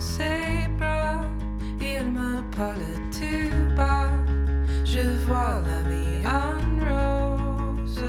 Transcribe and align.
c'est 0.00 0.68
bras, 0.78 1.20
il 1.80 2.10
me 2.12 2.42
parle 2.56 2.78
tout 3.12 3.76
bas. 3.76 4.10
Je 4.84 5.00
vois 5.26 5.62
la 5.66 5.82
vie 5.88 6.26
en 6.26 6.80
rose. 6.84 8.00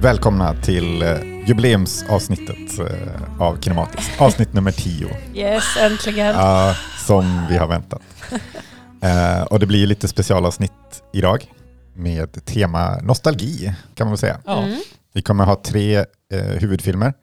Välkomna 0.00 0.54
till 0.54 1.02
eh, 1.02 1.46
jubileumsavsnittet 1.46 2.78
eh, 2.78 3.40
av 3.42 3.60
Kinematiskt. 3.60 4.20
Avsnitt 4.20 4.52
nummer 4.52 4.70
10. 4.72 5.08
Yes, 5.34 5.76
äntligen. 5.80 6.26
Ja, 6.34 6.74
som 7.06 7.46
vi 7.48 7.56
har 7.56 7.66
väntat. 7.66 8.02
Eh, 9.00 9.42
och 9.42 9.60
det 9.60 9.66
blir 9.66 9.86
lite 9.86 10.08
specialavsnitt 10.08 11.02
idag 11.12 11.52
med 11.94 12.44
tema 12.44 12.98
nostalgi 13.02 13.72
kan 13.94 14.06
man 14.06 14.12
väl 14.12 14.18
säga. 14.18 14.40
Mm. 14.46 14.80
Vi 15.14 15.22
kommer 15.22 15.44
ha 15.44 15.62
tre 15.62 15.96
eh, 16.32 16.40
huvudfilmer 16.40 17.14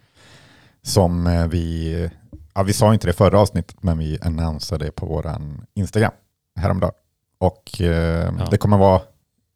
som 0.84 1.28
eh, 1.28 1.48
vi, 1.48 2.10
ja, 2.54 2.64
vi 2.64 2.74
sa 2.74 2.94
inte 2.94 3.08
det 3.08 3.14
förra 3.14 3.40
avsnittet, 3.40 3.84
men 3.84 3.98
vi 3.98 4.20
annonsade 4.22 4.92
på 4.92 5.06
vår 5.06 5.36
Instagram 5.74 6.12
häromdagen. 6.60 6.94
Och 7.38 7.82
eh, 7.82 8.34
Ja. 8.40 8.48
det 8.52 8.58
kommer 8.58 8.78
vara 8.78 9.02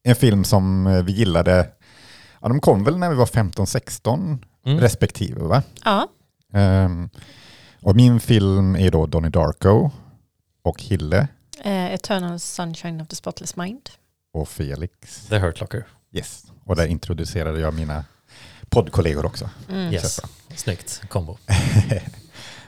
en 0.03 0.15
film 0.15 0.43
som 0.43 0.88
eh, 0.88 1.03
vi 1.03 1.11
gillade, 1.11 1.69
ja, 2.41 2.47
de 2.47 2.59
kom 2.59 2.83
väl 2.83 2.97
när 2.97 3.09
vi 3.09 3.15
var 3.15 3.25
15-16 3.25 4.38
Mm. 4.65 4.79
respektive 4.79 5.41
va? 5.43 5.63
Ja, 5.83 6.07
Ehm, 6.53 7.09
och 7.81 7.95
min 7.95 8.19
film 8.19 8.75
är 8.75 8.91
då 8.91 9.05
Donnie 9.05 9.29
Darko 9.29 9.91
och 10.63 10.81
Hille 10.83 11.27
eh, 11.63 11.93
Eternal 11.93 12.39
Sunshine 12.39 13.02
of 13.02 13.07
the 13.07 13.16
Spotless 13.16 13.55
Mind. 13.55 13.89
och 14.33 14.49
Felix. 14.49 15.25
The 15.29 15.38
Hurt 15.38 15.59
Locker. 15.61 15.85
Yes. 16.11 16.43
Och 16.63 16.75
där 16.75 16.88
introducerade 16.88 17.59
jag 17.59 17.73
mina 17.73 18.05
poddkollegor 18.69 19.25
också. 19.25 19.50
Mm. 19.69 19.94
Yes. 19.94 20.19
Snyggt 20.55 21.02
kombo. 21.09 21.38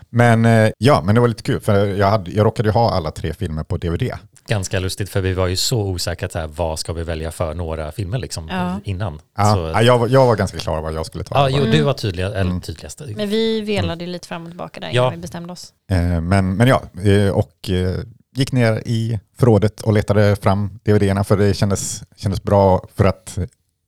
Men 0.10 0.46
eh, 0.46 0.72
ja, 0.78 1.02
men 1.06 1.16
det 1.16 1.22
var 1.22 1.28
lite 1.28 1.44
kul 1.44 1.60
för 1.60 1.86
jag, 1.86 2.08
hade, 2.08 2.32
jag 2.32 2.46
råkade 2.46 2.70
ju 2.70 2.74
ha 2.74 2.92
alla 2.92 3.12
tre 3.12 3.34
filmer 3.34 3.64
på 3.64 3.78
DVD. 3.78 4.12
Ganska 4.48 4.80
lustigt 4.80 5.10
för 5.10 5.22
vi 5.22 5.34
var 5.34 5.48
ju 5.48 5.56
så 5.56 5.82
osäkra 5.82 6.30
så 6.30 6.40
här, 6.40 6.48
vad 6.48 6.80
ska 6.80 6.94
vi 6.94 7.04
välja 7.04 7.32
för 7.32 7.54
några 7.54 7.92
filmer 7.92 8.18
liksom 8.18 8.48
Ja. 8.52 8.80
innan. 8.84 9.22
Ja, 9.38 9.54
Så, 9.54 9.60
ja, 9.60 9.82
jag, 9.82 9.98
var- 10.00 10.08
jag 10.08 10.26
var 10.26 10.36
ganska 10.36 10.58
klar 10.58 10.82
vad 10.82 10.94
jag 10.94 11.06
skulle 11.06 11.24
ta. 11.24 11.36
ja, 11.36 11.50
jo, 11.50 11.58
Mm. 11.58 11.72
du 11.72 11.82
var 11.82 11.94
tydlig, 11.94 12.24
eller 12.24 12.42
Mm. 12.42 12.62
tydligast. 12.62 13.02
Men 13.16 13.30
vi 13.30 13.62
velade 13.62 14.04
ju 14.06 14.12
lite 14.12 14.28
fram 14.28 14.44
och 14.44 14.50
tillbaka 14.50 14.80
där 14.80 14.90
innan 14.90 15.04
Ja. 15.04 15.10
vi 15.10 15.18
bestämde 15.18 15.54
oss. 15.54 15.74
Eh, 15.92 16.22
men, 16.22 16.54
men 16.58 16.68
ja, 16.68 16.82
eh, 17.04 17.30
och 17.32 17.70
eh, 17.70 17.96
gick 18.36 18.52
ner 18.52 18.84
i 18.86 19.20
förrådet 19.38 19.82
och 19.82 19.94
letade 19.94 20.36
fram 20.36 20.80
DVD-erna 20.86 21.24
för 21.24 21.38
det 21.38 21.54
kändes, 21.54 22.04
kändes 22.16 22.44
bra 22.44 22.88
för 22.96 23.06
att 23.06 23.38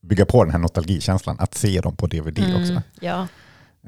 bygga 0.07 0.25
på 0.25 0.43
den 0.43 0.51
här 0.51 0.59
nostalgikänslan, 0.59 1.35
att 1.39 1.53
se 1.53 1.81
dem 1.81 1.95
på 1.95 2.07
DVD 2.07 2.39
också. 2.39 2.71
Mm, 2.71 2.81
Ja, 2.99 3.27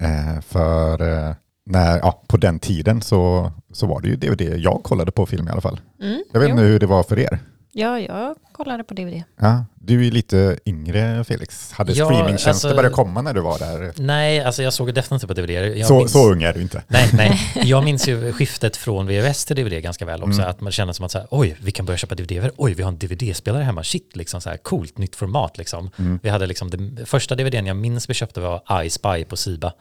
Eh, 0.01 0.41
för 0.41 1.01
eh, 1.29 1.35
när, 1.65 1.97
ja, 1.97 2.23
på 2.27 2.37
den 2.37 2.59
tiden 2.59 3.01
så, 3.01 3.51
så 3.73 3.85
var 3.87 4.01
det 4.01 4.07
ju 4.07 4.15
DVD 4.15 4.41
jag 4.57 4.83
kollade 4.83 5.11
på 5.11 5.25
film 5.25 5.47
i 5.47 5.51
alla 5.51 5.61
fall. 5.61 5.79
mm. 6.01 6.23
Jag 6.33 6.39
vet 6.39 6.49
inte 6.49 6.61
hur 6.61 6.79
det 6.79 6.85
var 6.85 7.03
för 7.03 7.19
er. 7.19 7.39
ja, 7.71 7.99
jag 7.99 8.35
kollade 8.51 8.83
på 8.83 8.93
DVD. 8.93 9.23
Ja, 9.39 9.65
du 9.75 10.07
är 10.07 10.11
lite 10.11 10.57
yngre 10.65 11.23
Felix. 11.23 11.71
Hade 11.71 11.93
Ja, 11.93 12.05
streamingtjänster 12.05 12.49
alltså- 12.49 12.75
börjat 12.75 12.93
komma 12.93 13.21
när 13.21 13.33
du 13.33 13.41
var 13.41 13.59
där? 13.59 13.93
Nej, 13.97 14.43
alltså 14.43 14.63
jag 14.63 14.73
såg 14.73 14.93
definitivt 14.93 15.27
på 15.27 15.33
DVD. 15.33 15.49
Jag 15.77 15.87
Så, 15.87 15.97
minns, 15.97 16.11
så 16.11 16.31
ung 16.31 16.43
är 16.43 16.53
du 16.53 16.61
inte. 16.61 16.83
Nej, 16.87 17.09
nej. 17.13 17.39
Jag 17.63 17.83
minns 17.83 18.07
ju 18.07 18.33
skiftet 18.33 18.77
från 18.77 19.07
VHS 19.07 19.45
till 19.45 19.55
DVD 19.55 19.81
ganska 19.83 20.05
väl 20.05 20.23
också. 20.23 20.39
Mm. 20.39 20.49
Att 20.49 20.61
man 20.61 20.71
känner 20.71 20.93
som 20.93 21.05
att 21.05 21.11
så 21.11 21.17
här, 21.17 21.27
oj, 21.31 21.57
vi 21.61 21.71
kan 21.71 21.85
börja 21.85 21.97
köpa 21.97 22.15
DVD. 22.15 22.49
Oj, 22.57 22.73
vi 22.73 22.83
har 22.83 22.91
en 22.91 22.97
DVD-spelare 22.97 23.63
hemma. 23.63 23.83
Shit, 23.83 24.15
liksom 24.15 24.41
så 24.41 24.49
här 24.49 24.57
coolt, 24.57 24.97
nytt 24.97 25.15
format 25.15 25.57
liksom. 25.57 25.89
Mm. 25.99 26.19
Vi 26.23 26.29
hade 26.29 26.47
liksom, 26.47 26.69
det 26.69 27.05
första 27.05 27.35
DVDn 27.35 27.65
jag 27.65 27.77
minns 27.77 28.09
vi 28.09 28.13
köpte 28.13 28.39
var 28.39 28.83
I 28.83 28.89
Spy 28.89 29.23
på 29.29 29.35
Siba. 29.37 29.73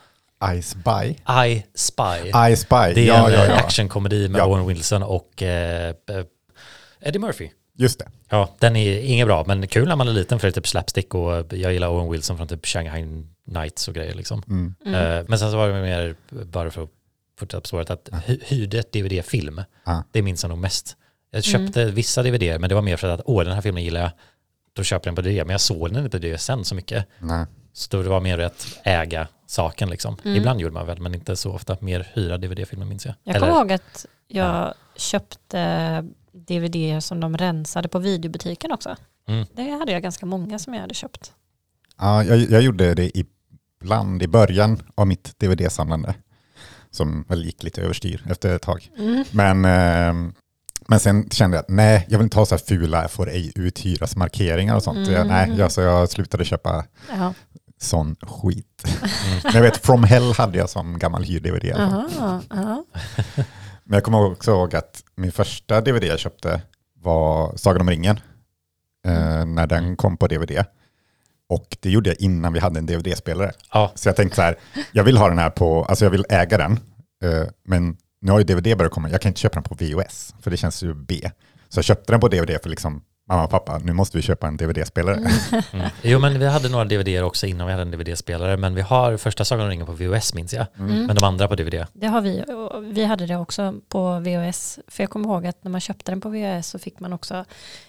I 0.56 0.62
Spy. 0.62 1.16
I 1.46 1.62
Spy. 1.74 2.28
I 2.52 2.56
Spy, 2.56 2.92
Det 2.94 3.00
är 3.00 3.06
ja, 3.06 3.26
en 3.28 3.32
ja, 3.34 3.47
ja. 3.47 3.54
actionkomedi 3.54 4.28
med 4.28 4.38
Ja. 4.38 4.47
Owen 4.47 4.66
Wilson 4.66 5.03
och 5.03 5.42
eh, 5.42 5.88
eh, 5.88 6.25
Eddie 7.00 7.19
Murphy. 7.19 7.50
Just 7.78 7.98
det. 7.98 8.08
Ja, 8.28 8.48
den 8.58 8.76
är 8.76 8.98
inget 9.00 9.26
bra, 9.26 9.44
men 9.47 9.66
kul 9.66 9.88
när 9.88 9.97
man 9.97 10.08
är 10.08 10.12
liten 10.12 10.38
för 10.41 10.47
det 10.47 10.50
är 10.50 10.54
typ 10.54 10.66
slapstick 10.69 11.14
och 11.14 11.32
jag 11.52 11.72
gillar 11.72 11.88
Owen 11.88 12.12
Wilson 12.12 12.36
från 12.36 12.48
typ 12.48 12.66
Shanghai 12.66 13.04
Nights 13.47 13.88
och 13.88 13.94
grejer 13.94 14.14
liksom. 14.14 14.42
Mm. 14.48 14.75
Mm. 14.86 15.26
Men 15.28 15.38
sen 15.38 15.50
så 15.50 15.56
var 15.56 15.69
det 15.69 15.82
mer, 15.82 16.14
bara 16.44 16.70
för 16.70 16.82
att 16.82 16.91
fortsätta 17.38 17.60
på 17.60 17.66
spåret, 17.69 17.91
att 17.91 18.08
hy- 18.26 18.41
hyrde 18.44 18.78
ett 18.78 18.92
DVD-film. 18.92 19.62
Ja. 19.84 20.04
Det 20.10 20.22
minns 20.22 20.42
jag 20.42 20.48
nog 20.50 20.58
mest. 20.58 20.97
Jag 21.31 21.47
Mm. 21.47 21.66
köpte 21.66 21.84
vissa 21.84 22.22
DVD, 22.22 22.60
men 22.60 22.69
det 22.69 22.75
var 22.75 22.82
mer 22.82 22.97
för 22.97 23.08
att, 23.08 23.20
åh 23.25 23.44
den 23.44 23.52
här 23.54 23.60
filmen 23.60 23.82
gillar 23.84 24.00
jag, 24.00 24.10
då 24.72 24.82
köper 24.82 25.08
jag 25.08 25.16
den 25.16 25.25
på 25.25 25.28
DVD. 25.28 25.47
Men 25.47 25.50
jag 25.54 25.60
såg 25.60 25.88
den 25.92 26.04
inte 26.04 26.19
på 26.19 26.26
DVD 26.26 26.41
sen 26.41 26.64
så 26.64 26.75
mycket. 26.75 27.06
Det 27.91 28.03
var 28.03 28.21
mer 28.21 28.38
att 28.38 28.78
äga 28.83 29.28
saken 29.47 29.91
liksom. 29.91 30.16
Mm. 30.25 30.37
Ibland 30.37 30.60
gjorde 30.60 30.75
man 30.75 30.87
väl, 30.87 31.00
men 31.00 31.15
inte 31.15 31.37
så 31.37 31.53
ofta. 31.53 31.77
Mer 31.81 32.09
hyra 32.15 32.38
DVD-filmer 32.38 32.87
minns 32.87 33.06
jag. 33.06 33.15
Jag 33.25 33.37
kommer 33.37 33.53
ihåg 33.53 33.72
att 33.72 34.06
jag 34.28 34.75
köpte 34.97 36.05
DVD 36.32 37.03
som 37.03 37.21
de 37.21 37.37
rensade 37.37 37.88
på 37.88 37.99
videobutiken 37.99 38.72
också. 38.72 38.97
Mm. 39.28 39.47
Det 39.53 39.71
hade 39.71 39.93
jag 39.93 40.03
ganska 40.03 40.27
många 40.27 40.59
som 40.59 40.75
jag 40.75 40.81
hade 40.81 40.94
köpt. 40.94 41.32
Ja, 41.99 42.25
jag, 42.25 42.38
jag 42.38 42.62
gjorde 42.62 42.94
det 42.94 43.11
ibland 43.15 44.22
i 44.22 44.28
början 44.28 44.82
av 44.94 45.06
mitt 45.06 45.38
DVD-samlande. 45.38 46.15
Som 46.91 47.25
väl 47.28 47.44
gick 47.44 47.62
lite 47.62 47.82
överstyr 47.82 48.25
efter 48.31 48.56
ett 48.56 48.62
tag. 48.62 48.91
Mm. 48.99 49.25
Men, 49.31 49.65
eh, 49.65 50.32
men 50.88 51.00
sen 51.00 51.31
kände 51.31 51.56
jag 51.56 51.62
att 51.62 51.69
nej, 51.69 52.06
jag 52.09 52.19
vill 52.19 52.25
inte 52.25 52.38
ha 52.38 52.47
så 52.47 52.55
här 52.55 52.62
fula 52.66 53.09
får 53.09 53.31
ej 53.31 53.53
uthyras 53.55 54.16
markeringar 54.16 54.77
och 54.77 54.82
sånt. 54.82 54.97
Mm. 54.97 55.12
Jag, 55.12 55.27
nej, 55.27 55.55
jag, 55.59 55.72
så 55.72 55.81
jag 55.81 56.11
slutade 56.11 56.44
köpa 56.44 56.84
Ja. 57.11 57.34
Sån 57.82 58.16
skit. 58.22 58.84
Mm. 58.87 59.41
Men 59.44 59.53
jag 59.54 59.62
vet, 59.62 59.76
From 59.76 60.04
Hell 60.04 60.32
hade 60.32 60.59
jag 60.59 60.70
som 60.70 60.98
gammal 60.98 61.22
hyr-DVD. 61.25 61.72
Aha, 61.76 62.09
aha. 62.50 62.84
Men 63.84 63.97
jag 63.97 64.03
kommer 64.04 64.25
också 64.32 64.50
ihåg 64.50 64.75
att 64.75 65.03
min 65.15 65.32
första 65.32 65.81
DVD 65.81 66.04
jag 66.04 66.19
köpte 66.19 66.62
var 67.00 67.56
Sagan 67.56 67.81
om 67.81 67.91
ringen. 67.91 68.20
Eh, 69.06 69.44
när 69.44 69.66
den 69.66 69.84
Mm. 69.84 69.97
kom 69.97 70.16
på 70.16 70.26
DVD. 70.26 70.65
Och 71.48 71.76
det 71.81 71.91
gjorde 71.91 72.10
jag 72.10 72.20
innan 72.20 72.53
vi 72.53 72.59
hade 72.60 72.78
en 72.78 72.87
DVD-spelare. 72.87 73.53
Ja, 73.72 73.93
Så 73.94 74.09
jag 74.09 74.16
tänkte 74.16 74.37
så 74.37 74.43
här, 74.43 74.59
jag 74.93 75.04
vill 75.04 75.16
ha 75.16 75.28
den 75.28 75.38
här 75.38 75.50
på, 75.50 75.84
alltså 75.84 76.04
jag 76.04 76.10
vill 76.10 76.25
äga 76.28 76.59
den. 76.59 76.72
eh, 77.25 77.49
men 77.64 77.97
nu 78.20 78.32
har 78.32 78.38
ju 78.38 78.44
DVD 78.44 78.78
börjat 78.78 78.93
komma, 78.93 79.10
jag 79.10 79.20
kan 79.20 79.28
inte 79.31 79.41
köpa 79.41 79.54
den 79.54 79.62
på 79.62 79.75
VHS, 79.75 80.34
för 80.41 80.50
det 80.50 80.56
känns 80.56 80.82
ju 80.82 80.94
B. 80.94 81.31
Så 81.69 81.78
jag 81.78 81.84
köpte 81.84 82.12
den 82.12 82.20
på 82.20 82.28
DVD 82.28 82.59
för 82.62 82.69
liksom, 82.70 83.03
mamma 83.28 83.44
och 83.44 83.50
pappa, 83.50 83.78
nu 83.78 83.93
måste 83.93 84.16
vi 84.16 84.22
köpa 84.22 84.47
en 84.47 84.56
DVD-spelare. 84.56 85.16
Mm. 85.72 85.88
Jo 86.03 86.19
men 86.19 86.38
vi 86.38 86.47
hade 86.47 86.69
några 86.69 86.84
DVD 86.84 87.22
också 87.22 87.47
innan 87.47 87.66
vi 87.66 87.72
hade 87.72 87.83
en 87.83 87.91
DVD-spelare 87.91 88.56
men 88.56 88.75
vi 88.75 88.81
har 88.81 89.16
första 89.16 89.44
Sagan 89.44 89.65
om 89.65 89.71
ringen 89.71 89.87
på 89.87 89.93
VHS 89.93 90.34
minns 90.34 90.53
jag. 90.53 90.66
Mm. 90.78 91.06
Men 91.06 91.16
de 91.16 91.25
andra 91.25 91.49
på 91.49 91.55
DVD. 91.55 91.87
Det 91.93 92.06
har 92.06 92.21
vi. 92.21 92.44
Vi 92.93 93.05
hade 93.05 93.27
det 93.27 93.37
också 93.37 93.75
på 93.88 94.21
VHS. 94.21 94.78
För 94.88 95.03
jag 95.03 95.11
kommer 95.11 95.28
ihåg 95.28 95.47
att 95.47 95.65
när 95.65 95.71
man 95.71 95.81
köpte 95.81 96.12
den 96.12 96.21
på 96.21 96.28
VHS 96.28 96.69
så 96.69 96.78
fick 96.78 97.00
man 97.00 97.12
också, 97.12 97.44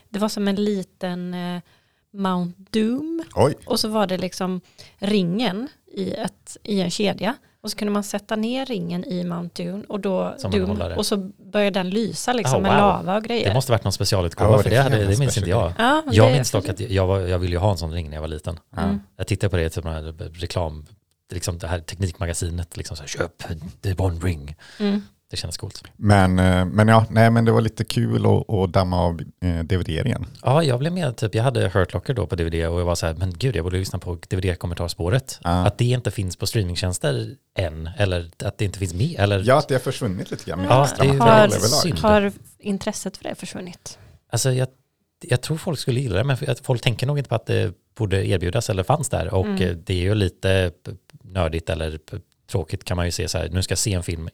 det 0.09 0.19
var 0.19 0.29
som 0.29 0.47
en 0.47 0.55
liten 0.55 1.33
eh, 1.33 1.61
Mount 2.13 2.53
Doom. 2.69 3.23
Oj, 3.35 3.53
Och 3.65 3.79
så 3.79 3.87
var 3.87 4.07
det 4.07 4.17
liksom 4.17 4.61
ringen 4.97 5.67
i, 5.91 6.13
ett, 6.13 6.57
i 6.63 6.81
en 6.81 6.91
kedja. 6.91 7.35
Och 7.63 7.71
så 7.71 7.77
kunde 7.77 7.91
man 7.93 8.03
sätta 8.03 8.35
ner 8.35 8.65
ringen 8.65 9.05
i 9.05 9.23
Mount 9.23 9.63
Doom 9.63 9.81
och, 9.81 9.99
då, 9.99 10.35
hållare. 10.67 10.95
och 10.95 11.05
så 11.05 11.17
började 11.51 11.79
den 11.79 11.89
lysa 11.89 12.33
liksom 12.33 12.55
Oh, 12.57 12.61
med 12.61 12.71
wow. 12.71 12.79
lava 12.79 13.17
och 13.17 13.23
grejer. 13.23 13.47
Det 13.47 13.53
måste 13.53 13.71
varit 13.71 13.83
någon 13.83 13.93
specialutgåva 13.93 14.51
Ja, 14.51 14.57
för 14.57 14.69
det 14.69 14.75
det, 14.75 14.81
hade, 14.81 15.05
det 15.05 15.19
minns 15.19 15.37
inte 15.37 15.49
jag. 15.49 15.73
ja, 15.77 16.03
Jag 16.11 16.31
minns 16.31 16.51
dock 16.51 16.69
att 16.69 16.79
jag, 16.79 17.07
var, 17.07 17.19
jag 17.19 17.39
ville 17.39 17.53
ju 17.53 17.59
ha 17.59 17.71
en 17.71 17.77
sån 17.77 17.91
ring 17.91 18.09
när 18.09 18.17
jag 18.17 18.21
var 18.21 18.27
liten. 18.27 18.59
Mm. 18.77 18.99
Jag 19.17 19.27
tittade 19.27 19.49
på 19.49 19.57
det, 19.57 19.69
typ 19.69 19.83
den 19.83 19.93
här 19.93 20.29
reklam, 20.33 20.85
liksom 21.33 21.57
det 21.57 21.67
här 21.67 21.79
teknikmagasinet, 21.79 22.77
liksom 22.77 22.97
så 22.97 23.03
här, 23.03 23.07
köp 23.07 23.43
the 23.81 23.93
one 23.97 24.19
ring. 24.19 24.55
Mm. 24.79 25.01
Det 25.33 25.37
kändes 25.37 25.57
coolt. 25.57 25.83
men, 25.97 26.39
eh, 26.39 26.65
men 26.65 26.87
ja, 26.87 27.05
nej 27.09 27.29
men 27.31 27.45
det 27.45 27.51
var 27.51 27.61
lite 27.61 27.83
kul 27.83 28.25
att, 28.25 28.49
att 28.49 28.73
damma 28.73 28.99
av 29.01 29.21
eh, 29.43 29.59
DVD 29.63 29.89
igen. 29.89 30.25
Ja, 30.43 30.63
jag 30.63 30.79
blev 30.79 30.93
med, 30.93 31.17
typ, 31.17 31.35
jag 31.35 31.43
hade 31.43 31.69
Hurt 31.69 31.93
Locker 31.93 32.13
då 32.13 32.27
på 32.27 32.35
DVD 32.35 32.53
och 32.53 32.79
jag 32.79 32.85
var 32.85 32.95
så 32.95 33.05
här, 33.05 33.13
men 33.13 33.33
gud, 33.37 33.55
jag 33.55 33.63
borde 33.63 33.77
lyssna 33.77 33.99
på 33.99 34.15
DVD-kommentarspåret. 34.15 35.39
Ja. 35.43 35.49
Att 35.49 35.77
det 35.77 35.85
inte 35.85 36.11
finns 36.11 36.35
på 36.35 36.47
streamingtjänster 36.47 37.35
än, 37.57 37.89
eller 37.97 38.29
att 38.43 38.57
det 38.57 38.65
inte 38.65 38.79
finns 38.79 38.93
med, 38.93 39.15
eller 39.19 39.43
Ja, 39.45 39.57
att 39.57 39.67
det 39.67 39.73
har 39.75 39.79
försvunnit 39.79 40.31
lite 40.31 40.49
grann. 40.49 40.63
Ja, 40.69 40.83
extra 40.83 41.03
det 41.05 41.17
är 41.17 41.49
synd. 41.49 41.99
Har 41.99 42.31
intresset 42.59 43.17
för 43.17 43.23
det 43.23 43.35
försvunnit? 43.35 43.99
Alltså 44.31 44.51
jag, 44.51 44.67
jag 45.21 45.41
tror 45.41 45.57
folk 45.57 45.79
skulle 45.79 45.99
gilla 45.99 46.15
det, 46.17 46.23
men 46.23 46.37
folk 46.63 46.81
tänker 46.81 47.07
nog 47.07 47.17
inte 47.17 47.29
på 47.29 47.35
att 47.35 47.45
det 47.45 47.73
borde 47.97 48.27
erbjudas 48.27 48.69
eller 48.69 48.83
fanns 48.83 49.09
där. 49.09 49.33
Och 49.33 49.45
Mm. 49.45 49.61
eh, 49.61 49.75
det 49.75 49.93
är 49.93 50.01
ju 50.01 50.15
lite 50.15 50.71
nördigt 51.23 51.69
eller 51.69 51.99
tråkigt 52.51 52.83
kan 52.83 52.97
man 52.97 53.05
ju 53.05 53.11
se 53.11 53.27
så 53.27 53.37
här, 53.37 53.49
nu 53.49 53.61
ska 53.63 53.71
jag 53.71 53.79
se 53.79 53.93
en 53.93 54.03
film 54.03 54.29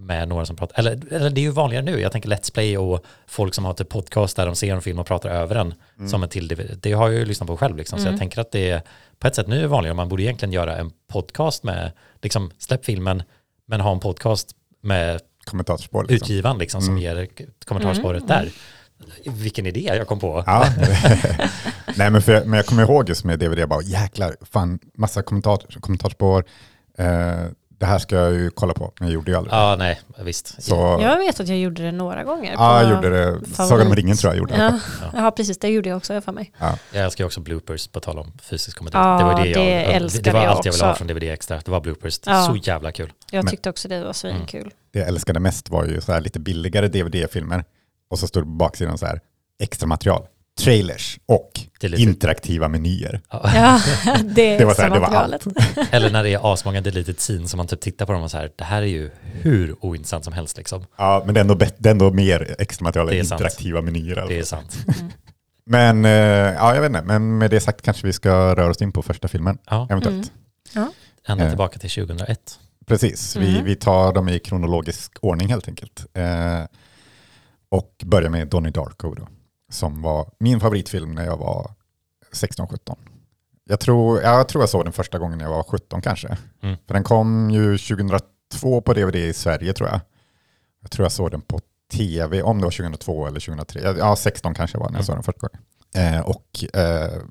med 0.00 0.28
några 0.28 0.46
som 0.46 0.56
pratar, 0.56 0.78
eller, 0.78 1.12
eller 1.12 1.30
det 1.30 1.40
är 1.40 1.42
ju 1.42 1.50
vanligare 1.50 1.84
nu, 1.84 2.00
jag 2.00 2.12
tänker 2.12 2.28
Let's 2.28 2.52
Play 2.52 2.78
och 2.78 3.04
folk 3.26 3.54
som 3.54 3.64
har 3.64 3.74
typ 3.74 3.88
podcast 3.88 4.36
där 4.36 4.46
de 4.46 4.56
ser 4.56 4.74
en 4.74 4.82
film 4.82 4.98
och 4.98 5.06
pratar 5.06 5.30
över 5.30 5.54
den 5.54 5.74
som 6.10 6.22
en 6.22 6.28
till. 6.28 6.76
Det 6.82 6.92
har 6.92 7.08
jag 7.08 7.18
ju 7.18 7.24
lyssnat 7.24 7.46
på 7.46 7.56
själv 7.56 7.76
liksom, 7.76 7.98
så 7.98 8.02
Mm. 8.02 8.12
jag 8.14 8.18
tänker 8.20 8.40
att 8.40 8.52
det 8.52 8.70
är 8.70 8.82
på 9.18 9.26
ett 9.28 9.34
sätt 9.34 9.46
nu 9.48 9.62
är 9.62 9.66
vanligare, 9.66 9.94
man 9.96 10.08
borde 10.08 10.22
egentligen 10.22 10.52
göra 10.52 10.76
en 10.76 10.90
podcast 11.12 11.62
med, 11.62 11.92
liksom 12.22 12.50
släpp 12.58 12.84
filmen, 12.84 13.22
men 13.66 13.80
ha 13.80 13.92
en 13.92 14.00
podcast 14.00 14.50
med 14.82 15.20
Kommentatorspår. 15.44 16.02
Liksom. 16.02 16.14
utgivaren 16.16 16.58
liksom, 16.58 16.82
som 16.82 16.90
Mm. 16.96 17.02
ger 17.02 17.28
kommentarspåret 17.66 18.22
Mm, 18.22 18.28
där. 18.44 18.50
Vilken 19.30 19.66
idé 19.66 19.80
jag 19.96 20.06
kom 20.06 20.18
på. 20.20 20.42
Ja. 20.46 20.66
Nej, 21.96 22.10
men, 22.10 22.22
för, 22.22 22.44
men 22.44 22.56
jag 22.56 22.66
kommer 22.66 22.82
ihåg 22.82 23.08
just 23.08 23.24
med 23.24 23.38
DVD, 23.38 23.68
bara 23.68 23.82
jäklar, 23.82 24.36
fan, 24.42 24.78
massa 24.96 25.22
kommentar, 25.22 25.58
kommentarspår. 25.80 26.44
Eh, 26.98 27.06
det 27.78 27.86
här 27.86 27.98
ska 27.98 28.16
jag 28.16 28.32
ju 28.32 28.50
kolla 28.50 28.74
på, 28.74 28.92
men 29.00 29.08
jag 29.08 29.14
gjorde 29.14 29.30
ju 29.30 29.36
aldrig 29.36 29.52
det. 29.52 29.56
Ja, 29.56 29.76
nej, 29.78 30.00
visst. 30.22 30.62
Så, 30.62 30.98
Jag 31.02 31.18
vet 31.18 31.40
att 31.40 31.48
jag 31.48 31.58
gjorde 31.58 31.82
det 31.82 31.92
några 31.92 32.24
gånger. 32.24 32.52
ja, 32.52 32.82
jag 32.82 32.90
gjorde 32.90 33.10
det. 33.10 33.46
Sagan 33.54 33.86
om 33.86 33.94
ringen 33.96 34.16
tror 34.16 34.32
jag 34.32 34.38
gjorde. 34.38 34.54
Ja, 34.56 34.78
Ja. 35.12 35.22
ja, 35.24 35.30
precis. 35.30 35.58
Det 35.58 35.68
gjorde 35.68 35.88
jag 35.88 35.96
också 35.96 36.20
för 36.20 36.32
mig. 36.32 36.52
Jag 36.92 37.04
älskar 37.04 37.24
ju 37.24 37.26
också 37.26 37.40
bloopers 37.40 37.88
på 37.88 38.00
tal 38.00 38.18
om 38.18 38.32
fysisk 38.42 38.78
komedi. 38.78 38.96
Ja, 38.96 39.18
det 39.18 39.24
var 39.24 39.44
det, 39.44 39.52
det 39.54 39.70
jag, 39.82 39.84
älskade 39.94 40.22
det 40.24 40.32
var 40.32 40.42
jag 40.42 40.50
allt 40.52 40.64
jag 40.64 40.72
ville 40.72 40.84
ha 40.86 40.94
från 40.94 41.06
DVD 41.06 41.22
Extra. 41.22 41.60
Det 41.64 41.70
var 41.70 41.80
bloopers. 41.80 42.20
Ja. 42.26 42.46
Så 42.46 42.56
jävla 42.56 42.92
kul. 42.92 43.12
Jag 43.30 43.44
Men- 43.44 43.50
tyckte 43.50 43.70
också 43.70 43.88
det 43.88 44.04
var 44.04 44.12
svinkul. 44.12 44.70
Det 44.92 44.98
jag 44.98 45.08
älskade 45.08 45.40
mest 45.40 45.70
var 45.70 45.84
ju 45.84 46.00
så 46.00 46.12
här 46.12 46.20
lite 46.20 46.40
billigare 46.40 46.88
DVD-filmer 46.88 47.64
och 48.10 48.18
så 48.18 48.26
stod 48.26 48.42
det 48.42 48.46
på 48.46 48.50
baksidan 48.52 48.98
så 48.98 49.06
här 49.06 49.20
extra 49.62 49.86
material, 49.86 50.22
trailers 50.58 51.18
och 51.26 51.50
interaktiva 51.82 52.68
menyer. 52.68 53.20
Ja. 53.30 53.50
Ja, 54.04 54.16
det 54.24 54.58
Det 54.58 54.64
var 54.64 54.74
så 54.74 54.82
här, 54.82 54.90
det 54.90 54.98
var 55.00 55.10
materialet. 55.10 55.46
Eller 55.90 56.10
när 56.10 56.22
det 56.22 56.30
är 56.30 56.52
asmånga 56.52 56.80
deleted 56.80 57.16
scenes 57.18 57.50
som 57.50 57.56
man 57.58 57.66
typ 57.66 57.80
tittar 57.80 58.06
på 58.06 58.12
dem 58.12 58.22
och 58.22 58.30
så 58.30 58.36
här, 58.36 58.50
det 58.56 58.64
här 58.64 58.82
är 58.82 58.86
ju 58.86 59.10
hur 59.22 59.76
ointressant 59.84 60.24
som 60.24 60.32
helst 60.32 60.56
liksom. 60.56 60.84
Ja, 60.96 61.22
men 61.24 61.34
det 61.34 61.40
är 61.40 61.42
ändå, 61.42 61.54
det 61.54 61.86
är 61.86 61.90
ändå 61.90 62.10
mer 62.10 62.54
extra 62.58 62.84
material 62.84 63.12
än 63.12 63.26
sant. 63.26 63.40
interaktiva 63.40 63.80
menyer. 63.82 64.14
Det 64.28 64.34
är 64.34 64.38
Alltså. 64.38 64.56
sant. 64.56 64.78
Men 65.70 66.04
eh, 66.04 66.10
ja, 66.10 66.74
jag 66.74 66.80
vet 66.80 66.88
inte, 66.88 67.02
men 67.02 67.38
med 67.38 67.50
det 67.50 67.60
sagt 67.60 67.82
kanske 67.82 68.06
vi 68.06 68.12
ska 68.12 68.30
röra 68.56 68.70
oss 68.70 68.82
in 68.82 68.92
på 68.92 69.02
första 69.02 69.28
filmen, 69.28 69.58
Ja, 69.70 69.86
eventuellt. 69.90 70.32
Mm. 70.76 70.88
ända 71.28 71.44
Eh. 71.44 71.50
tillbaka 71.50 71.78
till 71.78 71.90
2001. 71.90 72.58
Precis, 72.86 73.36
vi, 73.36 73.50
Mm. 73.50 73.64
vi 73.64 73.76
tar 73.76 74.12
dem 74.12 74.28
i 74.28 74.38
kronologisk 74.38 75.12
ordning 75.20 75.48
helt 75.48 75.68
enkelt. 75.68 76.06
Eh, 76.14 76.62
och 77.70 77.92
börjar 78.04 78.30
med 78.30 78.48
Donnie 78.48 78.70
Darko 78.70 79.14
då, 79.14 79.28
som 79.70 80.02
var 80.02 80.30
min 80.38 80.60
favoritfilm 80.60 81.14
när 81.14 81.24
jag 81.24 81.36
var 81.36 81.70
16-17. 82.32 82.96
Jag 83.64 83.80
tror, 83.80 84.20
jag 84.22 84.48
tror 84.48 84.62
jag 84.62 84.68
såg 84.68 84.84
den 84.84 84.92
första 84.92 85.18
gången 85.18 85.38
när 85.38 85.44
jag 85.44 85.50
var 85.52 85.62
17 85.62 86.00
kanske. 86.02 86.36
Mm. 86.62 86.76
För 86.86 86.94
den 86.94 87.04
kom 87.04 87.50
ju 87.50 87.78
2002 87.78 88.80
på 88.80 88.92
DVD 88.94 89.14
i 89.16 89.32
Sverige 89.32 89.72
tror 89.72 89.88
jag. 89.88 90.00
Jag 90.80 90.90
tror 90.90 91.04
jag 91.04 91.12
såg 91.12 91.30
den 91.30 91.40
på 91.40 91.60
tv, 91.92 92.42
om 92.42 92.58
det 92.58 92.64
var 92.64 92.70
2002 92.70 93.26
eller 93.26 93.40
2003. 93.40 93.94
Ja, 93.98 94.16
16 94.16 94.54
kanske 94.54 94.78
var 94.78 94.90
när 94.90 94.90
jag 94.90 94.94
Mm. 94.96 95.04
såg 95.06 95.16
den 95.16 95.22
första 95.22 95.48
gången. 95.48 96.14
Eh, 96.14 96.20
och 96.20 96.78
eh, 96.80 97.22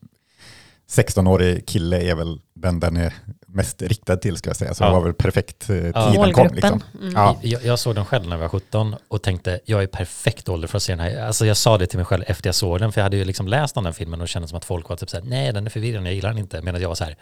16-årig 0.90 1.68
kille 1.68 2.02
är 2.02 2.16
väl 2.16 2.42
den 2.54 2.80
den 2.80 2.98
är 2.98 3.14
mest 3.48 3.82
riktad 3.82 4.18
till 4.18 4.38
ska 4.38 4.50
jag 4.50 4.58
säga. 4.58 4.74
Så 4.74 4.84
Ja. 4.84 4.88
det 4.88 4.94
var 4.94 5.02
väl 5.04 5.14
perfekt 5.14 5.70
eh, 5.70 5.76
Ja. 5.78 6.12
tiden 6.12 6.34
kom. 6.34 6.48
Liksom. 6.54 6.82
Mm. 7.02 7.14
Ja. 7.16 7.38
Jag, 7.42 7.64
jag 7.66 7.80
såg 7.80 7.96
den 7.96 8.06
själv 8.06 8.26
när 8.28 8.36
jag 8.36 8.42
var 8.42 8.50
17 8.50 8.96
och 9.08 9.22
tänkte 9.24 9.60
jag 9.66 9.84
är 9.84 9.88
perfekt 9.88 10.50
ålder 10.50 10.68
för 10.68 10.78
att 10.78 10.84
se 10.84 10.92
den 10.92 11.00
här. 11.00 11.26
Alltså 11.26 11.46
jag 11.46 11.58
sa 11.58 11.78
det 11.78 11.88
till 11.88 11.98
mig 12.00 12.06
själv 12.06 12.24
efter 12.28 12.48
jag 12.48 12.56
såg 12.56 12.80
den 12.80 12.92
för 12.92 13.02
jag 13.02 13.04
hade 13.06 13.18
ju 13.18 13.24
liksom 13.26 13.48
läst 13.48 13.78
om 13.78 13.84
den 13.84 13.94
filmen 13.94 14.22
och 14.22 14.28
kände 14.28 14.48
som 14.48 14.58
att 14.58 14.66
folk 14.66 14.90
var 14.90 14.96
typ 14.96 15.10
såhär 15.10 15.24
nej 15.24 15.54
den 15.54 15.66
är 15.66 15.70
förvirrande, 15.70 16.10
jag 16.10 16.16
gillar 16.16 16.30
den 16.30 16.38
inte. 16.38 16.62
Medan 16.62 16.82
jag 16.82 16.88
var 16.90 16.96
så 16.96 17.04
här 17.04 17.16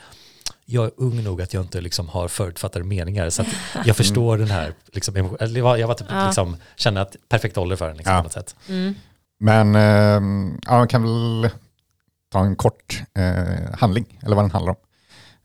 jag 0.66 0.86
är 0.86 0.92
ung 0.98 1.24
nog 1.24 1.42
att 1.42 1.54
jag 1.54 1.64
inte 1.64 1.82
liksom 1.82 2.10
har 2.10 2.28
förutfattade 2.28 2.86
meningar 2.86 3.30
så 3.30 3.42
att 3.42 3.48
jag 3.86 3.96
förstår 3.98 4.38
den 4.38 4.48
här. 4.52 4.74
Liksom, 4.94 5.16
jag 5.16 5.62
var, 5.64 5.78
jag 5.78 5.88
var 5.88 5.94
typ 5.96 6.08
Ja. 6.10 6.26
liksom, 6.26 6.58
kände 6.76 7.02
att 7.02 7.16
perfekt 7.30 7.58
ålder 7.58 7.76
för 7.76 7.88
den 7.88 7.98
liksom, 7.98 8.14
Ja. 8.14 8.20
på 8.20 8.24
något 8.24 8.34
sätt. 8.34 8.56
Mm. 8.70 8.96
Men 9.40 9.76
eh, 9.76 10.62
ja, 10.66 10.78
man 10.78 10.88
kan 10.88 11.04
väl 11.04 11.50
ta 12.32 12.40
en 12.40 12.56
kort 12.56 13.02
eh, 13.18 13.76
handling, 13.80 14.20
eller 14.24 14.36
vad 14.36 14.44
den 14.46 14.52
handlar 14.52 14.70
om. 14.72 14.78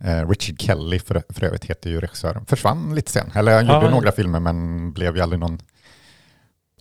Eh, 0.05 0.29
Richard 0.29 0.61
Kelly 0.61 0.99
för, 0.99 1.23
för 1.29 1.45
övrigt 1.45 1.65
heter 1.65 1.91
ju 1.91 2.01
regissören. 2.01 2.47
Försvann 2.47 2.95
lite 2.95 3.11
sen, 3.13 3.31
eller 3.35 3.55
han 3.55 3.67
gjorde 3.67 3.81
men- 3.81 3.91
några 3.91 4.13
filmer 4.13 4.41
men 4.41 4.93
blev 4.93 5.17
ju 5.17 5.23
aldrig 5.23 5.41
någon... 5.41 5.59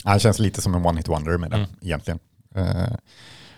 Han 0.04 0.20
känns 0.20 0.40
lite 0.40 0.62
som 0.62 0.76
en 0.76 0.86
one-hit 0.86 1.08
wonder 1.10 1.38
med 1.38 1.52
den 1.52 1.60
Mm. 1.60 1.72
egentligen. 1.82 2.20
Eh, 2.56 2.94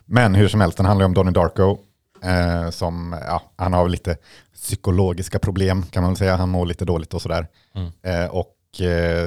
men 0.05 0.35
hur 0.35 0.47
som 0.47 0.61
helst, 0.61 0.77
den 0.77 0.85
handlar 0.85 1.05
om 1.05 1.13
Donnie 1.13 1.31
Darko. 1.31 1.77
Eh, 2.23 2.69
som, 2.69 3.19
ja, 3.27 3.41
han 3.55 3.73
har 3.73 3.89
lite 3.89 4.17
psykologiska 4.53 5.39
problem 5.39 5.83
kan 5.83 6.03
man 6.03 6.11
väl 6.11 6.17
säga. 6.17 6.35
Han 6.35 6.49
mår 6.49 6.65
lite 6.65 6.85
dåligt 6.85 7.13
och 7.13 7.21
sådär. 7.21 7.47
Mm. 7.75 8.29
Och 8.31 8.55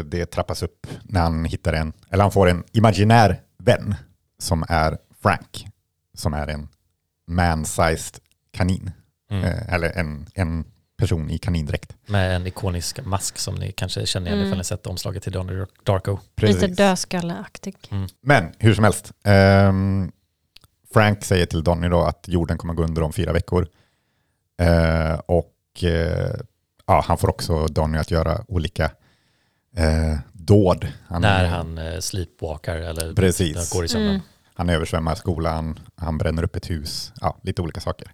det 0.04 0.26
trappas 0.26 0.62
upp 0.62 0.86
när 1.02 1.20
han 1.20 1.44
hittar 1.44 1.72
en, 1.72 1.92
eller 2.10 2.22
han 2.24 2.32
får 2.32 2.48
en 2.48 2.64
imaginär 2.72 3.40
vän 3.58 3.94
som 4.38 4.64
är 4.68 4.98
Frank, 5.22 5.66
som 6.14 6.34
är 6.34 6.46
en 6.48 6.68
man-sized 7.26 8.18
kanin. 8.52 8.90
Mm. 9.34 9.44
Eh, 9.44 9.74
eller 9.74 9.90
en, 9.98 10.26
en 10.34 10.64
person 10.96 11.30
i 11.30 11.38
kanindräkt. 11.38 11.96
Med 12.06 12.36
en 12.36 12.46
ikonisk 12.46 13.04
mask 13.04 13.38
som 13.38 13.54
ni 13.54 13.72
kanske 13.72 14.06
känner 14.06 14.26
igen 14.26 14.38
Mm. 14.38 14.48
ifall 14.48 14.58
ni 14.58 14.64
sett 14.64 14.86
omslaget 14.86 15.22
till 15.22 15.32
Donnie 15.32 15.66
Darko. 15.82 16.18
Lite 16.36 16.66
dödskalleaktig. 16.66 17.76
Men 18.20 18.52
hur 18.58 18.74
som 18.74 18.84
helst, 18.84 19.12
ehm, 19.24 20.12
Frank 20.92 21.24
säger 21.24 21.46
till 21.46 21.64
Donny 21.64 21.88
då 21.88 22.02
att 22.02 22.24
jorden 22.28 22.58
kommer 22.58 22.74
gå 22.74 22.82
under 22.84 23.02
om 23.02 23.12
fyra 23.12 23.32
veckor. 23.32 23.68
Eh, 24.60 25.14
och 25.26 25.54
eh, 25.82 26.34
ja, 26.86 27.04
han 27.06 27.18
får 27.18 27.30
också 27.30 27.66
Donny 27.66 27.98
att 27.98 28.10
göra 28.10 28.44
olika 28.48 28.84
eh, 29.76 30.18
dåd. 30.32 30.88
Han, 31.06 31.22
när 31.22 31.44
han 31.48 31.78
eh, 31.78 31.98
sleepwalkar 32.00 32.76
eller 32.76 33.14
Precis. 33.14 33.70
går 33.72 33.84
i 33.84 33.88
sömnen. 33.88 34.10
Mm. 34.10 34.20
Han 34.54 34.70
översvämmar 34.70 35.14
skolan, 35.14 35.78
han 35.96 36.18
bränner 36.18 36.42
upp 36.42 36.56
ett 36.56 36.70
hus, 36.70 37.12
ja, 37.20 37.36
lite 37.42 37.62
olika 37.62 37.80
saker. 37.80 38.12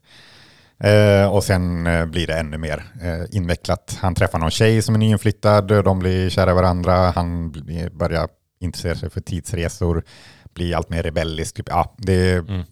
Eh, 0.84 1.32
och 1.34 1.44
sen 1.44 1.86
eh, 1.86 2.06
blir 2.06 2.26
det 2.26 2.38
ännu 2.38 2.58
mer 2.58 2.84
eh, 3.02 3.36
invecklat. 3.36 3.98
Han 4.00 4.14
träffar 4.14 4.38
någon 4.38 4.50
tjej 4.50 4.82
som 4.82 4.94
är 4.94 4.98
nyinflyttad, 4.98 5.66
de 5.84 5.98
blir 5.98 6.30
kära 6.30 6.50
i 6.50 6.54
varandra, 6.54 7.10
han 7.10 7.50
blir, 7.50 7.90
börjar 7.90 8.28
intressera 8.60 8.94
sig 8.94 9.10
för 9.10 9.20
tidsresor, 9.20 10.04
blir 10.54 10.76
allt 10.76 10.90
mer 10.90 11.02
rebellisk. 11.02 11.56
Typ. 11.56 11.66
Ja, 11.68 11.94
det, 11.98 12.32
Mm. 12.32 12.62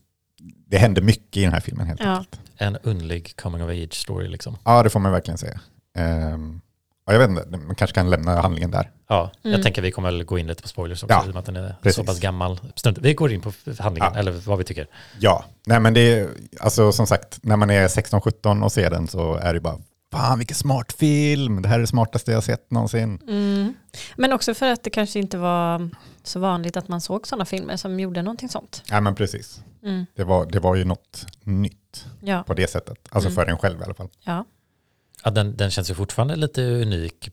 det 0.67 0.79
händer 0.79 1.03
mycket 1.03 1.37
i 1.37 1.43
den 1.45 1.53
här 1.53 1.61
filmen 1.61 1.87
helt 1.87 2.01
Ja. 2.01 2.17
enkelt. 2.17 2.41
En 2.57 2.77
underlig 2.83 3.37
coming 3.37 3.63
of 3.65 3.71
age 3.71 3.95
story 3.95 4.29
liksom. 4.29 4.57
Ja, 4.65 4.83
det 4.83 4.91
får 4.91 5.01
man 5.01 5.13
verkligen 5.13 5.39
säga. 5.39 5.61
Ehm, 5.97 6.61
ja, 7.09 7.13
jag 7.13 7.19
vet 7.29 7.31
inte, 7.31 7.59
man 7.67 7.75
kanske 7.75 7.95
kan 7.95 8.11
lämna 8.11 8.41
handlingen 8.41 8.71
där. 8.71 8.91
Ja, 9.09 9.31
Mm. 9.45 9.53
jag 9.55 9.63
tänker 9.63 9.83
vi 9.83 9.91
kommer 9.93 10.11
väl 10.11 10.25
gå 10.25 10.39
in 10.39 10.47
lite 10.47 10.63
på 10.63 10.69
spoilers 10.69 11.03
också, 11.03 11.15
Ja, 11.15 11.25
i 11.27 11.29
och 11.31 11.35
med 11.35 11.39
att 11.41 11.47
den 11.47 11.57
är 11.57 11.75
precis. 11.83 11.97
så 11.97 12.05
pass 12.05 12.21
gammal. 12.21 12.61
Vi 13.01 13.15
går 13.15 13.33
in 13.33 13.41
på 13.41 13.53
handlingen, 13.79 14.11
Ja. 14.15 14.21
eller 14.21 14.33
vad 14.33 14.59
vi 14.59 14.65
tycker. 14.65 14.87
Ja, 15.19 15.45
nej 15.67 15.81
men 15.81 15.95
det 15.95 16.01
är, 16.21 16.29
alltså 16.61 16.93
som 16.93 17.07
sagt, 17.07 17.39
när 17.43 17.57
man 17.57 17.71
är 17.71 17.89
16-17 17.89 18.63
och 18.65 18.73
ser 18.73 18.91
den 18.91 19.09
så 19.09 19.35
är 19.35 19.55
det 19.55 19.61
bara, 19.61 19.79
fan 20.13 20.39
vilken 20.39 20.55
smart 20.57 20.93
film, 20.93 21.63
det 21.63 21.69
här 21.69 21.77
är 21.77 21.81
det 21.81 21.87
smartaste 21.87 22.33
jag 22.33 22.45
sett 22.45 22.71
någonsin. 22.71 23.21
Mm. 23.29 23.75
Men 24.17 24.33
också 24.33 24.55
för 24.55 24.67
att 24.73 24.83
det 24.85 24.91
kanske 24.91 25.19
inte 25.19 25.39
var 25.39 25.91
så 26.23 26.41
vanligt 26.41 26.77
att 26.77 26.89
man 26.89 27.01
såg 27.01 27.27
sådana 27.27 27.45
filmer 27.45 27.77
som 27.77 28.01
gjorde 28.01 28.23
någonting 28.23 28.49
sånt. 28.49 28.83
Ja 28.91 29.01
men 29.01 29.15
precis, 29.15 29.61
Mm. 29.83 30.07
det 30.17 30.25
var, 30.25 30.47
det 30.47 30.61
var 30.61 30.75
ju 30.75 30.85
något 30.85 31.27
nytt 31.43 32.07
Ja. 32.21 32.43
på 32.43 32.55
det 32.55 32.71
sättet, 32.71 32.99
alltså 33.11 33.29
Mm. 33.29 33.35
för 33.35 33.47
en 33.47 33.59
själv 33.59 33.81
i 33.81 33.85
alla 33.85 33.95
fall. 33.95 34.09
ja. 34.25 34.45
Ja, 35.29 35.33
den, 35.33 35.57
den 35.57 35.71
känns 35.71 35.91
ju 35.91 35.95
fortfarande 35.95 36.37
lite 36.37 36.63
unik 36.63 37.31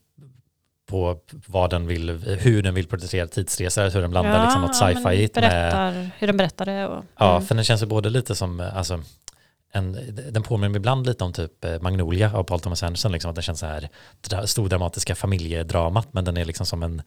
på 0.86 1.18
vad 1.46 1.70
den 1.70 1.86
vill, 1.86 2.10
hur 2.40 2.62
den 2.62 2.74
vill 2.74 2.86
porträttera 2.86 3.26
tidsresor, 3.26 3.90
hur 3.90 4.00
den 4.00 4.10
blandar 4.10 4.36
ja, 4.36 4.42
liksom 4.44 4.62
något 4.62 4.76
sci-fi 4.76 5.02
med... 5.02 5.30
berättar, 5.34 6.10
Hur 6.18 6.26
den 6.26 6.36
berättar 6.36 6.66
det. 6.66 6.86
Och, 6.86 7.04
Ja, 7.18 7.36
mm. 7.36 7.46
för 7.46 7.54
den 7.54 7.64
känns 7.64 7.82
ju 7.82 7.86
både 7.86 8.10
lite 8.10 8.34
som, 8.34 8.60
alltså, 8.60 9.02
en, 9.72 9.92
den 10.30 10.42
påminner 10.42 10.76
ibland 10.76 11.06
lite 11.06 11.24
om 11.24 11.32
typ 11.32 11.64
eh, 11.64 11.80
Magnolia 11.80 12.32
av 12.34 12.44
Paul 12.44 12.60
Thomas 12.60 12.82
Anderson, 12.82 13.12
liksom, 13.12 13.28
att 13.28 13.34
den 13.34 13.42
känns 13.42 13.60
så 13.60 13.66
här 13.66 13.88
dra, 14.20 14.46
stordramatiska 14.46 15.14
familjedramat, 15.14 16.08
men 16.12 16.24
den 16.24 16.36
är 16.36 16.44
liksom 16.44 16.66
som 16.66 16.82
en 16.82 17.02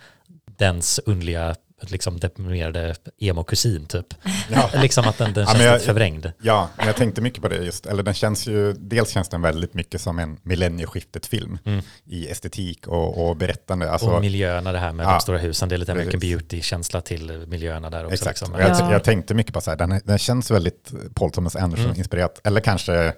dens 0.57 0.99
underliga, 1.05 1.55
liksom 1.81 2.19
deprimerade 2.19 2.95
emo-kusin 3.19 3.85
typ. 3.85 4.05
Ja. 4.51 4.69
liksom 4.73 5.07
att 5.07 5.17
den, 5.17 5.33
den 5.33 5.41
Ja, 5.41 5.47
känns 5.47 5.57
men 5.57 5.65
jag- 5.67 5.73
lite 5.73 5.85
förvrängd. 5.85 6.31
Ja, 6.41 6.69
men 6.77 6.87
jag 6.87 6.95
tänkte 6.95 7.21
mycket 7.21 7.41
på 7.41 7.47
det 7.47 7.55
just, 7.55 7.85
eller 7.85 8.03
den 8.03 8.13
känns 8.13 8.47
ju, 8.47 8.73
dels 8.73 9.09
känns 9.09 9.29
den 9.29 9.41
väldigt 9.41 9.73
mycket 9.73 10.01
som 10.01 10.19
en 10.19 10.37
millennieskiftet-film 10.43 11.57
Mm. 11.65 11.81
i 12.05 12.27
estetik 12.27 12.87
och, 12.87 13.29
och 13.29 13.35
berättande. 13.37 13.91
Alltså, 13.91 14.07
och 14.09 14.21
miljöerna, 14.21 14.71
det 14.71 14.79
här 14.79 14.91
med 14.93 15.05
Ja, 15.05 15.11
de 15.13 15.19
stora 15.21 15.37
husen, 15.37 15.69
det 15.69 15.75
är 15.75 15.77
lite 15.77 15.91
American 15.91 16.19
precis. 16.19 16.29
Beauty-känsla 16.37 17.01
till 17.01 17.45
miljöerna 17.47 17.89
där 17.89 18.03
också. 18.05 18.13
Exakt, 18.13 18.41
Liksom. 18.41 18.59
jag, 18.59 18.69
Ja. 18.69 18.91
jag 18.91 19.03
tänkte 19.03 19.33
mycket 19.33 19.53
på 19.53 19.61
så 19.61 19.69
här, 19.71 19.77
den, 19.77 20.01
den 20.05 20.17
känns 20.17 20.51
väldigt 20.51 20.91
Paul 21.13 21.31
Thomas 21.31 21.55
Mm. 21.55 21.63
Anderson-inspirerat, 21.65 22.41
eller 22.43 22.61
kanske 22.61 23.13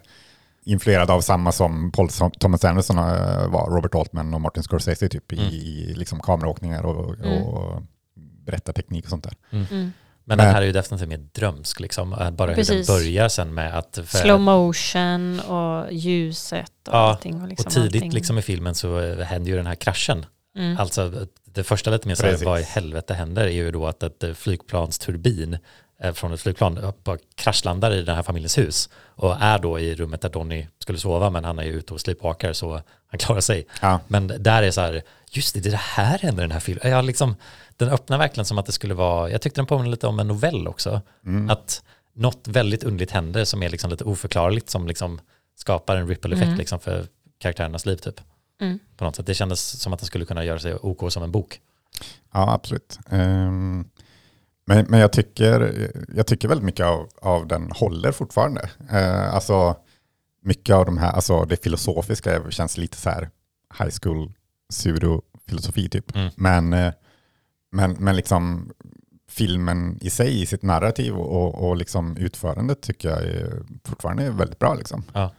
influerad 0.66 1.12
av 1.12 1.22
samma 1.22 1.52
som 1.52 1.92
Paul 1.92 2.10
Thomas 2.40 2.66
Anderson 2.66 2.98
eh, 2.98 3.48
var, 3.48 3.70
Robert 3.76 3.96
Altman 3.96 4.34
och 4.34 4.42
Martin 4.42 4.64
Scorsese 4.64 5.10
typ 5.10 5.32
Mm. 5.32 5.46
i, 5.46 5.56
i 5.56 5.94
liksom 5.94 6.20
kameraåkningar 6.20 6.86
och, 6.86 7.16
Mm. 7.20 7.44
och 7.44 7.82
berättarteknik 8.46 9.04
och 9.04 9.10
sånt 9.10 9.24
där. 9.24 9.34
Mm. 9.52 9.66
Men 9.70 9.94
Men- 10.24 10.38
den 10.38 10.48
här 10.56 10.62
är 10.62 10.66
ju 10.66 10.72
definitivt 10.72 11.10
mer 11.10 11.18
drömsk, 11.18 11.80
liksom. 11.80 12.14
Eh, 12.14 12.32
bara 12.32 12.50
hur 12.50 12.56
Precis. 12.56 12.88
den 12.88 12.96
börjar 12.96 13.30
sen 13.30 13.54
med 13.54 13.78
att... 13.78 14.00
Slow 14.08 14.40
motion 14.40 15.40
och 15.40 15.94
ljuset 15.94 16.72
och 16.88 16.94
Ja, 16.94 16.98
allting. 16.98 17.42
Och, 17.42 17.48
liksom 17.48 17.66
och 17.68 17.74
tidigt 17.74 17.96
allting. 17.96 18.12
liksom 18.12 18.38
i 18.38 18.42
filmen 18.42 18.76
så 18.76 19.00
eh, 19.00 19.18
händer 19.26 19.52
ju 19.52 19.58
den 19.58 19.68
här 19.68 19.76
kraschen. 19.76 20.26
Mm. 20.58 20.78
Alltså 20.78 21.28
det 21.46 21.64
första 21.64 21.92
lite 21.92 22.08
mer 22.08 22.16
så 22.16 22.26
här, 22.26 22.38
vad 22.46 22.60
i 22.60 22.64
helvete 22.64 23.14
händer 23.14 23.44
är 23.46 23.50
ju 23.50 23.72
då 23.72 23.88
att 23.88 24.04
ett 24.04 24.24
eh, 24.24 24.34
flygplansturbin 24.34 25.58
eh, 26.04 26.14
från 26.14 26.34
ett 26.34 26.42
flygplan 26.42 26.78
eh, 26.78 26.94
bara 27.04 27.18
kraschlandar 27.36 27.94
i 27.94 28.02
den 28.02 28.16
här 28.16 28.24
familjens 28.24 28.58
hus 28.58 28.90
och 29.16 29.36
är 29.42 29.60
då 29.60 29.80
i 29.80 29.96
rummet 29.96 30.22
där 30.22 30.30
Donny 30.30 30.68
skulle 30.80 30.98
sova 30.98 31.30
men 31.30 31.44
han 31.44 31.60
är 31.60 31.64
ju 31.64 31.72
ute 31.74 31.94
och 31.94 32.02
sleepwalkar 32.02 32.54
så 32.54 32.82
han 33.08 33.20
klarar 33.20 33.42
sig. 33.42 33.68
Ja, 33.82 34.00
Men 34.08 34.28
där 34.40 34.64
är 34.64 34.72
så 34.72 34.82
här, 34.82 35.02
just 35.32 35.54
det, 35.54 35.60
det 35.60 35.76
här 35.78 36.18
händer 36.20 36.44
i 36.44 36.46
den 36.46 36.52
här 36.52 36.60
filmen. 36.60 36.92
Jag 36.92 37.06
liksom, 37.06 37.36
den 37.86 37.94
öppnar 37.94 38.18
verkligen 38.18 38.46
som 38.46 38.58
att 38.58 38.66
det 38.66 38.72
skulle 38.72 38.94
vara, 38.94 39.30
jag 39.30 39.42
tyckte 39.42 39.62
den 39.62 39.66
påminner 39.66 39.92
lite 39.92 40.08
om 40.08 40.20
en 40.20 40.28
novell 40.28 40.68
också. 40.68 41.02
mm. 41.26 41.50
Att 41.50 41.84
något 42.14 42.48
väldigt 42.48 42.84
underligt 42.84 43.12
händer 43.12 43.46
som 43.46 43.64
är 43.64 43.70
liksom 43.70 43.90
lite 43.92 44.04
oförklarligt 44.04 44.70
som 44.70 44.88
liksom 44.88 45.20
skapar 45.56 45.96
en 45.96 46.08
ripple 46.08 46.34
effekt 46.36 46.48
Mm. 46.48 46.58
liksom 46.60 46.80
för 46.80 47.08
karaktärernas 47.38 47.86
liv 47.86 47.96
typ. 47.96 48.22
Mm. 48.62 48.80
På 48.98 49.04
något 49.06 49.16
sätt. 49.16 49.26
Det 49.26 49.34
kändes 49.34 49.82
som 49.82 49.94
att 49.94 50.00
den 50.00 50.08
skulle 50.08 50.26
kunna 50.26 50.44
göra 50.44 50.60
sig 50.60 50.76
OK 50.76 51.12
som 51.14 51.24
en 51.24 51.32
bok. 51.32 51.60
Ja, 52.34 52.54
absolut. 52.54 53.00
Ehm, 53.10 53.86
men, 54.66 54.86
men 54.90 55.00
jag, 55.00 55.12
tycker, 55.12 55.88
jag 56.16 56.28
tycker 56.28 56.48
väldigt 56.48 56.66
mycket 56.66 56.86
av, 56.86 57.10
av 57.22 57.48
den 57.48 57.72
håller 57.72 58.12
fortfarande. 58.12 58.70
Uh, 58.94 59.34
alltså, 59.36 59.76
mycket 60.44 60.76
av 60.76 60.86
de 60.86 60.98
här, 60.98 61.12
alltså 61.12 61.46
det 61.46 61.64
filosofiska 61.64 62.52
känns 62.52 62.78
lite 62.78 62.98
så 62.98 63.10
här 63.10 63.30
high 63.80 63.92
school 64.02 64.34
pseudo-filosofi 64.74 65.90
typ. 65.90 66.16
Mm. 66.16 66.30
Men, 66.36 66.74
eh, 66.74 66.94
men, 67.72 67.92
men 68.00 68.16
liksom 68.16 68.72
filmen 69.30 69.98
i 70.02 70.10
sig, 70.10 70.42
i 70.42 70.46
sitt 70.46 70.62
narrativ 70.64 71.16
och, 71.16 71.70
och 71.70 71.76
liksom 71.78 72.18
utförandet 72.18 72.82
tycker 72.82 73.10
jag 73.10 73.22
är 73.24 73.64
fortfarande 73.86 74.24
är 74.24 74.30
väldigt 74.32 74.60
bra. 74.60 74.74
Liksom. 74.74 75.04
Ja. 75.14 75.32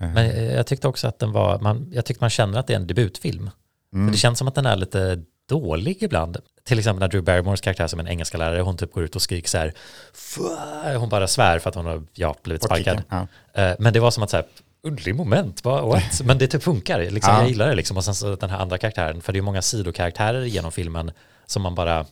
Eh, 0.00 0.08
Men 0.12 0.46
jag 0.54 0.66
tyckte 0.66 0.88
också 0.88 1.08
att 1.08 1.18
den 1.18 1.32
var, 1.32 1.58
man, 1.60 1.88
jag 1.92 2.04
tyckte 2.04 2.22
man 2.24 2.30
känner 2.30 2.58
att 2.58 2.66
det 2.66 2.72
är 2.72 2.76
en 2.76 2.86
debutfilm. 2.86 3.50
mm. 3.94 4.06
För 4.06 4.12
det 4.12 4.18
känns 4.18 4.38
som 4.38 4.48
att 4.48 4.54
den 4.54 4.66
är 4.66 4.76
lite 4.76 5.22
dålig 5.48 6.02
ibland. 6.02 6.36
Till 6.64 6.78
exempel 6.78 7.00
när 7.00 7.08
Drew 7.08 7.24
Barrymores 7.24 7.60
karaktär 7.60 7.86
som 7.86 8.00
en 8.00 8.08
engelska 8.08 8.38
lärare, 8.38 8.60
hon 8.60 8.76
typ 8.76 8.92
går 8.92 9.04
ut 9.04 9.16
och 9.16 9.22
skriker 9.22 9.48
så 9.48 9.58
här, 9.58 9.72
"Fuah!" 10.14 10.96
hon 10.96 11.08
bara 11.08 11.26
svär 11.26 11.58
för 11.58 11.68
att 11.68 11.74
hon 11.74 11.86
har 11.86 12.02
ja, 12.14 12.36
blivit 12.42 12.62
sparkad. 12.62 13.02
Ja. 13.08 13.26
Eh, 13.54 13.74
Men 13.78 13.92
det 13.92 14.00
var 14.00 14.10
som 14.10 14.22
att 14.22 14.30
så 14.30 14.36
här, 14.36 14.46
underlig 14.82 15.14
moment, 15.14 15.64
what? 15.64 16.20
men 16.24 16.38
det 16.38 16.46
typ 16.46 16.62
funkar, 16.62 17.10
liksom, 17.10 17.34
Ja. 17.34 17.40
jag 17.40 17.48
gillar 17.48 17.68
det 17.68 17.74
liksom. 17.74 17.96
Och 17.96 18.04
sen 18.04 18.14
så 18.14 18.36
den 18.36 18.50
här 18.50 18.58
andra 18.58 18.78
karaktären, 18.78 19.20
för 19.22 19.32
det 19.32 19.38
är 19.38 19.42
många 19.42 19.62
sidokaraktärer 19.62 20.44
genom 20.44 20.72
filmen 20.72 21.10
som 21.52 21.62
man 21.62 21.74
bara 21.74 22.06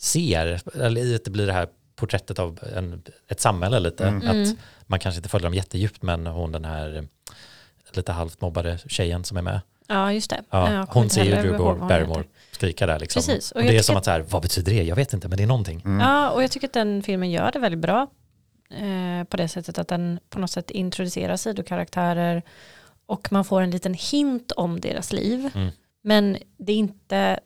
ser, 0.00 0.60
eller 0.80 1.18
det 1.24 1.30
blir 1.30 1.46
det 1.46 1.52
här 1.52 1.68
porträttet 1.96 2.38
av 2.38 2.58
en, 2.76 3.02
ett 3.28 3.40
samhälle 3.40 3.80
lite, 3.80 4.06
Mm. 4.06 4.28
att 4.28 4.34
Mm. 4.34 4.56
man 4.86 4.98
kanske 5.00 5.16
inte 5.18 5.28
följer 5.28 5.44
dem 5.46 5.54
jättedjupt, 5.54 6.02
men 6.02 6.26
hon 6.26 6.52
den 6.52 6.64
här 6.64 7.08
lite 7.94 8.12
halvt 8.12 8.40
mobbade 8.40 8.78
tjejen 8.86 9.24
som 9.24 9.36
är 9.36 9.42
med, 9.42 9.60
Ja, 9.88 10.12
just 10.12 10.30
det. 10.30 10.42
ja, 10.50 10.86
hon 10.90 11.10
ser 11.10 11.24
ju 11.24 11.30
Drew 11.30 11.58
Barrymore 11.88 12.24
skrika 12.52 12.86
där 12.86 12.98
liksom. 12.98 13.20
Precis, 13.20 13.50
och 13.52 13.56
Och, 13.60 13.62
det 13.66 13.76
är 13.76 13.82
som 13.82 13.96
att- 13.96 14.00
att 14.00 14.04
så 14.04 14.10
här, 14.10 14.20
vad 14.20 14.42
betyder 14.42 14.72
det? 14.72 14.82
Jag 14.82 14.96
vet 14.96 15.12
inte, 15.12 15.28
men 15.28 15.36
det 15.36 15.42
är 15.42 15.46
någonting. 15.46 15.82
Mm. 15.84 16.00
Ja, 16.00 16.30
och 16.30 16.42
jag 16.42 16.50
tycker 16.50 16.66
att 16.66 16.72
den 16.72 17.02
filmen 17.02 17.30
gör 17.30 17.52
det 17.52 17.58
väldigt 17.58 17.80
bra. 17.80 18.06
Eh, 18.70 19.24
på 19.28 19.36
det 19.36 19.48
sättet 19.48 19.78
att 19.78 19.88
den 19.88 20.20
på 20.30 20.38
något 20.38 20.50
sätt 20.50 20.70
introducerar 20.70 21.36
sidokaraktärer 21.36 22.42
och 23.06 23.32
man 23.32 23.44
får 23.44 23.60
en 23.62 23.70
liten 23.70 23.94
hint 23.94 24.52
om 24.52 24.80
deras 24.80 25.12
liv. 25.12 25.50
Mm. 25.54 25.70
Men 26.02 26.38
det 26.56 26.72
är 26.72 26.76
inte 26.76 27.40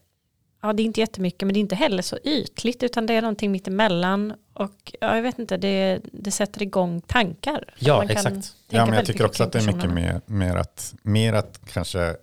Ja, 0.67 0.73
det 0.73 0.83
är 0.83 0.85
inte 0.85 1.01
jättemycket 1.01 1.41
men 1.47 1.53
det 1.53 1.59
är 1.59 1.61
inte 1.61 1.75
heller 1.77 2.03
så 2.03 2.19
ytligt 2.25 2.83
utan 2.83 3.07
det 3.07 3.15
är 3.15 3.21
någonting 3.23 3.53
mittemellan 3.53 4.35
och 4.53 4.95
ja, 5.01 5.17
jag 5.17 5.23
vet 5.23 5.39
inte, 5.39 5.57
det, 5.57 6.01
det 6.13 6.31
sätter 6.31 6.63
igång 6.63 7.01
tankar. 7.01 7.75
Ja, 7.79 8.05
exakt. 8.05 8.55
Ja, 8.69 8.87
men 8.87 8.95
jag 8.95 9.07
tycker 9.07 9.27
också 9.27 9.45
att 9.45 9.53
det 9.53 9.59
är 9.59 9.67
mycket 9.75 9.91
mer, 9.91 10.21
mer, 10.27 10.57
att, 10.57 10.95
mer 11.03 11.33
att 11.33 11.61
kanske, 11.73 12.15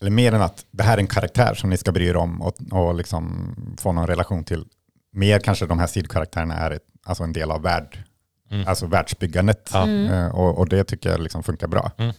eller 0.00 0.10
mer 0.10 0.32
än 0.32 0.42
att 0.42 0.66
det 0.70 0.82
här 0.82 0.94
är 0.94 1.00
en 1.00 1.06
karaktär 1.06 1.54
som 1.54 1.70
ni 1.70 1.76
ska 1.76 1.92
bry 1.92 2.06
er 2.06 2.16
om 2.16 2.42
och, 2.42 2.54
och 2.70 2.94
liksom 2.94 3.54
få 3.78 3.92
någon 3.92 4.06
relation 4.06 4.44
till. 4.44 4.64
Mer 5.12 5.38
kanske 5.38 5.66
de 5.66 5.78
här 5.78 5.86
sidokaraktärerna 5.86 6.54
är 6.54 6.70
ett, 6.70 6.84
alltså 7.04 7.24
en 7.24 7.32
del 7.32 7.50
av 7.50 7.62
värld, 7.62 8.02
Mm. 8.50 8.68
alltså 8.68 8.86
världsbyggandet. 8.86 9.70
Ja. 9.72 9.82
Mm. 9.82 10.12
Eh, 10.12 10.34
och, 10.34 10.58
och 10.58 10.68
det 10.68 10.84
tycker 10.84 11.10
jag 11.10 11.20
liksom 11.20 11.42
funkar 11.42 11.66
bra. 11.68 11.90
Mm. 11.98 12.14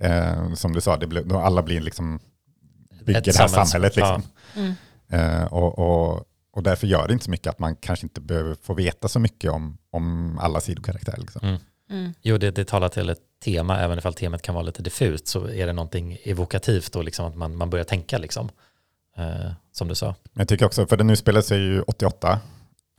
Eh, 0.00 0.54
som 0.54 0.72
du 0.72 0.80
sa, 0.80 0.96
det 0.96 1.06
blir, 1.06 1.22
då 1.24 1.38
alla 1.38 1.62
blir 1.62 1.80
liksom, 1.80 2.20
bygger 3.04 3.18
Ett 3.18 3.24
det 3.24 3.38
här 3.38 3.48
samhälls- 3.48 3.64
samhället. 3.64 3.96
Liksom. 3.96 4.22
Mm. 4.56 4.72
Eh, 5.08 5.44
och, 5.44 5.78
och, 5.78 6.24
och 6.52 6.62
därför 6.62 6.86
gör 6.86 7.06
det 7.06 7.12
inte 7.12 7.24
så 7.24 7.30
mycket 7.30 7.46
att 7.46 7.58
man 7.58 7.76
kanske 7.76 8.06
inte 8.06 8.20
behöver 8.20 8.54
få 8.62 8.74
veta 8.74 9.08
så 9.08 9.20
mycket 9.20 9.50
om, 9.50 9.78
om 9.90 10.38
alla 10.38 10.60
sidokaraktärer. 10.60 11.20
Liksom. 11.20 11.48
Mm. 11.48 11.60
Mm. 11.90 12.12
Jo, 12.22 12.38
det, 12.38 12.50
det 12.50 12.64
talar 12.64 12.88
till 12.88 13.10
ett 13.10 13.22
tema, 13.44 13.78
även 13.78 13.98
ifall 13.98 14.14
temat 14.14 14.42
kan 14.42 14.54
vara 14.54 14.62
lite 14.62 14.82
diffust 14.82 15.26
så 15.28 15.48
är 15.48 15.66
det 15.66 15.72
någonting 15.72 16.18
evokativt 16.22 16.96
och 16.96 17.04
liksom 17.04 17.26
att 17.26 17.36
man, 17.36 17.56
man 17.56 17.70
börjar 17.70 17.84
tänka 17.84 18.18
liksom. 18.18 18.50
Eh, 19.16 19.52
som 19.72 19.88
du 19.88 19.94
sa. 19.94 20.06
Men 20.06 20.40
jag 20.40 20.48
tycker 20.48 20.66
också, 20.66 20.86
för 20.86 20.96
den 20.96 21.10
utspelar 21.10 21.40
sig 21.40 21.58
ju 21.58 21.82
88 21.82 22.40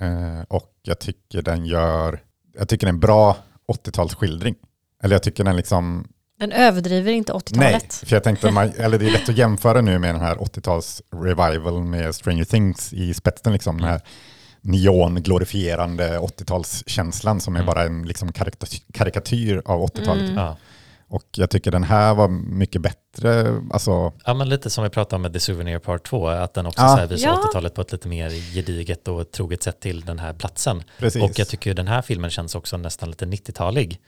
eh, 0.02 0.42
och 0.48 0.74
jag 0.82 1.00
tycker 1.00 1.42
den 1.42 1.66
gör, 1.66 2.20
jag 2.54 2.70
tycker 2.70 2.88
det 2.88 2.90
är 2.90 2.94
en 2.94 3.00
bra 3.00 3.38
80-talsskildring. 3.68 4.56
Eller 5.04 5.16
jag 5.16 5.24
tycker 5.24 5.44
den 5.44 5.56
liksom, 5.56 6.08
Den 6.40 6.52
överdriver 6.52 7.12
inte 7.12 7.34
nej, 7.34 7.40
80-talet. 7.42 7.94
för 8.06 8.16
jag 8.16 8.24
tänkte, 8.24 8.52
man, 8.52 8.72
eller 8.78 8.98
det 9.00 9.08
är 9.08 9.12
lätt 9.12 9.30
att 9.30 9.38
jämföra 9.38 9.82
nu 9.82 10.00
med 10.00 10.16
den 10.16 10.22
här 10.22 10.36
80-tals 10.36 11.02
revival 11.24 11.84
med 11.84 12.16
Stranger 12.16 12.44
Things 12.44 12.94
i 12.94 13.14
spetsen, 13.14 13.54
liksom 13.54 13.78
den 13.82 13.90
här 13.90 14.02
neon-glorifierande 14.62 16.18
80-talskänslan 16.20 17.40
som 17.40 17.56
är 17.56 17.60
Mm. 17.60 17.68
bara 17.74 17.84
en 17.84 18.08
liksom 18.08 18.30
karikaty- 18.32 18.82
karikatyr 18.94 19.62
av 19.66 19.82
80-talet. 19.82 20.30
Mm. 20.30 20.54
Och 21.12 21.24
jag 21.36 21.50
tycker 21.50 21.72
den 21.72 21.84
här 21.84 22.14
var 22.14 22.28
mycket 22.28 22.82
bättre, 22.82 23.60
alltså, 23.72 24.14
ja, 24.26 24.34
men 24.34 24.50
lite 24.50 24.70
som 24.70 24.84
vi 24.84 24.90
pratade 24.90 25.16
om 25.16 25.22
med 25.22 25.34
The 25.34 25.40
Souvenir 25.40 25.80
Part 25.80 26.04
2, 26.08 26.28
att 26.28 26.54
den 26.54 26.66
också 26.66 26.82
Ja. 26.82 26.90
så 26.90 26.96
här 26.98 27.08
visar 27.08 27.28
Ja. 27.28 27.44
80-talet 27.50 27.74
på 27.76 27.82
ett 27.82 27.92
lite 27.92 28.08
mer 28.08 28.30
gediget 28.56 29.08
och 29.08 29.32
troget 29.32 29.64
sätt 29.64 29.80
till 29.80 30.02
den 30.02 30.20
här 30.20 30.34
platsen. 30.34 30.84
precis. 30.98 31.24
Och 31.24 31.40
jag 31.40 31.48
tycker 31.48 31.74
den 31.74 31.88
här 31.88 32.02
filmen 32.02 32.30
känns 32.30 32.56
också 32.56 32.78
nästan 32.78 33.10
lite 33.10 33.26
90-talig. 33.26 34.00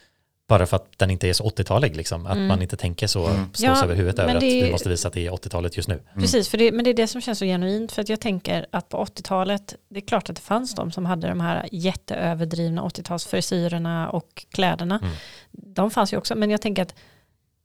Bara 0.51 0.65
för 0.65 0.75
att 0.77 0.97
den 0.97 1.09
inte 1.11 1.29
är 1.29 1.33
så 1.33 1.43
80-talig, 1.43 1.95
liksom. 1.95 2.25
att 2.25 2.31
Mm. 2.35 2.47
man 2.47 2.61
inte 2.61 2.77
tänker 2.77 3.07
så, 3.07 3.25
Mm. 3.27 3.45
slås 3.53 3.59
Ja, 3.79 3.83
över 3.83 3.95
huvudet 3.95 4.19
över 4.19 4.35
att 4.35 4.43
är- 4.43 4.63
vi 4.65 4.71
måste 4.71 4.89
visa 4.89 5.07
att 5.07 5.13
det 5.13 5.27
är 5.27 5.31
80-talet 5.33 5.77
just 5.77 5.89
nu. 5.89 5.93
Mm. 5.95 6.21
Precis, 6.21 6.49
för 6.49 6.57
det, 6.57 6.71
men 6.71 6.83
det 6.83 6.89
är 6.89 6.93
det 6.93 7.07
som 7.07 7.21
känns 7.21 7.39
så 7.39 7.45
genuint. 7.45 7.91
För 7.91 8.01
att 8.01 8.09
jag 8.09 8.19
tänker 8.19 8.65
att 8.71 8.89
på 8.89 8.97
80-talet, 8.97 9.75
det 9.89 9.99
är 9.99 10.01
klart 10.05 10.29
att 10.29 10.35
det 10.35 10.41
fanns 10.41 10.75
de 10.75 10.91
som 10.91 11.05
hade 11.05 11.27
de 11.27 11.39
här 11.41 11.67
jätteöverdrivna 11.71 12.81
80-talsfrisyrerna 12.81 14.07
och 14.09 14.45
kläderna. 14.53 14.99
Mm. 15.03 15.13
De 15.51 15.91
fanns 15.91 16.13
ju 16.13 16.17
också, 16.17 16.35
men 16.35 16.49
jag 16.49 16.61
tänker 16.61 16.81
att 16.81 16.95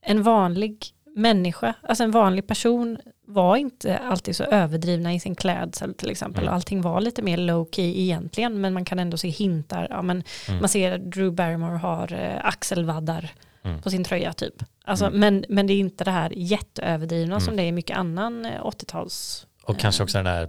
en 0.02 0.22
vanlig 0.22 0.86
människa, 1.16 1.74
alltså 1.82 2.04
en 2.04 2.10
vanlig 2.10 2.46
person 2.46 2.98
var 3.26 3.56
inte 3.56 3.98
alltid 3.98 4.36
så 4.36 4.44
överdrivna 4.44 5.14
i 5.14 5.20
sin 5.20 5.34
klädsel 5.34 5.94
till 5.94 6.10
exempel. 6.10 6.42
Mm. 6.44 6.54
Allting 6.54 6.82
var 6.82 7.00
lite 7.00 7.22
mer 7.22 7.36
low 7.36 7.68
key 7.72 8.00
egentligen, 8.02 8.60
men 8.60 8.72
man 8.72 8.84
kan 8.84 8.98
ändå 8.98 9.16
se 9.16 9.28
hintar. 9.28 9.86
Ja, 9.90 10.02
men 10.02 10.22
Mm. 10.48 10.60
Man 10.60 10.68
ser 10.68 10.98
Drew 10.98 11.32
Barrymore 11.32 11.76
har 11.78 12.12
eh, 12.12 12.40
axelvaddar 12.46 13.30
Mm. 13.62 13.82
på 13.82 13.90
sin 13.90 14.04
tröja 14.04 14.32
typ. 14.32 14.54
Alltså, 14.84 15.04
Mm. 15.06 15.20
men, 15.20 15.44
men 15.48 15.66
det 15.66 15.72
är 15.72 15.78
inte 15.78 16.04
det 16.04 16.10
här 16.10 16.32
jätteöverdrivna 16.36 17.34
Mm. 17.34 17.40
som 17.40 17.56
det 17.56 17.62
är 17.62 17.66
i 17.66 17.72
mycket 17.72 17.96
annan 17.96 18.46
eh, 18.46 18.64
80-tals 18.66 19.46
Och 19.62 19.78
kanske 19.78 20.02
också 20.02 20.18
den 20.18 20.26
här 20.26 20.48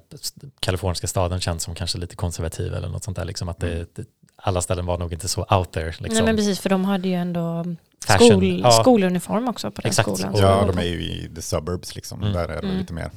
kaliforniska 0.60 1.08
staden 1.08 1.40
känns 1.40 1.64
som 1.64 1.76
kanske 1.76 1.98
lite 1.98 2.16
konservativ 2.16 2.74
eller 2.74 2.88
något 2.90 3.04
sånt 3.04 3.18
där. 3.18 3.26
Liksom 3.26 3.50
att 3.50 3.60
det, 3.60 3.96
det, 3.96 4.06
alla 4.38 4.62
ställen 4.62 4.86
var 4.86 4.98
nog 4.98 5.14
inte 5.14 5.28
så 5.28 5.42
out 5.50 5.72
there. 5.72 5.86
Liksom. 5.86 6.08
Nej 6.14 6.24
men 6.24 6.36
precis 6.36 6.60
för 6.60 6.70
de 6.70 6.86
hade 6.86 7.08
ju 7.08 7.14
ändå 7.16 7.66
Fashion, 8.08 8.28
skol, 8.30 8.60
ja. 8.64 8.72
skoluniform 8.72 9.48
också 9.48 9.72
på 9.72 9.82
den 9.82 9.90
Exakt. 9.90 10.10
skolan. 10.18 10.34
Ja, 10.38 10.60
Så- 10.62 10.72
de 10.72 10.78
är 10.78 10.84
ju 10.86 11.02
i 11.02 11.32
the 11.36 11.42
suburbs 11.42 11.96
liksom, 11.96 12.22
Mm. 12.22 12.34
där 12.34 12.44
är 12.44 12.62
det 12.62 12.68
Mm. 12.68 12.78
lite 12.78 12.94
mer. 12.94 13.12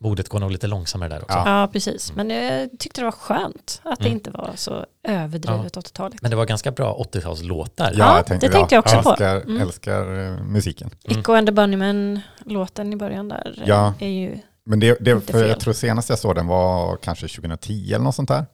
Modet 0.00 0.28
går 0.28 0.40
nog 0.40 0.50
lite 0.50 0.66
långsammare 0.66 1.08
där 1.08 1.22
också. 1.22 1.38
Ja. 1.38 1.60
Ja 1.60 1.68
precis, 1.72 2.12
men 2.16 2.30
jag 2.30 2.70
tyckte 2.78 3.00
det 3.00 3.04
var 3.04 3.12
skönt 3.12 3.80
att 3.84 3.98
det 3.98 4.04
Mm. 4.04 4.16
inte 4.16 4.30
var 4.30 4.50
så 4.54 4.86
överdrivet 5.08 5.76
80-taligt. 5.76 6.22
Men 6.22 6.30
det 6.30 6.36
var 6.36 6.44
ganska 6.46 6.70
bra 6.70 6.94
80-talslåtar. 6.94 7.92
Ja, 7.96 8.16
jag 8.16 8.26
tänkte, 8.26 8.46
det 8.46 8.52
tänkte 8.52 8.74
jag 8.74 8.82
också 8.82 8.94
jag 8.94 9.04
på. 9.04 9.10
älskar, 9.10 9.36
Mm. 9.40 9.60
älskar 9.62 10.18
eh, 10.38 10.42
musiken. 10.42 10.90
Mm. 11.08 11.20
Ico 11.20 11.32
and 11.32 11.46
the 11.46 11.52
Bunnymen-låten 11.52 12.92
i 12.92 12.96
början 12.96 13.28
där 13.28 13.54
eh, 13.62 13.68
Ja. 13.68 13.94
är 13.98 14.08
ju, 14.08 14.38
Men 14.66 14.80
det, 14.80 14.96
det, 15.00 15.10
Inte 15.10 15.32
för 15.32 15.38
fel. 15.40 15.48
jag 15.48 15.60
tror 15.60 15.74
senast 15.74 16.08
jag 16.08 16.18
såg 16.18 16.34
den 16.34 16.46
var 16.46 16.96
kanske 16.96 17.28
2010 17.28 17.92
eller 17.94 18.04
något 18.04 18.14
sånt 18.14 18.28
där. 18.28 18.44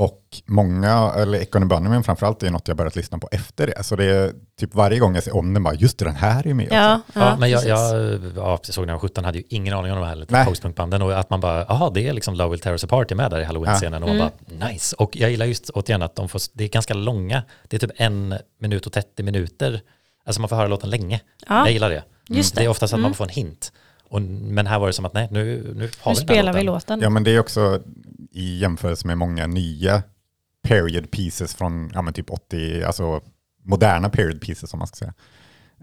Och 0.00 0.22
många, 0.46 1.12
eller 1.16 1.38
Economy 1.38 1.68
Bunnymen 1.68 2.02
framförallt, 2.02 2.42
är 2.42 2.50
något 2.50 2.68
jag 2.68 2.76
börjat 2.76 2.96
lyssna 2.96 3.18
på 3.18 3.28
efter 3.32 3.66
det. 3.66 3.82
Så 3.84 3.96
det 3.96 4.04
är 4.04 4.32
typ 4.60 4.74
varje 4.74 4.98
gång 4.98 5.14
jag 5.14 5.24
ser 5.24 5.36
om 5.36 5.54
den 5.54 5.62
bara, 5.62 5.74
just 5.74 5.98
det, 5.98 6.04
den 6.04 6.16
här 6.16 6.46
är 6.46 6.54
med 6.54 6.66
också. 6.66 6.74
ja, 6.76 7.00
ja, 7.14 7.20
Ja, 7.20 7.36
men 7.36 7.50
jag, 7.50 7.64
jag, 7.66 7.78
ja, 8.36 8.60
jag 8.66 8.66
såg 8.74 8.86
när 8.86 8.92
jag 8.92 8.98
var 9.00 9.08
17, 9.08 9.24
hade 9.24 9.38
ju 9.38 9.44
ingen 9.48 9.74
aning 9.74 9.92
om 9.92 9.98
de 10.00 10.06
här 10.06 10.16
lite 10.16 10.44
postpunkbanden 10.48 11.02
och 11.02 11.18
att 11.18 11.30
man 11.30 11.40
bara, 11.40 11.64
jaha, 11.68 11.90
det 11.94 12.08
är 12.08 12.12
liksom 12.12 12.34
Love 12.34 12.50
Will 12.50 12.60
Tear 12.60 12.72
Us 12.72 12.84
Apart 12.84 13.10
är 13.10 13.14
med 13.14 13.30
där 13.30 13.40
i 13.40 13.44
Halloween-scenen 13.44 14.02
och 14.02 14.08
man 14.08 14.18
Mm. 14.18 14.30
bara, 14.58 14.68
nice. 14.68 14.96
Och 14.96 15.16
jag 15.16 15.30
gillar 15.30 15.46
just 15.46 15.70
återigen 15.70 16.02
att 16.02 16.16
de 16.16 16.28
får, 16.28 16.40
det 16.52 16.64
är 16.64 16.68
ganska 16.68 16.94
långa, 16.94 17.42
det 17.68 17.76
är 17.76 17.80
typ 17.80 17.90
en 17.96 18.34
minut 18.60 18.86
och 18.86 18.92
30 18.92 19.22
minuter, 19.22 19.80
alltså 20.26 20.40
man 20.40 20.48
får 20.48 20.56
höra 20.56 20.68
låten 20.68 20.90
länge. 20.90 21.20
Ja, 21.48 21.58
Jag 21.58 21.70
gillar 21.72 21.90
det. 21.90 22.02
just 22.28 22.54
Det 22.54 22.60
är 22.60 22.62
det. 22.64 22.68
oftast 22.68 22.92
att 22.92 22.98
Mm. 22.98 23.02
man 23.10 23.14
får 23.14 23.24
en 23.24 23.30
hint. 23.30 23.72
Och, 24.10 24.22
men 24.22 24.66
här 24.66 24.78
var 24.78 24.86
det 24.86 24.92
som 24.92 25.04
att 25.04 25.14
nej, 25.14 25.28
nu, 25.30 25.72
nu 25.76 25.90
har 26.00 26.12
Nu 26.12 26.14
vi 26.20 26.24
spelar 26.24 26.52
vi 26.52 26.62
låten. 26.62 27.00
Ja, 27.00 27.10
men 27.10 27.24
det 27.24 27.30
är 27.30 27.40
också 27.40 27.80
i 28.32 28.58
jämförelse 28.58 29.06
med 29.06 29.18
många 29.18 29.46
nya 29.46 30.02
period 30.68 31.10
pieces 31.10 31.54
från 31.54 31.90
ja, 31.94 32.02
men 32.02 32.14
typ 32.14 32.30
80, 32.30 32.84
alltså 32.84 33.20
moderna 33.64 34.08
period 34.10 34.40
pieces 34.40 34.70
som 34.70 34.78
man 34.78 34.86
ska 34.88 34.96
säga. 34.96 35.14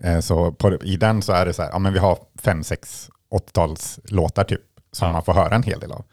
Eh, 0.03 0.19
Så 0.19 0.51
på, 0.51 0.83
i 0.83 0.97
den 0.97 1.21
så 1.21 1.31
är 1.33 1.45
det 1.45 1.53
så 1.53 1.61
här, 1.61 1.69
ja 1.69 1.79
men 1.79 1.93
vi 1.93 1.99
har 1.99 2.17
fem, 2.41 2.63
sex 2.63 3.09
80-talslåtar 3.35 4.43
typ 4.43 4.61
som 4.91 5.07
Ja. 5.07 5.11
man 5.13 5.23
får 5.23 5.33
höra 5.33 5.55
en 5.55 5.63
hel 5.63 5.79
del 5.79 5.91
av. 5.91 6.05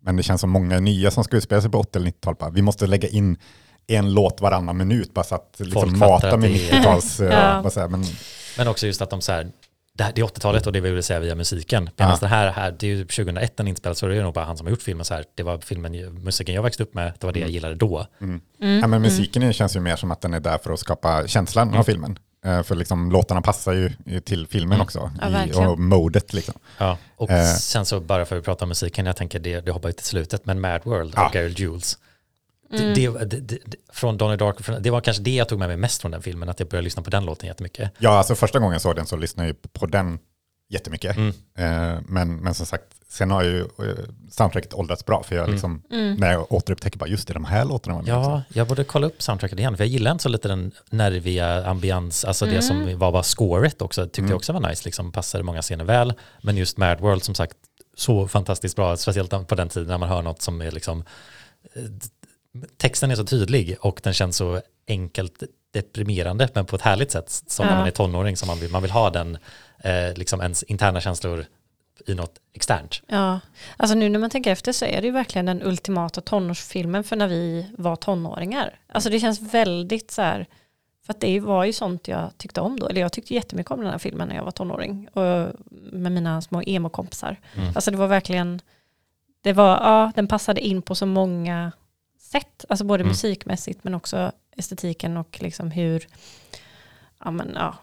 Men 0.00 0.16
det 0.16 0.22
känns 0.22 0.40
som 0.40 0.50
många 0.50 0.80
nya 0.80 1.10
som 1.10 1.24
ska 1.24 1.36
utspela 1.36 1.60
sig 1.62 1.70
på 1.70 1.78
80 1.78 1.98
eller 1.98 2.10
90-tal, 2.10 2.34
bara, 2.34 2.50
vi 2.50 2.62
måste 2.62 2.86
lägga 2.86 3.08
in 3.08 3.36
en 3.86 4.14
låt 4.14 4.40
varannan 4.40 4.76
minut 4.76 5.14
bara 5.14 5.24
så 5.24 5.34
att 5.34 5.54
liksom 5.58 5.98
mata 5.98 6.36
med 6.36 6.50
det 6.50 6.70
är- 6.70 6.80
90-tals... 6.80 7.20
Ja. 7.22 7.70
ja. 7.76 7.88
men, 7.88 8.04
Men 8.58 8.68
också 8.68 8.86
just 8.86 9.02
att 9.02 9.10
de 9.10 9.20
så 9.20 9.32
här, 9.32 9.50
det, 9.98 10.04
här, 10.04 10.12
det 10.14 10.20
är 10.20 10.24
80-talet 10.24 10.66
och 10.66 10.72
det 10.72 10.80
vill 10.80 10.94
vi 10.94 11.02
säga 11.02 11.20
via 11.20 11.34
musiken. 11.34 11.90
Medan 11.96 12.12
Ja. 12.12 12.18
det 12.20 12.26
här, 12.26 12.50
här, 12.52 12.76
det 12.78 12.86
är 12.86 12.90
ju 12.90 13.02
2001 13.04 13.56
den 13.56 13.68
inspelades 13.68 13.98
så 13.98 14.06
det 14.06 14.16
är 14.16 14.22
nog 14.22 14.34
bara 14.34 14.44
han 14.44 14.56
som 14.56 14.66
har 14.66 14.70
gjort 14.70 14.82
filmen 14.82 15.04
så 15.04 15.14
här. 15.14 15.24
Det 15.34 15.42
var 15.42 15.58
filmen, 15.58 16.14
musiken 16.24 16.54
jag 16.54 16.62
växte 16.62 16.82
upp 16.82 16.94
med, 16.94 17.12
det 17.20 17.26
var 17.26 17.32
det 17.32 17.40
jag 17.40 17.50
gillade 17.50 17.74
då. 17.74 18.06
mm. 18.20 18.40
Mm, 18.60 18.74
Ja, 18.74 18.80
men 18.80 18.84
mm. 18.84 19.02
musiken 19.02 19.52
känns 19.52 19.76
ju 19.76 19.80
mer 19.80 19.96
som 19.96 20.10
att 20.10 20.20
den 20.20 20.34
är 20.34 20.40
där 20.40 20.58
för 20.58 20.72
att 20.72 20.80
skapa 20.80 21.26
känslan 21.26 21.74
av 21.74 21.82
filmen. 21.82 22.18
Eh, 22.44 22.62
för 22.62 22.74
liksom, 22.74 23.12
låtarna 23.12 23.42
passar 23.42 23.72
ju 23.72 23.90
till 24.20 24.46
filmen 24.46 24.72
Mm. 24.72 24.80
också. 24.84 25.10
Ja, 25.20 25.44
i, 25.46 25.52
och 25.52 25.78
modet 25.78 26.32
liksom. 26.32 26.54
Ja, 26.78 26.98
och 27.16 27.30
Eh. 27.30 27.44
sen 27.54 27.86
så 27.86 28.00
bara 28.00 28.24
för 28.24 28.38
att 28.38 28.44
prata 28.44 28.64
om 28.64 28.68
musiken, 28.68 29.06
jag 29.06 29.16
tänker 29.16 29.38
det, 29.38 29.60
det 29.60 29.70
hoppar 29.70 29.88
ju 29.88 29.92
till 29.92 30.06
slutet, 30.06 30.46
men 30.46 30.60
Mad 30.60 30.80
World 30.84 31.12
Ja. 31.16 31.26
av 31.26 31.32
Gary 31.32 31.54
Jules. 31.56 31.98
Mm. 32.72 32.94
Det, 32.94 33.08
det, 33.24 33.40
det, 33.40 33.58
det, 33.64 33.76
från 33.92 34.16
Donnie 34.18 34.36
Darko, 34.36 34.72
det 34.80 34.90
var 34.90 35.00
kanske 35.00 35.22
det 35.22 35.34
jag 35.34 35.48
tog 35.48 35.58
med 35.58 35.68
mig 35.68 35.76
mest 35.76 36.00
från 36.00 36.10
den 36.10 36.22
filmen, 36.22 36.48
att 36.48 36.60
jag 36.60 36.68
började 36.68 36.84
lyssna 36.84 37.02
på 37.02 37.10
den 37.10 37.24
låten 37.24 37.46
jättemycket. 37.46 37.90
Ja, 37.98 38.10
alltså 38.18 38.34
första 38.34 38.58
gången 38.58 38.72
jag 38.72 38.82
såg 38.82 38.96
den 38.96 39.06
så 39.06 39.16
lyssnade 39.16 39.48
jag 39.48 39.54
ju 39.64 39.68
på 39.72 39.86
den 39.86 40.18
jättemycket. 40.70 41.16
Mm. 41.16 41.28
Eh, 41.58 42.00
men, 42.08 42.36
men 42.36 42.54
som 42.54 42.66
sagt, 42.66 42.84
sen 43.08 43.30
har 43.30 43.42
ju 43.42 43.60
eh, 43.60 43.66
soundtracket 44.30 44.74
åldrats 44.74 45.06
bra. 45.06 45.22
För 45.22 45.34
jag 45.36 45.42
Mm. 45.42 45.52
liksom, 45.54 45.82
Mm. 45.90 46.14
när 46.14 46.32
jag 46.32 46.52
återupptäcker 46.52 46.98
bara, 46.98 47.08
just 47.08 47.28
det, 47.28 47.34
de 47.34 47.44
här 47.44 47.64
låtarna 47.64 47.96
var 47.96 48.02
med 48.02 48.16
också. 48.16 48.30
Ja, 48.30 48.42
jag 48.48 48.66
borde 48.68 48.84
kolla 48.84 49.06
upp 49.06 49.22
soundtracket 49.22 49.58
igen, 49.58 49.76
för 49.76 49.84
jag 49.84 49.88
gillar 49.90 50.10
inte 50.10 50.22
så 50.22 50.28
lite 50.28 50.48
den 50.48 50.72
nerviga 50.90 51.66
ambians, 51.66 52.24
alltså 52.24 52.44
det 52.44 52.50
Mm. 52.50 52.62
som 52.62 52.98
var 52.98 53.12
bara 53.12 53.22
scoret 53.22 53.82
också, 53.82 54.04
tyckte 54.04 54.20
Mm. 54.20 54.30
jag 54.30 54.36
också 54.36 54.52
var 54.52 54.68
nice, 54.68 54.82
liksom 54.84 55.12
passade 55.12 55.44
många 55.44 55.62
scener 55.62 55.84
väl, 55.84 56.12
men 56.42 56.56
just 56.56 56.76
Mad 56.78 57.00
World 57.00 57.22
som 57.24 57.34
sagt, 57.34 57.56
så 57.96 58.28
fantastiskt 58.28 58.76
bra, 58.76 58.96
speciellt 58.96 59.48
på 59.48 59.54
den 59.54 59.68
tiden 59.68 59.88
när 59.88 59.98
man 59.98 60.08
hör 60.08 60.22
något 60.22 60.42
som 60.42 60.60
är 60.60 60.70
liksom, 60.70 61.04
eh, 61.74 61.82
texten 62.76 63.10
är 63.10 63.14
så 63.16 63.24
tydlig 63.24 63.76
och 63.80 64.00
den 64.04 64.12
känns 64.14 64.36
så 64.36 64.60
enkelt 64.88 65.42
deprimerande, 65.70 66.48
men 66.54 66.66
på 66.66 66.76
ett 66.76 66.82
härligt 66.82 67.10
sätt, 67.10 67.30
som 67.46 67.66
när 67.66 67.72
Ja. 67.72 67.78
man 67.78 67.86
är 67.86 67.90
tonåring, 67.90 68.36
som 68.36 68.46
man 68.46 68.58
vill, 68.58 68.70
man 68.70 68.82
vill 68.82 68.90
ha 68.90 69.10
den, 69.10 69.38
eh, 69.78 70.14
liksom 70.16 70.40
ens 70.40 70.62
interna 70.62 71.00
känslor 71.00 71.46
i 72.06 72.14
något 72.14 72.38
externt. 72.52 73.02
Ja, 73.06 73.40
alltså 73.76 73.94
nu 73.96 74.08
när 74.08 74.18
man 74.18 74.30
tänker 74.30 74.52
efter 74.52 74.72
så 74.72 74.84
är 74.84 75.00
det 75.00 75.06
ju 75.06 75.12
verkligen 75.12 75.46
den 75.46 75.62
ultimata 75.62 76.20
tonårsfilmen 76.20 77.04
för 77.04 77.16
när 77.16 77.28
vi 77.28 77.66
var 77.78 77.96
tonåringar. 77.96 78.78
Alltså 78.88 79.10
det 79.10 79.20
känns 79.20 79.40
väldigt 79.40 80.10
så 80.10 80.22
här, 80.22 80.46
för 81.06 81.12
att 81.12 81.20
det 81.20 81.40
var 81.40 81.64
ju 81.64 81.72
sånt 81.72 82.08
jag 82.08 82.30
tyckte 82.36 82.60
om 82.60 82.78
då, 82.80 82.88
eller 82.88 83.00
jag 83.00 83.12
tyckte 83.12 83.34
jättemycket 83.34 83.70
om 83.70 83.80
den 83.80 83.90
här 83.90 83.98
filmen 83.98 84.28
när 84.28 84.36
jag 84.36 84.44
var 84.44 84.50
tonåring 84.50 85.08
och 85.12 85.48
med 85.92 86.12
mina 86.12 86.42
små 86.42 86.62
emo-kompisar. 86.62 87.36
Mm. 87.56 87.68
Alltså 87.74 87.90
det 87.90 87.96
var 87.96 88.06
verkligen, 88.06 88.60
det 89.42 89.52
var, 89.52 89.68
ja, 89.68 90.12
den 90.14 90.26
passade 90.26 90.60
in 90.60 90.82
på 90.82 90.94
så 90.94 91.06
många 91.06 91.72
sätt, 92.32 92.64
alltså 92.68 92.84
både 92.84 93.00
Mm. 93.00 93.08
musikmässigt 93.08 93.84
men 93.84 93.94
också 93.94 94.32
estetiken 94.56 95.16
och 95.16 95.38
liksom 95.42 95.70
hur, 95.70 96.06
ja 97.24 97.30
men 97.30 97.52
ja, 97.54 97.74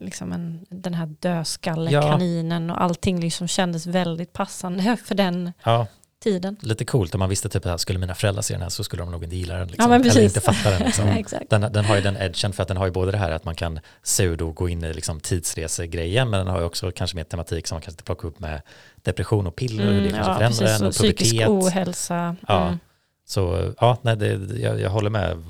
liksom 0.00 0.32
en, 0.32 0.66
den 0.70 0.94
här 0.94 1.06
dödskallekaninen 1.20 2.70
och 2.70 2.82
allting 2.82 3.20
liksom 3.20 3.48
kändes 3.48 3.86
väldigt 3.86 4.32
passande 4.32 4.96
för 5.04 5.14
den 5.14 5.52
Ja, 5.64 5.86
tiden. 6.22 6.56
lite 6.60 6.84
coolt 6.84 7.14
om 7.14 7.18
man 7.18 7.28
visste 7.28 7.48
typ 7.48 7.66
att 7.66 7.80
skulle 7.80 7.98
mina 7.98 8.14
föräldrar 8.14 8.42
se 8.42 8.54
den 8.54 8.62
här 8.62 8.68
så 8.68 8.84
skulle 8.84 9.02
de 9.02 9.10
nog 9.10 9.24
inte 9.24 9.36
gilla 9.36 9.54
den. 9.56 9.68
Liksom. 9.68 9.90
Ja, 9.92 9.96
Eller 9.98 10.20
inte 10.22 10.40
fatta 10.40 10.70
den. 10.70 10.82
Liksom. 10.86 11.24
Den, 11.50 11.72
den 11.72 11.84
har 11.84 11.96
ju 11.96 12.02
den 12.02 12.16
edgen 12.16 12.52
för 12.52 12.62
att 12.62 12.68
den 12.68 12.76
har 12.76 12.86
ju 12.86 12.92
både 12.92 13.10
det 13.12 13.18
här 13.18 13.30
att 13.30 13.44
man 13.44 13.54
kan 13.54 13.80
pseudo 14.02 14.52
gå 14.52 14.68
in 14.68 14.84
i 14.84 14.94
liksom 14.94 15.20
tidsresegrejen 15.20 16.30
men 16.30 16.38
den 16.38 16.48
har 16.54 16.58
ju 16.60 16.64
också 16.66 16.90
kanske 16.90 17.16
mer 17.16 17.24
tematik 17.24 17.66
som 17.66 17.76
man 17.76 17.80
kanske 17.82 17.92
inte 17.92 18.04
plockar 18.04 18.28
upp 18.28 18.38
med 18.40 18.62
depression 19.02 19.46
och 19.46 19.56
piller 19.56 19.86
och 19.88 19.92
hur 19.94 20.00
det 20.02 20.10
kanske 20.10 20.32
Mm, 20.32 20.32
ja, 20.32 20.38
förändrar 20.38 20.66
precis. 20.66 20.80
en 20.80 20.82
Och 20.82 20.88
och 20.88 20.94
psykisk 20.94 21.32
pubertet. 21.32 21.48
ohälsa. 21.50 22.36
Ja. 22.48 22.66
Mm. 22.66 22.78
Så 23.26 23.72
ja, 23.80 23.98
nej, 24.02 24.16
det, 24.16 24.26
jag, 24.58 24.80
jag 24.80 24.90
håller 24.90 25.10
med 25.10 25.42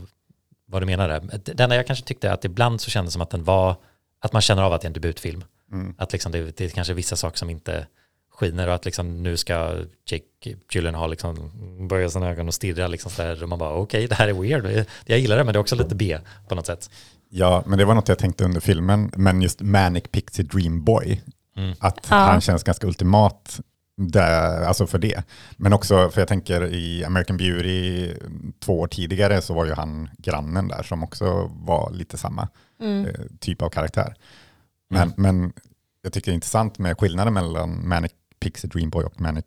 vad 0.68 0.83
du 0.83 0.87
menar 0.87 1.09
där. 1.09 1.40
Det 1.45 1.61
enda 1.62 1.76
jag 1.76 1.87
kanske 1.87 2.04
tyckte 2.04 2.28
är 2.28 2.33
att 2.33 2.45
ibland 2.45 2.80
så 2.80 2.90
kändes 2.90 3.11
det 3.11 3.12
som 3.12 3.23
att 3.23 3.30
den 3.30 3.45
var, 3.45 3.76
att 4.21 4.33
man 4.33 4.42
känner 4.42 4.62
av 4.62 4.73
att 4.73 4.80
det 4.80 4.85
är 4.85 4.88
en 4.88 4.92
debutfilm. 4.92 5.45
Mm. 5.73 5.95
Att 5.99 6.12
liksom 6.12 6.33
det, 6.33 6.56
det 6.56 6.64
är 6.64 6.68
kanske 6.68 6.95
vissa 6.95 7.16
saker 7.16 7.38
som 7.38 7.50
inte 7.50 7.87
skiner 8.33 8.68
och 8.68 8.75
att 8.75 8.85
liksom 8.85 9.23
nu 9.23 9.37
ska 9.37 9.75
Jake 10.11 10.25
Gyllenhaal 10.73 11.11
liksom 11.11 11.50
börja 11.88 12.11
sina 12.11 12.28
ögon 12.30 12.49
och 12.49 12.54
stirra 12.54 12.87
liksom 12.87 13.11
så 13.11 13.23
där 13.23 13.42
och 13.42 13.49
man 13.49 13.59
bara 13.59 13.71
okej 13.75 14.06
det 14.06 14.14
här 14.14 14.28
är 14.28 14.33
weird. 14.33 14.87
Jag 15.06 15.18
gillar 15.18 15.37
det 15.37 15.45
men 15.45 15.52
det 15.52 15.56
är 15.56 15.61
också 15.61 15.76
lite 15.76 15.95
B 15.95 16.18
på 16.49 16.54
något 16.54 16.66
sätt. 16.66 16.90
Ja, 17.28 17.62
men 17.66 17.78
det 17.78 17.85
var 17.85 17.95
något 17.95 18.09
jag 18.09 18.18
tänkte 18.18 18.45
under 18.45 18.61
filmen. 18.61 19.11
Men 19.16 19.42
just 19.42 19.61
Manic 19.61 20.04
Pixie 20.11 20.45
Dream 20.45 20.85
Boy, 20.85 21.23
Mm. 21.56 21.75
att 21.80 22.06
Ja. 22.10 22.17
han 22.17 22.41
känns 22.41 22.62
ganska 22.62 22.86
ultimat 22.86 23.60
där, 23.97 24.63
alltså 24.63 24.87
för 24.87 24.99
det. 24.99 25.23
Men 25.56 25.73
också, 25.73 26.11
för 26.11 26.21
jag 26.21 26.28
tänker 26.28 26.75
i 26.75 27.04
American 27.04 27.37
Beauty 27.37 28.11
två 28.61 28.80
år 28.80 28.87
tidigare 28.87 29.43
så 29.43 29.54
var 29.54 29.65
ju 29.65 29.73
han 29.73 30.09
grannen 30.19 30.69
där 30.69 30.82
som 30.82 31.04
också 31.04 31.50
var 31.54 31.91
lite 31.93 32.17
samma 32.19 32.49
Mm. 32.80 33.06
eh, 33.06 33.13
typ 33.41 33.63
av 33.63 33.69
karaktär. 33.69 34.15
Men, 34.91 35.02
Mm. 35.02 35.15
men 35.17 35.52
jag 36.02 36.13
tycker 36.13 36.30
det 36.30 36.32
är 36.32 36.35
intressant 36.35 36.78
med 36.78 36.99
skillnaden 37.00 37.35
mellan 37.35 37.89
Manic 37.89 38.13
Pixie 38.41 38.71
Dream 38.71 38.91
Boy 38.91 39.04
och 39.04 39.21
Manic 39.21 39.45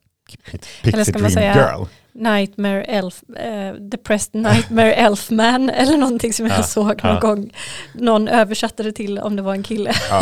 Eller 0.52 0.60
Pixie 0.84 1.04
ska 1.06 1.12
Dream 1.12 1.22
man 1.24 1.32
säga- 1.32 1.56
Girl. 1.78 1.86
Nightmare 2.14 2.84
Elf, 2.84 3.24
eh, 3.38 3.74
Depressed 3.74 4.42
Nightmare 4.42 4.94
Elfman 5.06 5.70
eller 5.70 5.98
någonting 5.98 6.34
som 6.34 6.48
Ja, 6.48 6.56
jag 6.56 6.66
såg 6.66 6.86
någon 7.04 7.14
ja. 7.14 7.20
gång. 7.20 7.50
Någon 7.94 8.28
översatte 8.28 8.84
det 8.84 8.92
till 8.92 9.20
om 9.20 9.36
det 9.36 9.42
var 9.42 9.54
en 9.54 9.64
kille. 9.64 9.94
Ja. 10.10 10.22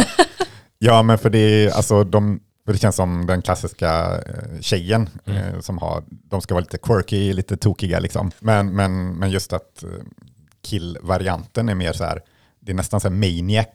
ja, 0.79 1.03
men 1.03 1.17
för 1.17 1.29
det, 1.29 1.39
är, 1.39 1.71
alltså, 1.71 2.03
de, 2.03 2.39
det 2.73 2.79
känns 2.79 2.95
som 2.95 3.25
den 3.25 3.41
klassiska 3.41 4.21
eh, 4.25 4.61
tjejen 4.61 5.09
Mm. 5.25 5.37
eh, 5.37 5.59
som 5.59 5.77
har, 5.77 6.03
de 6.09 6.41
ska 6.41 6.53
vara 6.53 6.61
lite 6.61 6.77
quirky, 6.77 7.33
lite 7.33 7.57
tokiga 7.57 7.99
liksom. 7.99 8.31
Men, 8.39 8.75
men, 8.75 9.13
men 9.19 9.29
just 9.31 9.53
att 9.53 9.83
eh, 9.83 9.89
kill-varianten 10.63 11.69
är 11.69 11.75
mer 11.75 11.93
så 11.93 12.03
här, 12.03 12.21
det 12.59 12.71
är 12.71 12.75
nästan 12.75 12.99
så 12.99 13.07
här 13.07 13.15
maniac, 13.15 13.67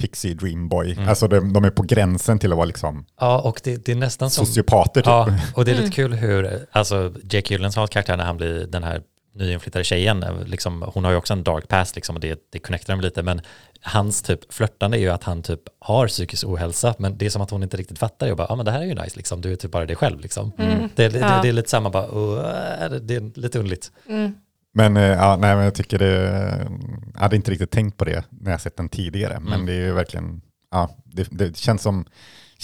pixie 0.00 0.34
dream 0.34 0.68
boy. 0.68 0.92
Mm. 0.92 1.08
Alltså 1.08 1.28
de, 1.28 1.52
de 1.52 1.64
är 1.64 1.70
på 1.70 1.82
gränsen 1.82 2.38
till 2.38 2.52
att 2.52 2.56
vara 2.56 2.66
liksom 2.66 3.04
Ja 3.20 3.40
och 3.40 3.60
det, 3.64 3.84
det 3.86 3.92
är 3.92 3.96
nästan 3.96 4.30
som 4.30 4.46
sociopater 4.46 5.00
typ. 5.00 5.06
Ja, 5.06 5.38
och 5.54 5.64
det 5.64 5.70
är 5.70 5.74
lite 5.74 5.90
kul 5.94 6.14
hur, 6.14 6.66
alltså 6.72 7.12
Jake 7.30 7.54
Gyllenhaals 7.54 7.90
karaktär 7.90 8.16
när 8.16 8.24
han 8.24 8.36
blir 8.36 8.66
den 8.66 8.82
här 8.84 9.02
nyinflyttade 9.34 9.84
tjejen, 9.84 10.22
eh, 10.22 10.44
liksom, 10.46 10.84
hon 10.94 11.04
har 11.04 11.10
ju 11.10 11.16
också 11.16 11.32
en 11.32 11.42
dark 11.44 11.68
past 11.68 11.94
liksom, 11.96 12.14
och 12.16 12.20
det, 12.20 12.40
det 12.52 12.58
connectar 12.58 12.92
dem 12.92 13.00
lite, 13.00 13.22
men 13.22 13.40
hans 13.80 14.22
typ 14.22 14.52
flörtande 14.52 14.96
är 14.98 15.00
ju 15.00 15.10
att 15.10 15.24
han 15.24 15.42
typ 15.42 15.60
har 15.78 16.08
psykisk 16.08 16.44
ohälsa, 16.46 16.94
men 16.98 17.18
det 17.18 17.26
är 17.26 17.30
som 17.30 17.42
att 17.42 17.50
hon 17.50 17.62
inte 17.62 17.76
riktigt 17.76 17.98
fattar 17.98 18.26
det 18.26 18.32
och 18.32 18.38
bara, 18.38 18.46
ja 18.48 18.52
ah, 18.52 18.56
men 18.56 18.64
det 18.64 18.70
här 18.72 18.80
är 18.80 18.84
ju 18.86 18.94
nice 18.94 19.16
liksom, 19.16 19.40
du 19.40 19.52
är 19.52 19.56
typ 19.56 19.70
bara 19.70 19.86
dig 19.86 19.96
själv 19.96 20.20
liksom. 20.20 20.52
Mm. 20.58 20.88
Det, 20.94 21.08
det, 21.08 21.18
Ja. 21.18 21.28
det, 21.36 21.42
det 21.42 21.48
är 21.48 21.52
lite 21.52 21.70
samma, 21.70 21.90
bara, 21.90 22.10
"Åh, 22.10 22.88
det, 22.90 22.98
det 23.00 23.14
är 23.16 23.40
lite 23.40 23.58
underligt. 23.58 23.92
Mm. 24.08 24.34
Men, 24.76 24.96
eh, 24.96 25.02
ja, 25.02 25.36
nej, 25.36 25.54
men 25.54 25.64
jag 25.64 25.74
tycker 25.74 25.98
det, 25.98 26.12
jag 27.14 27.20
hade 27.20 27.36
inte 27.36 27.50
riktigt 27.50 27.70
tänkt 27.70 27.96
på 27.96 28.04
det 28.04 28.24
när 28.30 28.50
jag 28.50 28.60
sett 28.60 28.76
den 28.76 28.88
tidigare. 28.88 29.40
Men 29.40 29.52
Mm. 29.52 29.66
det 29.66 29.72
är 29.72 29.80
ju 29.86 29.92
verkligen, 29.92 30.40
ja, 30.70 30.90
det, 31.04 31.28
det 31.30 31.56
känns 31.56 31.82
som 31.82 32.04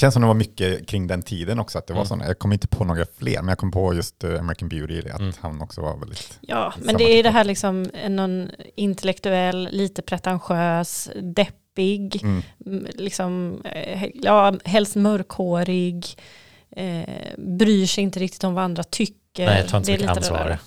Känns 0.00 0.12
som 0.14 0.20
det 0.22 0.26
var 0.26 0.34
mycket 0.34 0.86
kring 0.88 1.06
den 1.06 1.22
tiden 1.22 1.58
också. 1.60 1.78
Att 1.78 1.86
det 1.86 1.92
var 1.92 2.00
Mm. 2.00 2.08
såna, 2.08 2.26
jag 2.26 2.38
kommer 2.38 2.54
inte 2.54 2.68
på 2.68 2.84
några 2.84 3.04
fler, 3.18 3.36
men 3.42 3.48
jag 3.48 3.58
kom 3.58 3.70
på 3.70 3.94
just 3.94 4.24
eh, 4.24 4.38
American 4.40 4.68
Beauty, 4.68 5.08
att 5.10 5.20
Mm. 5.20 5.32
han 5.40 5.62
också 5.62 5.80
var 5.80 5.96
väldigt... 5.96 6.38
Ja, 6.40 6.72
men 6.82 6.96
det 6.96 7.04
är 7.04 7.14
typ 7.16 7.24
det 7.24 7.30
här 7.30 7.44
liksom 7.44 7.86
en 7.94 8.16
någon 8.16 8.50
intellektuell, 8.76 9.68
lite 9.72 10.02
pretentiös, 10.02 11.10
deppig, 11.22 12.20
Mm. 12.22 12.86
liksom, 12.94 13.60
eh, 13.64 14.08
ja, 14.14 14.54
helst 14.64 14.96
mörkhårig, 14.96 16.06
eh, 16.76 17.04
bryr 17.38 17.86
sig 17.86 18.04
inte 18.04 18.20
riktigt 18.20 18.44
om 18.44 18.54
vad 18.54 18.64
andra 18.64 18.82
tycker. 18.84 19.46
Nej, 19.46 19.68
tar 19.68 19.78
inte 19.78 19.86
så 19.86 19.92
Det 19.92 19.96
är 19.96 19.98
mycket 20.08 20.16
ansvar. 20.16 20.58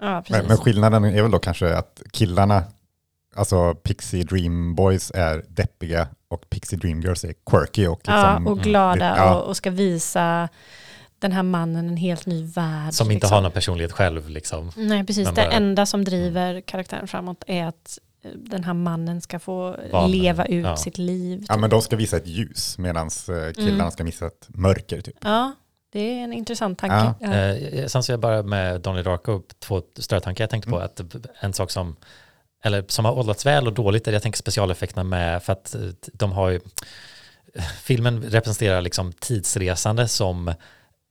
Ja. 0.00 0.24
Men, 0.30 0.46
men 0.46 0.56
skillnaden 0.56 1.04
är 1.04 1.22
väl 1.22 1.30
då 1.30 1.38
kanske 1.38 1.76
att 1.76 2.02
killarna, 2.12 2.62
alltså 3.34 3.74
Pixie 3.74 4.24
Dream 4.24 4.74
Boys 4.74 5.10
är 5.14 5.44
deppiga 5.48 6.08
och 6.28 6.50
Pixie 6.50 6.78
Dream 6.78 7.00
Girls 7.00 7.24
är 7.24 7.34
quirky 7.50 7.86
och 7.86 7.98
liksom... 7.98 8.44
ja, 8.46 8.50
och 8.50 8.58
glada 8.60 9.14
Ja. 9.16 9.34
och, 9.34 9.48
och 9.48 9.56
ska 9.56 9.70
visa 9.70 10.48
den 11.18 11.32
här 11.32 11.42
mannen 11.42 11.88
en 11.88 11.96
helt 11.96 12.26
ny 12.26 12.44
värld. 12.44 12.92
Som 12.94 13.10
inte 13.10 13.14
liksom. 13.14 13.34
har 13.34 13.42
någon 13.42 13.52
personlighet 13.52 13.92
själv 13.92 14.28
liksom. 14.28 14.72
Nej, 14.76 15.06
precis. 15.06 15.24
Men 15.26 15.34
Det 15.34 15.42
bara- 15.42 15.50
enda 15.52 15.86
som 15.86 16.04
driver 16.04 16.60
karaktären 16.60 17.08
framåt 17.08 17.44
är 17.46 17.64
att 17.66 17.98
eh, 18.24 18.30
den 18.36 18.64
här 18.64 18.74
mannen 18.74 19.20
ska 19.20 19.38
få 19.38 19.76
med. 19.92 20.10
leva 20.10 20.44
ut 20.46 20.64
Ja. 20.64 20.76
sitt 20.76 20.98
liv. 20.98 21.44
Ja, 21.48 21.56
men 21.56 21.70
de 21.70 21.82
ska 21.82 21.96
visa 21.96 22.16
ett 22.16 22.26
ljus 22.26 22.78
medan 22.78 23.10
killarna 23.54 23.74
Mm. 23.74 23.90
ska 23.90 24.04
visa 24.04 24.26
ett 24.26 24.46
mörker 24.48 25.00
typ. 25.00 25.16
Ja, 25.20 25.52
det 25.92 26.00
är 26.00 26.24
en 26.24 26.32
intressant 26.32 26.78
tanke. 26.78 27.14
Ja. 27.20 27.32
Eh, 27.34 27.86
sen 27.86 28.02
så 28.02 28.12
jag 28.12 28.20
bara 28.20 28.42
med 28.42 28.80
Donnie 28.80 29.02
Darko, 29.02 29.42
två 29.58 29.82
större 29.98 30.20
tankar 30.20 30.44
jag 30.44 30.50
tänkte 30.50 30.70
på, 30.70 30.76
Mm. 30.76 30.86
att 30.86 31.00
en 31.40 31.52
sak 31.52 31.70
som, 31.70 31.96
eller 32.62 32.84
som 32.88 33.04
har 33.04 33.12
åldrats 33.12 33.46
väl 33.46 33.66
och 33.66 33.72
dåligt 33.72 34.06
jag 34.06 34.22
tänker 34.22 34.38
specialeffekterna 34.38 35.04
med, 35.04 35.42
för 35.42 35.52
att 35.52 35.74
eh, 35.74 35.80
de 36.12 36.32
har 36.32 36.48
ju, 36.48 36.60
filmen 37.82 38.22
representerar 38.22 38.82
liksom 38.82 39.12
tidsresande 39.12 40.08
som 40.08 40.54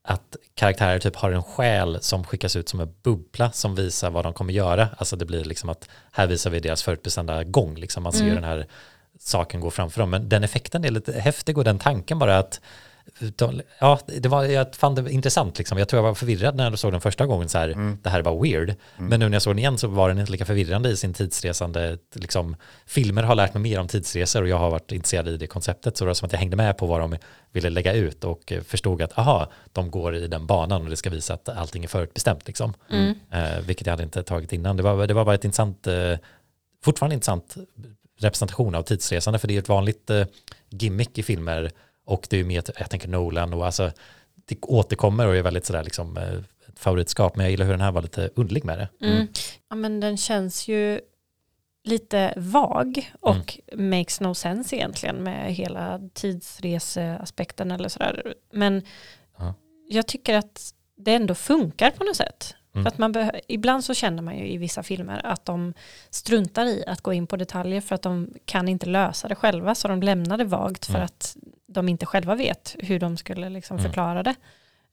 att 0.04 0.36
karaktärer 0.54 0.98
typ 0.98 1.16
har 1.16 1.30
en 1.30 1.42
själ 1.42 1.98
som 2.00 2.24
skickas 2.24 2.56
ut 2.56 2.68
som 2.68 2.80
en 2.80 2.94
bubbla 3.02 3.52
som 3.52 3.74
visar 3.74 4.10
vad 4.10 4.24
de 4.24 4.32
kommer 4.32 4.52
göra. 4.52 4.88
Alltså 4.98 5.16
det 5.16 5.24
blir 5.24 5.44
liksom 5.44 5.68
att 5.68 5.88
här 6.12 6.26
visar 6.26 6.50
vi 6.50 6.60
deras 6.60 6.82
förutbestämda 6.82 7.44
gång, 7.44 7.74
liksom 7.76 8.02
man 8.02 8.12
ser 8.12 8.22
Mm. 8.22 8.34
den 8.34 8.44
här 8.44 8.66
saken 9.18 9.60
gå 9.60 9.70
framför 9.70 10.00
dem. 10.00 10.10
Men 10.10 10.28
den 10.28 10.44
effekten 10.44 10.84
är 10.84 10.90
lite 10.90 11.20
häftig 11.20 11.58
och 11.58 11.64
den 11.64 11.78
tanken 11.78 12.18
bara 12.18 12.38
att 12.38 12.60
ja, 13.80 14.00
det 14.06 14.28
var, 14.28 14.44
jag 14.44 14.74
fann 14.74 14.94
det 14.94 15.10
intressant 15.10 15.58
liksom. 15.58 15.78
Jag 15.78 15.88
tror 15.88 15.98
jag 15.98 16.08
var 16.08 16.14
förvirrad 16.14 16.56
när 16.56 16.70
jag 16.70 16.78
såg 16.78 16.92
den 16.92 17.00
första 17.00 17.26
gången 17.26 17.48
så 17.48 17.58
här, 17.58 17.68
Mm. 17.68 17.98
det 18.02 18.10
här 18.10 18.18
är 18.18 18.22
bara 18.22 18.42
weird. 18.42 18.74
Men 18.96 19.20
nu 19.20 19.28
när 19.28 19.34
jag 19.34 19.42
såg 19.42 19.50
den 19.50 19.58
igen 19.58 19.78
så 19.78 19.88
var 19.88 20.08
den 20.08 20.18
inte 20.18 20.32
lika 20.32 20.44
förvirrande 20.44 20.88
i 20.88 20.96
sin 20.96 21.14
tidsresande, 21.14 21.98
liksom, 22.14 22.56
filmer 22.86 23.22
har 23.22 23.34
lärt 23.34 23.54
mig 23.54 23.62
mer 23.62 23.80
om 23.80 23.88
tidsresor 23.88 24.42
och 24.42 24.48
jag 24.48 24.58
har 24.58 24.70
varit 24.70 24.92
intresserad 24.92 25.28
i 25.28 25.36
det 25.36 25.46
konceptet. 25.46 25.96
Så 25.96 26.04
det 26.04 26.06
var 26.06 26.14
som 26.14 26.26
att 26.26 26.32
jag 26.32 26.38
hängde 26.40 26.56
med 26.56 26.78
på 26.78 26.86
vad 26.86 27.00
de 27.00 27.16
ville 27.52 27.70
lägga 27.70 27.92
ut 27.92 28.24
och 28.24 28.52
förstod 28.66 29.02
att, 29.02 29.18
aha, 29.18 29.50
de 29.72 29.90
går 29.90 30.14
i 30.14 30.26
den 30.26 30.46
banan 30.46 30.82
och 30.82 30.90
det 30.90 30.96
ska 30.96 31.10
visa 31.10 31.34
att 31.34 31.48
allting 31.48 31.84
är 31.84 31.88
förutbestämt 31.88 32.46
liksom. 32.46 32.74
Mm. 32.90 33.14
Eh, 33.32 33.60
vilket 33.66 33.86
jag 33.86 33.92
hade 33.92 34.02
inte 34.02 34.22
tagit 34.22 34.52
innan. 34.52 34.76
Det 34.76 34.82
var, 34.82 35.06
det 35.06 35.14
var 35.14 35.24
bara 35.24 35.34
ett 35.34 35.44
intressant, 35.44 35.86
eh, 35.86 36.14
fortfarande 36.84 37.14
intressant 37.14 37.56
representation 38.20 38.74
av 38.74 38.82
tidsresande, 38.82 39.38
för 39.38 39.48
det 39.48 39.54
är 39.54 39.58
ett 39.58 39.68
vanligt 39.68 40.10
eh, 40.10 40.26
gimmick 40.70 41.18
i 41.18 41.22
filmer 41.22 41.70
och 42.08 42.26
det 42.30 42.36
är 42.36 42.38
ju 42.38 42.44
mer, 42.44 42.62
jag 42.78 42.90
tänker 42.90 43.08
Nolan 43.08 43.54
och 43.54 43.66
alltså 43.66 43.90
det 44.34 44.58
återkommer 44.62 45.26
och 45.26 45.36
är 45.36 45.42
väldigt 45.42 45.66
sådär 45.66 45.84
liksom 45.84 46.16
eh, 46.16 46.32
ett 46.68 46.78
favoritskap, 46.78 47.36
men 47.36 47.44
jag 47.44 47.50
gillar 47.50 47.64
hur 47.66 47.72
den 47.72 47.80
här 47.80 47.92
var 47.92 48.02
lite 48.02 48.30
underlig 48.36 48.64
med 48.64 48.78
det. 48.78 49.06
Mm. 49.06 49.26
Ja, 49.70 49.76
men 49.76 50.00
den 50.00 50.16
känns 50.16 50.68
ju 50.68 51.00
lite 51.84 52.32
vag 52.36 53.12
och 53.20 53.58
makes 53.74 54.20
no 54.20 54.34
sense 54.34 54.76
egentligen 54.76 55.16
med 55.16 55.54
hela 55.54 56.00
tidsreseaspekten 56.14 57.70
eller 57.70 57.88
sådär. 57.88 58.34
Men 58.52 58.82
Ja. 59.38 59.54
jag 59.88 60.06
tycker 60.06 60.34
att 60.34 60.74
det 60.96 61.14
ändå 61.14 61.34
funkar 61.34 61.90
på 61.90 62.04
något 62.04 62.16
sätt. 62.16 62.54
Mm. 62.74 62.84
För 62.84 62.88
att 62.90 62.98
man 62.98 63.30
ibland 63.48 63.84
så 63.84 63.94
känner 63.94 64.22
man 64.22 64.38
ju 64.38 64.48
i 64.52 64.56
vissa 64.58 64.82
filmer 64.82 65.26
att 65.26 65.44
de 65.44 65.74
struntar 66.10 66.64
i 66.66 66.84
att 66.86 67.00
gå 67.00 67.12
in 67.12 67.26
på 67.26 67.36
detaljer 67.36 67.80
för 67.80 67.94
att 67.94 68.02
de 68.02 68.34
kan 68.44 68.68
inte 68.68 68.86
lösa 68.86 69.28
det 69.28 69.34
själva 69.34 69.74
så 69.74 69.88
de 69.88 70.02
lämnar 70.02 70.38
det 70.38 70.44
vagt 70.44 70.86
för 70.86 70.94
Mm. 70.94 71.04
att 71.04 71.36
de 71.68 71.88
inte 71.88 72.06
själva 72.06 72.34
vet 72.34 72.76
hur 72.78 72.98
de 72.98 73.16
skulle 73.16 73.48
liksom 73.48 73.76
Mm. 73.76 73.84
förklara 73.90 74.22
det. 74.22 74.34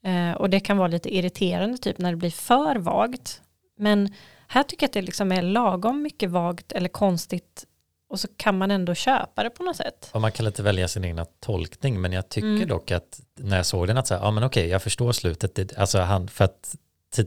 Eh, 0.03 0.31
och 0.31 0.49
det 0.49 0.59
kan 0.59 0.77
vara 0.77 0.87
lite 0.87 1.15
irriterande 1.15 1.77
typ 1.77 1.97
när 1.97 2.11
det 2.11 2.17
blir 2.17 2.29
för 2.31 2.75
vagt. 2.75 3.41
Men 3.77 4.13
här 4.47 4.63
tycker 4.63 4.83
jag 4.83 4.87
att 4.89 4.93
det 4.93 5.01
liksom 5.01 5.31
är 5.31 5.41
lagom 5.41 6.01
mycket 6.01 6.29
vagt 6.29 6.71
eller 6.71 6.89
konstigt 6.89 7.65
och 8.09 8.19
så 8.19 8.27
kan 8.37 8.57
man 8.57 8.71
ändå 8.71 8.93
köpa 8.95 9.43
det 9.43 9.49
på 9.49 9.63
något 9.63 9.75
sätt. 9.75 10.09
Och 10.13 10.21
man 10.21 10.31
kan 10.31 10.45
lite 10.45 10.63
välja 10.63 10.87
sin 10.87 11.05
egna 11.05 11.25
tolkning, 11.39 12.01
men 12.01 12.11
jag 12.13 12.29
tycker 12.29 12.47
Mm. 12.47 12.67
dock 12.67 12.91
att 12.91 13.19
när 13.39 13.57
jag 13.57 13.65
såg 13.65 13.87
den 13.87 13.97
att 13.97 14.07
säga, 14.07 14.19
ja 14.23 14.31
men 14.31 14.43
okej, 14.43 14.67
jag 14.67 14.83
förstår 14.83 15.11
slutet, 15.11 15.55
det, 15.55 15.77
alltså 15.77 15.99
han, 15.99 16.27
för 16.27 16.45
att 16.45 16.75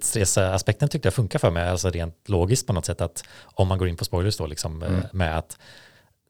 tidsreseaspekten 0.02 0.88
tyckte 0.88 1.06
jag 1.06 1.14
funkar 1.14 1.38
för 1.38 1.50
mig, 1.50 1.68
alltså 1.68 1.90
rent 1.90 2.28
logiskt 2.28 2.66
på 2.66 2.72
något 2.72 2.86
sätt 2.86 3.00
att 3.00 3.24
om 3.44 3.68
man 3.68 3.78
går 3.78 3.88
in 3.88 3.96
på 3.96 4.04
spoilers 4.04 4.36
då 4.36 4.46
liksom 4.46 4.82
eh, 4.82 4.88
Mm. 4.88 5.04
med 5.12 5.38
att 5.38 5.58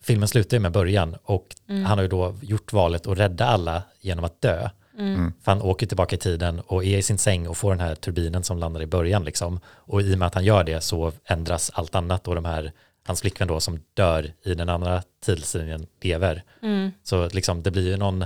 filmen 0.02 0.28
slutar 0.28 0.56
ju 0.56 0.60
med 0.60 0.72
början 0.72 1.16
och 1.24 1.54
Mm. 1.68 1.84
han 1.84 1.98
har 1.98 2.02
ju 2.02 2.08
då 2.08 2.34
gjort 2.42 2.72
valet 2.72 3.06
att 3.06 3.18
rädda 3.18 3.46
alla 3.46 3.82
genom 4.00 4.24
att 4.24 4.40
dö. 4.40 4.68
Mm. 4.98 5.32
För 5.42 5.52
han 5.52 5.62
åker 5.62 5.86
tillbaka 5.86 6.16
i 6.16 6.18
tiden 6.18 6.60
och 6.60 6.84
är 6.84 6.98
i 6.98 7.02
sin 7.02 7.18
säng 7.18 7.48
och 7.48 7.56
får 7.56 7.70
den 7.70 7.80
här 7.80 7.94
turbinen 7.94 8.44
som 8.44 8.58
landar 8.58 8.82
i 8.82 8.86
början 8.86 9.24
liksom. 9.24 9.60
Och 9.66 10.02
i 10.02 10.14
och 10.14 10.18
med 10.18 10.26
att 10.26 10.34
han 10.34 10.44
gör 10.44 10.64
det 10.64 10.80
så 10.80 11.12
ändras 11.24 11.70
allt 11.74 11.94
annat 11.94 12.28
och 12.28 12.34
de 12.34 12.44
här, 12.44 12.72
hans 13.06 13.20
flickvän 13.20 13.48
då 13.48 13.60
som 13.60 13.80
dör 13.94 14.32
i 14.42 14.54
den 14.54 14.68
andra 14.68 15.02
tidslinjen 15.24 15.86
lever. 16.00 16.42
Mm. 16.62 16.90
Så 17.02 17.28
liksom 17.28 17.62
det 17.62 17.70
blir 17.70 17.86
ju 17.86 17.96
någon, 17.96 18.24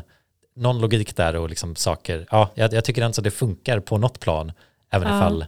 någon 0.57 0.81
logik 0.81 1.17
där 1.17 1.37
och 1.37 1.49
liksom 1.49 1.77
saker, 1.77 2.27
ja, 2.31 2.51
jag, 2.55 2.73
jag 2.73 2.85
tycker 2.85 3.03
ändå 3.03 3.23
det 3.23 3.31
funkar 3.31 3.81
på 3.81 3.99
något 3.99 4.21
plan, 4.21 4.53
även 4.91 5.09
Ja. 5.09 5.19
ifall 5.19 5.45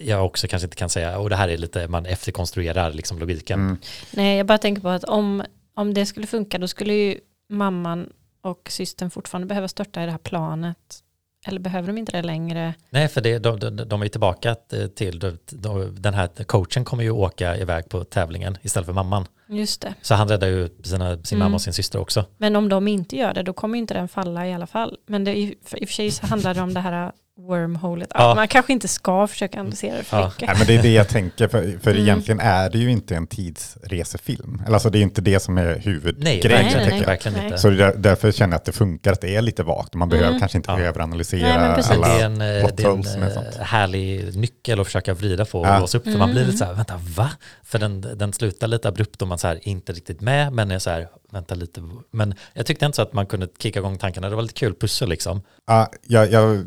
jag 0.00 0.26
också 0.26 0.48
kanske 0.48 0.66
inte 0.66 0.76
kan 0.76 0.88
säga, 0.88 1.18
och 1.18 1.30
det 1.30 1.36
här 1.36 1.48
är 1.48 1.56
lite, 1.56 1.88
man 1.88 2.06
efterkonstruerar 2.06 2.92
liksom 2.92 3.18
logiken. 3.18 3.60
Mm. 3.60 3.78
Nej, 4.12 4.36
jag 4.36 4.46
bara 4.46 4.58
tänker 4.58 4.82
på 4.82 4.88
att 4.88 5.04
om, 5.04 5.42
om 5.78 5.94
det 5.94 6.06
skulle 6.06 6.26
funka 6.26 6.58
då 6.58 6.68
skulle 6.68 6.94
ju 6.94 7.20
mamman 7.48 8.12
och 8.40 8.68
systern 8.70 9.10
fortfarande 9.10 9.46
behöva 9.46 9.68
störta 9.68 10.02
i 10.02 10.04
det 10.06 10.10
här 10.10 10.18
planet. 10.18 11.02
Eller 11.46 11.60
behöver 11.60 11.86
de 11.86 11.98
inte 11.98 12.12
det 12.12 12.22
längre? 12.22 12.74
Nej, 12.90 13.08
för 13.08 13.20
det, 13.20 13.38
de, 13.38 13.58
de, 13.58 13.76
de 13.76 14.02
är 14.02 14.08
tillbaka 14.08 14.54
till, 14.94 15.18
de, 15.18 15.38
de, 15.50 15.94
den 16.02 16.14
här 16.14 16.28
coachen 16.44 16.84
kommer 16.84 17.02
ju 17.02 17.10
åka 17.10 17.56
iväg 17.56 17.88
på 17.88 18.04
tävlingen 18.04 18.58
istället 18.62 18.86
för 18.86 18.92
mamman. 18.92 19.26
Just 19.48 19.80
det. 19.80 19.94
Så 20.02 20.14
han 20.14 20.28
räddar 20.28 20.48
ju 20.48 20.68
sina, 20.82 21.22
sin 21.24 21.36
Mm. 21.38 21.46
mamma 21.46 21.54
och 21.54 21.62
sin 21.62 21.72
syster 21.72 21.98
också. 21.98 22.24
Men 22.36 22.56
om 22.56 22.68
de 22.68 22.88
inte 22.88 23.16
gör 23.16 23.34
det 23.34 23.42
då 23.42 23.52
kommer 23.52 23.78
inte 23.78 23.94
den 23.94 24.08
falla 24.08 24.46
i 24.46 24.54
alla 24.54 24.66
fall. 24.66 24.96
Men 25.06 25.24
det 25.24 25.54
för, 25.64 25.82
i 25.82 25.84
och 25.84 25.88
för 25.88 25.94
sig 25.94 26.10
så 26.10 26.26
handlar 26.26 26.54
det 26.54 26.60
om 26.60 26.74
det 26.74 26.80
här 26.80 27.12
wormholet. 27.38 28.08
Ja. 28.14 28.34
Man 28.34 28.48
kanske 28.48 28.72
inte 28.72 28.88
ska 28.88 29.26
försöka 29.26 29.60
analysera 29.60 29.96
det 29.96 30.02
för 30.04 30.18
Ja. 30.20 30.24
mycket. 30.28 30.48
Nej, 30.48 30.56
men 30.58 30.66
det 30.66 30.74
är 30.76 30.82
det 30.82 30.92
jag 30.92 31.08
tänker, 31.08 31.48
för, 31.48 31.78
för 31.82 31.90
Mm. 31.90 32.02
egentligen 32.02 32.40
är 32.40 32.70
det 32.70 32.78
ju 32.78 32.90
inte 32.90 33.16
en 33.16 33.26
tidsresefilm. 33.26 34.62
Eller 34.66 34.74
alltså 34.74 34.90
det 34.90 34.98
är 34.98 35.02
inte 35.02 35.20
det 35.20 35.40
som 35.40 35.58
är 35.58 35.64
Nej, 35.64 35.80
huvudgrejen. 35.84 36.42
verkligen, 36.50 36.76
nej, 36.76 36.90
nej. 36.90 37.04
verkligen 37.06 37.36
Nej. 37.38 37.46
inte. 37.46 37.58
Så 37.58 37.68
det 37.70 37.74
är 37.74 37.78
där, 37.78 37.94
därför 37.98 38.32
känner 38.32 38.52
jag 38.52 38.58
att 38.58 38.64
det 38.64 38.72
funkar, 38.72 39.12
att 39.12 39.20
det 39.20 39.36
är 39.36 39.42
lite 39.42 39.62
vagt. 39.62 39.94
Man 39.94 40.08
behöver 40.08 40.28
Mm. 40.28 40.40
kanske 40.40 40.58
inte 40.58 40.70
Ja. 40.70 40.80
överanalysera 40.80 41.40
Nej, 41.48 41.58
men 41.58 41.74
precis. 41.74 41.90
Det 41.90 41.96
alla 41.96 42.18
är 42.20 42.24
en, 42.24 42.32
eh, 42.32 42.38
det 42.76 42.82
är 42.82 42.90
en 42.96 43.04
sånt. 43.04 43.56
eh, 43.58 43.62
härlig 43.62 44.36
nyckel 44.36 44.80
att 44.80 44.86
försöka 44.86 45.14
vrida 45.14 45.44
på 45.44 45.60
och 45.60 45.66
Ja. 45.66 45.78
låsa 45.78 45.98
upp. 45.98 46.04
För 46.04 46.18
man 46.18 46.30
blir 46.30 46.40
Mm. 46.42 46.46
lite 46.46 46.58
så 46.58 46.64
här, 46.64 46.74
vänta, 46.74 47.00
va? 47.16 47.30
För 47.62 47.78
den, 47.78 48.00
den 48.00 48.32
slutar 48.32 48.66
lite 48.66 48.88
abrupt 48.88 49.22
och 49.22 49.28
man 49.28 49.38
så 49.38 49.46
här, 49.48 49.54
är 49.56 49.68
inte 49.68 49.92
riktigt 49.92 50.20
med, 50.20 50.52
men 50.52 50.70
är 50.70 50.78
så 50.78 50.90
här, 50.90 51.08
vänta 51.32 51.54
lite. 51.54 51.82
Men 52.10 52.34
jag 52.54 52.66
tyckte 52.66 52.86
inte 52.86 52.96
så 52.96 53.02
att 53.02 53.12
man 53.12 53.26
kunde 53.26 53.48
kicka 53.58 53.78
igång 53.78 53.98
tankarna. 53.98 54.28
Det 54.30 54.34
var 54.36 54.42
lite 54.42 54.54
kul 54.54 54.74
pussel 54.74 55.08
liksom. 55.08 55.42
Ja, 55.66 55.90
jag, 56.06 56.32
jag, 56.32 56.66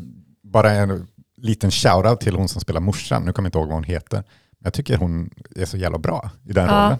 bara 0.52 0.70
en 0.70 1.06
liten 1.36 1.70
shoutout 1.70 2.20
till 2.20 2.34
hon 2.36 2.48
som 2.48 2.60
spelar 2.60 2.80
morsan, 2.80 3.22
nu 3.24 3.32
kommer 3.32 3.46
jag 3.46 3.48
inte 3.48 3.58
ihåg 3.58 3.66
vad 3.68 3.74
hon 3.76 3.84
heter. 3.84 4.16
Men 4.16 4.64
jag 4.64 4.72
tycker 4.72 4.96
hon 4.96 5.30
är 5.56 5.64
så 5.64 5.76
jävla 5.76 5.98
bra 5.98 6.30
i 6.48 6.52
den 6.52 6.66
Ja. 6.66 6.72
rollen. 6.84 6.98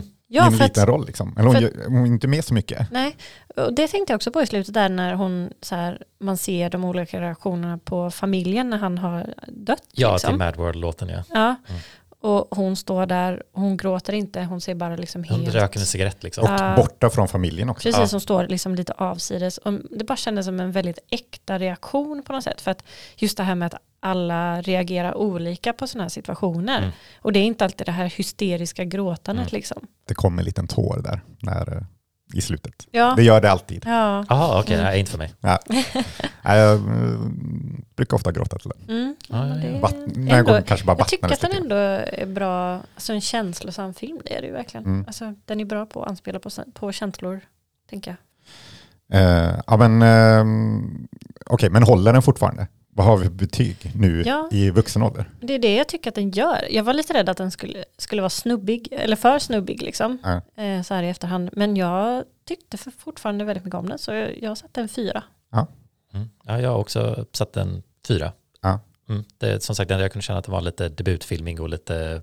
I 0.00 0.12
Ja, 0.28 0.46
en 0.46 0.52
för 0.52 0.64
liten 0.64 0.82
att, 0.82 0.88
roll 0.88 1.06
liksom. 1.06 1.32
Eller 1.36 1.44
hon, 1.46 1.54
för- 1.54 1.62
gör- 1.62 1.84
hon 1.88 2.02
är 2.02 2.06
inte 2.06 2.28
med 2.28 2.44
så 2.44 2.54
mycket. 2.54 2.90
nej, 2.90 3.16
och 3.56 3.74
det 3.74 3.88
tänkte 3.88 4.12
jag 4.12 4.16
också 4.16 4.30
på 4.30 4.42
i 4.42 4.46
slutet 4.46 4.74
där 4.74 4.88
när 4.88 5.14
hon 5.14 5.50
så 5.62 5.74
här, 5.74 6.02
man 6.20 6.36
ser 6.36 6.70
de 6.70 6.84
olika 6.84 7.20
reaktionerna 7.20 7.78
på 7.78 8.10
familjen 8.10 8.70
när 8.70 8.78
han 8.78 8.98
har 8.98 9.34
dött. 9.48 9.82
Ja, 9.92 10.12
liksom. 10.12 10.30
till 10.30 10.38
Mad 10.38 10.56
World-låten 10.56 11.08
ja. 11.08 11.22
Ja, 11.28 11.56
Mm. 11.68 11.80
Och 12.26 12.56
hon 12.56 12.76
står 12.76 13.06
där, 13.06 13.42
hon 13.52 13.76
gråter 13.76 14.12
inte, 14.12 14.42
hon 14.42 14.60
ser 14.60 14.74
bara 14.74 14.96
liksom 14.96 15.24
Hon 15.28 15.40
helt... 15.40 15.54
röker 15.54 15.80
en 15.80 15.86
cigarett 15.86 16.22
liksom. 16.22 16.44
Och 16.44 16.50
Ja. 16.50 16.76
borta 16.76 17.10
från 17.10 17.28
familjen 17.28 17.68
också. 17.70 17.88
Precis, 17.88 18.00
Ja. 18.00 18.06
som 18.08 18.20
står 18.20 18.46
liksom 18.48 18.74
lite 18.74 18.92
avsides. 18.92 19.58
Och 19.58 19.72
det 19.72 20.04
bara 20.04 20.16
kändes 20.16 20.46
som 20.46 20.60
en 20.60 20.72
väldigt 20.72 20.98
äkta 21.10 21.58
reaktion 21.58 22.22
på 22.26 22.32
något 22.32 22.44
sätt. 22.44 22.60
För 22.60 22.70
att 22.70 22.82
just 23.16 23.36
det 23.36 23.42
här 23.42 23.54
med 23.54 23.66
att 23.74 23.80
alla 24.00 24.60
reagerar 24.62 25.14
olika 25.14 25.72
på 25.72 25.86
sådana 25.86 26.04
här 26.04 26.08
situationer. 26.08 26.78
Mm. 26.78 26.90
Och 27.22 27.32
det 27.32 27.38
är 27.40 27.44
inte 27.44 27.64
alltid 27.64 27.86
det 27.86 27.92
här 27.92 28.06
hysteriska 28.16 28.84
gråtandet 28.84 29.42
Mm. 29.48 29.56
liksom. 29.58 29.86
Det 30.08 30.14
kommer 30.14 30.38
en 30.42 30.44
liten 30.44 30.66
tår 30.68 31.00
där 31.04 31.20
när, 31.42 31.76
eh, 31.76 31.82
i 32.34 32.40
slutet. 32.40 32.86
Ja, 32.90 33.12
Det 33.16 33.22
gör 33.22 33.40
det 33.40 33.50
alltid. 33.50 33.82
ja. 33.86 34.24
Jaha, 34.28 34.60
okej, 34.60 34.74
Mm. 34.74 34.86
nej, 34.86 34.98
inte 35.00 35.10
för 35.10 35.18
mig. 35.18 35.34
Nej, 36.42 36.58
jag 36.58 36.74
eh, 36.74 36.80
brukar 37.96 38.16
ofta 38.16 38.32
gråta 38.32 38.58
till 38.58 38.70
den. 38.86 38.96
Mm. 38.96 39.16
Ja, 39.28 39.48
ja, 39.48 39.68
ja. 39.68 39.78
Vatt, 39.80 39.94
ändå- 40.16 40.62
kanske 40.66 40.86
bara 40.86 40.98
Jag 40.98 41.08
tycker 41.08 41.32
att 41.32 41.40
den 41.40 41.52
ändå 41.52 41.74
är 41.76 42.26
bra, 42.26 42.80
alltså 42.94 43.12
en 43.12 43.20
känslosam 43.20 43.94
film, 43.94 44.18
det 44.24 44.36
är 44.36 44.40
det 44.40 44.46
ju 44.46 44.52
verkligen. 44.52 44.86
Mm. 44.86 45.04
Alltså, 45.06 45.34
den 45.44 45.60
är 45.60 45.64
bra 45.64 45.86
på 45.86 46.02
att 46.02 46.08
anspela 46.10 46.38
på, 46.38 46.50
på 46.74 46.92
känslor, 46.92 47.40
tänker 47.90 48.10
jag. 48.10 48.18
Eh, 49.20 49.60
ja, 49.66 49.76
men 49.76 50.02
eh, 50.02 50.44
okej, 51.46 51.70
men 51.70 51.82
håller 51.82 52.12
den 52.12 52.22
fortfarande? 52.22 52.66
Vad 52.96 53.06
har 53.06 53.16
vi 53.16 53.24
för 53.24 53.30
betyg 53.32 53.76
nu 53.94 54.22
Ja. 54.26 54.48
i 54.52 54.70
vuxen 54.70 55.02
ålder? 55.02 55.30
Det 55.40 55.54
är 55.54 55.58
det 55.58 55.74
jag 55.76 55.88
tycker 55.88 56.10
att 56.10 56.14
den 56.14 56.30
gör. 56.30 56.66
Jag 56.70 56.84
var 56.84 56.92
lite 56.94 57.14
rädd 57.14 57.28
att 57.28 57.36
den 57.36 57.50
skulle, 57.50 57.84
skulle 57.98 58.22
vara 58.22 58.30
snubbig, 58.30 58.88
eller 58.90 59.16
för 59.16 59.38
snubbig 59.38 59.82
liksom, 59.82 60.18
Ja. 60.22 60.62
eh, 60.62 60.82
så 60.82 60.94
här 60.94 61.02
i 61.02 61.08
efterhand. 61.08 61.50
Men 61.52 61.76
jag 61.76 62.24
tyckte 62.48 62.76
för 62.76 62.90
fortfarande 62.90 63.44
väldigt 63.44 63.64
mycket 63.64 63.78
om 63.78 63.88
den, 63.88 63.98
så 63.98 64.12
jag, 64.12 64.42
jag 64.42 64.58
satte 64.58 64.80
en 64.80 64.88
fyra. 64.88 65.22
Mm. 66.14 66.28
Ja, 66.44 66.60
jag 66.60 66.70
har 66.70 66.78
också 66.78 67.26
satt 67.32 67.56
en 67.56 67.82
fyra. 68.08 68.32
Ja. 68.62 68.80
Mm. 69.08 69.24
Det 69.38 69.50
är 69.50 69.58
som 69.58 69.74
sagt, 69.76 69.90
jag 69.90 70.12
kunde 70.12 70.22
känna 70.22 70.38
att 70.38 70.44
det 70.44 70.50
var 70.52 70.60
lite 70.60 70.88
debutfilming 70.88 71.60
och 71.60 71.68
lite 71.68 72.22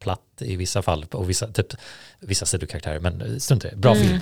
platt 0.00 0.20
i 0.38 0.56
vissa 0.56 0.82
fall 0.82 1.04
och 1.12 1.30
vissa, 1.30 1.46
typ, 1.52 1.66
vissa 2.20 2.46
sidokaraktärer, 2.46 3.00
men 3.00 3.40
strunt 3.40 3.64
i 3.64 3.68
det. 3.68 3.76
Bra 3.76 3.94
Mm. 3.94 4.06
film. 4.08 4.20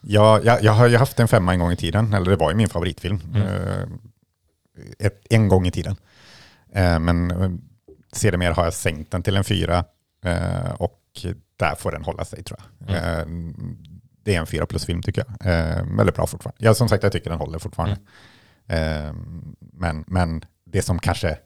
Ja, 0.00 0.40
jag, 0.44 0.62
jag 0.62 0.72
har 0.72 0.86
ju 0.88 0.96
haft 0.96 1.20
en 1.20 1.28
femma 1.28 1.52
en 1.52 1.58
gång 1.58 1.72
i 1.72 1.76
tiden, 1.76 2.12
eller 2.14 2.30
det 2.30 2.36
var 2.36 2.50
ju 2.50 2.56
min 2.56 2.68
favoritfilm. 2.68 3.20
Mm. 3.34 3.98
Eh, 4.76 5.06
ett, 5.06 5.22
en 5.30 5.48
gång 5.48 5.66
i 5.66 5.70
tiden. 5.70 5.96
Eh, 6.72 6.98
men 6.98 7.30
eh, 7.30 7.50
sedermera 8.12 8.54
har 8.54 8.64
jag 8.64 8.74
sänkt 8.74 9.10
den 9.10 9.22
till 9.22 9.36
en 9.36 9.44
fyra 9.44 9.84
eh, 10.24 10.70
och 10.78 11.00
där 11.56 11.74
får 11.74 11.92
den 11.92 12.04
hålla 12.04 12.24
sig 12.24 12.42
tror 12.42 12.60
jag. 12.78 12.98
Mm. 12.98 13.78
Det 14.24 14.34
är 14.34 14.38
en 14.40 14.46
fyra 14.46 14.66
plus 14.66 14.84
film 14.86 15.02
tycker 15.02 15.24
jag. 15.40 15.46
Väldigt 15.96 16.14
bra 16.16 16.26
fortfarande. 16.26 16.56
Ja, 16.64 16.74
som 16.74 16.88
sagt, 16.88 17.02
jag 17.02 17.12
tycker 17.12 17.30
den 17.30 17.38
håller 17.38 17.58
fortfarande. 17.58 17.96
Mm. 18.66 19.56
Men, 19.72 20.04
men 20.06 20.44
det 20.64 20.82
som 20.82 20.98
kanske 20.98 21.38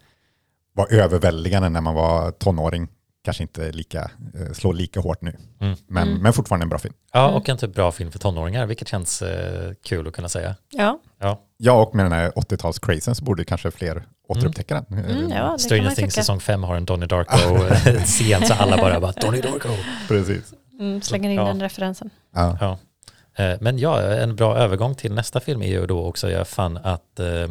var 0.72 0.92
överväldigande 0.92 1.68
när 1.68 1.80
man 1.80 1.94
var 1.94 2.30
tonåring 2.30 2.88
kanske 3.24 3.42
inte 3.42 3.72
lika, 3.72 4.10
slår 4.52 4.74
lika 4.74 5.00
hårt 5.00 5.22
nu. 5.22 5.36
Mm. 5.60 5.76
Men, 5.86 6.08
Mm. 6.08 6.22
men 6.22 6.32
fortfarande 6.32 6.64
en 6.64 6.68
bra 6.68 6.78
film. 6.78 6.94
Ja, 7.12 7.24
Mm. 7.24 7.36
och 7.36 7.48
en 7.48 7.58
typ 7.58 7.74
bra 7.74 7.92
film 7.92 8.10
för 8.12 8.18
tonåringar, 8.18 8.66
vilket 8.66 8.88
känns 8.88 9.22
eh, 9.22 9.72
kul 9.84 10.06
att 10.08 10.12
kunna 10.14 10.28
säga. 10.28 10.56
Ja, 10.70 11.00
Ja. 11.20 11.40
Ja, 11.56 11.82
och 11.82 11.94
med 11.94 12.04
den 12.04 12.12
här 12.12 12.30
80-tals-crazen 12.30 13.14
så 13.14 13.24
borde 13.24 13.44
kanske 13.44 13.70
fler 13.70 14.02
återupptäcka 14.28 14.74
den. 14.88 14.98
mm, 15.04 15.30
ja 15.30 15.58
Stranger 15.58 15.90
Things 15.90 16.14
säsong 16.14 16.40
5 16.40 16.62
har 16.62 16.76
en 16.76 16.84
Donnie 16.84 17.06
Darko-scen 17.06 18.46
så 18.46 18.54
alla 18.54 18.76
bara 18.76 19.00
bara 19.00 19.12
Donnie 19.12 19.40
Darko. 19.40 19.68
Precis. 20.08 20.52
Mm, 20.80 21.02
slänger 21.02 21.30
in 21.30 21.36
Ja. 21.36 21.44
den 21.44 21.60
referensen. 21.60 22.10
Ja. 22.34 22.58
Ja. 22.60 22.78
Eh, 23.44 23.58
Men 23.60 23.78
ja, 23.78 24.02
en 24.02 24.36
bra 24.36 24.56
övergång 24.56 24.94
till 24.94 25.14
nästa 25.14 25.40
film 25.40 25.62
är 25.62 25.68
ju 25.68 25.86
då 25.86 26.04
också, 26.06 26.30
jag 26.30 26.48
fann 26.48 26.76
att 26.76 27.20
eh, 27.20 27.48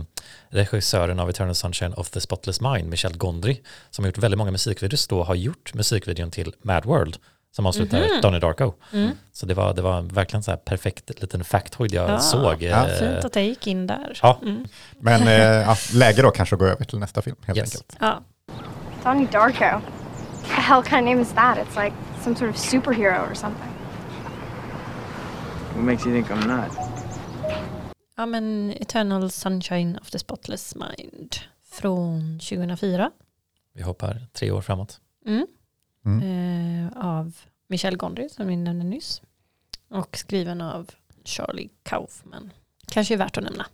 regissören 0.50 1.20
av 1.20 1.30
Eternal 1.30 1.56
Sunshine 1.56 1.94
of 1.94 2.10
the 2.10 2.22
Spotless 2.22 2.62
Mind, 2.62 2.90
Michel 2.90 3.18
Gondry, 3.18 3.62
som 3.90 4.04
har 4.06 4.10
gjort 4.10 4.18
väldigt 4.18 4.38
många 4.38 4.52
musikvideos 4.52 5.08
då, 5.08 5.24
har 5.24 5.36
gjort 5.36 5.74
musikvideon 5.74 6.32
till 6.32 6.54
Mad 6.62 6.86
World, 6.86 7.18
som 7.52 7.66
avslutar 7.66 8.00
Mhm. 8.00 8.22
Donnie 8.22 8.40
Darko. 8.40 8.74
Mm. 8.94 9.12
Så 9.32 9.46
det 9.46 9.54
var, 9.54 9.74
det 9.74 9.82
var 9.82 10.02
verkligen 10.02 10.44
så 10.44 10.52
här 10.52 10.58
perfekt 10.58 11.22
liten 11.22 11.44
factoid 11.44 11.94
jag 11.94 12.10
Ja, 12.10 12.20
såg. 12.20 12.62
Ja. 12.64 12.88
eh, 12.88 13.00
Fint 13.00 13.26
att 13.26 13.36
jag 13.36 13.46
gick 13.46 13.68
in 13.68 13.88
där. 13.88 14.20
Ja. 14.24 14.40
Mm. 14.42 14.66
Men 15.00 15.28
ja, 15.68 15.76
läge 15.94 16.22
då 16.22 16.32
kanske 16.32 16.56
att 16.56 16.60
gå 16.60 16.66
över 16.66 16.86
till 16.86 17.00
nästa 17.00 17.22
film 17.22 17.36
helt 17.46 17.58
Yes. 17.60 17.76
enkelt. 17.76 17.96
Ja. 18.00 18.22
Donnie 19.04 19.28
Darko. 19.32 19.64
What 19.66 19.82
the 20.56 20.62
hell 20.62 20.84
kind 20.84 21.02
of 21.02 21.06
name 21.12 21.22
is 21.22 21.34
that? 21.34 21.58
It's 21.58 21.84
like 21.84 21.96
some 22.24 22.36
sort 22.36 22.50
of 22.50 22.58
superhero 22.58 23.32
or 23.32 23.34
something. 23.34 23.70
What 25.74 25.84
makes 25.84 26.06
you 26.06 26.14
think 26.24 26.30
I'm 26.32 26.48
not? 26.48 26.78
Ja 28.18 28.26
men 28.26 28.74
Eternal 28.80 29.30
Sunshine 29.32 29.98
of 30.02 30.10
the 30.12 30.20
Spotless 30.20 30.76
Mind 30.76 31.36
från 31.72 32.40
2004 32.40 33.12
Vi 33.74 33.82
hoppar 33.84 34.28
tre 34.34 34.52
år 34.52 34.62
framåt. 34.62 35.00
mm. 35.26 35.48
Mm. 36.20 36.88
eh, 36.88 37.06
av 37.06 37.34
Michel 37.68 37.98
Gondry 37.98 38.30
som 38.30 38.48
vi 38.48 38.56
nämnde 38.56 38.86
nyss 38.86 39.22
och 39.90 40.18
skriven 40.18 40.62
av 40.62 40.90
Charlie 41.24 41.70
Kaufman. 41.84 42.52
Kanske 42.92 43.14
är 43.14 43.18
värt 43.18 43.38
att 43.38 43.44
nämna. 43.44 43.66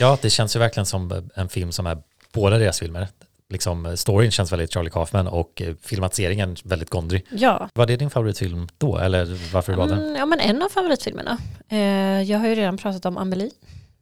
Ja, 0.00 0.18
det 0.22 0.30
känns 0.30 0.56
ju 0.56 0.60
verkligen 0.60 0.86
som 0.86 1.30
en 1.34 1.48
film 1.48 1.72
som 1.72 1.86
är 1.86 1.98
båda 2.32 2.58
deras 2.58 2.78
filmer. 2.78 3.08
Liksom, 3.48 3.96
storyn 3.96 4.30
känns 4.30 4.52
väldigt 4.52 4.72
Charlie 4.72 4.90
Kaufman 4.90 5.26
och 5.28 5.62
eh, 5.62 5.74
filmatiseringen 5.82 6.56
väldigt 6.64 6.90
Gondry. 6.90 7.22
Ja, 7.30 7.68
Var 7.74 7.86
det 7.86 7.96
din 7.96 8.10
favoritfilm 8.10 8.68
då, 8.78 8.98
eller 8.98 9.52
varför 9.52 9.72
du 9.72 9.78
valde 9.78 9.94
den? 9.94 10.04
mm, 10.04 10.16
ja 10.16 10.26
men 10.26 10.40
en 10.40 10.62
av 10.62 10.68
favoritfilmerna. 10.68 11.38
Eh, 11.68 11.78
jag 12.22 12.38
har 12.38 12.48
ju 12.48 12.54
redan 12.54 12.76
pratat 12.76 13.04
om 13.06 13.18
Amelie 13.18 13.50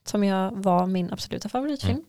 som 0.04 0.24
jag 0.24 0.50
var 0.56 0.86
min 0.86 1.12
absoluta 1.12 1.48
favoritfilm. 1.48 2.04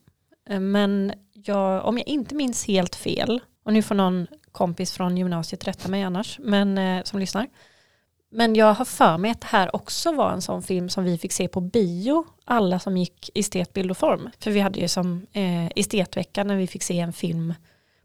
Eh, 0.49 0.59
men 0.59 1.13
jag, 1.33 1.85
om 1.85 1.97
jag 1.97 2.07
inte 2.07 2.35
minns 2.35 2.67
helt 2.67 2.95
fel, 2.95 3.39
och 3.63 3.73
nu 3.73 3.81
får 3.81 3.95
någon 3.95 4.27
kompis 4.57 4.91
från 4.91 5.17
gymnasiet 5.17 5.67
rätta 5.67 5.89
mig 5.89 6.03
annars, 6.03 6.39
men 6.43 6.77
eh, 6.77 7.03
som 7.03 7.19
lyssnar. 7.19 7.47
Men 8.31 8.55
jag 8.55 8.73
har 8.73 8.85
för 8.85 9.17
mig 9.17 9.31
att 9.31 9.41
det 9.41 9.47
här 9.47 9.75
också 9.75 10.11
var 10.11 10.31
en 10.31 10.41
sån 10.41 10.63
film 10.63 10.89
som 10.89 11.03
vi 11.03 11.17
fick 11.17 11.31
se 11.31 11.47
på 11.47 11.61
bio, 11.61 12.25
alla 12.45 12.79
som 12.79 12.97
gick 12.97 13.29
estet, 13.35 13.73
bild 13.73 13.91
och 13.91 13.97
form. 13.97 14.29
För 14.39 14.51
vi 14.51 14.59
hade 14.59 14.79
ju 14.79 14.87
som 14.87 15.25
eh, 15.33 15.67
estetveckan 15.75 16.47
när 16.47 16.55
vi 16.55 16.67
fick 16.67 16.83
se 16.83 16.99
en 16.99 17.13
film 17.13 17.53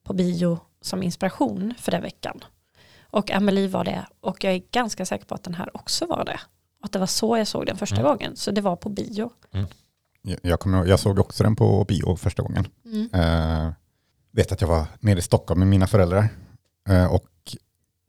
på 0.04 0.12
bio 0.12 0.58
som 0.80 1.02
inspiration 1.02 1.74
för 1.78 1.92
den 1.92 2.02
veckan. 2.02 2.44
Och 3.02 3.30
Amelie 3.30 3.68
var 3.68 3.84
det, 3.84 4.06
och 4.20 4.44
jag 4.44 4.52
är 4.54 4.62
ganska 4.70 5.06
säker 5.06 5.24
på 5.24 5.34
att 5.34 5.42
den 5.42 5.54
här 5.54 5.76
också 5.76 6.06
var 6.06 6.24
det. 6.24 6.40
Att 6.84 6.92
det 6.92 6.98
var 6.98 7.06
så 7.06 7.36
jag 7.38 7.46
såg 7.46 7.66
den 7.66 7.76
första 7.76 7.96
Mm. 7.96 8.06
gången, 8.06 8.36
så 8.36 8.50
det 8.50 8.60
var 8.60 8.76
på 8.76 8.88
bio. 8.88 9.30
Jag, 10.22 10.38
jag, 10.42 10.60
kommer, 10.60 10.86
jag 10.86 11.00
såg 11.00 11.18
också 11.18 11.42
den 11.42 11.56
på 11.56 11.84
bio 11.84 12.16
första 12.16 12.42
gången. 12.42 12.66
Mm. 12.84 13.08
Eh, 13.14 13.72
vet 14.30 14.52
att 14.52 14.60
jag 14.60 14.68
var 14.68 14.86
nere 15.00 15.18
i 15.18 15.22
Stockholm 15.22 15.58
med 15.58 15.68
mina 15.68 15.86
föräldrar. 15.86 16.28
Eh, 16.88 17.14
och 17.14 17.28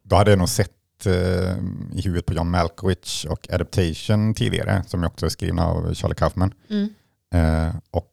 då 0.02 0.16
hade 0.16 0.30
jag 0.30 0.38
nog 0.38 0.48
sett 0.48 1.06
eh, 1.06 1.56
i 1.92 2.00
huvudet 2.04 2.26
på 2.26 2.34
John 2.34 2.50
Malkovich 2.50 3.26
och 3.28 3.48
Adaptation 3.50 4.34
tidigare, 4.34 4.82
som 4.86 5.04
också 5.04 5.26
är 5.26 5.30
skrivna 5.30 5.66
av 5.66 5.94
Charlie 5.94 6.14
Kaufman. 6.14 6.54
Mm. 6.70 6.94
Eh, 7.34 7.74
och 7.90 8.12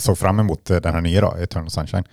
såg 0.00 0.18
fram 0.18 0.40
emot 0.40 0.64
den 0.64 0.94
här 0.94 1.00
nya 1.00 1.20
då, 1.20 1.36
Eternal 1.38 1.70
Sunshine. 1.70 2.04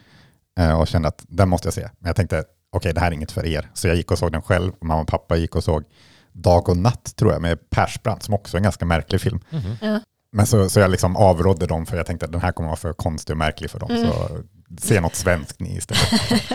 Eh, 0.59 0.79
och 0.79 0.87
kände 0.87 1.07
att 1.07 1.25
den 1.27 1.49
måste 1.49 1.67
jag 1.67 1.73
se. 1.73 1.89
Men 1.99 2.09
jag 2.09 2.15
tänkte, 2.15 2.43
okej 2.71 2.93
det 2.93 2.99
här 2.99 3.07
är 3.07 3.15
inget 3.15 3.31
för 3.31 3.45
er. 3.45 3.69
Så 3.73 3.87
jag 3.87 3.95
gick 3.95 4.11
och 4.11 4.19
såg 4.19 4.31
den 4.31 4.41
själv. 4.41 4.71
Och 4.79 4.85
mamma 4.85 5.01
och 5.01 5.07
pappa 5.07 5.37
gick 5.37 5.55
och 5.55 5.63
såg 5.63 5.83
Dag 6.31 6.69
och 6.69 6.77
natt 6.77 7.15
tror 7.15 7.31
jag 7.31 7.41
med 7.41 7.69
Persbrandt, 7.69 8.23
som 8.23 8.33
också 8.33 8.57
är 8.57 8.59
en 8.59 8.63
ganska 8.63 8.85
märklig 8.85 9.21
film. 9.21 9.39
Mhm. 9.49 9.75
Ja. 9.81 9.99
Men 10.31 10.45
så, 10.45 10.69
så 10.69 10.79
jag 10.79 10.91
liksom 10.91 11.15
avrådde 11.15 11.67
dem 11.67 11.85
för 11.85 11.97
jag 11.97 12.05
tänkte 12.05 12.25
att 12.25 12.31
den 12.31 12.41
här 12.41 12.51
kommer 12.51 12.69
vara 12.69 12.77
för 12.77 12.93
konstig 12.93 13.33
och 13.33 13.37
märklig 13.37 13.69
för 13.69 13.79
dem. 13.79 13.91
Mm. 13.91 14.07
Så 14.07 14.43
se 14.77 15.01
något 15.01 15.15
svenskt 15.15 15.59
ni 15.59 15.77
istället. 15.77 16.31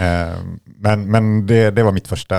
eh, 0.00 0.42
men 0.64 1.10
men 1.10 1.46
det, 1.46 1.70
det 1.70 1.82
var 1.82 1.92
mitt 1.92 2.08
första, 2.08 2.36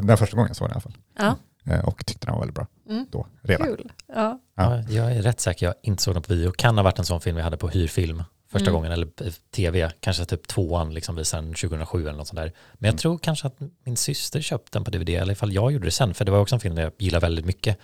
den 0.00 0.16
första 0.18 0.36
gången 0.36 0.48
jag 0.48 0.56
såg 0.56 0.68
den 0.68 0.72
i 0.72 0.74
alla 0.74 0.80
fall. 0.80 0.96
Ja, 1.18 1.36
Eh, 1.68 1.84
och 1.84 2.06
tyckte 2.06 2.26
den 2.26 2.34
var 2.34 2.40
väldigt 2.40 2.54
bra 2.54 2.66
Mm. 2.88 3.06
då, 3.10 3.26
redan. 3.42 3.66
kul. 3.66 3.92
Ja. 4.14 4.40
Ja, 4.56 4.82
jag 4.88 5.12
är 5.12 5.22
rätt 5.22 5.40
säker, 5.40 5.66
jag 5.66 5.74
inte 5.82 6.02
såg 6.02 6.14
den 6.14 6.22
på 6.22 6.28
bio. 6.32 6.50
Kan 6.50 6.76
ha 6.76 6.82
varit 6.84 6.98
en 6.98 7.04
sån 7.04 7.20
film 7.20 7.36
vi 7.36 7.42
hade 7.42 7.56
på 7.56 7.68
hyrfilm 7.68 8.22
första 8.52 8.70
Mm. 8.70 8.74
gången, 8.74 8.92
eller 8.92 9.08
tv, 9.54 9.90
kanske 10.00 10.24
typ 10.24 10.48
tvåan 10.48 10.94
liksom 10.94 11.16
visade 11.16 11.42
den 11.46 11.54
2007 11.54 12.00
eller 12.08 12.18
något 12.18 12.28
sånt 12.28 12.36
där. 12.36 12.52
Men 12.74 12.86
jag 12.88 12.92
Mm. 12.92 12.98
tror 12.98 13.18
kanske 13.18 13.46
att 13.46 13.56
min 13.84 13.96
syster 13.96 14.40
köpte 14.40 14.78
den 14.78 14.84
på 14.84 14.90
DVD, 14.90 15.08
eller 15.08 15.32
ifall 15.32 15.52
jag 15.52 15.72
gjorde 15.72 15.84
det 15.84 15.90
sen, 15.90 16.14
för 16.14 16.24
det 16.24 16.30
var 16.32 16.38
också 16.38 16.54
en 16.54 16.60
film 16.60 16.76
jag 16.78 16.92
gillar 16.98 17.20
väldigt 17.20 17.44
mycket. 17.46 17.78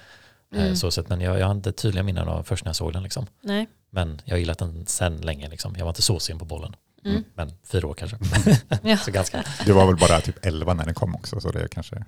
Eh, 0.55 0.63
Mm. 0.63 0.77
Så 0.77 1.03
men 1.09 1.21
jag, 1.21 1.39
jag 1.39 1.47
har 1.47 1.55
inte 1.55 1.73
tydliga 1.73 2.03
minnen 2.03 2.29
av 2.29 2.43
först 2.43 2.65
när 2.65 2.69
jag 2.69 2.77
såg 2.77 2.93
den. 2.93 3.03
Liksom. 3.03 3.27
Nej. 3.43 3.69
Men 3.95 4.21
jag 4.25 4.35
har 4.35 4.39
gillat 4.39 4.59
den 4.59 4.87
sen 4.87 5.17
länge. 5.17 5.49
Liksom. 5.49 5.75
Jag 5.79 5.85
var 5.85 5.91
inte 5.91 6.03
så 6.03 6.19
sen 6.21 6.39
på 6.39 6.45
bollen. 6.45 6.77
Mm. 7.05 7.25
Men 7.35 7.53
fyra 7.65 7.87
år 7.89 7.95
kanske. 7.95 8.17
Ja. 8.83 8.97
så 8.97 9.11
ganska. 9.11 9.45
Du 9.67 9.73
var 9.73 9.87
väl 9.87 9.97
bara 9.97 10.21
typ 10.21 10.47
11 10.47 10.75
när 10.75 10.85
den 10.85 10.95
kom 10.95 11.15
också, 11.15 11.41
så 11.41 11.51
det 11.51 11.61
är 11.61 11.69
kanske, 11.69 12.05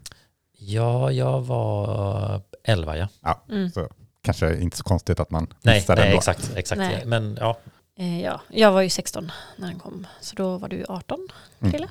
Ja, 0.58 1.10
jag 1.12 1.40
var 1.40 2.40
elva 2.64 2.96
ja. 2.98 3.08
ja, 3.22 3.44
Mm. 3.50 3.70
så 3.70 3.88
kanske 4.22 4.56
inte 4.58 4.76
så 4.76 4.84
konstigt 4.84 5.20
att 5.20 5.30
man 5.30 5.54
Nej, 5.62 5.74
missade 5.74 6.00
den 6.00 6.06
nej 6.06 6.12
då. 6.12 6.18
exakt. 6.18 6.52
exakt. 6.56 6.78
Nej. 6.78 7.02
Men 7.06 7.36
ja, 7.40 7.58
Eh, 7.98 8.20
ja, 8.22 8.40
jag 8.50 8.72
var 8.72 8.82
ju 8.82 8.90
16 8.90 9.32
när 9.56 9.68
den 9.68 9.78
kom, 9.78 10.06
så 10.20 10.34
då 10.36 10.58
var 10.58 10.68
du 10.68 10.84
18 10.88 11.28
Mm. 11.60 11.72
kille. 11.72 11.88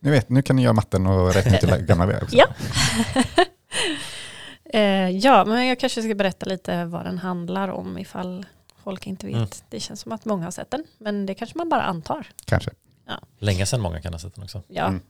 Ni 0.00 0.10
vet, 0.10 0.28
nu 0.28 0.42
kan 0.42 0.56
ni 0.56 0.62
göra 0.62 0.72
matten 0.72 1.06
och 1.06 1.34
räkna 1.34 1.58
till 1.58 1.68
gamla 1.86 2.06
vägar 2.06 2.22
också. 2.22 2.36
Ja. 2.36 2.46
Eh, 4.72 5.10
ja, 5.10 5.44
men 5.44 5.66
jag 5.66 5.80
kanske 5.80 6.02
ska 6.02 6.14
berätta 6.14 6.46
lite 6.46 6.84
vad 6.84 7.04
den 7.04 7.18
handlar 7.18 7.68
om 7.68 7.98
ifall 7.98 8.46
folk 8.84 9.06
inte 9.06 9.26
vet. 9.26 9.34
Mm. 9.34 9.48
Det 9.68 9.80
känns 9.80 10.00
som 10.00 10.12
att 10.12 10.24
många 10.24 10.44
har 10.44 10.50
sett 10.50 10.70
den, 10.70 10.84
men 10.98 11.26
det 11.26 11.34
kanske 11.34 11.58
man 11.58 11.68
bara 11.68 11.82
antar. 11.82 12.26
Kanske. 12.44 12.70
länge 13.38 13.66
sedan 13.66 13.80
många 13.80 14.00
kan 14.00 14.12
ha 14.12 14.18
sett 14.18 14.34
den 14.34 14.44
också. 14.44 14.62
Ja. 14.68 14.86
Mm. 14.86 15.00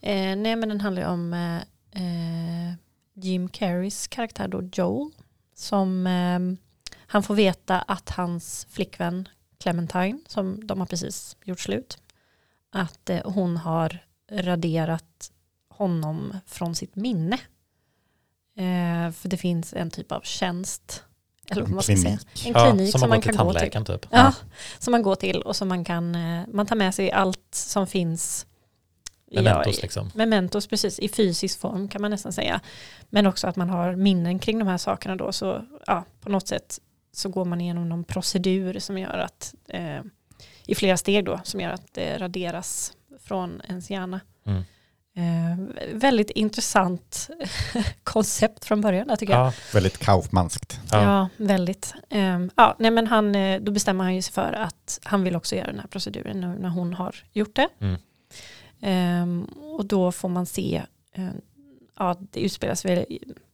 Eh, 0.00 0.42
nej, 0.42 0.56
men 0.56 0.68
den 0.68 0.80
handlar 0.80 1.02
ju 1.02 1.08
om 1.08 1.32
eh, 1.32 1.56
eh, 2.02 2.74
Jim 3.14 3.48
Carreys 3.48 4.06
karaktär 4.06 4.48
då, 4.48 4.62
Joel, 4.72 5.10
som 5.54 6.06
eh, 6.06 6.38
han 7.06 7.22
får 7.22 7.34
veta 7.34 7.80
att 7.80 8.10
hans 8.10 8.66
flickvän 8.70 9.28
Clementine, 9.60 10.18
som 10.26 10.66
de 10.66 10.78
har 10.80 10.86
precis 10.86 11.36
gjort 11.44 11.60
slut, 11.60 11.98
att 12.72 13.10
eh, 13.10 13.20
hon 13.24 13.56
har 13.56 13.98
raderat 14.30 15.32
honom 15.68 16.38
från 16.46 16.74
sitt 16.74 16.96
minne. 16.96 17.38
Eh, 18.56 19.12
för 19.12 19.28
det 19.28 19.36
finns 19.36 19.74
en 19.74 19.90
typ 19.90 20.12
av 20.12 20.20
tjänst, 20.20 21.04
eller 21.50 21.62
vad 21.62 21.70
man 21.70 21.82
ska 21.82 21.96
säga. 21.96 22.18
Klinik. 22.34 22.46
En 22.46 22.52
Ja, 22.62 22.70
klinik 22.70 22.90
som 22.90 23.00
som, 23.00 23.08
man 23.08 23.20
kan 23.20 23.36
gå 23.36 23.54
till. 23.54 23.84
typ. 23.84 24.06
Ja, 24.10 24.32
som 24.78 24.90
man 24.92 25.02
går 25.02 25.14
till 25.14 25.42
och 25.42 25.56
som 25.56 25.68
man 25.68 25.84
kan, 25.84 26.14
eh, 26.14 26.42
man 26.52 26.66
tar 26.66 26.76
med 26.76 26.94
sig 26.94 27.12
allt 27.12 27.48
som 27.54 27.86
finns. 27.86 28.46
Mementos 29.32 29.78
i- 29.78 29.82
liksom. 29.82 30.10
Mementos, 30.14 30.66
precis, 30.66 30.98
i 30.98 31.08
fysisk 31.08 31.60
form 31.60 31.88
kan 31.88 32.02
man 32.02 32.10
nästan 32.10 32.32
säga. 32.32 32.60
Men 33.10 33.26
också 33.26 33.46
att 33.46 33.56
man 33.56 33.70
har 33.70 33.96
minnen 33.96 34.38
kring 34.38 34.58
de 34.58 34.68
här 34.68 34.78
sakerna 34.78 35.16
då, 35.16 35.32
så 35.32 35.64
ja, 35.86 36.04
på 36.20 36.28
något 36.28 36.48
sätt 36.48 36.78
så 37.12 37.28
går 37.28 37.44
man 37.44 37.60
igenom 37.60 37.88
någon 37.88 38.04
procedur 38.04 38.78
som 38.78 38.98
gör 38.98 39.18
att, 39.18 39.54
eh, 39.68 40.00
i 40.66 40.74
flera 40.74 40.96
steg 40.96 41.24
då, 41.24 41.40
som 41.44 41.60
gör 41.60 41.70
att 41.70 41.94
det 41.94 42.18
raderas 42.18 42.92
från 43.24 43.62
ens 43.68 43.90
hjärna. 43.90 44.20
Mm. 44.46 44.62
Eh, 45.16 45.56
väldigt 45.92 46.30
intressant 46.30 47.30
koncept 48.04 48.64
från 48.64 48.80
början, 48.80 49.08
där 49.08 49.16
tycker 49.16 49.32
jag. 49.32 49.46
Ja, 49.46 49.52
Väldigt 49.72 49.98
Kaufmanskt. 49.98 50.80
Ja, 50.92 51.02
ja. 51.02 51.28
väldigt. 51.44 51.94
Ehm, 52.08 52.50
ja, 52.56 52.76
nej, 52.78 52.90
men 52.90 53.06
han, 53.06 53.34
eh, 53.34 53.60
då 53.60 53.72
bestämmer 53.72 54.04
han 54.04 54.14
ju 54.14 54.22
sig 54.22 54.32
för 54.32 54.52
att 54.52 55.00
han 55.04 55.22
vill 55.22 55.36
också 55.36 55.56
göra 55.56 55.66
den 55.66 55.80
här 55.80 55.86
proceduren 55.86 56.40
nu 56.40 56.58
när 56.58 56.68
hon 56.68 56.94
har 56.94 57.16
gjort 57.32 57.56
det. 57.56 57.68
Mm. 57.78 57.96
Ehm, 58.80 59.44
och 59.44 59.86
då 59.86 60.12
får 60.12 60.28
man 60.28 60.46
se, 60.46 60.82
eh, 61.12 61.28
ja, 61.98 62.16
det 62.20 62.40
utspelas 62.40 62.84
väl 62.84 63.04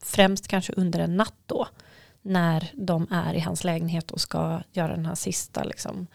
främst 0.02 0.48
kanske 0.48 0.72
under 0.72 1.00
en 1.00 1.16
natt 1.16 1.34
då, 1.46 1.68
när 2.22 2.70
de 2.74 3.06
är 3.10 3.34
i 3.34 3.40
hans 3.40 3.64
lägenhet 3.64 4.10
och 4.10 4.20
ska 4.20 4.62
göra 4.72 4.96
den 4.96 5.06
här 5.06 5.14
sista 5.14 5.64
liksom, 5.64 6.06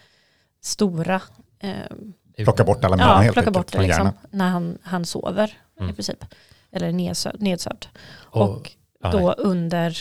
stora, 0.62 1.22
ehm, 1.60 2.14
Plocka 2.43 2.63
bort 2.63 2.84
alla 2.86 2.95
minnen 2.95 3.10
ja, 3.10 3.15
helt 3.17 3.34
plocka 3.34 3.52
bort 3.52 3.67
det 3.67 3.71
från 3.71 3.84
liksom, 3.88 4.12
när 4.32 4.50
han, 4.50 4.78
han 4.84 5.06
sover 5.06 5.58
Mm. 5.80 5.89
i 5.89 5.93
princip. 5.93 6.26
Eller 6.71 6.91
nedsövd. 6.91 7.41
nedsövd. 7.41 7.88
Och, 8.13 8.41
Och 8.43 8.71
då 9.12 9.19
nej. 9.19 9.36
under 9.38 9.97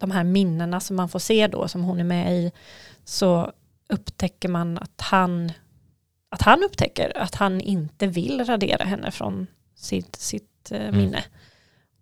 de 0.00 0.10
här 0.10 0.24
minnena 0.24 0.80
som 0.80 0.96
man 0.96 1.08
får 1.08 1.18
se 1.18 1.46
då 1.46 1.68
som 1.68 1.82
hon 1.84 2.00
är 2.00 2.04
med 2.04 2.32
i 2.36 2.52
så 3.04 3.52
upptäcker 3.88 4.48
man 4.48 4.78
att 4.78 5.00
han 5.00 5.52
att 6.30 6.42
han 6.42 6.62
upptäcker 6.64 7.16
att 7.18 7.34
han 7.34 7.60
inte 7.60 8.06
vill 8.06 8.44
radera 8.44 8.84
henne 8.84 9.10
från 9.10 9.46
sitt, 9.74 10.16
sitt 10.16 10.70
eh, 10.72 10.80
Mm. 10.82 10.96
minne. 10.96 11.24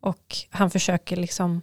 Och 0.00 0.36
han 0.50 0.70
försöker 0.70 1.16
liksom 1.16 1.62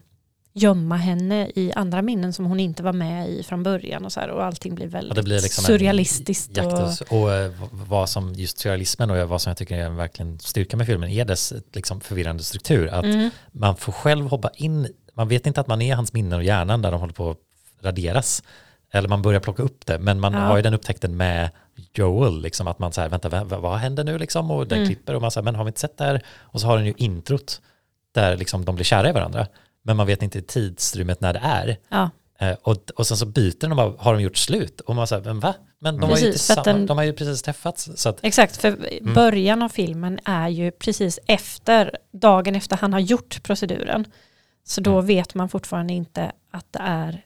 gömma 0.55 0.95
henne 0.97 1.51
i 1.55 1.71
andra 1.75 2.01
minnen 2.01 2.33
som 2.33 2.45
hon 2.45 2.59
inte 2.59 2.83
var 2.83 2.93
med 2.93 3.29
i 3.29 3.43
från 3.43 3.63
början 3.63 4.05
och 4.05 4.11
så 4.11 4.19
här 4.19 4.29
och 4.29 4.43
allting 4.45 4.75
blir 4.75 4.87
väldigt 4.87 5.09
Ja, 5.09 5.15
det 5.15 5.23
blir 5.23 5.41
liksom 5.41 5.63
surrealistiskt. 5.63 6.57
Och, 6.57 6.73
och, 7.11 7.21
och 7.21 7.33
eh, 7.33 7.51
vad 7.71 8.09
som 8.09 8.33
just 8.33 8.57
surrealismen 8.57 9.11
och 9.11 9.29
vad 9.29 9.41
som 9.41 9.49
jag 9.49 9.57
tycker 9.57 9.77
är 9.77 9.85
en 9.85 9.95
verkligen 9.95 10.39
styrka 10.39 10.77
med 10.77 10.85
filmen 10.87 11.09
är 11.09 11.25
dess 11.25 11.53
liksom 11.73 12.01
förvirrande 12.01 12.43
struktur. 12.43 12.87
Att 12.87 13.03
mm, 13.05 13.29
man 13.51 13.75
får 13.75 13.91
själv 13.91 14.27
hoppa 14.27 14.49
in, 14.55 14.87
man 15.13 15.27
vet 15.27 15.47
inte 15.47 15.61
att 15.61 15.67
man 15.67 15.81
är 15.81 15.95
hans 15.95 16.13
minnen 16.13 16.33
och 16.39 16.43
hjärnan 16.45 16.81
där 16.81 16.91
de 16.91 16.99
håller 16.99 17.13
på 17.13 17.29
att 17.31 17.37
raderas. 17.81 18.43
Eller 18.91 19.09
man 19.09 19.21
börjar 19.21 19.39
plocka 19.39 19.63
upp 19.63 19.85
det, 19.85 19.99
men 19.99 20.19
man 20.19 20.33
Ja. 20.33 20.39
har 20.39 20.55
ju 20.57 20.61
den 20.63 20.73
upptäckten 20.73 21.17
med 21.17 21.49
Joel, 21.93 22.41
liksom 22.41 22.67
att 22.67 22.79
man 22.79 22.93
så 22.93 23.01
här, 23.01 23.09
vänta, 23.09 23.29
vad, 23.43 23.61
vad 23.61 23.77
händer 23.77 24.03
nu 24.03 24.17
liksom? 24.17 24.51
Och 24.51 24.67
den 24.67 24.77
Mm. 24.77 24.87
klipper 24.89 25.15
och 25.15 25.21
man 25.21 25.31
säger, 25.31 25.43
men 25.45 25.55
har 25.55 25.63
vi 25.63 25.67
inte 25.69 25.79
sett 25.79 25.97
det 25.97 26.03
här? 26.03 26.21
Och 26.39 26.61
så 26.61 26.67
har 26.67 26.77
den 26.77 26.85
ju 26.85 26.93
introt 26.97 27.61
där 28.11 28.37
liksom 28.37 28.65
de 28.65 28.75
blir 28.75 28.85
kära 28.85 29.09
i 29.09 29.11
varandra, 29.11 29.47
men 29.83 29.97
man 29.97 30.07
vet 30.07 30.21
inte 30.23 30.41
tidsrymmet 30.41 31.21
när 31.21 31.33
det 31.33 31.39
är. 31.43 31.77
ja, 31.89 32.09
Eh, 32.39 32.55
och, 32.61 32.77
och 32.95 33.07
sen 33.07 33.17
så 33.17 33.25
byter 33.25 33.59
de 33.59 33.71
och 33.71 33.75
bara, 33.77 33.93
har 34.03 34.13
de 34.13 34.21
gjort 34.23 34.37
slut? 34.37 34.81
Och 34.81 34.95
man 34.95 35.07
säger, 35.07 35.23
men 35.23 35.39
va? 35.39 35.55
Men 35.79 35.97
de, 35.99 36.09
har 36.09 36.17
ju 36.17 36.23
Precis, 36.25 36.47
för 36.47 36.53
att 36.53 36.57
tillsammans, 36.63 36.65
den- 36.79 36.85
de 36.85 36.97
har 36.97 37.03
ju 37.03 37.13
precis 37.13 37.41
träffats. 37.41 37.89
Så 37.95 38.09
att, 38.09 38.19
Exakt, 38.21 38.57
för 38.57 38.67
Mm. 39.01 39.13
början 39.13 39.61
av 39.61 39.69
filmen 39.69 40.19
är 40.25 40.49
ju 40.49 40.71
precis 40.71 41.19
efter, 41.27 41.97
dagen 42.13 42.55
efter 42.55 42.77
han 42.77 42.93
har 42.93 42.99
gjort 42.99 43.43
proceduren. 43.43 44.05
Så 44.63 44.81
då 44.81 44.93
Mm. 44.93 45.05
vet 45.05 45.33
man 45.35 45.49
fortfarande 45.49 45.93
inte 45.93 46.31
att 46.51 46.65
det 46.73 46.79
är 46.79 47.23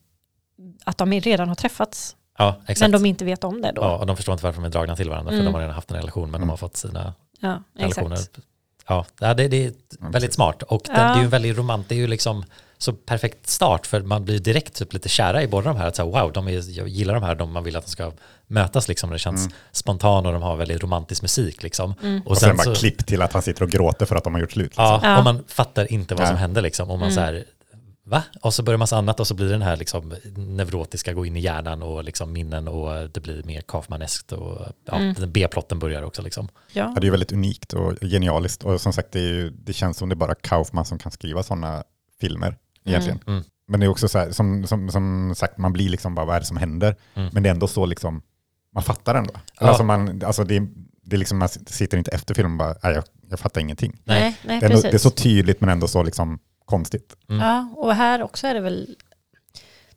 att 0.85 0.97
de 0.97 1.11
redan 1.13 1.47
har 1.47 1.55
träffats. 1.55 2.15
Ja. 2.37 2.55
Men 2.79 2.91
de 2.91 3.05
inte 3.05 3.25
vet 3.25 3.43
om 3.43 3.61
det 3.61 3.71
då. 3.75 3.81
ja, 3.81 3.97
och 3.97 4.05
de 4.05 4.15
förstår 4.15 4.33
inte 4.33 4.43
varför 4.45 4.61
de 4.61 4.65
är 4.65 4.71
dragna 4.71 4.95
till 4.95 5.09
varandra, 5.09 5.29
för 5.29 5.35
Mm. 5.35 5.45
de 5.45 5.53
har 5.53 5.61
redan 5.61 5.75
haft 5.75 5.91
en 5.91 5.97
relation, 5.97 6.23
men 6.31 6.35
Mm. 6.35 6.41
de 6.47 6.49
har 6.49 6.57
fått 6.57 6.77
sina 6.77 7.13
Ja, 7.39 7.63
relationer. 7.79 8.15
exakt. 8.15 8.39
Ja, 8.87 9.05
det, 9.19 9.33
det 9.33 9.47
det 9.47 9.65
är 9.65 9.71
väldigt 10.11 10.33
smart. 10.33 10.63
Och 10.63 10.81
det, 10.85 10.91
Ja. 10.91 10.97
det 10.97 11.03
är 11.09 11.17
ju 11.17 11.23
en 11.23 11.29
väldigt 11.29 11.57
romant, 11.57 11.89
det 11.89 11.95
är 11.95 11.99
ju 11.99 12.07
liksom 12.07 12.43
så 12.77 12.93
perfekt 12.93 13.47
start, 13.49 13.87
för 13.87 14.01
man 14.01 14.25
blir 14.25 14.39
direkt 14.39 14.73
typ 14.75 14.93
lite 14.93 15.09
kära 15.09 15.43
i 15.43 15.47
båda 15.47 15.67
de 15.73 15.77
här. 15.79 15.87
Att 15.87 15.95
så 15.95 16.03
här, 16.11 16.21
wow, 16.21 16.31
de 16.33 16.47
är, 16.47 16.77
jag 16.77 16.87
gillar 16.87 17.13
de 17.13 17.23
här, 17.23 17.35
de 17.35 17.51
man 17.53 17.63
vill 17.63 17.75
att 17.75 17.85
de 17.85 17.91
ska 17.91 18.11
mötas 18.47 18.87
liksom. 18.87 19.09
Det 19.09 19.19
känns 19.19 19.41
Mm. 19.41 19.53
spontant 19.71 20.27
och 20.27 20.33
de 20.33 20.41
har 20.41 20.55
väldigt 20.55 20.83
romantisk 20.83 21.21
musik 21.21 21.63
liksom. 21.63 21.93
Mm. 22.03 22.21
Och 22.25 22.37
sen, 22.37 22.57
bara 22.57 22.75
klipp 22.75 23.05
till 23.05 23.21
att 23.21 23.33
han 23.33 23.41
sitter 23.41 23.63
och 23.63 23.69
gråter 23.69 24.05
för 24.05 24.15
att 24.15 24.23
de 24.23 24.33
har 24.33 24.41
gjort 24.41 24.51
slut. 24.51 24.65
Liksom. 24.65 24.85
Ja, 24.85 24.99
Ja. 25.03 25.17
och 25.17 25.23
man 25.23 25.43
fattar 25.47 25.91
inte 25.93 26.15
vad 26.15 26.27
som 26.27 26.37
händer 26.37 26.61
liksom. 26.61 26.89
Och 26.91 26.99
man 26.99 27.07
Mm. 27.11 27.15
så 27.15 27.21
här, 27.21 27.43
va? 28.07 28.23
Och 28.41 28.53
så 28.53 28.63
börjar 28.63 28.77
massa 28.77 28.97
annat 28.97 29.19
och 29.19 29.27
så 29.27 29.33
blir 29.33 29.49
den 29.49 29.61
här 29.61 29.77
liksom 29.77 30.13
neurotiska 30.35 31.13
gå 31.13 31.25
in 31.25 31.35
i 31.37 31.39
hjärnan 31.39 31.81
och 31.83 32.03
liksom 32.03 32.33
minnen 32.33 32.67
och 32.67 33.09
det 33.09 33.19
blir 33.19 33.43
mer 33.43 33.61
Kaufmaneskt 33.61 34.31
och 34.31 34.67
ja, 34.85 34.95
Mm. 34.95 35.13
den 35.13 35.31
B-plotten 35.31 35.79
börjar 35.79 36.01
också 36.03 36.21
liksom. 36.21 36.49
Ja. 36.71 36.83
Ja, 36.83 36.99
det 36.99 37.01
är 37.01 37.05
ju 37.05 37.11
väldigt 37.11 37.31
unikt 37.31 37.73
och 37.73 37.93
genialiskt. 38.01 38.63
Och 38.63 38.81
som 38.81 38.93
sagt, 38.93 39.11
det, 39.11 39.19
är 39.19 39.23
ju, 39.23 39.49
det 39.49 39.73
känns 39.73 39.97
som 39.97 40.09
det 40.09 40.13
är 40.13 40.17
bara 40.17 40.35
Kaufman 40.35 40.85
som 40.85 40.99
kan 40.99 41.11
skriva 41.11 41.43
sådana 41.43 41.83
filmer 42.21 42.57
egentligen. 42.85 43.19
Mm. 43.27 43.43
Men 43.67 43.79
det 43.79 43.85
är 43.85 43.89
också 43.89 44.07
så 44.07 44.17
här, 44.19 44.31
som, 44.31 44.67
som, 44.67 44.91
som 44.91 45.33
sagt, 45.35 45.57
man 45.57 45.73
blir 45.73 45.89
liksom 45.89 46.15
bara, 46.15 46.25
vad 46.25 46.35
är 46.35 46.39
det 46.39 46.45
som 46.45 46.57
händer? 46.57 46.95
Mm. 47.13 47.29
Men 47.33 47.43
det 47.43 47.49
är 47.49 47.53
ändå 47.53 47.67
så 47.67 47.85
liksom, 47.85 48.21
man 48.73 48.83
fattar 48.83 49.15
ändå. 49.15 49.33
Ja. 49.59 49.67
Alltså 49.67 49.83
man, 49.83 50.23
alltså 50.23 50.43
det, 50.43 50.67
det 51.03 51.15
är 51.15 51.17
liksom, 51.17 51.37
man 51.37 51.49
sitter 51.49 51.97
inte 51.97 52.11
efter 52.11 52.33
filmen 52.33 52.51
och 52.51 52.57
bara, 52.57 52.75
nej, 52.83 52.93
jag, 52.93 53.03
jag 53.29 53.39
fattar 53.39 53.61
ingenting. 53.61 54.01
Nej. 54.03 54.21
Nej, 54.21 54.35
Det 54.43 54.51
är, 54.51 54.53
ändå, 54.55 54.67
precis. 54.67 54.91
det 54.91 54.97
är 54.97 55.09
så 55.09 55.09
tydligt 55.09 55.61
men 55.61 55.69
ändå 55.69 55.87
så 55.87 56.03
liksom 56.03 56.39
konstigt. 56.67 57.15
Mm. 57.29 57.41
Ja, 57.41 57.69
och 57.75 57.93
här 57.95 58.21
också 58.23 58.47
är 58.47 58.53
det 58.53 58.59
väl 58.59 58.95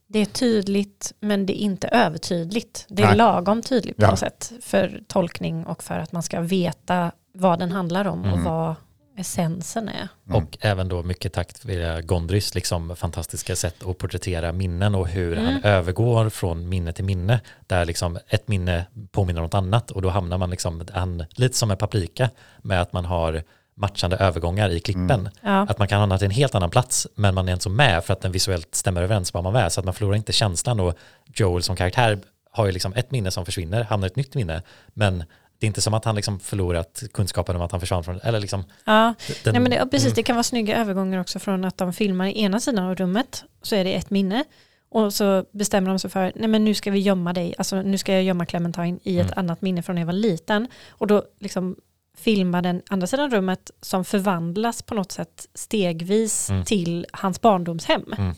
det 0.06 0.18
är 0.18 0.24
tydligt 0.26 1.12
men 1.20 1.46
det 1.46 1.60
är 1.62 1.64
inte 1.64 1.88
övertydligt. 1.88 2.84
Det 2.88 3.02
är 3.02 3.06
Nej. 3.06 3.16
lagom 3.16 3.62
tydligt 3.62 3.96
på 3.96 4.02
Ja. 4.02 4.10
något 4.10 4.18
sätt 4.18 4.52
för 4.60 5.00
tolkning 5.08 5.66
och 5.66 5.82
för 5.82 5.98
att 5.98 6.12
man 6.12 6.22
ska 6.22 6.40
veta 6.40 7.12
vad 7.34 7.58
den 7.58 7.72
handlar 7.72 8.04
om 8.04 8.20
och 8.20 8.26
Mm. 8.26 8.44
vad 8.44 8.74
essensen 9.16 9.88
är. 9.88 10.08
Mm. 10.28 10.42
Och 10.44 10.58
även 10.60 10.88
då 10.88 11.02
mycket 11.02 11.32
takt 11.32 11.64
via 11.64 12.00
Gondrys 12.00 12.54
liksom 12.54 12.96
fantastiska 12.96 13.56
sätt 13.56 13.86
att 13.86 13.98
porträttera 13.98 14.52
minnen 14.52 14.94
och 14.94 15.08
hur 15.08 15.38
Mm. 15.38 15.44
han 15.52 15.64
övergår 15.64 16.28
från 16.28 16.68
minne 16.68 16.92
till 16.92 17.04
minne. 17.04 17.40
Där 17.66 17.84
liksom 17.84 18.18
ett 18.28 18.48
minne 18.48 18.86
påminner 19.12 19.40
om 19.40 19.44
något 19.44 19.54
annat 19.54 19.90
och 19.90 20.02
då 20.02 20.08
hamnar 20.08 20.38
man 20.38 20.50
liksom, 20.50 20.86
han, 20.92 21.24
lite 21.30 21.56
som 21.56 21.70
en 21.70 21.76
paprika 21.76 22.30
med 22.62 22.80
att 22.82 22.92
man 22.92 23.04
har 23.04 23.42
matchande 23.74 24.16
övergångar 24.16 24.70
i 24.70 24.80
klippen. 24.80 25.10
Mm. 25.10 25.28
Ja, 25.42 25.60
Att 25.68 25.78
man 25.78 25.88
kan 25.88 26.00
hamna 26.00 26.18
till 26.18 26.24
en 26.24 26.30
helt 26.30 26.54
annan 26.54 26.70
plats 26.70 27.06
men 27.14 27.34
man 27.34 27.48
är 27.48 27.52
inte 27.52 27.62
så 27.62 27.70
med 27.70 28.04
för 28.04 28.12
att 28.12 28.20
den 28.20 28.32
visuellt 28.32 28.74
stämmer 28.74 29.02
överens 29.02 29.34
med 29.34 29.42
vad 29.42 29.52
man 29.52 29.62
är 29.62 29.68
så 29.68 29.80
att 29.80 29.84
man 29.84 29.94
förlorar 29.94 30.16
inte 30.16 30.32
känslan 30.32 30.80
och 30.80 30.94
Joel 31.34 31.62
som 31.62 31.76
karaktär 31.76 32.18
har 32.50 32.66
ju 32.66 32.72
liksom 32.72 32.92
ett 32.94 33.10
minne 33.10 33.30
som 33.30 33.44
försvinner, 33.44 33.84
hamnar 33.84 34.06
ett 34.06 34.16
nytt 34.16 34.34
minne 34.34 34.62
men 34.94 35.18
det 35.58 35.66
är 35.66 35.68
inte 35.68 35.80
som 35.80 35.94
att 35.94 36.04
han 36.04 36.14
liksom 36.14 36.40
förlorat 36.40 37.02
kunskapen 37.14 37.56
om 37.56 37.62
att 37.62 37.70
han 37.70 37.80
försvann 37.80 38.04
från, 38.04 38.20
eller 38.22 38.40
liksom 38.40 38.64
ja. 38.84 39.14
den, 39.44 39.52
Nej, 39.52 39.62
men 39.62 39.70
det, 39.70 39.86
precis, 39.90 40.06
Mm. 40.06 40.14
det 40.14 40.22
kan 40.22 40.36
vara 40.36 40.42
snygga 40.44 40.76
övergångar 40.76 41.20
också 41.20 41.38
från 41.38 41.64
att 41.64 41.78
de 41.78 41.92
filmar 41.92 42.26
i 42.26 42.42
ena 42.42 42.60
sidan 42.60 42.84
av 42.84 42.94
rummet 42.94 43.44
så 43.62 43.74
är 43.76 43.84
det 43.84 43.94
ett 43.94 44.10
minne 44.10 44.44
och 44.92 45.14
så 45.14 45.44
bestämmer 45.52 45.88
de 45.88 45.98
sig 45.98 46.10
för 46.10 46.32
nej 46.34 46.48
men 46.48 46.64
nu 46.64 46.74
ska 46.74 46.90
vi 46.90 46.98
gömma 46.98 47.32
dig, 47.32 47.54
alltså 47.58 47.82
nu 47.82 47.98
ska 47.98 48.12
jag 48.12 48.22
gömma 48.22 48.46
Clementine 48.46 48.98
i 49.02 49.18
ett 49.18 49.26
Mm. 49.26 49.38
annat 49.38 49.62
minne 49.62 49.82
från 49.82 49.94
när 49.94 50.02
jag 50.02 50.06
var 50.06 50.12
liten 50.12 50.68
och 50.90 51.06
då 51.06 51.22
liksom 51.40 51.76
filmar 52.20 52.62
den 52.62 52.82
andra 52.90 53.06
sidan 53.06 53.30
rummet 53.30 53.70
som 53.80 54.04
förvandlas 54.04 54.82
på 54.82 54.94
något 54.94 55.12
sätt 55.12 55.46
stegvis 55.54 56.50
Mm. 56.50 56.64
till 56.64 57.06
hans 57.12 57.40
barndomshem. 57.40 58.14
Mm. 58.18 58.34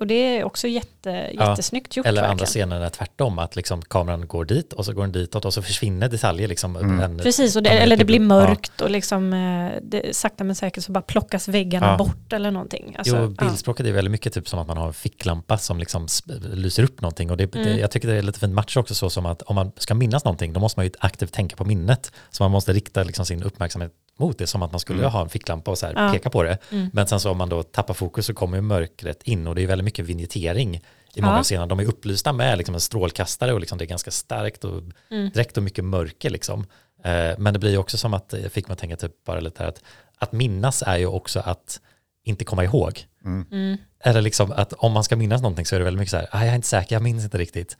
Och 0.00 0.06
det 0.06 0.14
är 0.14 0.44
också 0.44 0.68
jätte, 0.68 1.30
Ja, 1.34 1.50
jättesnyggt 1.50 1.96
gjort 1.96 2.06
Eller 2.06 2.22
andra 2.22 2.46
scener 2.46 2.80
är 2.80 2.88
tvärtom, 2.88 3.38
att 3.38 3.56
liksom 3.56 3.82
kameran 3.82 4.26
går 4.26 4.44
dit 4.44 4.72
och 4.72 4.84
så 4.84 4.92
går 4.92 5.02
den 5.02 5.12
ditåt 5.12 5.44
och 5.44 5.54
så 5.54 5.62
försvinner 5.62 6.08
detaljer. 6.08 6.48
Liksom, 6.48 6.76
Mm. 6.76 7.00
en, 7.00 7.18
Precis, 7.18 7.56
och 7.56 7.62
det, 7.62 7.74
Ja, 7.74 7.80
eller 7.80 7.96
det 7.96 8.00
det 8.02 8.06
blir 8.06 8.20
mörkt 8.20 8.80
och 8.80 8.90
liksom 8.90 9.32
eh, 9.32 9.72
det, 9.82 10.16
sakta 10.16 10.44
men 10.44 10.56
säkert 10.56 10.84
så 10.84 10.92
bara 10.92 11.02
plockas 11.02 11.48
väggarna 11.48 11.86
Ja. 11.86 11.96
bort 11.96 12.32
eller 12.32 12.50
någonting. 12.50 12.94
Alltså, 12.98 13.16
jo, 13.16 13.34
ja. 13.38 13.44
bildspråket 13.46 13.86
är 13.86 13.92
väldigt 13.92 14.12
mycket 14.12 14.32
typ 14.32 14.48
som 14.48 14.58
att 14.58 14.66
man 14.68 14.76
har 14.76 14.86
en 14.86 14.92
ficklampa 14.94 15.58
som 15.58 15.78
liksom 15.78 16.06
lyser 16.52 16.82
upp 16.82 17.00
någonting. 17.00 17.30
Och 17.30 17.36
det, 17.36 17.46
det, 17.52 17.58
Mm. 17.58 17.78
jag 17.78 17.90
tycker 17.90 18.08
det 18.08 18.14
är 18.14 18.22
lite 18.22 18.40
fint 18.40 18.54
match 18.54 18.76
också 18.76 18.94
så 18.94 19.10
som 19.10 19.26
att 19.26 19.42
om 19.42 19.54
man 19.54 19.72
ska 19.76 19.94
minnas 19.94 20.24
någonting 20.24 20.52
då 20.52 20.60
måste 20.60 20.78
man 20.78 20.86
ju 20.86 20.92
aktivt 20.98 21.32
tänka 21.32 21.56
på 21.56 21.64
minnet. 21.64 22.12
Så 22.30 22.42
man 22.42 22.50
måste 22.50 22.72
rikta 22.72 23.02
liksom 23.02 23.26
sin 23.26 23.42
uppmärksamhet 23.42 23.92
mot 24.18 24.38
det 24.38 24.46
som 24.46 24.62
att 24.62 24.70
man 24.72 24.80
skulle 24.80 24.98
Mm. 24.98 25.10
ha 25.12 25.22
en 25.22 25.28
ficklampa 25.28 25.70
och 25.70 25.78
så 25.78 25.86
här 25.86 25.94
Ja. 26.06 26.12
peka 26.12 26.30
på 26.30 26.42
det. 26.42 26.58
Mm. 26.72 26.90
Men 26.92 27.06
sen 27.06 27.20
så 27.20 27.30
om 27.30 27.36
man 27.38 27.48
då 27.48 27.62
tappar 27.62 27.94
fokus 27.94 28.26
så 28.26 28.34
kommer 28.34 28.56
ju 28.56 28.62
mörkret 28.62 29.22
in 29.22 29.46
och 29.46 29.54
det 29.54 29.62
är 29.62 29.66
väldigt 29.66 29.84
mycket 29.84 30.04
vignettering 30.04 30.80
i 31.14 31.20
många 31.22 31.36
Ja. 31.36 31.42
scener. 31.42 31.66
De 31.66 31.80
är 31.80 31.84
upplysta 31.84 32.32
med 32.32 32.58
liksom 32.58 32.74
en 32.74 32.80
strålkastare 32.80 33.52
och 33.52 33.60
liksom 33.60 33.78
det 33.78 33.84
är 33.84 33.86
ganska 33.86 34.10
starkt 34.10 34.64
och 34.64 34.82
Mm. 35.10 35.30
direkt 35.30 35.56
och 35.56 35.62
mycket 35.62 35.84
mörker 35.84 36.30
liksom. 36.30 36.66
Eh, 37.04 37.38
men 37.38 37.52
det 37.52 37.58
blir 37.58 37.70
ju 37.70 37.78
också 37.78 37.96
som 37.98 38.14
att, 38.14 38.34
jag 38.42 38.52
fick 38.52 38.68
mig 38.68 38.72
att 38.72 38.78
tänka 38.78 38.96
typ 38.96 39.24
bara 39.24 39.40
lite 39.40 39.62
här 39.62 39.68
att, 39.68 39.82
att 40.18 40.32
minnas 40.32 40.82
är 40.86 40.96
ju 40.96 41.06
också 41.06 41.40
att 41.40 41.80
inte 42.24 42.44
komma 42.44 42.64
ihåg. 42.64 43.04
Mm. 43.24 43.46
Mm. 43.52 43.76
Eller 44.00 44.20
liksom 44.20 44.52
att 44.52 44.72
om 44.72 44.92
man 44.92 45.04
ska 45.04 45.16
minnas 45.16 45.42
någonting 45.42 45.66
så 45.66 45.74
är 45.74 45.78
det 45.78 45.84
väldigt 45.84 45.98
mycket 45.98 46.10
så 46.10 46.16
här, 46.16 46.28
ah, 46.32 46.38
jag 46.44 46.48
är 46.50 46.54
inte 46.54 46.68
säker, 46.68 46.94
jag 46.96 47.02
minns 47.02 47.24
inte 47.24 47.38
riktigt. 47.38 47.76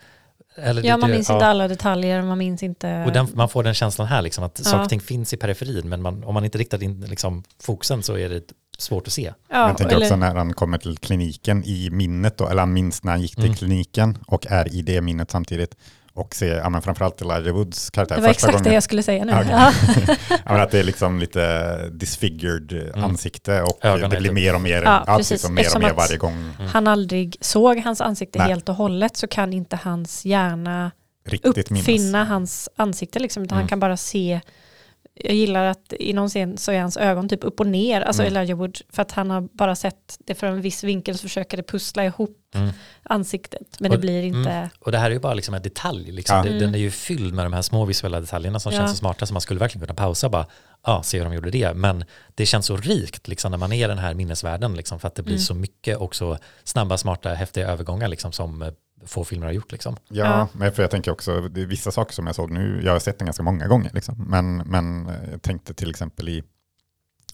Eller 0.56 0.82
Ja, 0.82 0.94
det- 0.94 1.00
man 1.00 1.10
det- 1.10 1.16
minns 1.16 1.28
ja. 1.28 1.34
inte 1.34 1.46
alla 1.46 1.68
detaljer, 1.68 2.22
man 2.22 2.38
minns 2.38 2.62
inte... 2.62 3.04
Och 3.06 3.12
den, 3.12 3.28
man 3.34 3.48
får 3.48 3.62
den 3.62 3.74
känslan 3.74 4.06
här, 4.08 4.22
liksom, 4.22 4.44
att 4.44 4.58
Ja. 4.58 4.70
saker 4.70 4.82
och 4.82 4.88
ting 4.88 5.00
finns 5.00 5.32
i 5.32 5.36
periferin, 5.36 5.88
men 5.88 6.02
man, 6.02 6.24
om 6.24 6.34
man 6.34 6.44
inte 6.44 6.58
riktar 6.58 6.82
in 6.82 7.00
liksom, 7.00 7.44
fokusen 7.62 8.02
så 8.02 8.16
är 8.18 8.28
det 8.28 8.42
svårt 8.78 9.06
att 9.06 9.12
se. 9.12 9.32
ja, 9.50 9.68
jag 9.68 9.76
tänker 9.76 9.94
eller- 9.96 10.06
också 10.06 10.16
när 10.16 10.34
han 10.34 10.52
kommer 10.52 10.78
till 10.78 10.98
kliniken 10.98 11.64
i 11.64 11.90
minnet, 11.90 12.36
då, 12.38 12.48
eller 12.48 12.62
han 12.62 12.72
minns 12.72 13.04
när 13.04 13.12
han 13.12 13.20
gick 13.22 13.34
till 13.34 13.44
Mm. 13.44 13.56
kliniken 13.56 14.18
och 14.26 14.46
är 14.46 14.74
i 14.74 14.82
det 14.82 15.00
minnet 15.00 15.30
samtidigt. 15.30 15.74
Och 16.16 16.34
ser, 16.34 16.56
ja, 16.56 16.68
men 16.68 16.82
framförallt 16.82 17.20
Elijah 17.22 17.54
Woods 17.54 17.90
karaktär 17.90 18.16
Det 18.16 18.20
var 18.22 18.28
första 18.28 18.38
exakt 18.46 18.52
gången. 18.52 18.64
det 18.64 18.74
jag 18.74 18.82
skulle 18.82 19.02
säga 19.02 19.24
nu. 19.24 19.32
Okej. 19.32 19.46
Ja. 19.50 19.72
ja, 20.30 20.36
men 20.44 20.60
att 20.60 20.70
det 20.70 20.78
är 20.78 20.84
liksom 20.84 21.18
lite 21.18 21.76
disfigured 21.88 22.72
Mm. 22.72 23.04
ansikte 23.04 23.62
och 23.62 23.84
Ögonen 23.84 24.10
det 24.10 24.16
blir 24.16 24.28
typ- 24.30 24.34
mer 24.34 24.54
och 24.54 24.60
mer, 24.60 24.82
Ja, 24.82 25.04
precis, 25.16 25.44
och 25.44 25.50
mer 25.50 25.60
och 25.60 25.60
Eftersom 25.60 25.82
mer 25.82 25.90
att- 25.90 25.96
varje 25.96 26.16
gång 26.16 26.32
Mm. 26.32 26.68
Han 26.72 26.86
aldrig 26.86 27.36
såg 27.40 27.78
hans 27.78 28.00
ansikte 28.00 28.38
Nej. 28.38 28.48
helt 28.48 28.68
och 28.68 28.74
hållet 28.74 29.16
så 29.16 29.26
kan 29.28 29.52
inte 29.52 29.76
hans 29.76 30.24
hjärna 30.24 30.90
riktigt 31.28 31.70
minnas. 31.70 31.82
uppfinna 31.88 32.24
hans 32.24 32.68
ansikte 32.76 33.18
liksom, 33.18 33.42
utan 33.42 33.56
Mm. 33.56 33.62
han 33.62 33.68
kan 33.68 33.80
bara 33.80 33.96
se 33.96 34.40
jag 35.24 35.34
gillar 35.34 35.64
att 35.64 35.92
i 36.00 36.12
någon 36.12 36.28
scen 36.28 36.58
så 36.58 36.72
är 36.72 36.80
hans 36.80 36.96
ögon 36.96 37.28
typ 37.28 37.44
upp 37.44 37.60
och 37.60 37.66
ner, 37.66 38.00
alltså 38.00 38.22
Mm. 38.22 38.36
Elijah 38.36 38.58
Wood, 38.58 38.78
för 38.90 39.02
att 39.02 39.12
han 39.12 39.30
har 39.30 39.40
bara 39.40 39.76
sett 39.76 40.18
det 40.26 40.34
från 40.34 40.52
en 40.52 40.60
viss 40.60 40.84
vinkel 40.84 41.18
så 41.18 41.22
försöker 41.22 41.56
det 41.56 41.62
pussla 41.62 42.04
ihop 42.04 42.42
Mm. 42.54 42.68
ansiktet, 43.02 43.80
men 43.80 43.90
Och- 43.90 43.96
det 43.96 44.00
blir 44.00 44.22
inte... 44.22 44.50
Mm. 44.50 44.68
Och 44.80 44.92
det 44.92 44.98
här 44.98 45.06
är 45.10 45.14
ju 45.14 45.20
bara 45.20 45.34
liksom 45.34 45.54
en 45.54 45.62
detalj, 45.62 46.12
liksom. 46.12 46.36
Ja. 46.36 46.42
Det- 46.42 46.48
Mm. 46.48 46.60
den 46.60 46.74
är 46.74 46.78
ju 46.78 46.90
fylld 46.90 47.34
med 47.34 47.44
de 47.44 47.52
här 47.52 47.62
små 47.62 47.84
visuella 47.84 48.20
detaljerna 48.20 48.60
som 48.60 48.72
Ja. 48.72 48.78
känns 48.78 48.90
så 48.90 48.96
smarta, 48.96 49.26
så 49.26 49.32
man 49.32 49.40
skulle 49.40 49.60
verkligen 49.60 49.86
kunna 49.86 49.96
pausa 49.96 50.26
och 50.26 50.30
bara, 50.30 50.46
ja, 50.86 51.02
se 51.02 51.18
hur 51.18 51.24
de 51.24 51.34
gjorde 51.34 51.50
det. 51.50 51.74
Men 51.74 52.04
det 52.34 52.46
känns 52.46 52.66
så 52.66 52.76
rikt 52.76 53.28
liksom, 53.28 53.50
när 53.50 53.58
man 53.58 53.72
är 53.72 53.84
i 53.84 53.88
den 53.88 53.98
här 53.98 54.14
minnesvärlden, 54.14 54.74
liksom, 54.74 55.00
för 55.00 55.08
att 55.08 55.14
det 55.14 55.22
blir 55.22 55.34
Mm. 55.34 55.42
så 55.44 55.54
mycket 55.54 55.96
och 55.98 56.14
så 56.16 56.38
snabba, 56.64 56.98
smarta, 56.98 57.34
häftiga 57.34 57.68
övergångar 57.68 58.08
liksom, 58.08 58.32
som 58.32 58.62
eh, 58.62 58.68
få 59.04 59.24
filmer 59.24 59.46
har 59.46 59.52
gjort. 59.52 59.72
Liksom. 59.72 59.96
Ja, 60.08 60.48
men 60.52 60.72
för 60.72 60.82
jag 60.82 60.90
tänker 60.90 61.10
också, 61.10 61.40
det 61.40 61.62
är 61.62 61.66
vissa 61.66 61.90
saker 61.90 62.14
som 62.14 62.26
jag 62.26 62.34
såg 62.34 62.50
nu, 62.50 62.80
jag 62.84 62.92
har 62.92 62.98
sett 62.98 63.18
den 63.18 63.26
ganska 63.26 63.42
många 63.42 63.66
gånger, 63.66 63.90
liksom. 63.94 64.24
men, 64.28 64.56
men 64.56 65.06
eh, 65.06 65.30
jag 65.30 65.42
tänkte 65.42 65.74
till 65.74 65.90
exempel 65.90 66.28
i, 66.28 66.42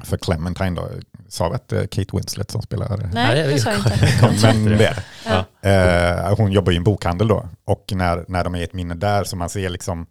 för 0.05 0.16
Clementine 0.16 0.70
då, 0.70 0.88
sa 1.29 1.48
vi 1.48 1.55
att 1.55 1.68
det 1.68 1.81
är 1.81 1.87
Kate 1.87 2.16
Winslet 2.16 2.51
som 2.51 2.62
spelar 2.62 2.96
Nej, 2.96 3.09
Nej, 3.12 3.48
det 3.48 3.59
sa 3.59 3.70
jag 3.70 3.79
inte. 3.79 4.42
men 4.42 4.64
det 4.64 4.75
är 4.75 4.79
det. 4.79 5.05
Ja. 5.27 5.68
Eh, 5.70 6.37
hon 6.37 6.53
jobbar 6.53 6.72
i 6.72 6.77
en 6.77 6.85
bokhandel 6.85 7.29
då 7.29 7.48
och 7.64 7.92
när, 7.94 8.25
när 8.29 8.44
de 8.44 8.55
är 8.55 8.59
i 8.59 8.64
ett 8.64 8.72
minne 8.72 8.94
där 8.94 9.25
så 9.25 9.37
man 9.37 9.48
ser 9.48 9.70
liksom 9.70 10.07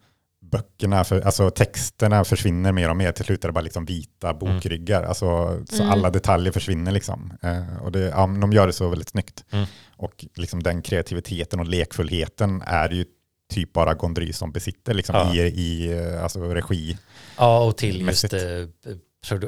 böckerna, 0.51 1.03
för, 1.03 1.21
alltså 1.21 1.49
texterna 1.49 2.23
försvinner 2.23 2.71
mer 2.71 2.89
och 2.89 2.97
mer. 2.97 3.11
Till 3.11 3.25
slut 3.25 3.43
är 3.43 3.47
det 3.47 3.51
bara 3.53 3.61
liksom 3.61 3.85
vita 3.85 4.33
bokryggar. 4.33 5.03
Alltså, 5.03 5.59
så 5.69 5.83
Mm. 5.83 5.91
alla 5.91 6.09
detaljer 6.09 6.51
försvinner 6.51 6.91
liksom. 6.91 7.33
Eh, 7.41 7.83
och 7.83 7.91
det, 7.91 7.99
ja, 7.99 8.27
de 8.41 8.51
gör 8.53 8.67
det 8.67 8.73
så 8.73 8.89
väldigt 8.89 9.09
snyggt. 9.09 9.43
Mm. 9.51 9.65
Och 9.97 10.25
liksom 10.35 10.63
den 10.63 10.81
kreativiteten 10.81 11.59
och 11.59 11.65
lekfullheten 11.67 12.61
är 12.65 12.89
ju 12.89 13.05
typ 13.53 13.73
bara 13.73 13.93
Gondry 13.93 14.33
som 14.33 14.51
besitter 14.51 14.93
liksom, 14.93 15.15
Ja. 15.15 15.33
i, 15.35 15.39
i 15.39 15.91
eh, 15.99 16.23
alltså, 16.23 16.53
regi. 16.53 16.97
Ja, 17.37 17.63
och 17.63 17.77
till 17.77 18.01
just 18.01 18.33
eh, 18.33 18.39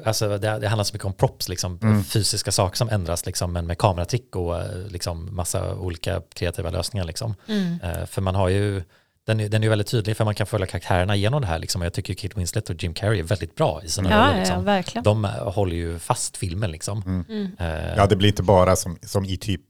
alltså 0.06 0.30
det, 0.38 0.60
det 0.60 0.68
handlar 0.68 0.84
så 0.84 0.94
mycket 0.96 1.06
om 1.06 1.14
props, 1.14 1.50
liksom, 1.50 1.80
Mm. 1.82 2.04
fysiska 2.04 2.52
saker 2.52 2.78
som 2.78 2.90
ändras, 2.90 3.26
liksom, 3.26 3.54
men 3.54 3.68
med 3.68 3.78
kameratrick 3.78 4.36
och 4.36 4.62
eh, 4.62 4.88
liksom, 4.88 5.36
massa 5.36 5.76
olika 5.76 6.22
kreativa 6.36 6.70
lösningar. 6.70 7.06
Liksom. 7.06 7.36
Mm. 7.48 7.80
Eh, 7.84 8.06
för 8.06 8.22
man 8.22 8.36
har 8.36 8.50
ju, 8.50 8.84
den 9.26 9.40
är, 9.40 9.50
den 9.50 9.62
är 9.62 9.66
ju 9.66 9.70
väldigt 9.70 9.88
tydlig 9.88 10.18
för 10.18 10.26
man 10.26 10.36
kan 10.36 10.48
följa 10.48 10.68
karaktärerna 10.68 11.16
genom 11.16 11.42
det 11.42 11.48
här. 11.48 11.60
Liksom. 11.60 11.82
Och 11.82 11.86
jag 11.86 11.94
tycker 11.94 12.14
Kate 12.14 12.34
Winslet 12.38 12.70
och 12.70 12.84
Jim 12.84 12.94
Carrey 12.94 13.20
är 13.20 13.24
väldigt 13.24 13.56
bra 13.56 13.82
i 13.84 13.90
sina 13.90 14.10
Ja, 14.10 14.16
roller. 14.18 14.28
ja, 14.30 14.34
ja, 14.36 14.40
Liksom. 14.40 14.66
verkligen. 14.66 15.04
De 15.04 15.26
eh, 15.26 15.32
håller 15.32 15.76
ju 15.76 16.00
fast 16.00 16.38
filmen. 16.38 16.72
Liksom. 16.72 17.02
Mm. 17.06 17.26
Mm. 17.30 17.52
Eh, 17.60 17.96
Ja, 17.98 18.06
det 18.06 18.16
blir 18.16 18.30
inte 18.30 18.44
bara 18.44 18.76
som, 18.76 18.98
som 19.02 19.26
i 19.26 19.38
typ 19.38 19.62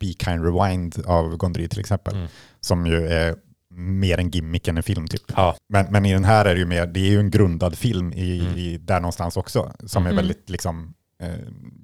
Be 0.00 0.06
Kind 0.24 0.44
Rewind 0.44 1.02
av 1.06 1.36
Gondry 1.36 1.68
till 1.68 1.80
exempel. 1.80 2.14
Mm. 2.14 2.28
Som 2.60 2.86
ju 2.86 3.08
är 3.08 3.34
mer 3.74 4.18
en 4.18 4.30
gimmick 4.30 4.68
än 4.68 4.76
en 4.76 4.82
film 4.82 5.08
typ. 5.08 5.22
ja, 5.36 5.56
Men, 5.68 5.86
men 5.90 6.04
i 6.06 6.12
den 6.12 6.24
här 6.24 6.44
är 6.44 6.54
det 6.54 6.60
ju 6.60 6.66
mer, 6.66 6.86
det 6.86 7.00
är 7.00 7.10
ju 7.10 7.20
en 7.20 7.30
grundad 7.30 7.78
film 7.78 8.12
i, 8.12 8.40
Mm. 8.40 8.56
i, 8.58 8.78
där 8.78 9.00
någonstans 9.00 9.36
också, 9.36 9.72
som 9.86 10.02
är 10.06 10.10
Mm. 10.10 10.16
väldigt 10.16 10.50
liksom, 10.50 10.94
eh, 11.22 11.34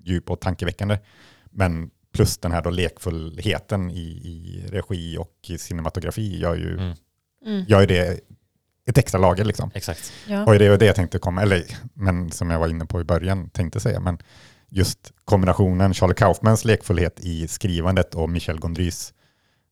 djup 0.05 0.31
och 0.31 0.41
tankeväckande. 0.41 0.99
Men 1.51 1.91
plus 2.19 2.39
den 2.39 2.53
här 2.53 2.63
då 2.63 2.71
lekfullheten 2.71 3.91
i, 3.91 4.01
i 4.01 4.65
regi 4.71 5.19
och 5.19 5.33
i 5.49 5.59
cinematografi 5.59 6.39
gör 6.39 6.55
ju, 6.55 6.75
Mm. 6.79 6.95
Mm. 7.47 7.65
gör 7.69 7.81
ju 7.81 7.87
det 7.87 8.21
ett 8.87 8.99
extra 8.99 9.21
lager 9.21 9.45
liksom. 9.45 9.71
Exakt. 9.75 10.13
Ja. 10.29 10.45
Och 10.45 10.59
det 10.59 10.69
var 10.69 10.77
det 10.79 10.87
jag 10.87 10.97
tänkte 10.97 11.19
komma, 11.19 11.43
eller 11.43 11.65
men 11.95 12.31
som 12.31 12.51
jag 12.51 12.59
var 12.59 12.69
inne 12.69 12.87
på 12.87 13.01
i 13.01 13.05
början 13.05 13.51
tänkte 13.51 13.81
säga, 13.81 14.01
men 14.01 14.19
just 14.69 15.13
kombinationen 15.25 15.95
Charlie 15.95 16.15
Kaufmans 16.15 16.65
lekfullhet 16.65 17.21
i 17.21 17.49
skrivandet 17.49 18.15
och 18.15 18.31
Michel 18.31 18.59
Gondrys 18.61 19.15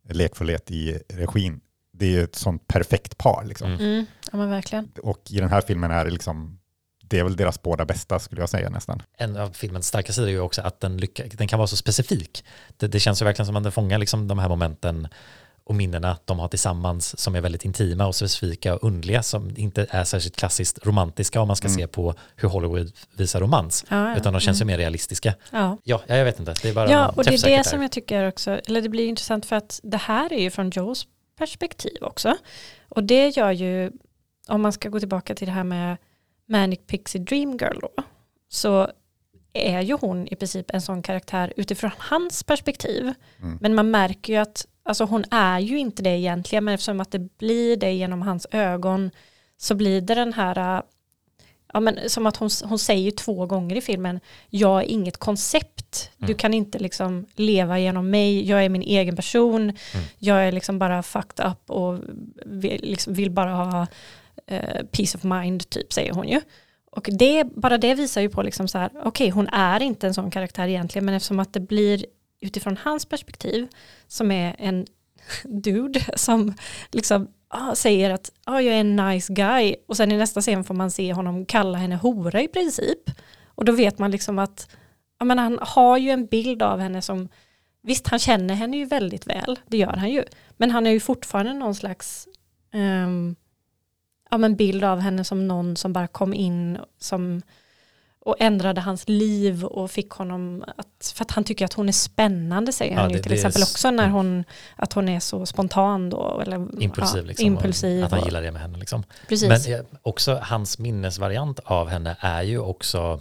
lekfullhet 0.08 0.70
i 0.70 0.98
regin, 1.08 1.60
det 1.92 2.06
är 2.06 2.10
ju 2.10 2.22
ett 2.22 2.34
sånt 2.34 2.68
perfekt 2.68 3.18
par 3.18 3.44
liksom. 3.44 3.68
Mm. 3.72 3.80
Mm. 3.80 4.06
ja 4.32 4.38
men 4.38 4.50
verkligen. 4.50 4.88
Och 5.02 5.22
i 5.30 5.40
den 5.40 5.48
här 5.50 5.60
filmen 5.60 5.90
är 5.90 6.04
det 6.04 6.10
liksom, 6.10 6.58
det 7.08 7.18
är 7.18 7.24
väl 7.24 7.36
deras 7.36 7.62
båda 7.62 7.84
bästa 7.84 8.18
skulle 8.18 8.42
jag 8.42 8.48
säga 8.48 8.70
nästan. 8.70 9.02
En 9.18 9.36
av 9.36 9.50
filmens 9.50 9.86
starka 9.88 10.12
sidor 10.12 10.28
är 10.28 10.32
ju 10.32 10.40
också 10.40 10.62
att 10.62 10.80
den, 10.80 10.96
lycka, 10.96 11.22
den 11.32 11.48
kan 11.48 11.58
vara 11.58 11.66
så 11.66 11.76
specifik. 11.76 12.44
Det, 12.76 12.86
det 12.88 13.00
känns 13.00 13.20
ju 13.22 13.24
verkligen 13.24 13.46
som 13.46 13.56
att 13.56 13.62
den 13.62 13.72
fångar 13.72 13.98
liksom 13.98 14.28
de 14.28 14.38
här 14.38 14.48
momenten 14.48 15.08
och 15.64 15.74
minnena 15.74 16.16
de 16.24 16.38
har 16.38 16.48
tillsammans 16.48 17.20
som 17.20 17.34
är 17.34 17.40
väldigt 17.40 17.64
intima 17.64 18.06
och 18.06 18.14
specifika 18.14 18.74
och 18.74 18.84
underliga 18.84 19.22
som 19.22 19.52
inte 19.56 19.86
är 19.90 20.04
särskilt 20.04 20.36
klassiskt 20.36 20.86
romantiska 20.86 21.40
om 21.40 21.46
man 21.48 21.56
ska 21.56 21.68
Mm. 21.68 21.78
se 21.78 21.86
på 21.86 22.14
hur 22.36 22.48
Hollywood 22.48 22.92
visar 23.16 23.40
romans. 23.40 23.84
Ja, 23.88 24.10
ja. 24.10 24.16
Utan 24.16 24.32
de 24.32 24.40
känns 24.40 24.60
ju 24.60 24.62
Mm. 24.62 24.72
mer 24.72 24.78
realistiska. 24.78 25.34
Ja. 25.50 25.78
Ja, 25.84 26.00
jag 26.06 26.24
vet 26.24 26.38
inte. 26.38 26.54
Det 26.62 26.68
är 26.68 26.74
bara 26.74 26.90
Ja, 26.90 27.08
och 27.08 27.24
det 27.24 27.34
är 27.34 27.38
det 27.44 27.56
där. 27.56 27.62
som 27.62 27.82
jag 27.82 27.92
tycker 27.92 28.28
också, 28.28 28.50
eller 28.66 28.80
det 28.82 28.88
blir 28.88 29.06
intressant 29.06 29.46
för 29.46 29.56
att 29.56 29.80
det 29.82 29.96
här 29.96 30.32
är 30.32 30.40
ju 30.40 30.50
från 30.50 30.70
Joes 30.70 31.06
perspektiv 31.38 31.96
också. 32.00 32.36
Och 32.88 33.02
det 33.04 33.36
gör 33.36 33.50
ju, 33.50 33.92
om 34.48 34.62
man 34.62 34.72
ska 34.72 34.88
gå 34.88 34.98
tillbaka 34.98 35.34
till 35.34 35.46
det 35.46 35.52
här 35.52 35.64
med 35.64 35.96
Manic 36.46 36.80
Pixie 36.86 37.20
Dream 37.20 37.50
Girl 37.56 37.78
då, 37.80 37.88
så 38.48 38.88
är 39.52 39.80
ju 39.80 39.94
hon 40.00 40.28
i 40.28 40.36
princip 40.36 40.70
en 40.70 40.82
sån 40.82 41.02
karaktär 41.02 41.52
utifrån 41.56 41.90
hans 41.98 42.42
perspektiv. 42.42 43.12
Mm. 43.42 43.58
Men 43.60 43.74
man 43.74 43.90
märker 43.90 44.32
ju 44.32 44.38
att 44.38 44.66
alltså 44.82 45.04
hon 45.04 45.24
är 45.30 45.58
ju 45.58 45.78
inte 45.78 46.02
det 46.02 46.10
egentligen, 46.18 46.64
men 46.64 46.74
eftersom 46.74 47.00
att 47.00 47.10
det 47.10 47.38
blir 47.38 47.76
det 47.76 47.92
genom 47.92 48.22
hans 48.22 48.46
ögon 48.50 49.10
så 49.56 49.74
blir 49.74 50.00
det 50.00 50.14
den 50.14 50.32
här, 50.32 50.76
äh, 50.76 50.82
ja 51.72 51.80
men 51.80 51.98
som 52.10 52.26
att 52.26 52.36
hon, 52.36 52.50
hon 52.64 52.78
säger 52.78 53.10
två 53.10 53.46
gånger 53.46 53.76
i 53.76 53.80
filmen, 53.80 54.20
jag 54.50 54.78
är 54.82 54.86
inget 54.86 55.16
koncept, 55.16 56.10
du 56.16 56.24
Mm. 56.24 56.36
kan 56.38 56.54
inte 56.54 56.78
liksom 56.78 57.26
leva 57.34 57.78
genom 57.78 58.10
mig, 58.10 58.48
jag 58.48 58.64
är 58.64 58.68
min 58.68 58.82
egen 58.82 59.16
person, 59.16 59.72
jag 60.18 60.44
är 60.48 60.52
liksom 60.52 60.78
bara 60.78 61.02
fucked 61.02 61.46
up 61.46 61.70
och 61.70 61.98
vill, 62.46 62.80
liksom 62.82 63.14
vill 63.14 63.30
bara 63.30 63.54
ha 63.54 63.86
eh, 64.46 64.84
peace 64.92 65.18
of 65.18 65.24
mind, 65.24 65.70
typ 65.70 65.92
säger 65.92 66.12
hon 66.12 66.28
ju. 66.28 66.40
Och 66.90 67.08
det, 67.12 67.44
bara 67.44 67.78
det 67.78 67.94
visar 67.94 68.20
ju 68.20 68.28
på 68.28 68.42
liksom 68.42 68.68
så 68.68 68.78
här, 68.78 68.90
okej 69.04 69.30
hon 69.30 69.48
är 69.48 69.82
inte 69.82 70.06
en 70.06 70.14
sån 70.14 70.30
karaktär 70.30 70.68
egentligen, 70.68 71.04
men 71.04 71.14
eftersom 71.14 71.40
att 71.40 71.52
det 71.52 71.60
blir 71.60 72.06
utifrån 72.40 72.76
hans 72.82 73.06
perspektiv, 73.06 73.68
som 74.06 74.30
är 74.30 74.56
en 74.58 74.86
dude 75.44 76.00
som 76.16 76.54
liksom 76.90 77.28
ah, 77.48 77.74
säger 77.74 78.10
att 78.10 78.32
ah, 78.44 78.60
jag 78.60 78.74
är 78.74 78.80
en 78.80 78.96
nice 78.96 79.32
guy 79.32 79.74
och 79.88 79.96
sen 79.96 80.12
i 80.12 80.16
nästa 80.16 80.40
scen 80.40 80.64
får 80.64 80.74
man 80.74 80.90
se 80.90 81.12
honom 81.12 81.46
kalla 81.46 81.78
henne 81.78 81.96
hora 81.96 82.42
i 82.42 82.48
princip. 82.48 83.10
Och 83.46 83.64
då 83.64 83.72
vet 83.72 83.98
man 83.98 84.10
liksom 84.10 84.38
att 84.38 84.76
ja, 85.18 85.24
men 85.24 85.38
han 85.38 85.58
har 85.62 85.98
ju 85.98 86.10
en 86.10 86.26
bild 86.26 86.62
av 86.62 86.80
henne 86.80 87.02
som, 87.02 87.28
visst 87.82 88.08
han 88.08 88.18
känner 88.18 88.54
henne 88.54 88.76
ju 88.76 88.84
väldigt 88.84 89.26
väl, 89.26 89.60
det 89.66 89.76
gör 89.76 89.96
han 89.96 90.10
ju, 90.10 90.24
men 90.56 90.70
han 90.70 90.86
är 90.86 90.90
ju 90.90 91.00
fortfarande 91.00 91.54
någon 91.54 91.74
slags 91.74 92.28
um, 92.72 93.36
ja, 94.30 94.38
men 94.38 94.56
bild 94.56 94.84
av 94.84 94.98
henne 95.00 95.24
som 95.24 95.48
någon 95.48 95.76
som 95.76 95.92
bara 95.92 96.06
kom 96.06 96.34
in 96.34 96.78
som, 96.98 97.42
och 98.20 98.36
ändrade 98.38 98.80
hans 98.80 99.08
liv 99.08 99.64
och 99.64 99.90
fick 99.90 100.10
honom 100.10 100.64
att, 100.76 101.12
för 101.14 101.24
att 101.24 101.30
han 101.30 101.44
tycker 101.44 101.64
att 101.64 101.72
hon 101.72 101.88
är 101.88 101.92
spännande 101.92 102.72
säger 102.72 102.94
Ja, 102.94 103.00
han 103.00 103.10
ju 103.10 103.16
det- 103.16 103.22
till 103.22 103.30
det 103.30 103.34
är 103.34 103.36
exempel 103.36 103.62
s- 103.62 103.70
också 103.72 103.90
när 103.90 104.02
mm. 104.04 104.14
hon, 104.14 104.44
att 104.76 104.92
hon 104.92 105.08
är 105.08 105.20
så 105.20 105.46
spontan 105.46 106.10
då. 106.10 106.40
Eller, 106.40 106.82
Impulsiv 106.82 107.20
ja, 107.22 107.26
liksom. 107.26 107.46
impulsiv 107.46 108.04
att 108.04 108.10
han 108.10 108.24
gillar 108.24 108.42
det 108.42 108.52
med 108.52 108.62
henne 108.62 108.78
liksom. 108.78 109.02
Precis. 109.28 109.48
Men 109.48 109.74
eh, 109.74 109.80
också 110.02 110.34
hans 110.42 110.78
minnesvariant 110.78 111.58
av 111.64 111.88
henne 111.88 112.16
är 112.20 112.42
ju 112.42 112.58
också, 112.58 113.20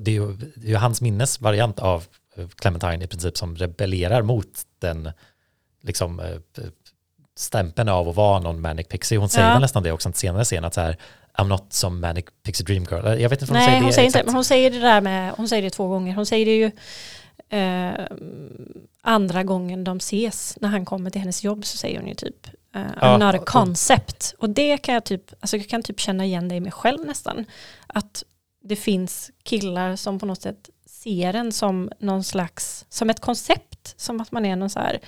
det 0.00 0.10
är 0.10 0.14
ju, 0.14 0.32
det 0.36 0.66
är 0.66 0.70
ju 0.70 0.76
hans 0.76 1.00
minnesvariant 1.00 1.78
av 1.78 2.04
eh, 2.36 2.48
Clementine 2.48 3.04
i 3.04 3.06
princip 3.06 3.36
som 3.38 3.56
rebellerar 3.56 4.22
mot 4.22 4.48
den 4.78 5.10
liksom 5.82 6.20
eh, 6.20 6.26
stämpeln 7.36 7.88
av 7.88 8.08
att 8.08 8.16
vara 8.16 8.40
någon 8.40 8.60
manic 8.60 8.88
pixie. 8.88 9.18
Hon 9.18 9.28
säger 9.28 9.48
Ja. 9.48 9.58
nästan 9.58 9.82
det 9.82 9.92
också 9.92 10.08
en 10.08 10.12
senare 10.12 10.44
scen 10.44 10.64
att 10.64 10.74
så 10.74 10.80
här, 10.80 10.96
I'm 11.38 11.48
not 11.48 11.66
some 11.72 12.00
manic 12.08 12.24
pixie 12.42 12.64
dream 12.66 12.84
girl. 12.90 13.20
Jag 13.22 13.28
vet 13.30 13.42
inte 13.42 13.52
om 13.52 13.56
hon 13.58 13.58
Nej, 13.58 13.66
säger 13.66 13.78
hon 13.80 13.86
det 13.86 13.92
säger 13.92 14.06
inte, 14.06 14.22
men 14.24 14.34
hon 14.34 14.44
säger 14.44 14.70
det 14.70 14.78
där 14.78 15.00
med, 15.00 15.32
hon 15.36 15.48
säger 15.48 15.62
det 15.62 15.70
två 15.70 15.88
gånger. 15.88 16.14
Hon 16.14 16.26
säger 16.26 16.46
det 16.46 16.56
ju 16.56 16.70
eh, 17.48 18.06
andra 19.02 19.42
gången 19.44 19.84
de 19.84 19.96
ses, 19.96 20.58
när 20.60 20.68
han 20.68 20.84
kommer 20.84 21.10
till 21.10 21.20
hennes 21.20 21.44
jobb 21.44 21.64
så 21.64 21.76
säger 21.76 21.98
hon 21.98 22.08
ju 22.08 22.14
typ 22.14 22.46
eh, 22.74 22.80
I'm 22.80 22.92
Ja, 23.00 23.16
not 23.18 23.34
a 23.34 23.38
och- 23.38 23.48
concept. 23.48 24.34
Och 24.38 24.50
det 24.50 24.78
kan 24.78 24.94
jag 24.94 25.04
typ, 25.04 25.22
alltså 25.40 25.56
jag 25.56 25.68
kan 25.68 25.82
typ 25.82 26.00
känna 26.00 26.24
igen 26.24 26.48
det 26.48 26.54
i 26.54 26.60
mig 26.60 26.72
själv 26.72 27.06
nästan. 27.06 27.44
Att 27.86 28.22
det 28.64 28.76
finns 28.76 29.30
killar 29.42 29.96
som 29.96 30.18
på 30.18 30.26
något 30.26 30.42
sätt 30.42 30.70
ser 30.86 31.34
en 31.34 31.52
som 31.52 31.90
någon 31.98 32.24
slags, 32.24 32.86
som 32.88 33.10
ett 33.10 33.20
koncept, 33.20 33.94
som 33.96 34.20
att 34.20 34.32
man 34.32 34.44
är 34.46 34.56
någon 34.56 34.70
så 34.70 34.78
här 34.78 34.98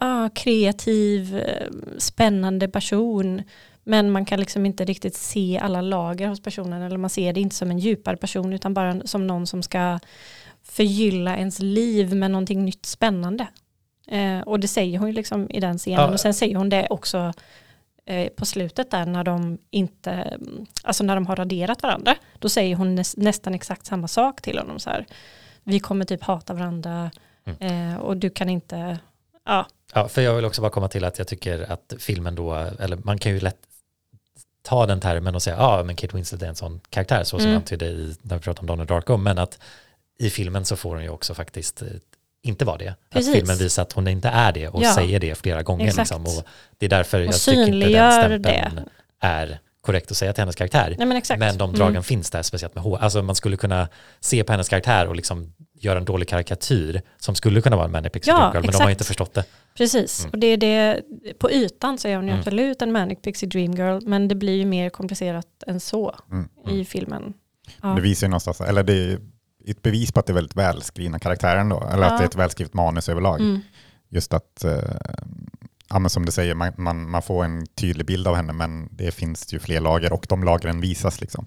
ah, 0.00 0.28
kreativ, 0.28 1.36
eh, 1.36 1.68
spännande 1.98 2.68
person. 2.68 3.42
Men 3.84 4.10
man 4.10 4.24
kan 4.24 4.40
liksom 4.40 4.66
inte 4.66 4.84
riktigt 4.84 5.14
se 5.14 5.58
alla 5.62 5.80
lager 5.80 6.28
hos 6.28 6.40
personen 6.42 6.82
eller 6.82 6.96
man 6.96 7.10
ser 7.10 7.32
det 7.32 7.40
inte 7.40 7.56
som 7.56 7.70
en 7.70 7.78
djupare 7.78 8.16
person 8.16 8.52
utan 8.52 8.74
bara 8.74 9.00
som 9.04 9.26
någon 9.26 9.46
som 9.46 9.62
ska 9.62 9.98
förgylla 10.62 11.36
ens 11.36 11.58
liv 11.58 12.14
med 12.14 12.30
någonting 12.30 12.64
nytt 12.64 12.86
spännande. 12.86 13.46
Eh, 14.08 14.40
och 14.40 14.60
det 14.60 14.68
säger 14.68 14.98
hon 14.98 15.08
ju 15.08 15.14
liksom 15.14 15.50
i 15.50 15.60
den 15.60 15.78
scenen 15.78 16.00
Ja. 16.00 16.12
och 16.12 16.20
sen 16.20 16.34
säger 16.34 16.56
hon 16.56 16.68
det 16.68 16.86
också 16.90 17.32
eh, 18.06 18.28
på 18.28 18.46
slutet 18.46 18.90
där 18.90 19.06
när 19.06 19.24
de 19.24 19.58
inte, 19.70 20.38
alltså 20.82 21.04
när 21.04 21.14
de 21.14 21.26
har 21.26 21.36
raderat 21.36 21.82
varandra, 21.82 22.14
då 22.38 22.48
säger 22.48 22.76
hon 22.76 22.94
näs, 22.94 23.16
nästan 23.16 23.54
exakt 23.54 23.86
samma 23.86 24.08
sak 24.08 24.42
till 24.42 24.58
honom 24.58 24.78
så 24.78 24.90
här. 24.90 25.06
Vi 25.64 25.80
kommer 25.80 26.04
typ 26.04 26.22
hata 26.22 26.54
varandra 26.54 27.10
eh, 27.60 27.96
och 27.96 28.16
du 28.16 28.30
kan 28.30 28.48
inte, 28.48 28.98
ja, 29.44 29.66
Ja, 29.94 30.08
för 30.08 30.22
jag 30.22 30.34
vill 30.34 30.44
också 30.44 30.60
bara 30.62 30.70
komma 30.70 30.88
till 30.88 31.04
att 31.04 31.18
jag 31.18 31.26
tycker 31.28 31.72
att 31.72 31.94
filmen 31.98 32.34
då, 32.34 32.54
eller 32.78 32.96
man 32.96 33.18
kan 33.18 33.32
ju 33.32 33.40
lätt 33.40 33.56
ta 34.62 34.86
den 34.86 35.00
termen 35.00 35.34
och 35.34 35.42
säga, 35.42 35.56
ja 35.56 35.82
men 35.84 35.96
Kate 35.96 36.16
Winslet 36.16 36.42
är 36.42 36.46
en 36.46 36.54
sån 36.54 36.80
karaktär, 36.90 37.24
så 37.24 37.28
som 37.30 37.40
Mm. 37.40 37.50
jag 37.52 37.56
antydde 37.60 37.86
i, 37.86 38.16
när 38.22 38.36
vi 38.36 38.42
pratade 38.42 38.60
om 38.60 38.66
Donald 38.66 38.88
Darko, 38.88 39.16
men 39.16 39.38
att 39.38 39.58
i 40.18 40.30
filmen 40.30 40.64
så 40.64 40.76
får 40.76 40.94
hon 40.94 41.02
ju 41.02 41.08
också 41.08 41.34
faktiskt 41.34 41.82
eh, 41.82 41.88
inte 42.42 42.64
vara 42.64 42.76
det. 42.78 42.94
Precis. 43.10 43.28
Att 43.28 43.34
filmen 43.34 43.56
visar 43.58 43.82
att 43.82 43.92
hon 43.92 44.08
inte 44.08 44.28
är 44.28 44.52
det 44.52 44.68
och 44.68 44.82
Ja. 44.82 44.94
säger 44.94 45.20
det 45.20 45.34
flera 45.34 45.62
gånger. 45.62 45.92
Liksom, 45.92 46.22
och 46.22 46.44
det 46.78 46.86
är 46.86 46.90
därför 46.90 47.18
och 47.20 47.26
jag 47.26 47.34
tycker 47.40 47.62
inte 47.62 47.88
den 47.88 48.12
stämpeln 48.12 48.42
det. 48.42 49.26
är 49.26 49.58
korrekt 49.80 50.10
att 50.10 50.16
säga 50.16 50.32
till 50.32 50.42
hennes 50.42 50.56
karaktär. 50.56 50.94
Nej 50.98 51.06
men. 51.06 51.22
Men 51.38 51.58
de 51.58 51.72
dragen 51.72 51.90
Mm. 51.92 52.02
finns 52.02 52.30
där, 52.30 52.42
speciellt 52.42 52.74
med 52.74 52.84
hår. 52.84 52.98
Alltså 52.98 53.22
man 53.22 53.34
skulle 53.34 53.56
kunna 53.56 53.88
se 54.20 54.44
på 54.44 54.52
hennes 54.52 54.68
karaktär 54.68 55.06
och 55.08 55.16
liksom 55.16 55.52
göra 55.80 55.98
en 55.98 56.04
dålig 56.04 56.28
karikatyr 56.28 57.02
som 57.18 57.34
skulle 57.34 57.60
kunna 57.60 57.76
vara 57.76 57.86
en 57.86 57.92
Manic 57.92 58.12
Pixie 58.12 58.32
Ja, 58.32 58.38
Dream 58.38 58.52
Girl, 58.52 58.62
men 58.62 58.70
de 58.72 58.76
har 58.76 58.88
ju 58.88 58.92
exakt. 58.92 59.00
inte 59.00 59.04
förstått 59.04 59.34
det. 59.34 59.44
Precis, 59.76 60.20
Mm. 60.20 60.30
och 60.30 60.38
det 60.38 60.46
är 60.46 60.56
det, 60.56 61.00
på 61.38 61.50
ytan 61.50 61.98
så 61.98 62.08
är 62.08 62.16
hon 62.16 62.24
ju 62.24 62.30
Mm. 62.30 62.38
absolut 62.40 62.82
en 62.82 62.92
Manic 62.92 63.18
Pixie 63.22 63.48
Dream 63.48 63.72
Girl, 63.72 63.98
men 64.08 64.28
det 64.28 64.34
blir 64.34 64.56
ju 64.56 64.64
mer 64.66 64.90
komplicerat 64.90 65.46
än 65.66 65.80
så 65.80 66.14
Mm. 66.32 66.48
i 66.68 66.84
filmen. 66.84 67.34
Ja. 67.82 67.88
Det 67.88 68.00
visar 68.00 68.26
ju 68.26 68.30
någonstans, 68.30 68.60
eller 68.60 68.82
det 68.82 68.92
är 68.92 69.18
ett 69.66 69.82
bevis 69.82 70.12
på 70.12 70.20
att 70.20 70.26
det 70.26 70.32
är 70.32 70.34
väldigt 70.34 70.56
välskrivna 70.56 71.18
karaktärer 71.18 71.60
ändå, 71.60 71.88
eller 71.92 72.02
Ja. 72.02 72.10
att 72.12 72.18
det 72.18 72.24
är 72.24 72.28
ett 72.28 72.36
välskrivet 72.36 72.74
manus 72.74 73.08
överlag. 73.08 73.40
Mm. 73.40 73.60
Just 74.10 74.34
att, 74.34 74.64
eh, 74.64 74.72
ja, 75.90 75.98
men 75.98 76.10
som 76.10 76.26
du 76.26 76.32
säger, 76.32 76.54
man, 76.54 76.72
man, 76.76 77.10
man 77.10 77.22
får 77.22 77.44
en 77.44 77.66
tydlig 77.66 78.06
bild 78.06 78.28
av 78.28 78.34
henne, 78.34 78.52
men 78.52 78.88
det 78.92 79.10
finns 79.10 79.54
ju 79.54 79.58
fler 79.58 79.80
lager 79.80 80.12
och 80.12 80.26
de 80.28 80.44
lagren 80.44 80.80
visas. 80.80 81.20
Liksom. 81.20 81.46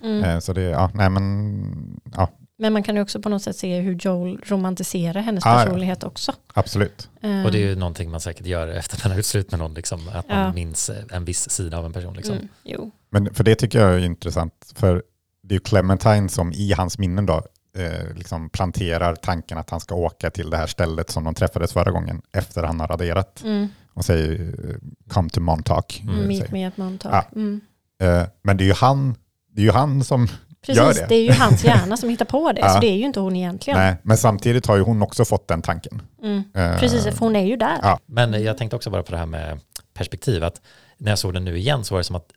Mm. 0.00 0.24
Eh, 0.24 0.38
så 0.38 0.52
det, 0.52 0.62
ja, 0.62 0.90
nej 0.94 1.10
men, 1.10 2.00
ja, 2.16 2.28
Men 2.60 2.72
man 2.72 2.82
kan 2.82 2.96
ju 2.96 3.02
också 3.02 3.20
på 3.22 3.28
något 3.28 3.42
sätt 3.42 3.56
se 3.56 3.80
hur 3.80 3.94
Joel 4.00 4.38
romantiserar 4.46 5.20
hennes 5.20 5.46
Ah, 5.46 5.58
ja. 5.58 5.64
personlighet 5.64 6.04
också. 6.04 6.32
absolut. 6.54 7.08
Eh, 7.20 7.44
Och 7.44 7.52
det 7.52 7.58
är 7.58 7.66
ju 7.68 7.76
någonting 7.76 8.10
man 8.10 8.20
säkert 8.20 8.46
gör 8.46 8.68
efter 8.68 9.00
man 9.04 9.10
har 9.10 9.16
gjort 9.16 9.26
slut 9.26 9.50
med 9.50 9.60
någon, 9.60 9.74
liksom, 9.74 10.08
att 10.08 10.28
man 10.28 10.38
Ja. 10.38 10.52
minns 10.52 10.90
en 11.10 11.24
viss 11.24 11.50
sida 11.50 11.78
av 11.78 11.86
en 11.86 11.92
person. 11.92 12.14
Liksom. 12.14 12.34
mm, 12.34 12.48
jo. 12.64 12.90
Men 13.10 13.34
för 13.34 13.44
det 13.44 13.54
tycker 13.54 13.80
jag 13.80 13.94
är 13.94 13.98
intressant, 13.98 14.72
för 14.74 15.02
det 15.42 15.52
är 15.52 15.56
ju 15.56 15.60
Clementine 15.60 16.28
som 16.28 16.52
i 16.52 16.72
hans 16.72 16.98
minnen 16.98 17.26
då, 17.26 17.42
eh, 17.78 18.14
liksom 18.16 18.50
planterar 18.50 19.14
tanken 19.14 19.58
att 19.58 19.70
han 19.70 19.80
ska 19.80 19.94
åka 19.94 20.30
till 20.30 20.50
det 20.50 20.56
här 20.56 20.66
stället 20.66 21.10
som 21.10 21.24
de 21.24 21.34
träffades 21.34 21.72
förra 21.72 21.90
gången, 21.90 22.22
efter 22.32 22.62
han 22.62 22.80
har 22.80 22.86
raderat. 22.88 23.42
Mm. 23.44 23.68
Och 23.94 24.04
säger 24.04 24.40
eh, 24.40 24.76
come 25.08 25.30
to 25.30 25.40
Montauk. 25.40 26.00
Mm. 26.02 26.20
eh, 26.20 26.26
Meet 26.26 26.50
me 26.52 26.64
at 26.66 26.76
Montauk. 26.76 27.14
Ja. 27.14 27.24
Mm. 27.34 27.60
Eh, 28.02 28.22
men 28.42 28.56
det 28.56 28.64
är 28.64 28.66
ju 28.66 28.72
han, 28.74 29.14
det 29.52 29.60
är 29.60 29.64
ju 29.64 29.70
han 29.72 30.04
som 30.04 30.28
Precis, 30.66 30.82
Gör 30.82 30.94
det. 30.94 31.06
det. 31.08 31.14
är 31.14 31.22
ju 31.22 31.32
hans 31.32 31.64
hjärna 31.64 31.96
som 31.96 32.08
hittar 32.08 32.24
på 32.24 32.52
det, 32.52 32.60
Ja. 32.60 32.68
så 32.74 32.80
det 32.80 32.86
är 32.86 32.96
ju 32.96 33.04
inte 33.04 33.20
hon 33.20 33.36
egentligen. 33.36 33.78
Nej, 33.78 33.96
men 34.02 34.16
samtidigt 34.18 34.66
har 34.66 34.76
ju 34.76 34.82
hon 34.82 35.02
också 35.02 35.24
fått 35.24 35.48
den 35.48 35.62
tanken. 35.62 36.02
Mm. 36.22 36.42
Eh, 36.54 36.78
Precis, 36.80 37.04
för 37.04 37.18
hon 37.18 37.36
är 37.36 37.44
ju 37.46 37.56
där. 37.56 37.78
Ja. 37.82 37.98
Men 38.06 38.42
jag 38.42 38.58
tänkte 38.58 38.76
också 38.76 38.90
bara 38.90 39.02
på 39.02 39.12
det 39.12 39.18
här 39.18 39.26
med 39.26 39.60
perspektiv, 39.94 40.44
att 40.44 40.60
när 40.98 41.12
jag 41.12 41.18
såg 41.18 41.34
den 41.34 41.44
nu 41.44 41.58
igen 41.58 41.84
så 41.84 41.94
var 41.94 41.98
det 42.00 42.04
som 42.04 42.16
att 42.16 42.28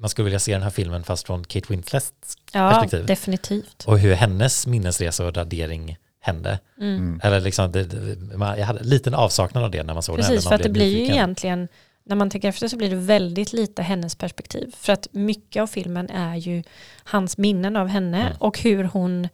man 0.00 0.08
skulle 0.10 0.24
vilja 0.24 0.38
se 0.38 0.52
den 0.52 0.62
här 0.62 0.70
filmen 0.70 1.04
fast 1.04 1.26
från 1.26 1.44
Kate 1.44 1.66
Winslets 1.68 2.12
Ja, 2.52 2.70
perspektiv. 2.70 3.06
definitivt. 3.06 3.84
och 3.86 3.98
hur 3.98 4.14
hennes 4.14 4.66
minnesresa 4.66 5.26
och 5.26 5.36
radering 5.36 5.96
hände. 6.20 6.58
Mm. 6.80 7.20
Eller 7.22 7.40
liksom, 7.40 7.72
det, 7.72 7.84
det, 7.84 8.36
man, 8.36 8.58
jag 8.58 8.66
hade 8.66 8.80
en 8.80 8.86
liten 8.88 9.14
avsaknad 9.14 9.64
av 9.64 9.70
det 9.70 9.82
när 9.82 9.94
man 9.94 10.02
såg 10.02 10.16
den. 10.18 10.26
Precis, 10.26 10.48
för 10.48 10.54
att 10.54 10.62
det 10.62 10.68
blir 10.68 10.98
ju 10.98 11.02
egentligen, 11.04 11.68
när 12.04 12.16
man 12.16 12.30
tänker 12.30 12.48
efter 12.48 12.68
så 12.68 12.76
blir 12.76 12.90
det 12.90 12.96
väldigt 12.96 13.52
lite 13.52 13.82
hennes 13.82 14.14
perspektiv. 14.16 14.74
För 14.76 14.92
att 14.92 15.08
mycket 15.12 15.62
av 15.62 15.66
filmen 15.66 16.10
är 16.10 16.36
ju 16.36 16.62
hans 17.04 17.38
minnen 17.38 17.76
av 17.76 17.88
henne 17.88 18.20
Mm. 18.20 18.32
och 18.38 18.58
hur 18.58 18.84
hon 18.84 19.28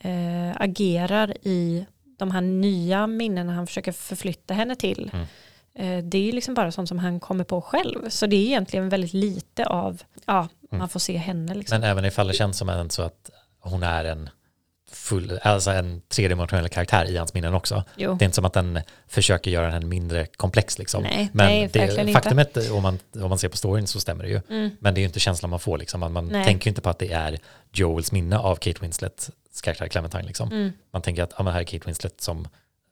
eh, 0.00 0.50
agerar 0.56 1.34
i 1.46 1.86
de 2.18 2.30
här 2.30 2.40
nya 2.40 3.06
minnena 3.06 3.52
han 3.52 3.66
försöker 3.66 3.92
förflytta 3.92 4.54
henne 4.54 4.76
till. 4.76 5.10
Mm. 5.12 5.26
Eh, 5.74 6.04
det 6.04 6.18
är 6.18 6.22
ju 6.22 6.32
liksom 6.32 6.54
bara 6.54 6.72
sånt 6.72 6.88
som 6.88 6.98
han 6.98 7.20
kommer 7.20 7.44
på 7.44 7.60
själv. 7.62 8.08
Så 8.08 8.26
det 8.26 8.36
är 8.36 8.46
egentligen 8.46 8.88
väldigt 8.88 9.12
lite 9.12 9.66
av, 9.66 10.02
ja, 10.26 10.48
Mm. 10.72 10.78
man 10.78 10.88
får 10.88 11.00
se 11.00 11.16
henne 11.16 11.54
liksom. 11.54 11.80
Men 11.80 11.90
även 11.90 12.04
ifall 12.04 12.26
det 12.28 12.34
känns 12.34 12.58
som 12.58 12.68
en 12.68 12.90
så 12.90 13.02
att 13.02 13.30
hon 13.60 13.82
är 13.82 14.04
en 14.04 14.30
full, 14.92 15.38
alltså 15.42 15.70
en 15.70 16.02
tredimensionell 16.08 16.68
karaktär 16.68 17.04
i 17.10 17.16
hans 17.16 17.34
minnen 17.34 17.54
också. 17.54 17.84
jo. 17.96 18.14
Det 18.14 18.22
är 18.22 18.26
inte 18.26 18.34
som 18.34 18.44
att 18.44 18.52
den 18.52 18.80
försöker 19.08 19.50
göra 19.50 19.70
den 19.70 19.88
mindre 19.88 20.26
komplex 20.26 20.78
liksom. 20.78 21.02
Nej, 21.02 21.28
Men 21.32 21.46
nej, 21.46 21.68
det, 21.72 22.00
inte. 22.00 22.12
faktumet, 22.12 22.70
om 22.70 22.82
man, 22.82 22.98
om 23.14 23.28
man 23.28 23.38
ser 23.38 23.48
på 23.48 23.56
storyn 23.56 23.86
så 23.86 24.00
stämmer 24.00 24.24
det 24.24 24.30
ju. 24.30 24.40
Mm. 24.50 24.70
Men 24.80 24.94
det 24.94 24.98
är 24.98 25.02
ju 25.02 25.06
inte 25.06 25.20
känslan 25.20 25.50
man 25.50 25.60
får 25.60 25.78
liksom. 25.78 26.00
Man, 26.00 26.12
man 26.12 26.28
tänker 26.30 26.66
ju 26.66 26.68
inte 26.68 26.80
på 26.80 26.90
att 26.90 26.98
det 26.98 27.12
är 27.12 27.38
Joels 27.72 28.12
minne 28.12 28.38
av 28.38 28.56
Kate 28.56 28.80
Winslets 28.80 29.30
karaktär 29.62 29.88
Clementine 29.88 30.22
liksom. 30.26 30.52
Mm. 30.52 30.72
Man 30.92 31.02
tänker 31.02 31.22
att 31.22 31.32
ja, 31.36 31.42
men 31.42 31.52
här 31.52 31.60
är 31.60 31.64
Kate 31.64 31.86
Winslet 31.86 32.20
som, 32.20 32.48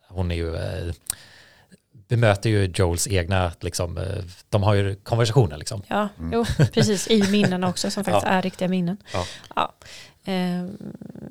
hon 0.09 0.31
är 0.31 0.35
ju, 0.35 0.57
eh, 0.57 0.93
bemöter 2.09 2.51
ju 2.51 2.73
Joels 2.75 3.09
egna, 3.09 3.53
liksom, 3.61 3.99
eh, 3.99 4.05
de 4.49 4.63
har 4.63 4.75
ju 4.75 4.95
konversationer 4.95 5.57
liksom. 5.57 5.83
Ja, 5.89 6.09
jo, 6.33 6.45
precis. 6.73 7.09
I 7.09 7.23
minnen 7.31 7.65
också 7.65 7.91
som 7.91 8.05
faktiskt 8.05 8.27
Ja. 8.27 8.31
är 8.33 8.43
riktiga 8.43 8.69
minnen. 8.69 8.97
Ja. 9.13 9.25
Ja. 9.57 9.73
Eh, 10.25 10.64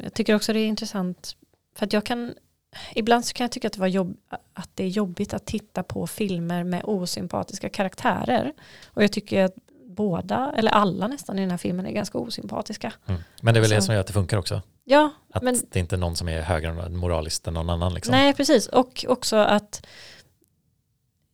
jag 0.03 0.13
tycker 0.13 0.35
också 0.35 0.53
det 0.53 0.59
är 0.59 0.67
intressant 0.67 1.35
för 1.75 1.85
att 1.85 1.93
jag 1.93 2.05
kan 2.05 2.33
Ibland 2.95 3.25
så 3.25 3.33
kan 3.33 3.43
jag 3.43 3.51
tycka 3.51 3.67
att 3.67 3.73
det, 3.73 3.79
var 3.79 3.87
jobb, 3.87 4.17
att 4.53 4.69
det 4.73 4.83
är 4.83 4.87
jobbigt 4.87 5.33
att 5.33 5.45
titta 5.45 5.83
på 5.83 6.07
filmer 6.07 6.63
med 6.63 6.81
osympatiska 6.83 7.69
karaktärer. 7.69 8.53
Och 8.85 9.03
jag 9.03 9.11
tycker 9.11 9.43
att 9.43 9.53
båda, 9.85 10.53
eller 10.57 10.71
alla 10.71 11.07
nästan 11.07 11.37
i 11.37 11.41
den 11.41 11.51
här 11.51 11.57
filmen 11.57 11.85
är 11.85 11.91
ganska 11.91 12.17
osympatiska. 12.17 12.93
Mm. 13.05 13.21
Men 13.41 13.53
det 13.53 13.59
är 13.59 13.61
väl 13.61 13.69
det 13.69 13.81
Så. 13.81 13.85
som 13.85 13.93
gör 13.93 14.01
att 14.01 14.07
det 14.07 14.13
funkar 14.13 14.37
också. 14.37 14.61
Ja, 14.83 15.11
Att 15.33 15.43
men 15.43 15.53
det 15.71 15.79
är 15.79 15.81
inte 15.81 15.97
någon 15.97 16.15
som 16.15 16.29
är 16.29 16.41
högre 16.41 16.89
moraliskt 16.89 17.47
än 17.47 17.53
någon 17.53 17.69
annan 17.69 17.93
liksom. 17.93 18.11
nej 18.11 18.33
precis. 18.33 18.67
Och 18.67 19.05
också 19.07 19.35
att 19.35 19.85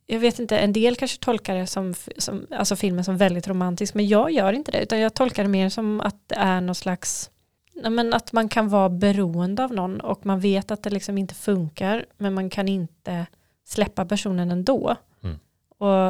jag 0.06 0.20
vet 0.20 0.40
inte, 0.40 0.58
en 0.58 0.74
del 0.74 0.96
kanske 0.96 1.20
tolkar 1.20 1.56
det 1.56 1.68
som, 1.68 1.94
som 2.18 2.48
alltså 2.52 2.76
filmen 2.76 3.04
som 3.04 3.18
väldigt 3.18 3.48
romantisk, 3.48 3.94
men 3.94 4.08
jag 4.08 4.32
gör 4.32 4.54
inte 4.54 4.72
det, 4.72 4.84
utan 4.84 5.00
jag 5.00 5.14
tolkar 5.14 5.44
det 5.44 5.50
mer 5.50 5.70
som 5.70 6.02
att 6.02 6.16
det 6.28 6.36
är 6.36 6.62
någon 6.62 6.76
slags, 6.76 7.30
men 7.82 8.14
att 8.14 8.32
man 8.32 8.50
kan 8.50 8.70
vara 8.70 8.90
beroende 8.90 9.64
av 9.64 9.74
någon 9.74 10.02
och 10.02 10.26
man 10.26 10.40
vet 10.40 10.72
att 10.72 10.84
det 10.84 10.90
liksom 10.90 11.18
inte 11.18 11.36
funkar, 11.36 12.06
men 12.18 12.34
man 12.34 12.50
kan 12.50 12.68
inte 12.68 13.26
släppa 13.68 14.06
personen 14.06 14.52
ändå. 14.52 14.96
Mm. 15.24 15.40
Och, 15.78 16.08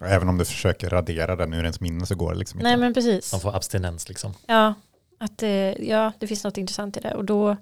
Och 0.00 0.08
även 0.08 0.28
om 0.28 0.38
du 0.38 0.44
försöker 0.44 0.90
radera 0.90 1.36
den 1.36 1.52
ur 1.52 1.60
ens 1.60 1.80
minne 1.80 2.06
så 2.06 2.14
går 2.14 2.32
det 2.32 2.38
liksom 2.38 2.60
inte. 2.60 2.68
nej 2.68 2.76
men 2.76 2.94
precis. 2.94 3.30
De 3.30 3.40
får 3.40 3.56
abstinens 3.56 4.08
liksom. 4.08 4.34
Ja, 4.46 4.74
att 5.20 5.38
det, 5.38 5.76
ja, 5.80 6.12
det 6.18 6.26
finns 6.26 6.44
något 6.44 6.58
intressant 6.58 6.96
i 6.96 7.00
det. 7.00 7.14
Och 7.14 7.24
då, 7.24 7.56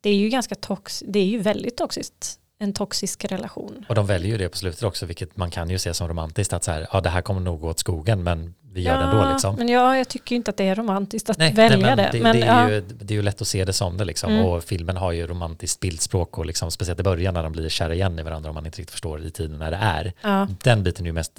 det 0.00 0.10
är 0.10 0.14
ju 0.14 0.28
ganska 0.28 0.54
tox, 0.54 1.02
det 1.06 1.18
är 1.18 1.26
ju 1.26 1.38
väldigt 1.38 1.76
toxiskt, 1.76 2.38
en 2.58 2.72
toxisk 2.72 3.24
relation. 3.24 3.84
Och 3.88 3.94
de 3.94 4.06
väljer 4.06 4.30
ju 4.30 4.38
det 4.38 4.48
på 4.48 4.56
slutet 4.56 4.82
också, 4.82 5.06
vilket 5.06 5.36
man 5.36 5.50
kan 5.50 5.70
ju 5.70 5.78
se 5.78 5.94
som 5.94 6.08
romantiskt, 6.08 6.52
att 6.52 6.64
så 6.64 6.70
här, 6.70 6.86
ja 6.92 7.00
det 7.00 7.08
här 7.08 7.22
kommer 7.22 7.40
nog 7.40 7.60
gå 7.60 7.68
åt 7.68 7.78
skogen, 7.78 8.22
men 8.22 8.54
vi 8.74 8.82
gör 8.82 8.98
det 8.98 9.04
ändå 9.04 9.30
liksom. 9.32 9.56
Men 9.56 9.68
ja, 9.68 9.96
jag 9.96 10.08
tycker 10.08 10.36
inte 10.36 10.50
att 10.50 10.56
det 10.56 10.64
är 10.68 10.74
romantiskt 10.74 11.30
att 11.30 11.38
Nej, 11.38 11.52
välja 11.52 11.76
nej, 11.76 11.86
men 11.86 11.96
det. 11.96 12.08
det, 12.12 12.22
Men, 12.22 12.36
det, 12.36 12.42
är 12.42 12.62
ja, 12.62 12.70
ju, 12.70 12.80
det 12.80 13.14
är 13.14 13.16
ju 13.16 13.22
lätt 13.22 13.40
att 13.40 13.48
se 13.48 13.64
det 13.64 13.72
som 13.72 13.96
det 13.96 14.04
liksom. 14.04 14.32
Mm. 14.32 14.44
Och 14.44 14.64
filmen 14.64 14.96
har 14.96 15.12
ju 15.12 15.26
romantiskt 15.26 15.80
bildspråk 15.80 16.38
och 16.38 16.46
liksom, 16.46 16.70
speciellt 16.70 17.00
i 17.00 17.02
början 17.02 17.34
när 17.34 17.42
de 17.42 17.52
blir 17.52 17.68
kära 17.68 17.94
igen 17.94 18.18
i 18.18 18.22
varandra 18.22 18.48
och 18.48 18.54
man 18.54 18.66
inte 18.66 18.78
riktigt 18.78 18.90
förstår 18.92 19.24
i 19.26 19.30
tiden 19.30 19.58
när 19.58 19.70
det 19.70 19.76
är. 19.76 20.12
ja. 20.22 20.48
Den 20.62 20.82
biten 20.82 21.04
är 21.04 21.08
ju 21.08 21.12
mest 21.12 21.38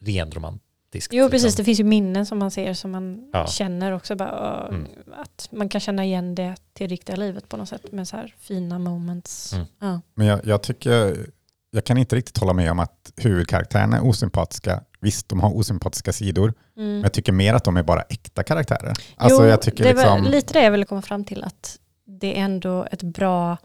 ren 0.00 0.30
romantisk. 0.32 1.10
Jo, 1.12 1.28
precis. 1.30 1.42
Det 1.42 1.46
Liksom. 1.48 1.64
finns 1.64 1.80
ju 1.80 1.84
minnen 1.84 2.26
som 2.26 2.38
man 2.38 2.50
ser 2.50 2.74
som 2.74 2.90
man 2.90 3.30
Ja. 3.32 3.46
känner 3.46 3.92
också. 3.92 4.16
Bara, 4.16 4.66
Mm. 4.68 4.86
Att 5.16 5.48
man 5.52 5.68
kan 5.68 5.80
känna 5.80 6.04
igen 6.04 6.34
det 6.34 6.54
till 6.72 6.88
riktiga 6.88 7.16
livet 7.16 7.48
på 7.48 7.56
något 7.56 7.68
sätt 7.68 7.92
med 7.92 8.08
så 8.08 8.16
här 8.16 8.34
fina 8.38 8.78
moments. 8.78 9.52
Mm. 9.52 9.66
Ja. 9.80 10.00
Men 10.14 10.26
jag, 10.26 10.40
jag 10.46 10.62
tycker, 10.62 11.26
jag 11.74 11.84
kan 11.84 11.98
inte 11.98 12.16
riktigt 12.16 12.38
hålla 12.38 12.52
med 12.52 12.70
om 12.70 12.78
att 12.78 13.12
huvudkaraktärerna 13.16 13.96
är 13.96 14.04
osympatiska. 14.06 14.82
Visst, 15.00 15.28
de 15.28 15.40
har 15.40 15.56
osympatiska 15.56 16.12
sidor, 16.12 16.54
Mm. 16.76 16.92
men 16.92 17.02
jag 17.02 17.12
tycker 17.12 17.32
mer 17.32 17.54
att 17.54 17.64
de 17.64 17.76
är 17.76 17.82
bara 17.82 18.02
äkta 18.02 18.42
karaktärer. 18.42 18.92
Alltså 19.16 19.42
jo, 19.46 19.56
det 19.76 19.94
var 19.94 20.02
liksom, 20.16 20.24
lite 20.24 20.52
det 20.52 20.62
jag 20.64 20.70
ville 20.70 20.84
komma 20.84 21.02
fram 21.02 21.24
till. 21.24 21.44
Att 21.44 21.78
det 22.04 22.38
är 22.38 22.44
ändå 22.44 22.86
ett 22.90 23.02
bra 23.02 23.56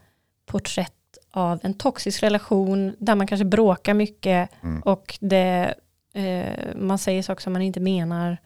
porträtt 0.46 0.94
av 1.32 1.60
en 1.64 1.74
toxisk 1.74 2.24
relation 2.24 2.96
där 3.00 3.16
man 3.16 3.28
kanske 3.28 3.46
bråkar 3.46 3.94
mycket 3.94 4.50
Mm. 4.64 4.82
och 4.82 5.18
det, 5.22 5.74
eh, 6.14 6.76
man 6.76 6.98
säger 6.98 7.24
saker 7.24 7.42
som 7.42 7.54
man 7.54 7.62
inte 7.62 7.80
menar. 7.80 8.38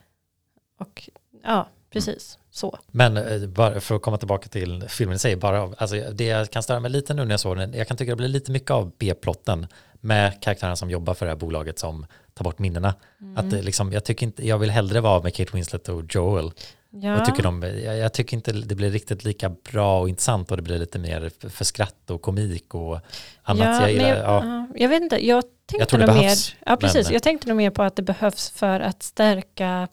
Och 0.79 1.09
ja, 1.43 1.67
precis 1.93 2.37
så. 2.51 2.79
Men 2.87 3.17
eh, 3.17 3.47
bara 3.47 3.79
för 3.79 3.95
att 3.95 4.01
komma 4.01 4.17
tillbaka 4.17 4.49
till 4.49 4.83
filmen 4.87 5.15
i 5.15 5.19
sig, 5.19 5.35
bara, 5.35 5.73
alltså, 5.77 5.95
det 5.95 6.25
jag 6.25 6.49
kan 6.49 6.63
störa 6.63 6.79
mig 6.79 6.91
lite 6.91 7.13
nu 7.13 7.25
när 7.25 7.31
jag 7.31 7.39
såg 7.39 7.57
den, 7.57 7.73
jag 7.73 7.87
kan 7.87 7.97
tycka 7.97 8.11
det 8.11 8.15
blir 8.15 8.27
lite 8.27 8.51
mycket 8.51 8.71
av 8.71 8.91
B-plotten 8.97 9.67
med 10.01 10.41
karaktärerna 10.41 10.75
som 10.75 10.89
jobbar 10.89 11.13
för 11.13 11.25
det 11.25 11.31
här 11.31 11.37
bolaget 11.37 11.79
som 11.79 12.05
tar 12.33 12.43
bort 12.43 12.59
minnena. 12.59 12.93
Mm. 13.21 13.37
Att 13.37 13.51
det 13.51 13.61
liksom, 13.61 13.91
jag, 13.91 14.03
tycker 14.03 14.25
inte, 14.25 14.47
jag 14.47 14.57
vill 14.57 14.69
hellre 14.69 15.01
vara 15.01 15.21
med 15.21 15.35
Kate 15.35 15.51
Winslet 15.53 15.89
och 15.89 16.03
Joel. 16.09 16.51
Ja. 16.89 17.19
Och 17.19 17.25
tycker 17.25 17.43
de, 17.43 17.63
jag, 17.63 17.97
jag 17.97 18.13
tycker 18.13 18.37
inte 18.37 18.51
det 18.51 18.75
blir 18.75 18.89
riktigt 18.89 19.23
lika 19.23 19.49
bra 19.49 19.99
och 19.99 20.09
intressant 20.09 20.51
och 20.51 20.57
det 20.57 20.63
blir 20.63 20.79
lite 20.79 20.99
mer 20.99 21.49
för, 21.49 21.65
skratt 21.65 22.09
och 22.09 22.21
komik 22.21 22.75
och 22.75 22.99
annat. 23.43 23.65
Ja, 23.65 23.81
jag, 23.81 23.91
gillar, 23.91 24.09
jag, 24.09 24.17
ja. 24.17 24.45
ja, 24.45 24.67
jag 24.75 24.89
vet 24.89 25.01
inte, 25.01 25.25
jag 25.25 25.43
tänkte 25.65 25.85
tror 25.85 25.99
det 25.99 26.05
nog 26.05 26.15
mer, 26.15 26.21
behövs, 26.21 26.55
ja, 26.65 26.77
precis, 26.77 27.07
men- 27.07 27.13
jag 27.13 27.23
tänkte 27.23 27.47
nog 27.47 27.57
mer 27.57 27.69
på 27.69 27.83
att 27.83 27.95
det 27.95 28.01
behövs 28.01 28.49
för 28.49 28.79
att 28.79 29.03
stärka 29.03 29.87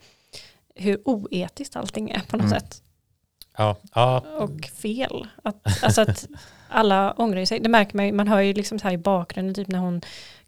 hur 0.79 1.01
oetiskt 1.05 1.76
allting 1.76 2.11
är 2.11 2.20
på 2.20 2.37
något 2.37 2.47
Mm. 2.47 2.61
sätt. 2.61 2.83
Ja, 3.57 3.76
ja, 3.95 4.20
Och 4.39 4.64
fel. 4.83 5.26
Att, 5.43 5.85
alltså 5.85 6.01
att 6.01 6.26
alla 6.68 7.12
ångrar 7.12 7.45
sig. 7.45 7.61
Det 7.61 7.68
märker 7.68 7.97
man 7.97 8.07
ju, 8.07 8.12
man 8.12 8.29
hör 8.29 8.41
ju 8.41 8.53
liksom 8.53 8.79
så 8.79 8.87
här 8.87 8.95
i 8.95 8.99
bakgrunden, 8.99 9.55
typ 9.55 9.68
när 9.68 9.79
hon, 9.79 10.01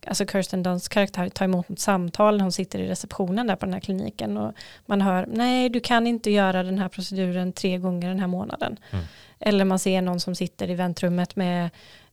alltså 0.07 0.27
Kirsten 0.27 0.63
Dunsts 0.63 0.89
karaktär 0.89 1.29
tar 1.29 1.45
emot 1.45 1.71
ett 1.71 1.81
samtal 1.81 2.37
när 2.37 2.43
hon 2.43 2.53
sitter 2.53 2.79
i 2.79 2.89
receptionen 2.89 3.47
där 3.47 3.57
på 3.57 3.67
den 3.67 3.73
här 3.73 3.81
kliniken 3.81 4.37
och 4.37 4.53
man 4.87 5.01
hör, 5.01 5.27
nej 5.33 5.69
du 5.69 5.81
kan 5.81 6.07
inte 6.07 6.31
göra 6.31 6.63
den 6.63 6.79
här 6.79 6.89
proceduren 6.89 7.53
tre 7.53 7.79
gånger 7.79 8.09
den 8.09 8.21
här 8.21 8.27
månaden. 8.27 8.77
Mm. 8.91 9.05
Eller 9.41 9.65
man 9.65 9.79
ser 9.79 10.03
någon 10.03 10.21
som 10.21 10.35
sitter 10.35 10.71
i 10.71 10.75
väntrummet 10.75 11.37
med 11.37 11.71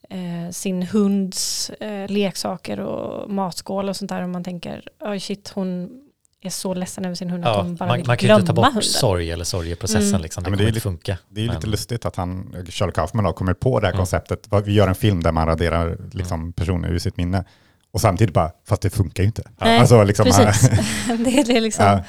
eh, 0.10 0.52
sin 0.52 0.84
hunds 0.84 1.70
eh, 1.70 2.10
leksaker 2.12 2.80
och 2.80 3.30
matskål 3.30 3.90
och 3.90 3.96
sånt 3.96 4.10
där 4.10 4.22
och 4.24 4.30
man 4.30 4.44
tänker, 4.44 4.90
oj 5.00 5.20
shit 5.20 5.50
hon 5.56 6.02
är 6.42 6.50
så 6.50 6.74
ledsen 6.74 7.06
över 7.06 7.16
sin 7.16 7.30
hund 7.30 7.46
att 7.46 7.56
ja. 7.56 7.62
hon 7.62 7.76
bara 7.76 7.88
Man, 7.88 7.98
vill 7.98 8.08
man 8.08 8.18
kan 8.18 8.24
ju 8.24 8.28
glömma 8.28 8.40
inte 8.40 8.48
ta 8.48 8.54
bort 8.54 8.66
hunden. 8.66 8.84
sorg 8.84 9.32
eller 9.32 9.46
sorgeprocessen. 9.46 10.10
Mm. 10.10 10.22
Liksom. 10.22 10.44
Ja, 10.44 10.46
Det 10.46 10.50
men 10.52 10.58
det 10.58 10.64
kommer 10.64 10.66
är 10.66 10.68
inte 10.68 10.76
lite- 10.76 10.84
funka. 10.84 11.18
det 11.30 11.40
är 11.42 11.44
ju 11.44 11.50
lite 11.50 11.60
Men- 11.62 11.72
lustigt 11.72 12.06
att 12.06 12.16
han, 12.16 12.56
Charlie 12.70 12.92
Kaufman 12.92 13.26
har 13.26 13.34
kommit 13.34 13.60
på 13.60 13.80
det 13.80 13.88
här 13.88 13.94
Mm. 13.94 13.98
konceptet. 14.00 14.48
Vi 14.66 14.74
gör 14.74 14.88
en 14.88 14.96
film 14.96 15.24
där 15.24 15.32
man 15.32 15.48
raderar 15.48 15.98
liksom, 16.12 16.54
personer 16.54 16.90
ur 16.90 17.00
sitt 17.00 17.18
minne. 17.18 17.44
Och 17.92 18.02
samtidigt 18.02 18.34
bara, 18.34 18.52
fast 18.68 18.82
det 18.82 18.90
funkar 18.90 19.24
ju 19.24 19.28
inte. 19.28 19.44
Nej, 19.62 19.80
alltså, 19.80 20.04
liksom, 20.04 20.26
Precis. 20.26 20.62
det, 21.08 21.40
är- 21.40 21.46
det 21.46 21.58
är 21.58 21.62
liksom, 21.62 21.86
ja, 21.86 22.04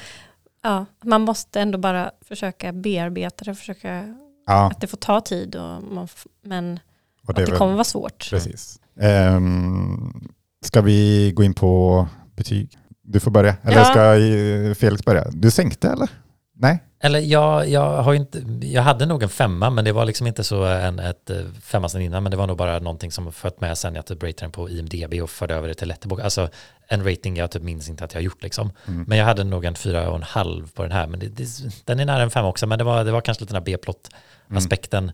ja, 0.63 0.85
man 1.03 1.21
måste 1.21 1.61
ändå 1.61 1.77
bara 1.77 2.11
försöka 2.27 2.71
bearbeta 2.73 3.45
det, 3.45 3.55
försöka 3.55 4.15
ja, 4.47 4.67
att 4.71 4.81
det 4.81 4.87
får 4.87 4.97
ta 4.97 5.21
tid, 5.21 5.55
och 5.55 5.83
man, 5.83 6.07
men 6.45 6.79
och 7.23 7.29
att 7.29 7.35
det 7.35 7.45
väl- 7.45 7.57
kommer 7.57 7.73
vara 7.73 7.83
svårt. 7.83 8.29
Precis. 8.29 8.79
Um, 8.95 10.29
ska 10.65 10.81
vi 10.81 11.31
gå 11.35 11.43
in 11.43 11.53
på 11.53 12.07
betyg? 12.35 12.78
Du 13.11 13.19
får 13.19 13.31
börja. 13.31 13.55
Eller 13.63 13.77
Ja. 13.77 13.85
ska 13.85 14.75
Felix 14.79 15.05
börja? 15.05 15.25
Du 15.31 15.51
sänkte 15.51 15.89
eller? 15.89 16.09
Nej? 16.55 16.83
Eller 16.99 17.19
jag, 17.19 17.69
jag, 17.69 18.03
har 18.03 18.13
inte, 18.13 18.39
jag 18.61 18.81
hade 18.81 19.05
nog 19.05 19.23
en 19.23 19.29
femma, 19.29 19.69
men 19.69 19.85
det 19.85 19.91
var 19.91 20.05
liksom 20.05 20.27
inte 20.27 20.43
så 20.43 20.63
en 20.63 20.99
ett 20.99 21.29
eh, 21.29 21.37
femma 21.61 21.89
sen 21.89 22.01
innan, 22.01 22.23
men 22.23 22.31
det 22.31 22.37
var 22.37 22.47
nog 22.47 22.57
bara 22.57 22.79
någonting 22.79 23.11
som 23.11 23.31
fött 23.31 23.61
med 23.61 23.77
sen 23.77 23.95
jag 23.95 24.05
typ 24.05 24.23
ratade 24.23 24.35
den 24.41 24.51
på 24.51 24.69
IMDB 24.69 25.13
och 25.23 25.29
förde 25.29 25.55
över 25.55 25.67
det 25.67 25.73
till 25.73 25.87
Letterboxd. 25.87 26.23
Alltså 26.23 26.49
en 26.87 27.09
rating 27.09 27.37
jag 27.37 27.51
typ 27.51 27.63
minns 27.63 27.89
inte 27.89 28.03
att 28.03 28.13
jag 28.13 28.19
har 28.19 28.23
gjort 28.23 28.43
liksom. 28.43 28.71
Mm. 28.87 29.05
Men 29.07 29.17
jag 29.17 29.25
hade 29.25 29.43
nog 29.43 29.65
en 29.65 29.75
fyra 29.75 30.09
och 30.09 30.15
en 30.15 30.23
halv 30.23 30.71
på 30.71 30.83
den 30.83 30.91
här, 30.91 31.07
men 31.07 31.19
det, 31.19 31.27
det, 31.27 31.47
den 31.85 31.99
är 31.99 32.05
nära 32.05 32.23
en 32.23 32.31
femma 32.31 32.47
också, 32.47 32.67
men 32.67 32.77
det 32.77 32.83
var, 32.83 33.03
det 33.03 33.11
var 33.11 33.21
kanske 33.21 33.43
lite 33.43 33.53
den 33.53 33.61
här 33.61 33.65
B-plott-aspekten 33.65 35.11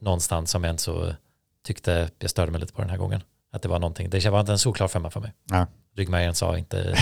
någonstans 0.00 0.50
som 0.50 0.64
jag 0.64 0.72
inte 0.72 0.82
så 0.82 1.14
tyckte 1.66 2.08
jag 2.18 2.30
störde 2.30 2.52
mig 2.52 2.60
lite 2.60 2.72
på 2.72 2.80
den 2.80 2.90
här 2.90 2.98
gången. 2.98 3.22
Att 3.52 3.62
det 3.62 3.68
var 3.68 3.78
någonting, 3.78 4.10
det 4.10 4.30
var 4.30 4.40
inte 4.40 4.52
en 4.52 4.58
solklar 4.58 4.88
femma 4.88 5.10
för 5.10 5.20
mig. 5.20 5.32
Ja. 5.50 5.66
Ryggmärgen 5.96 6.34
sa 6.34 6.58
inte 6.58 6.94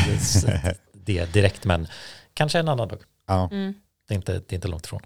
det 0.92 1.32
direkt, 1.32 1.64
men 1.64 1.86
kanske 2.34 2.59
en 2.59 2.68
annan 2.68 2.88
dag. 2.88 2.99
Ja. 3.26 3.49
Mm. 3.53 3.74
Det 4.09 4.14
är 4.14 4.16
inte, 4.16 4.32
det 4.32 4.53
är 4.53 4.55
inte 4.55 4.68
långt 4.68 4.86
ifrån. 4.86 5.01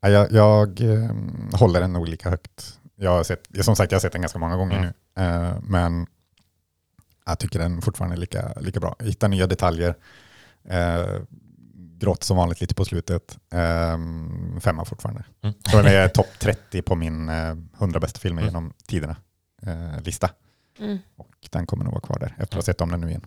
Ja, 0.00 0.08
Jag, 0.08 0.32
jag 0.32 0.80
eh, 0.80 1.10
håller 1.52 1.80
den 1.80 1.92
nog 1.92 2.08
lika 2.08 2.30
högt. 2.30 2.78
Jag 2.96 3.10
har 3.10 3.24
sett, 3.24 3.64
som 3.64 3.76
sagt, 3.76 3.92
jag 3.92 3.96
har 3.96 4.00
sett 4.00 4.12
den 4.12 4.20
ganska 4.22 4.38
många 4.38 4.56
gånger 4.56 4.76
Mm. 4.76 4.92
nu. 5.16 5.22
Eh, 5.22 5.60
men 5.62 6.06
jag 7.26 7.38
tycker 7.38 7.58
den 7.58 7.82
fortfarande 7.82 8.16
är 8.16 8.20
lika, 8.20 8.52
lika 8.60 8.80
bra. 8.80 8.96
Jag 8.98 9.06
hittar 9.06 9.28
nya 9.28 9.46
detaljer. 9.46 9.94
Eh, 10.64 11.20
gråt 11.98 12.22
som 12.24 12.36
vanligt 12.36 12.60
lite 12.60 12.74
på 12.74 12.84
slutet. 12.84 13.38
Um, 13.94 14.60
femma 14.60 14.84
fortfarande. 14.84 15.24
Mm. 15.42 15.54
Så 15.70 15.76
den 15.76 15.86
är 15.86 16.08
topp 16.14 16.26
30 16.38 16.82
på 16.82 16.94
min 16.94 17.28
uh, 17.28 17.56
100 17.78 18.00
bästa 18.00 18.18
filmer 18.20 18.42
Mm. 18.42 18.48
genom 18.54 18.72
tiderna 18.86 19.16
eh, 19.62 20.02
lista. 20.02 20.30
Mm. 20.80 20.98
Och 21.16 21.34
den 21.50 21.66
kommer 21.66 21.84
nog 21.84 21.92
vara 21.92 22.00
kvar 22.00 22.18
där 22.18 22.28
efter 22.38 22.42
att 22.42 22.54
ha 22.54 22.62
sett 22.62 22.80
om 22.80 22.90
den 22.90 23.00
nu 23.00 23.08
igen. 23.08 23.26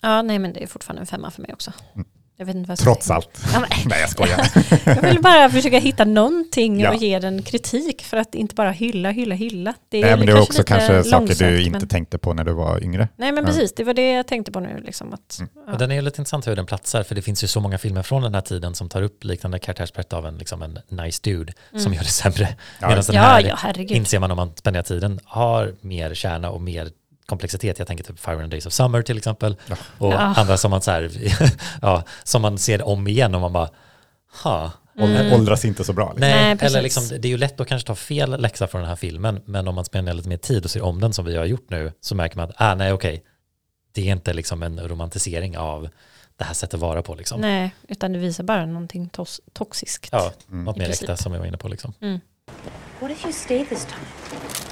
Ja, 0.00 0.22
nej 0.22 0.38
men 0.38 0.52
det 0.52 0.62
är 0.62 0.66
fortfarande 0.66 1.02
en 1.02 1.06
femma 1.06 1.30
för 1.30 1.42
mig 1.42 1.52
också. 1.52 1.72
Mm. 1.94 2.06
Jag 2.38 2.46
vet 2.46 2.54
inte 2.56 2.68
vad 2.68 2.78
jag 2.78 2.84
Trots 2.84 3.06
säga. 3.06 3.16
allt. 3.16 3.40
Ja, 3.54 3.60
men, 3.60 3.68
Nej, 3.86 4.00
jag 4.00 4.10
skojar. 4.10 4.46
jag 4.84 5.02
vill 5.02 5.22
bara 5.22 5.50
försöka 5.50 5.78
hitta 5.78 6.04
någonting 6.04 6.80
Ja. 6.80 6.90
och 6.90 6.96
ge 6.96 7.18
den 7.18 7.42
kritik 7.42 8.02
för 8.02 8.16
att 8.16 8.34
inte 8.34 8.54
bara 8.54 8.70
hylla, 8.70 9.10
hylla, 9.10 9.34
hylla. 9.34 9.74
Det 9.88 9.98
är, 9.98 10.02
Nej, 10.02 10.16
men 10.16 10.26
det 10.26 10.34
var 10.34 10.40
också 10.42 10.62
kanske 10.64 11.04
saker 11.04 11.34
du 11.50 11.62
inte 11.62 11.78
men- 11.78 11.88
tänkte 11.88 12.18
på 12.18 12.34
när 12.34 12.44
du 12.44 12.52
var 12.52 12.82
yngre. 12.84 13.08
Nej 13.16 13.32
men 13.32 13.44
Ja. 13.44 13.50
precis, 13.50 13.74
det 13.74 13.84
var 13.84 13.94
det 13.94 14.12
jag 14.12 14.26
tänkte 14.26 14.52
på 14.52 14.60
nu. 14.60 14.82
Liksom, 14.86 15.12
att, 15.12 15.36
Mm. 15.38 15.50
ja. 15.66 15.72
Och 15.72 15.78
den 15.78 15.90
är 15.90 15.94
ju 15.94 16.00
lite 16.02 16.20
intressant 16.20 16.46
hur 16.46 16.56
den 16.56 16.66
platsar, 16.66 17.02
för 17.02 17.14
det 17.14 17.22
finns 17.22 17.44
ju 17.44 17.48
så 17.48 17.60
många 17.60 17.78
filmer 17.78 18.02
från 18.02 18.22
den 18.22 18.34
här 18.34 18.40
tiden 18.40 18.74
som 18.74 18.88
tar 18.88 19.02
upp 19.02 19.24
liknande 19.24 19.58
karaktärsprätt 19.58 20.12
av 20.12 20.26
en, 20.26 20.38
liksom 20.38 20.62
en 20.62 20.78
nice 20.90 21.20
dude 21.24 21.52
som 21.70 21.80
Mm. 21.80 21.92
gör 21.92 22.00
det 22.02 22.06
sämre. 22.08 22.48
Ja, 22.80 22.88
Medan 22.88 23.04
den 23.06 23.16
här 23.16 23.92
inser 23.92 24.18
man 24.18 24.30
om 24.30 24.36
man 24.36 24.52
spenderar 24.56 24.82
tiden 24.84 25.20
har 25.24 25.74
mer 25.80 26.14
kärna 26.14 26.50
och 26.50 26.60
mer 26.60 26.88
komplexitet. 27.26 27.78
Jag 27.78 27.88
tänker 27.88 28.04
typ 28.04 28.18
Fire 28.20 28.42
and 28.42 28.50
Days 28.50 28.66
of 28.66 28.72
Summer 28.72 29.02
till 29.02 29.16
exempel. 29.18 29.56
Ja. 29.66 29.76
Och 29.98 30.12
Ja. 30.12 30.18
andra 30.18 30.56
som 30.56 30.70
man, 30.70 30.82
så 30.82 30.90
här, 30.90 31.10
ja, 31.82 32.02
som 32.24 32.42
man 32.42 32.58
ser 32.58 32.82
om 32.82 33.06
igen 33.08 33.34
och 33.34 33.40
man 33.40 33.52
bara, 33.52 33.68
ha. 34.42 34.64
Och, 34.98 35.02
Mm. 35.02 35.32
Åldras 35.32 35.64
inte 35.64 35.84
så 35.84 35.92
bra. 35.92 36.04
Liksom. 36.12 36.20
Nej, 36.20 36.54
Nej, 36.54 36.58
eller 36.66 36.82
liksom, 36.82 37.08
det 37.08 37.28
är 37.28 37.30
ju 37.30 37.36
lätt 37.38 37.60
att 37.60 37.68
kanske 37.68 37.86
ta 37.86 37.94
fel 37.94 38.40
läxa 38.40 38.66
från 38.66 38.80
den 38.80 38.88
här 38.88 38.96
filmen, 38.96 39.40
men 39.44 39.68
om 39.68 39.74
man 39.74 39.84
spenderar 39.84 40.16
lite 40.16 40.28
mer 40.28 40.36
tid 40.36 40.64
och 40.64 40.70
ser 40.70 40.82
om 40.82 41.00
den 41.00 41.12
som 41.12 41.24
vi 41.24 41.36
har 41.36 41.44
gjort 41.44 41.70
nu, 41.70 41.92
så 42.00 42.14
märker 42.14 42.36
man 42.36 42.44
att, 42.48 42.54
ah, 42.56 42.74
nej 42.74 42.92
okej, 42.92 43.22
det 43.94 44.08
är 44.08 44.12
inte 44.12 44.32
liksom 44.32 44.62
en 44.62 44.88
romantisering 44.88 45.58
av 45.58 45.88
det 46.36 46.44
här 46.44 46.54
sättet 46.54 46.74
att 46.74 46.80
vara 46.80 47.02
på 47.02 47.14
liksom. 47.14 47.40
Nej, 47.40 47.74
utan 47.88 48.12
det 48.12 48.18
visar 48.18 48.44
bara 48.44 48.66
någonting 48.66 49.08
tos- 49.12 49.40
toxiskt. 49.52 50.08
Ja, 50.12 50.32
Mm. 50.50 50.64
något 50.64 50.76
mer 50.76 50.90
äkta 50.90 51.16
som 51.16 51.32
jag 51.32 51.38
var 51.40 51.46
inne 51.46 51.56
på 51.58 51.68
liksom. 51.68 51.92
Mm. 52.00 52.20
What 53.00 53.10
if 53.10 53.24
you 53.24 53.32
stay 53.32 53.64
this 53.66 53.84
time? 53.86 54.65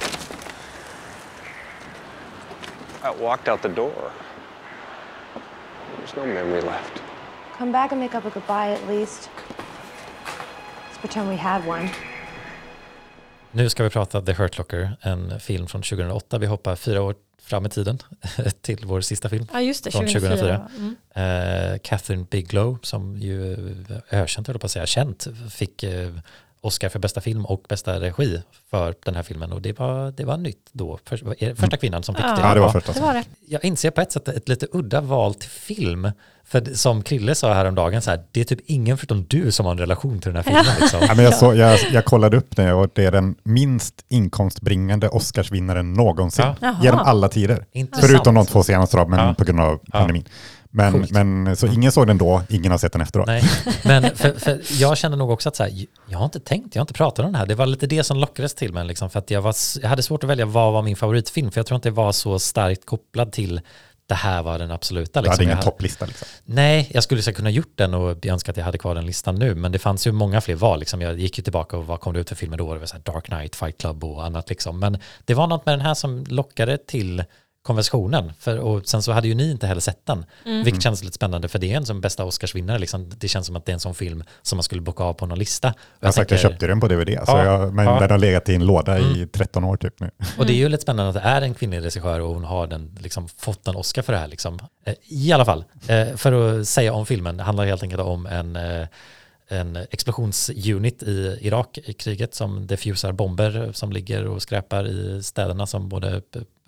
I 3.05 3.23
walked 3.23 3.47
out 3.47 3.61
the 3.61 3.69
door. 3.69 4.11
There's 5.97 6.15
no 6.15 6.25
memory 6.25 6.61
left. 6.61 7.01
Come 7.57 7.71
back 7.71 7.91
and 7.91 8.01
make 8.01 8.17
up 8.17 8.25
a 8.25 8.29
goodbye 8.29 8.71
at 8.73 8.87
least. 8.87 9.29
Let's 10.87 10.97
pretend 11.01 11.29
we 11.29 11.35
had 11.35 11.67
one. 11.67 11.89
Nu 13.51 13.69
ska 13.69 13.83
vi 13.83 13.89
prata 13.89 14.21
The 14.21 14.33
Hurt 14.33 14.57
Locker, 14.57 14.97
en 15.01 15.39
film 15.39 15.67
från 15.67 15.81
2008. 15.81 16.37
Vi 16.37 16.45
hoppar 16.45 16.75
fyra 16.75 17.01
år 17.01 17.15
fram 17.41 17.65
i 17.65 17.69
tiden 17.69 17.99
till 18.61 18.85
vår 18.85 19.01
sista 19.01 19.29
film. 19.29 19.47
Ja, 19.53 19.61
just 19.61 19.83
det, 19.83 19.91
Från 19.91 20.07
2004. 20.07 20.37
2004. 20.37 20.69
Mm. 20.77 21.73
Eh, 21.73 21.79
Catherine 21.83 22.25
Bigelow, 22.29 22.77
som 22.81 23.17
ju 23.17 23.53
är 23.53 24.01
ökänt, 24.11 24.47
höll 24.47 24.53
jag 24.53 24.61
på 24.61 24.65
att 24.65 24.71
säga, 24.71 24.85
känt, 24.85 25.27
fick 25.51 25.83
eh, 25.83 26.09
Oscar 26.65 26.89
för 26.89 26.99
bästa 26.99 27.21
film 27.21 27.45
och 27.45 27.63
bästa 27.69 27.99
regi 27.99 28.41
för 28.69 28.95
den 29.05 29.15
här 29.15 29.23
filmen. 29.23 29.51
Och 29.51 29.61
det 29.61 29.79
var, 29.79 30.11
det 30.11 30.25
var 30.25 30.37
nytt 30.37 30.69
då. 30.71 30.99
För, 31.05 31.55
första 31.55 31.77
kvinnan 31.77 32.03
som 32.03 32.15
fick 32.15 32.25
Ja. 32.25 32.35
det. 32.35 32.41
Ja, 32.41 32.53
det 32.53 32.59
var 32.59 32.69
första. 32.69 32.91
Det 32.93 32.99
var 33.01 33.13
det. 33.13 33.23
Jag 33.47 33.65
inser 33.65 33.91
på 33.91 34.01
ett 34.01 34.11
sätt 34.11 34.27
ett 34.27 34.49
lite 34.49 34.67
udda 34.71 35.01
val 35.01 35.33
till 35.35 35.49
film. 35.49 36.11
För 36.47 36.73
som 36.73 37.01
Krille 37.03 37.35
sa 37.35 37.53
häromdagen, 37.53 38.01
så 38.01 38.09
här, 38.11 38.23
det 38.31 38.39
är 38.41 38.43
typ 38.43 38.59
ingen 38.65 38.97
förutom 38.97 39.25
du 39.29 39.51
som 39.51 39.65
har 39.65 39.71
en 39.71 39.77
relation 39.79 40.19
till 40.19 40.33
den 40.33 40.35
här 40.35 40.43
filmen. 40.43 40.75
Liksom. 40.81 40.99
Ja, 41.01 41.15
men 41.15 41.25
jag, 41.25 41.33
så, 41.35 41.53
jag, 41.55 41.79
jag 41.91 42.05
kollade 42.05 42.37
upp 42.37 42.55
det 42.55 42.73
och 42.73 42.89
det 42.93 43.05
är 43.05 43.11
den 43.11 43.35
minst 43.43 44.05
inkomstbringande 44.09 45.07
Oscarsvinnaren 45.09 45.93
någonsin. 45.93 46.45
Ja. 46.61 46.75
Genom 46.83 46.99
alla 46.99 47.29
tider. 47.29 47.65
Intressant. 47.71 48.11
Förutom 48.11 48.35
de 48.35 48.45
två 48.45 48.63
senaste 48.63 49.05
men 49.05 49.19
Ja. 49.19 49.33
på 49.37 49.43
grund 49.43 49.59
av 49.59 49.79
pandemin. 49.91 50.25
Men, 50.75 50.91
Coolt. 50.93 51.11
men 51.11 51.55
så 51.55 51.67
ingen 51.67 51.91
såg 51.91 52.07
den 52.07 52.17
då, 52.17 52.41
ingen 52.49 52.71
har 52.71 52.77
sett 52.77 52.91
den 52.91 53.01
efteråt. 53.01 53.27
Nej, 53.27 53.43
men 53.83 54.15
för, 54.15 54.39
för 54.39 54.61
jag 54.81 54.97
kände 54.97 55.17
nog 55.17 55.29
också 55.29 55.49
att 55.49 55.55
så 55.55 55.63
här, 55.63 55.85
jag 56.07 56.17
har 56.17 56.25
inte 56.25 56.39
tänkt, 56.39 56.75
jag 56.75 56.79
har 56.79 56.83
inte 56.83 56.93
pratat 56.93 57.19
om 57.19 57.25
den 57.25 57.35
här. 57.35 57.45
Det 57.45 57.55
var 57.55 57.65
lite 57.65 57.87
det 57.87 58.03
som 58.03 58.17
lockades 58.17 58.53
till 58.53 58.73
mig, 58.73 58.85
liksom, 58.85 59.09
för 59.09 59.19
att 59.19 59.31
jag, 59.31 59.41
var, 59.41 59.55
jag 59.81 59.89
hade 59.89 60.03
svårt 60.03 60.23
att 60.23 60.29
välja 60.29 60.45
vad 60.45 60.73
var 60.73 60.81
min 60.81 60.95
favoritfilm, 60.95 61.51
för 61.51 61.59
jag 61.59 61.65
tror 61.65 61.75
inte 61.75 61.89
det 61.89 61.93
var 61.93 62.11
så 62.11 62.39
starkt 62.39 62.85
kopplad 62.85 63.31
till 63.31 63.61
det 64.07 64.15
här 64.15 64.43
var 64.43 64.59
den 64.59 64.71
absoluta. 64.71 65.21
Du 65.21 65.23
Liksom. 65.23 65.31
hade 65.31 65.43
ingen 65.43 65.49
Jag 65.49 65.55
hade- 65.57 65.71
topplista 65.71 66.05
liksom. 66.05 66.27
Nej, 66.45 66.89
jag 66.93 67.03
skulle 67.03 67.21
kunna 67.21 67.49
gjort 67.49 67.71
den 67.75 67.93
och 67.93 68.09
jag 68.09 68.25
önskar 68.33 68.53
att 68.53 68.57
jag 68.57 68.65
hade 68.65 68.77
kvar 68.77 68.95
den 68.95 69.05
listan 69.05 69.35
nu, 69.35 69.55
men 69.55 69.71
det 69.71 69.79
fanns 69.79 70.07
ju 70.07 70.11
många 70.11 70.41
fler 70.41 70.55
val. 70.55 70.79
Liksom. 70.79 71.01
Jag 71.01 71.19
gick 71.19 71.37
ju 71.37 71.43
tillbaka 71.43 71.77
och 71.77 71.87
vad 71.87 71.99
kom 71.99 72.13
det 72.13 72.19
ut 72.19 72.29
för 72.29 72.35
filmer 72.35 72.57
då? 72.57 72.73
Det 72.73 72.79
var 72.79 72.85
så 72.87 72.97
Dark 72.97 73.25
Knight, 73.25 73.55
Fight 73.55 73.77
Club 73.77 74.03
och 74.03 74.25
annat. 74.25 74.49
Liksom. 74.49 74.79
Men 74.79 74.97
det 75.25 75.33
var 75.33 75.47
något 75.47 75.65
med 75.65 75.73
den 75.73 75.85
här 75.85 75.93
som 75.93 76.23
lockade 76.27 76.77
till 76.77 77.23
konversationen. 77.65 78.33
För, 78.39 78.57
och 78.59 78.87
sen 78.87 79.01
så 79.01 79.11
hade 79.11 79.27
ju 79.27 79.33
ni 79.35 79.51
inte 79.51 79.67
heller 79.67 79.81
sett 79.81 80.05
den, 80.05 80.25
vilket 80.63 80.83
känns 80.83 81.03
lite 81.03 81.15
spännande 81.15 81.47
för 81.47 81.59
det 81.59 81.71
är 81.73 81.77
en 81.77 81.85
som 81.85 82.01
bästa 82.01 82.23
Oscarsvinnare. 82.25 82.79
Liksom. 82.79 83.09
Det 83.17 83.27
känns 83.27 83.47
som 83.47 83.55
att 83.55 83.65
det 83.65 83.71
är 83.71 83.73
en 83.73 83.79
sån 83.79 83.95
film 83.95 84.23
som 84.41 84.57
man 84.57 84.63
skulle 84.63 84.81
bocka 84.81 85.03
av 85.03 85.13
på 85.13 85.25
någon 85.25 85.39
lista. 85.39 85.69
Och 85.69 85.75
Jag, 85.99 86.07
jag 86.07 86.15
tänker- 86.15 86.37
köpte 86.37 86.67
den 86.67 86.79
på 86.79 86.87
DVD, 86.87 87.07
så 87.25 87.31
Ja, 87.31 87.43
jag, 87.45 87.73
men 87.73 87.85
ja. 87.85 87.99
den 87.99 88.11
har 88.11 88.17
legat 88.17 88.49
i 88.49 88.55
en 88.55 88.65
låda 88.65 88.99
i 88.99 89.03
Mm. 89.15 89.27
13 89.29 89.63
år 89.63 89.77
typ 89.77 89.99
nu. 89.99 90.09
Och 90.37 90.45
det 90.45 90.53
är 90.53 90.57
ju 90.57 90.69
lite 90.69 90.83
spännande 90.83 91.09
att 91.09 91.15
det 91.23 91.29
är 91.29 91.41
en 91.41 91.53
kvinnlig 91.53 91.81
regissör 91.83 92.19
och 92.19 92.33
hon 92.33 92.43
har 92.43 92.67
den, 92.67 92.97
liksom, 92.99 93.27
fått 93.37 93.67
en 93.67 93.75
Oscar 93.75 94.01
för 94.01 94.13
det 94.13 94.19
här. 94.19 94.27
Liksom. 94.27 94.59
Eh, 94.85 94.93
I 95.07 95.31
alla 95.31 95.45
fall, 95.45 95.63
eh, 95.87 96.15
för 96.15 96.59
att 96.59 96.67
säga 96.67 96.93
om 96.93 97.05
filmen, 97.05 97.37
det 97.37 97.43
handlar 97.43 97.65
helt 97.65 97.83
enkelt 97.83 98.01
om 98.01 98.25
en, 98.25 98.55
eh, 98.55 98.87
en 99.47 99.75
explosionsunit 99.75 101.03
i 101.03 101.37
Irak 101.41 101.77
i 101.83 101.93
kriget 101.93 102.35
som 102.35 102.67
diffusar 102.67 103.11
bomber 103.11 103.71
som 103.73 103.91
ligger 103.91 104.27
och 104.27 104.41
skräpar 104.41 104.87
i 104.87 105.23
städerna 105.23 105.67
som 105.67 105.89
både 105.89 106.21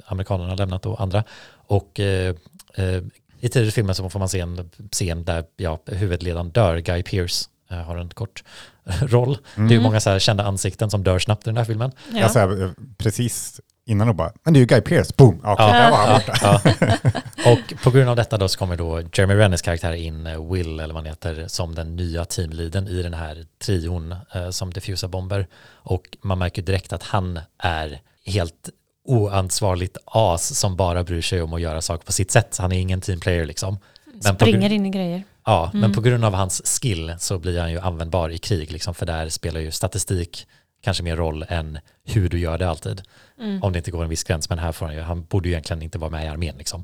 amerikanerna 0.06 0.50
har 0.50 0.58
lämnat 0.58 0.86
och 0.86 1.02
andra. 1.02 1.24
Och 1.50 2.00
eh, 2.00 2.36
eh, 2.74 3.02
i 3.40 3.50
tidigare 3.50 3.72
filmer 3.72 3.94
så 3.94 4.10
får 4.10 4.20
man 4.20 4.30
se 4.30 4.40
en 4.40 4.70
scen 4.92 5.24
där 5.24 5.44
ja, 5.58 5.80
huvudledaren 5.86 6.50
dör, 6.50 6.78
Guy 6.78 7.04
Pearce 7.04 7.50
eh, 7.70 7.78
har 7.78 7.98
en 7.98 8.10
kort 8.10 8.44
roll. 9.02 9.38
Det 9.56 9.62
är 9.62 9.70
ju 9.70 9.80
många 9.80 10.00
så 10.00 10.10
här 10.10 10.20
kända 10.20 10.44
ansikten 10.44 10.90
som 10.90 11.04
dör 11.04 11.20
snabbt 11.20 11.48
i 11.48 11.50
den 11.50 11.58
här 11.58 11.66
filmen. 11.66 11.92
Ja. 12.14 12.20
Jag 12.20 12.32
så 12.32 12.40
här, 12.40 12.64
eh, 12.64 12.70
precis 12.98 13.62
innan 13.88 14.10
och 14.10 14.16
bara, 14.16 14.32
men 14.44 14.54
det 14.54 14.58
är 14.58 14.62
ju 14.62 14.66
Guy 14.66 14.82
Pearce, 14.82 15.14
boom, 15.18 15.40
ja, 15.44 15.54
okej, 15.54 15.66
Ja. 15.66 15.74
där 15.74 15.92
var 15.92 15.98
han 15.98 16.14
borta. 16.14 16.62
Ja. 17.46 17.52
Och 17.52 17.84
på 17.84 17.92
grund 17.92 18.10
av 18.10 18.16
detta 18.16 18.38
då 18.38 18.48
så 18.48 18.60
kommer 18.60 18.76
då 18.78 19.02
Jeremy 19.14 19.34
Rennes 19.36 19.62
karaktär 19.62 19.92
in, 19.94 20.28
eh, 20.28 20.52
Will 20.52 20.80
eller 20.80 20.94
vad 20.94 21.04
han 21.04 21.10
heter, 21.12 21.46
som 21.48 21.76
den 21.76 21.96
nya 21.96 22.26
teamleadern 22.26 22.88
i 22.88 23.02
den 23.04 23.14
här 23.14 23.46
trion 23.66 24.16
eh, 24.36 24.50
som 24.50 24.74
diffusar 24.74 25.08
bomber. 25.08 25.48
Och 25.74 26.18
man 26.22 26.40
märker 26.40 26.62
direkt 26.62 26.94
att 26.94 27.04
han 27.04 27.40
är 27.64 28.00
helt 28.26 28.70
oansvarligt 29.06 29.98
as 30.06 30.60
som 30.60 30.76
bara 30.76 31.04
bryr 31.04 31.22
sig 31.22 31.42
om 31.42 31.54
att 31.54 31.62
göra 31.62 31.82
saker 31.82 32.06
på 32.06 32.12
sitt 32.12 32.32
sätt. 32.32 32.58
Han 32.60 32.72
är 32.72 32.80
ingen 32.80 33.02
teamplayer 33.02 33.46
liksom. 33.46 33.78
Men 34.24 34.36
Springer 34.36 34.72
in 34.72 34.86
i 34.86 34.90
grejer. 34.90 35.24
ja, 35.46 35.72
men 35.74 35.94
på 35.94 36.02
grund 36.02 36.26
av 36.26 36.34
hans 36.34 36.80
skill 36.82 37.16
så 37.20 37.40
blir 37.40 37.60
han 37.60 37.72
ju 37.72 37.80
användbar 37.80 38.30
i 38.30 38.38
krig, 38.38 38.72
liksom, 38.72 38.94
för 38.94 39.06
där 39.06 39.30
spelar 39.30 39.60
ju 39.60 39.72
statistik 39.72 40.48
kanske 40.82 41.04
mer 41.04 41.16
roll 41.16 41.46
än 41.50 41.80
hur 42.04 42.30
du 42.30 42.40
gör 42.40 42.58
det 42.58 42.70
alltid. 42.70 43.02
Om 43.62 43.74
det 43.74 43.78
inte 43.78 43.92
går 43.92 44.04
en 44.04 44.10
viss 44.10 44.24
gräns, 44.24 44.50
men 44.50 44.60
här 44.60 44.72
får 44.72 44.86
han 44.86 44.96
ju, 44.96 45.02
han 45.02 45.24
borde 45.24 45.50
ju 45.50 45.54
egentligen 45.54 45.82
inte 45.82 45.98
vara 45.98 46.10
med 46.10 46.26
i 46.26 46.28
armén 46.28 46.56
liksom. 46.58 46.84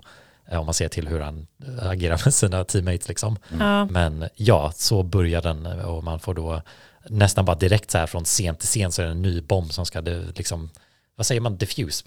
Eh, 0.52 0.60
Om 0.60 0.66
man 0.66 0.74
ser 0.74 0.88
till 0.88 1.08
hur 1.08 1.20
han 1.20 1.48
eh, 1.68 1.90
agerar 1.90 2.22
med 2.26 2.34
sina 2.34 2.64
teammates 2.64 3.08
liksom. 3.08 3.38
Ja. 3.60 3.86
Men 3.86 4.30
ja, 4.36 4.72
så 4.76 5.04
börjar 5.04 5.42
den 5.42 5.66
eh, 5.66 5.86
och 5.86 6.04
man 6.04 6.20
får 6.20 6.34
då 6.34 6.62
nästan 7.10 7.46
bara 7.46 7.56
direkt 7.56 7.92
så 7.92 7.98
här 7.98 8.08
från 8.08 8.24
scen 8.24 8.56
till 8.56 8.68
scen 8.68 8.92
så 8.92 9.02
är 9.02 9.06
det 9.06 9.12
en 9.12 9.22
ny 9.22 9.42
bomb 9.42 9.74
som 9.74 9.86
ska 9.86 10.02
det, 10.02 10.38
liksom, 10.38 10.70
vad 11.16 11.26
säger 11.26 11.42
man, 11.42 11.58
diffuse? 11.58 12.04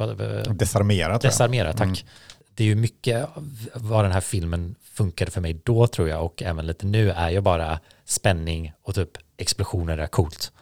Desarmera. 0.55 1.19
Desarmera, 1.19 1.73
tack. 1.73 2.05
Det 2.55 2.65
är 2.65 2.69
ju 2.69 2.75
mycket 2.75 3.25
av 3.25 3.69
vad 3.75 4.05
den 4.05 4.13
här 4.13 4.21
filmen 4.21 4.75
funkade 4.95 5.31
för 5.31 5.41
mig 5.41 5.61
då 5.65 5.87
tror 5.87 6.09
jag 6.09 6.25
och 6.25 6.43
även 6.43 6.67
lite 6.67 6.87
nu 6.87 7.11
är 7.11 7.31
ju 7.31 7.41
bara 7.41 7.81
spänning 8.05 8.73
och 8.83 8.95
typ 8.95 9.11
explosioner 9.37 9.99
är 9.99 10.07
coolt. 10.07 10.53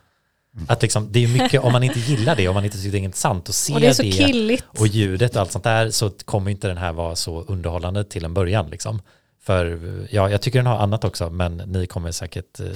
Att 0.69 0.83
liksom, 0.83 1.09
det 1.11 1.25
är 1.25 1.29
mycket, 1.29 1.65
om 1.65 1.73
man 1.73 1.83
inte 1.83 2.01
gillar 2.01 2.37
det, 2.37 2.49
om 2.49 2.55
man 2.55 2.65
inte 2.65 2.77
tycker 2.77 2.93
det 2.93 2.99
är 2.99 3.03
intressant 3.03 3.49
och 3.49 3.55
ser 3.55 3.75
Och 3.75 3.81
det 3.81 3.87
är 3.87 3.93
så 3.93 4.03
killigt. 4.03 4.65
och 4.79 4.87
ljudet 4.87 5.35
och 5.35 5.41
allt 5.41 5.53
sånt 5.53 5.65
där 5.65 5.91
så 5.91 6.11
kommer 6.11 6.51
inte 6.51 6.69
den 6.69 6.77
här 6.77 6.93
vara 6.93 7.17
så 7.17 7.43
underhållande 7.43 8.05
till 8.05 8.25
en 8.25 8.35
början 8.35 8.71
liksom. 8.71 9.03
För 9.43 9.79
ja, 10.11 10.31
jag 10.31 10.43
tycker 10.43 10.59
den 10.59 10.67
har 10.67 10.79
annat 10.79 11.05
också, 11.05 11.31
men 11.31 11.57
ni 11.57 11.87
kommer 11.87 12.13
säkert 12.13 12.61
eh, 12.61 12.67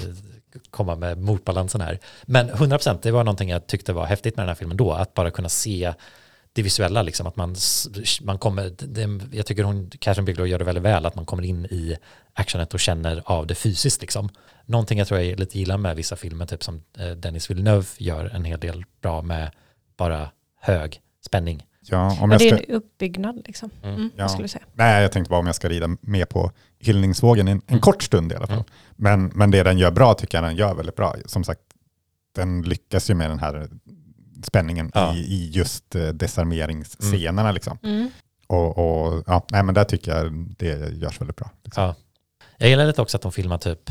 komma 0.70 0.96
med 0.96 1.18
motbalansen 1.18 1.80
här. 1.80 1.98
Men 2.22 2.50
100% 2.50 2.98
det 3.02 3.10
var 3.10 3.24
någonting 3.24 3.48
jag 3.48 3.66
tyckte 3.66 3.92
var 3.92 4.06
häftigt 4.06 4.36
med 4.36 4.42
den 4.42 4.48
här 4.48 4.54
filmen 4.54 4.76
då, 4.76 4.92
att 4.92 5.14
bara 5.14 5.30
kunna 5.30 5.48
se 5.48 5.94
det 6.58 6.62
visuella, 6.62 7.02
liksom, 7.02 7.26
att 7.26 7.36
man, 7.36 7.56
man 8.22 8.38
kommer, 8.38 8.70
det, 8.78 9.36
jag 9.36 9.46
tycker 9.46 9.62
hon, 9.62 9.90
Catherine 9.90 10.26
Bigelow 10.26 10.48
gör 10.48 10.58
det 10.58 10.64
väldigt 10.64 10.84
väl, 10.84 11.06
att 11.06 11.14
man 11.14 11.26
kommer 11.26 11.42
in 11.42 11.64
i 11.64 11.96
actionet 12.32 12.74
och 12.74 12.80
känner 12.80 13.22
av 13.24 13.46
det 13.46 13.54
fysiskt. 13.54 14.00
Liksom. 14.00 14.28
Någonting 14.66 14.98
jag 14.98 15.08
tror 15.08 15.20
jag 15.20 15.40
lite 15.40 15.58
gillar 15.58 15.78
med 15.78 15.96
vissa 15.96 16.16
filmer, 16.16 16.46
typ 16.46 16.64
som 16.64 16.82
eh, 16.98 17.10
Dennis 17.10 17.50
Villeneuve 17.50 17.86
gör 17.98 18.24
en 18.34 18.44
hel 18.44 18.60
del 18.60 18.84
bra 19.02 19.22
med 19.22 19.50
bara 19.96 20.30
hög 20.60 21.00
spänning. 21.26 21.64
Ja, 21.90 22.18
om 22.20 22.30
Och 22.30 22.34
jag 22.34 22.40
det 22.40 22.48
är 22.48 22.56
ska, 22.56 22.64
en 22.64 22.74
uppbyggnad 22.76 23.42
liksom. 23.46 23.70
Mm, 23.82 24.00
Ja. 24.16 24.22
jag 24.22 24.30
skulle 24.30 24.48
säga. 24.48 24.64
nej, 24.74 25.02
jag 25.02 25.12
tänkte 25.12 25.30
bara 25.30 25.40
om 25.40 25.46
jag 25.46 25.54
ska 25.54 25.68
rida 25.68 25.88
med 26.00 26.28
på 26.28 26.52
hyllningsvågen 26.78 27.48
en, 27.48 27.62
en 27.66 27.80
kort 27.80 28.02
stund 28.02 28.32
i 28.32 28.34
alla 28.34 28.46
fall. 28.46 28.56
Mm. 28.56 28.66
Men, 28.96 29.24
men 29.34 29.50
det 29.50 29.62
den 29.62 29.78
gör 29.78 29.90
bra 29.90 30.14
tycker 30.14 30.38
jag 30.38 30.44
den 30.44 30.56
gör 30.56 30.74
väldigt 30.74 30.96
bra. 30.96 31.14
Som 31.26 31.44
sagt, 31.44 31.60
den 32.34 32.62
lyckas 32.62 33.10
ju 33.10 33.14
med 33.14 33.30
den 33.30 33.38
här 33.38 33.68
spänningen 34.42 34.90
Ja. 34.94 35.14
i, 35.14 35.18
i 35.18 35.50
just 35.50 35.94
eh, 35.94 36.08
desarmeringsscenerna. 36.08 37.52
Liksom. 37.52 37.78
Mm. 37.82 38.10
Och, 38.46 38.78
och 38.78 39.24
ja, 39.26 39.46
nej, 39.50 39.62
men 39.62 39.74
där 39.74 39.84
tycker 39.84 40.16
jag 40.16 40.32
det 40.58 40.92
görs 40.92 41.20
väldigt 41.20 41.36
bra. 41.36 41.50
Liksom. 41.64 41.82
Ja. 41.82 41.94
Jag 42.58 42.70
gillar 42.70 42.86
lite 42.86 43.02
också 43.02 43.16
att 43.16 43.22
de 43.22 43.32
filmar 43.32 43.58
typ 43.58 43.90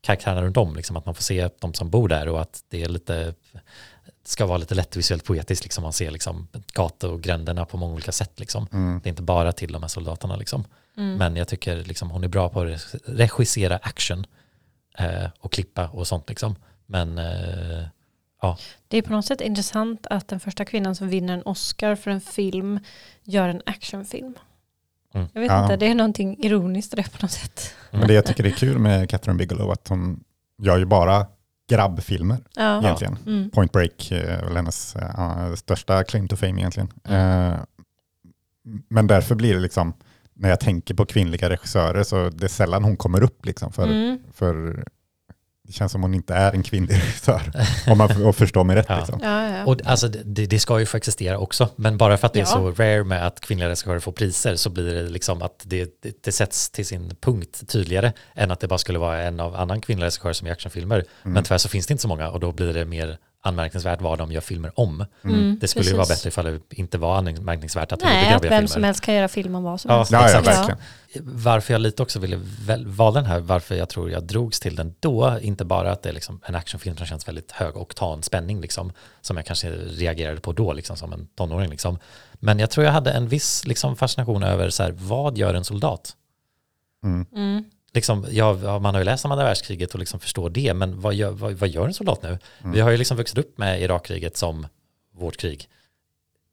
karaktärerna 0.00 0.42
runt 0.42 0.56
om, 0.56 0.76
liksom, 0.76 0.96
att 0.96 1.06
man 1.06 1.14
får 1.14 1.22
se 1.22 1.48
de 1.60 1.74
som 1.74 1.90
bor 1.90 2.08
där 2.08 2.28
och 2.28 2.40
att 2.40 2.64
det 2.68 2.82
är 2.82 2.88
lite 2.88 3.34
ska 4.24 4.46
vara 4.46 4.58
lite 4.58 4.74
lätt 4.74 4.96
visuellt 4.96 5.24
poetiskt, 5.24 5.64
liksom 5.64 5.82
man 5.82 5.92
ser 5.92 6.10
liksom 6.10 6.48
gatogränderna 6.72 7.64
på 7.64 7.76
många 7.76 7.94
olika 7.94 8.12
sätt. 8.12 8.40
Liksom. 8.40 8.66
Mm. 8.72 9.00
Det 9.02 9.08
är 9.08 9.10
inte 9.10 9.22
bara 9.22 9.52
till 9.52 9.72
de 9.72 9.82
här 9.82 9.88
soldaterna. 9.88 10.36
Liksom. 10.36 10.64
Men 10.94 11.36
jag 11.36 11.48
tycker 11.48 11.76
liksom, 11.84 12.10
hon 12.10 12.24
är 12.24 12.28
bra 12.28 12.48
på 12.48 12.60
att 12.60 12.94
regissera 13.04 13.76
action 13.76 14.26
eh, 14.98 15.30
och 15.40 15.52
klippa 15.52 15.88
och 15.88 16.06
sånt. 16.06 16.28
Liksom. 16.28 16.56
Men 16.86 17.18
eh, 17.18 17.84
Det 18.88 18.96
är 18.98 19.02
på 19.02 19.12
något 19.12 19.24
sätt 19.26 19.40
intressant 19.40 20.06
att 20.10 20.28
den 20.28 20.40
första 20.40 20.64
kvinnan 20.64 20.94
som 20.94 21.08
vinner 21.08 21.34
en 21.34 21.42
Oscar 21.42 21.94
för 21.94 22.10
en 22.10 22.20
film 22.20 22.80
gör 23.24 23.48
en 23.48 23.62
actionfilm. 23.66 24.34
Mm. 25.14 25.28
Jag 25.32 25.40
vet 25.40 25.50
Ja. 25.50 25.62
inte, 25.62 25.76
det 25.76 25.86
är 25.86 25.94
någonting 25.94 26.36
ironiskt 26.44 26.92
i 26.92 26.96
det 26.96 27.02
på 27.12 27.18
något 27.22 27.30
sätt. 27.30 27.74
Men 27.90 28.08
det 28.08 28.14
jag 28.14 28.26
tycker 28.26 28.46
är 28.46 28.50
kul 28.50 28.78
med 28.78 29.10
Catherine 29.10 29.38
Bigelow 29.38 29.70
att 29.70 29.88
hon 29.88 30.24
gör 30.62 30.78
ju 30.78 30.84
bara 30.84 31.26
grabbfilmer 31.70 32.38
Ja. 32.56 32.82
egentligen. 32.82 33.18
Mm. 33.26 33.50
Point 33.50 33.72
Break 33.72 34.10
är 34.10 34.44
väl 34.44 34.56
hennes 34.56 34.96
eh, 34.96 35.54
största 35.54 36.04
claim 36.04 36.28
to 36.28 36.36
fame 36.36 36.60
egentligen. 36.60 36.92
Mm. 37.04 37.52
Eh, 37.52 37.58
men 38.88 39.06
därför 39.06 39.34
blir 39.34 39.54
det 39.54 39.60
liksom, 39.60 39.92
när 40.34 40.48
jag 40.48 40.60
tänker 40.60 40.94
på 40.94 41.06
kvinnliga 41.06 41.50
regissörer 41.50 42.02
så 42.02 42.30
det 42.30 42.44
är 42.46 42.48
sällan 42.48 42.84
hon 42.84 42.96
kommer 42.96 43.22
upp 43.22 43.46
liksom 43.46 43.72
för, 43.72 43.84
Mm. 43.86 44.18
för 44.32 44.84
det 45.68 45.74
känns 45.74 45.92
som 45.92 46.02
hon 46.02 46.14
inte 46.14 46.34
är 46.34 46.52
en 46.52 46.62
kvinnlig 46.62 46.94
regissör. 46.94 47.42
om 47.86 47.98
man 47.98 48.34
förstår 48.34 48.64
mig 48.64 48.76
rätt. 48.76 48.86
Ja. 48.88 48.96
Liksom. 48.96 49.20
Ja, 49.22 49.48
ja. 49.48 49.64
Och 49.64 49.80
alltså, 49.84 50.08
det, 50.08 50.46
det 50.46 50.58
ska 50.58 50.80
ju 50.80 50.86
få 50.86 50.96
existera 50.96 51.38
också, 51.38 51.68
men 51.76 51.98
bara 51.98 52.16
för 52.16 52.26
att 52.26 52.32
det 52.32 52.40
är 52.40 52.44
så 52.44 52.70
rare 52.70 53.04
med 53.04 53.26
att 53.26 53.40
kvinnliga 53.40 53.68
regissörer 53.68 53.98
får 53.98 54.12
priser 54.12 54.56
så 54.56 54.70
blir 54.70 54.94
det 54.94 55.02
liksom 55.02 55.42
att 55.42 55.62
det, 55.66 56.02
det, 56.02 56.24
det 56.24 56.32
sätts 56.32 56.70
till 56.70 56.86
sin 56.86 57.16
punkt 57.20 57.68
tydligare 57.68 58.12
än 58.34 58.50
att 58.50 58.60
det 58.60 58.68
bara 58.68 58.78
skulle 58.78 58.98
vara 58.98 59.22
en 59.22 59.40
av 59.40 59.56
annan 59.56 59.80
kvinnliga 59.80 60.06
regissörer 60.06 60.32
som 60.32 60.46
gör 60.46 60.52
actionfilmer. 60.52 61.04
Men 61.22 61.44
tyvärr 61.44 61.58
så 61.58 61.68
finns 61.68 61.86
det 61.86 61.92
inte 61.92 62.02
så 62.02 62.08
många 62.08 62.30
och 62.30 62.40
då 62.40 62.52
blir 62.52 62.74
det 62.74 62.84
mer 62.84 63.18
anmärkningsvärt 63.42 64.00
vad 64.00 64.18
de 64.18 64.32
gör 64.32 64.40
filmer 64.40 64.72
om. 64.80 65.04
Mm, 65.24 65.58
Det 65.60 65.68
skulle 65.68 65.86
ju 65.86 65.92
vara 65.92 66.06
precis. 66.06 66.16
bättre 66.24 66.28
ifall 66.28 66.44
det 66.44 66.78
inte 66.78 66.98
var 66.98 67.16
anmärkningsvärt 67.18 67.92
att 67.92 68.00
Nej, 68.02 68.34
att 68.34 68.42
vem 68.44 68.50
filmer. 68.50 68.66
som 68.66 68.84
helst 68.84 69.00
kan 69.00 69.14
göra 69.14 69.28
film 69.28 69.54
om 69.54 69.62
vad 69.62 69.80
som 69.80 69.90
Ja, 69.90 69.96
helst. 69.96 70.12
Ja, 70.12 70.30
ja, 70.34 70.40
verkligen. 70.40 70.78
Varför 71.20 71.74
jag 71.74 71.80
lite 71.80 72.02
också 72.02 72.18
ville 72.18 72.40
valde 72.86 73.20
den 73.20 73.26
här, 73.30 73.40
varför 73.40 73.74
jag 73.74 73.88
tror 73.88 74.10
jag 74.10 74.22
drogs 74.24 74.60
till 74.60 74.76
den 74.76 74.94
då, 75.00 75.38
inte 75.42 75.64
bara 75.64 75.92
att 75.92 76.02
det 76.02 76.08
är 76.08 76.12
liksom 76.12 76.40
en 76.44 76.54
actionfilm 76.54 76.96
som 76.96 77.06
känns 77.06 77.28
väldigt 77.28 77.52
hög 77.52 77.76
oktan 77.76 78.22
spänning, 78.22 78.60
liksom, 78.60 78.92
som 79.20 79.36
jag 79.36 79.46
kanske 79.46 79.70
reagerade 79.70 80.40
på 80.40 80.52
då, 80.52 80.72
liksom, 80.72 80.96
som 80.96 81.12
en 81.12 81.26
tonåring. 81.26 81.70
Liksom. 81.70 81.98
Men 82.34 82.58
jag 82.58 82.70
tror 82.70 82.86
jag 82.86 82.92
hade 82.92 83.10
en 83.12 83.28
viss 83.28 83.66
liksom, 83.66 83.96
fascination 83.96 84.42
över 84.42 84.70
så 84.70 84.82
här, 84.82 84.90
vad 84.96 85.38
gör 85.38 85.54
en 85.54 85.64
soldat? 85.64 86.12
Mm. 87.04 87.26
Mm. 87.34 87.64
Liksom, 87.98 88.26
ja, 88.30 88.78
man 88.78 88.94
har 88.94 89.00
ju 89.00 89.04
läst 89.04 89.24
om 89.24 89.32
andra 89.32 89.44
världskriget 89.44 89.92
och 89.92 89.98
liksom 89.98 90.20
förstår 90.20 90.50
det, 90.50 90.74
men 90.74 91.00
vad 91.00 91.14
gör, 91.14 91.30
vad, 91.30 91.52
vad 91.52 91.68
gör 91.68 91.86
en 91.86 91.94
soldat 91.94 92.22
nu? 92.22 92.28
Mm. 92.28 92.72
Vi 92.72 92.80
har 92.80 92.90
ju 92.90 92.96
liksom 92.96 93.16
vuxit 93.16 93.38
upp 93.38 93.58
med 93.58 93.82
Irakkriget 93.82 94.36
som 94.36 94.66
vårt 95.14 95.36
krig. 95.36 95.68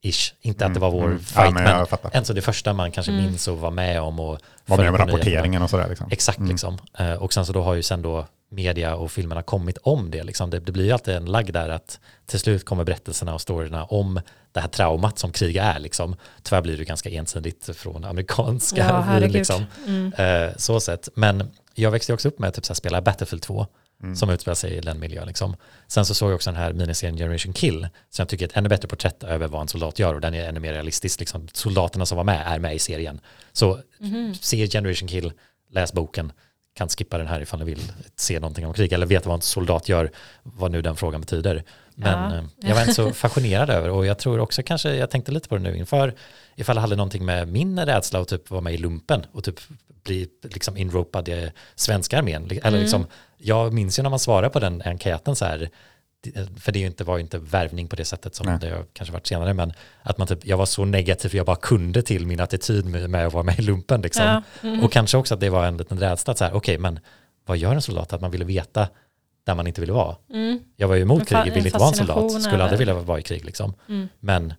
Ish. 0.10 0.34
Inte 0.42 0.66
att 0.66 0.74
det 0.74 0.80
var 0.80 0.92
vår 0.92 1.06
Mm. 1.06 1.20
fight, 1.20 1.36
Ja, 1.46 1.52
men 1.52 1.64
men, 1.64 2.12
ändå 2.14 2.34
det 2.34 2.42
första 2.42 2.74
man 2.74 2.92
kanske 2.92 3.12
Mm. 3.12 3.26
minns 3.26 3.48
och 3.48 3.58
var 3.58 3.72
med 3.72 4.02
om 4.02 4.20
och 4.20 4.40
Var 4.66 4.78
med 4.78 4.90
om 4.90 4.98
rapporteringen 4.98 5.62
och 5.62 5.70
sådär. 5.70 5.88
Liksom. 5.90 6.08
Exakt 6.12 6.38
Mm. 6.38 6.50
liksom. 6.52 6.78
Eh, 6.98 7.14
Och 7.14 7.34
sen 7.34 7.46
så 7.46 7.54
då 7.54 7.62
har 7.62 7.74
ju 7.74 7.84
sen 7.84 8.02
då 8.02 8.26
media 8.50 8.96
och 8.96 9.12
filmerna 9.12 9.42
kommit 9.44 9.78
om 9.84 10.12
det. 10.12 10.24
Liksom. 10.24 10.50
Det, 10.50 10.60
det 10.60 10.72
blir 10.72 10.86
ju 10.86 10.92
alltid 10.92 11.14
en 11.16 11.26
lagg 11.26 11.54
där 11.54 11.70
att 11.70 12.00
till 12.26 12.40
slut 12.40 12.66
kommer 12.66 12.84
berättelserna 12.84 13.34
och 13.34 13.42
storyerna 13.42 13.86
om 13.86 14.22
det 14.52 14.60
här 14.60 14.68
traumat 14.68 15.20
som 15.20 15.32
krig 15.32 15.56
är. 15.58 15.80
Liksom. 15.80 16.16
Tyvärr 16.44 16.62
blir 16.62 16.78
det 16.78 16.84
ganska 16.86 17.10
ensidigt 17.10 17.70
från 17.76 18.04
amerikanska 18.06 19.06
Ja, 19.10 19.20
liksom. 19.28 19.66
Mm. 19.88 20.14
Eh, 20.14 20.50
så 20.58 20.80
sett. 20.80 21.10
Men 21.16 21.52
jag 21.74 21.92
växte 21.92 22.14
också 22.14 22.28
upp 22.28 22.40
med 22.40 22.48
att 22.48 22.56
typ, 22.56 22.66
så 22.66 22.74
här, 22.74 22.76
spela 22.76 23.02
Battlefield 23.02 23.42
2 23.44 23.68
Mm. 24.04 24.16
som 24.16 24.30
utspelar 24.30 24.56
sig 24.56 24.72
i 24.74 24.80
den 24.82 25.00
miljön. 25.00 25.28
Liksom. 25.28 25.56
Sen 25.88 26.06
så 26.06 26.14
såg 26.14 26.30
jag 26.30 26.36
också 26.36 26.50
den 26.52 26.60
här 26.60 26.74
miniserien 26.74 27.18
Generation 27.18 27.54
Kill 27.54 27.88
som 28.10 28.24
jag 28.24 28.30
tycker 28.30 28.46
är 28.46 28.50
ett 28.50 28.58
ännu 28.58 28.70
bättre 28.70 28.88
porträtt 28.88 29.24
över 29.24 29.48
vad 29.48 29.62
en 29.62 29.68
soldat 29.68 30.00
gör 30.00 30.14
och 30.14 30.22
den 30.22 30.34
är 30.34 30.50
ännu 30.50 30.60
mer 30.60 30.74
realistisk. 30.74 31.20
Liksom. 31.20 31.48
Soldaterna 31.54 32.06
som 32.06 32.16
var 32.18 32.24
med 32.24 32.44
är 32.48 32.60
med 32.60 32.76
i 32.76 32.80
serien. 32.80 33.20
Så 33.54 33.80
Mhm. 34.00 34.36
se 34.42 34.68
Generation 34.68 35.08
Kill, 35.10 35.32
läs 35.70 35.94
boken, 35.94 36.32
kan 36.74 36.90
skippa 36.90 37.18
den 37.18 37.28
här 37.28 37.42
ifall 37.42 37.60
ni 37.60 37.66
vill 37.66 37.92
se 38.16 38.40
någonting 38.40 38.66
om 38.66 38.74
krig 38.74 38.94
eller 38.94 39.06
veta 39.06 39.30
vad 39.30 39.36
en 39.36 39.42
soldat 39.42 39.90
gör, 39.90 40.12
vad 40.44 40.72
nu 40.72 40.82
den 40.82 40.96
frågan 40.96 41.22
betyder. 41.22 41.64
Men 41.96 42.32
Ja. 42.32 42.38
eh, 42.38 42.44
jag 42.70 42.76
var 42.76 42.82
inte 42.82 42.94
så 42.94 43.12
fascinerad 43.14 43.70
över 43.70 43.90
och 43.90 44.06
jag 44.06 44.18
tror 44.20 44.40
också 44.40 44.64
kanske, 44.64 44.96
jag 44.96 45.10
tänkte 45.10 45.32
lite 45.32 45.50
på 45.50 45.56
det 45.58 45.62
nu 45.64 45.78
inför, 45.78 46.14
ifall 46.56 46.76
det 46.76 46.82
hade 46.82 46.96
någonting 46.96 47.26
med 47.26 47.48
min 47.48 47.80
rädsla 47.86 48.20
att 48.20 48.28
typ 48.28 48.50
vara 48.50 48.62
med 48.62 48.74
i 48.74 48.78
lumpen 48.78 49.26
och 49.32 49.44
typ 49.44 49.60
bli 50.04 50.28
liksom 50.44 50.78
inropad 50.78 51.30
i 51.30 51.52
svenska 51.76 52.18
armén. 52.18 52.46
Eller 52.52 52.68
Mm. 52.68 52.80
liksom, 52.82 53.08
jag 53.38 53.74
minns 53.74 54.00
ju 54.00 54.04
när 54.04 54.10
man 54.10 54.20
svarar 54.20 54.50
på 54.50 54.60
den 54.60 54.82
enkäten 54.86 55.36
så 55.36 55.46
här, 55.46 55.70
för 56.60 56.72
det 56.72 56.80
inte, 56.80 57.04
var 57.04 57.18
ju 57.18 57.22
inte 57.24 57.38
värvning 57.38 57.88
på 57.88 57.96
det 57.96 58.06
sättet 58.06 58.36
som 58.36 58.46
Nej. 58.48 58.58
det 58.62 58.70
har 58.70 58.86
kanske 58.94 59.14
varit 59.14 59.28
senare, 59.28 59.54
men 59.54 59.74
att 60.02 60.18
man 60.18 60.28
typ, 60.28 60.46
jag 60.46 60.58
var 60.58 60.66
så 60.66 60.86
negativ 60.86 61.30
för 61.30 61.38
jag 61.38 61.46
bara 61.46 61.56
kunde 61.56 62.02
till 62.02 62.28
min 62.28 62.40
attityd 62.40 62.86
med, 62.86 63.10
med 63.10 63.28
att 63.28 63.34
vara 63.34 63.44
med 63.44 63.60
i 63.60 63.62
lumpen. 63.62 64.02
Liksom. 64.02 64.26
Ja. 64.26 64.42
Mm. 64.70 64.84
Och 64.84 64.92
kanske 64.92 65.18
också 65.18 65.34
att 65.34 65.40
det 65.40 65.50
var 65.50 65.66
en 65.66 65.78
liten 65.78 66.00
rädsla, 66.00 66.32
att 66.32 66.38
så 66.38 66.44
här, 66.46 66.54
okej, 66.54 66.78
men 66.78 67.00
vad 67.46 67.58
gör 67.58 67.74
en 67.74 67.82
soldat? 67.82 68.14
Att 68.14 68.22
man 68.22 68.32
ville 68.32 68.46
veta 68.46 68.88
där 69.46 69.56
man 69.56 69.68
inte 69.68 69.82
ville 69.82 69.94
vara. 69.94 70.16
Mm. 70.34 70.60
Jag 70.76 70.88
var 70.88 70.96
ju 70.96 71.02
emot 71.02 71.28
krig, 71.28 71.54
ville 71.54 71.66
inte 71.68 71.78
vara 71.80 71.90
en 71.90 71.96
soldat, 71.96 72.42
skulle 72.42 72.64
aldrig 72.64 72.80
vilja 72.80 72.94
vara 72.94 73.20
i 73.20 73.22
krig. 73.22 73.46
Liksom. 73.46 73.74
Mm. 73.90 74.08
Men 74.20 74.54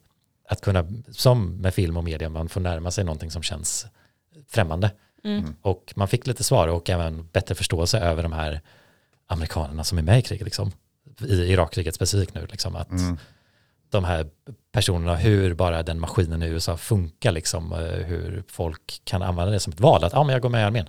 att 0.48 0.60
kunna, 0.60 0.86
som 1.10 1.56
med 1.56 1.74
film 1.74 1.96
och 1.96 2.04
media, 2.04 2.28
man 2.28 2.48
får 2.48 2.60
närma 2.60 2.90
sig 2.90 3.04
någonting 3.04 3.30
som 3.30 3.42
känns 3.42 3.86
främmande. 4.48 4.90
Mm. 5.24 5.54
Och 5.62 5.92
man 5.96 6.08
fick 6.08 6.26
lite 6.26 6.44
svar 6.44 6.68
och 6.68 6.90
även 6.90 7.28
bättre 7.32 7.54
förståelse 7.54 7.98
över 7.98 8.22
de 8.22 8.32
här 8.32 8.60
amerikanerna 9.26 9.84
som 9.84 9.98
är 9.98 10.02
med 10.02 10.18
i 10.18 10.22
kriget, 10.22 10.44
liksom. 10.44 10.72
i 11.20 11.34
Irakkriget 11.52 11.94
specifikt 11.94 12.34
nu. 12.34 12.46
Liksom, 12.50 12.76
att 12.76 12.90
Mm. 12.90 13.18
de 13.90 14.04
här 14.04 14.26
personerna, 14.72 15.16
hur 15.16 15.54
bara 15.54 15.82
den 15.82 16.00
maskinen 16.00 16.42
i 16.42 16.46
USA 16.46 16.76
funkar, 16.76 17.32
liksom, 17.32 17.72
eh, 17.72 17.78
hur 17.78 18.44
folk 18.48 19.00
kan 19.04 19.22
använda 19.22 19.52
det 19.52 19.60
som 19.60 19.72
ett 19.72 19.80
val, 19.80 20.04
att 20.04 20.12
ja, 20.12 20.24
men 20.24 20.32
jag 20.32 20.42
går 20.42 20.48
med 20.48 20.60
i 20.60 20.64
armén. 20.64 20.88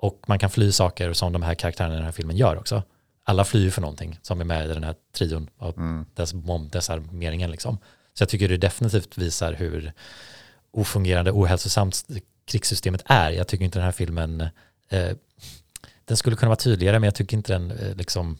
Och 0.00 0.20
man 0.26 0.38
kan 0.38 0.50
fly 0.50 0.72
saker 0.72 1.12
som 1.12 1.32
de 1.32 1.42
här 1.42 1.54
karaktärerna 1.54 1.94
i 1.94 1.96
den 1.96 2.04
här 2.04 2.12
filmen 2.12 2.36
gör 2.36 2.56
också. 2.56 2.82
Alla 3.24 3.44
flyr 3.44 3.70
för 3.70 3.80
någonting 3.80 4.18
som 4.22 4.40
är 4.40 4.44
med 4.44 4.70
i 4.70 4.74
den 4.74 4.84
här 4.84 4.94
trion 5.12 5.50
av 5.58 5.76
Mm. 5.78 6.06
dess 6.14 6.32
bombdesarmeringen. 6.34 7.50
Liksom. 7.50 7.78
Så 8.14 8.22
jag 8.22 8.28
tycker 8.28 8.48
det 8.48 8.56
definitivt 8.56 9.18
visar 9.18 9.52
hur 9.52 9.92
ofungerande, 10.72 11.30
ohälsosamt 11.32 12.04
krigssystemet 12.44 13.02
är. 13.06 13.30
Jag 13.30 13.48
tycker 13.48 13.64
inte 13.64 13.78
den 13.78 13.84
här 13.84 13.92
filmen, 13.92 14.40
eh, 14.88 15.10
den 16.04 16.16
skulle 16.16 16.36
kunna 16.36 16.48
vara 16.48 16.56
tydligare, 16.56 16.98
men 16.98 17.06
jag 17.06 17.14
tycker 17.14 17.36
inte 17.36 17.52
den, 17.52 17.70
eh, 17.70 17.94
liksom, 17.96 18.38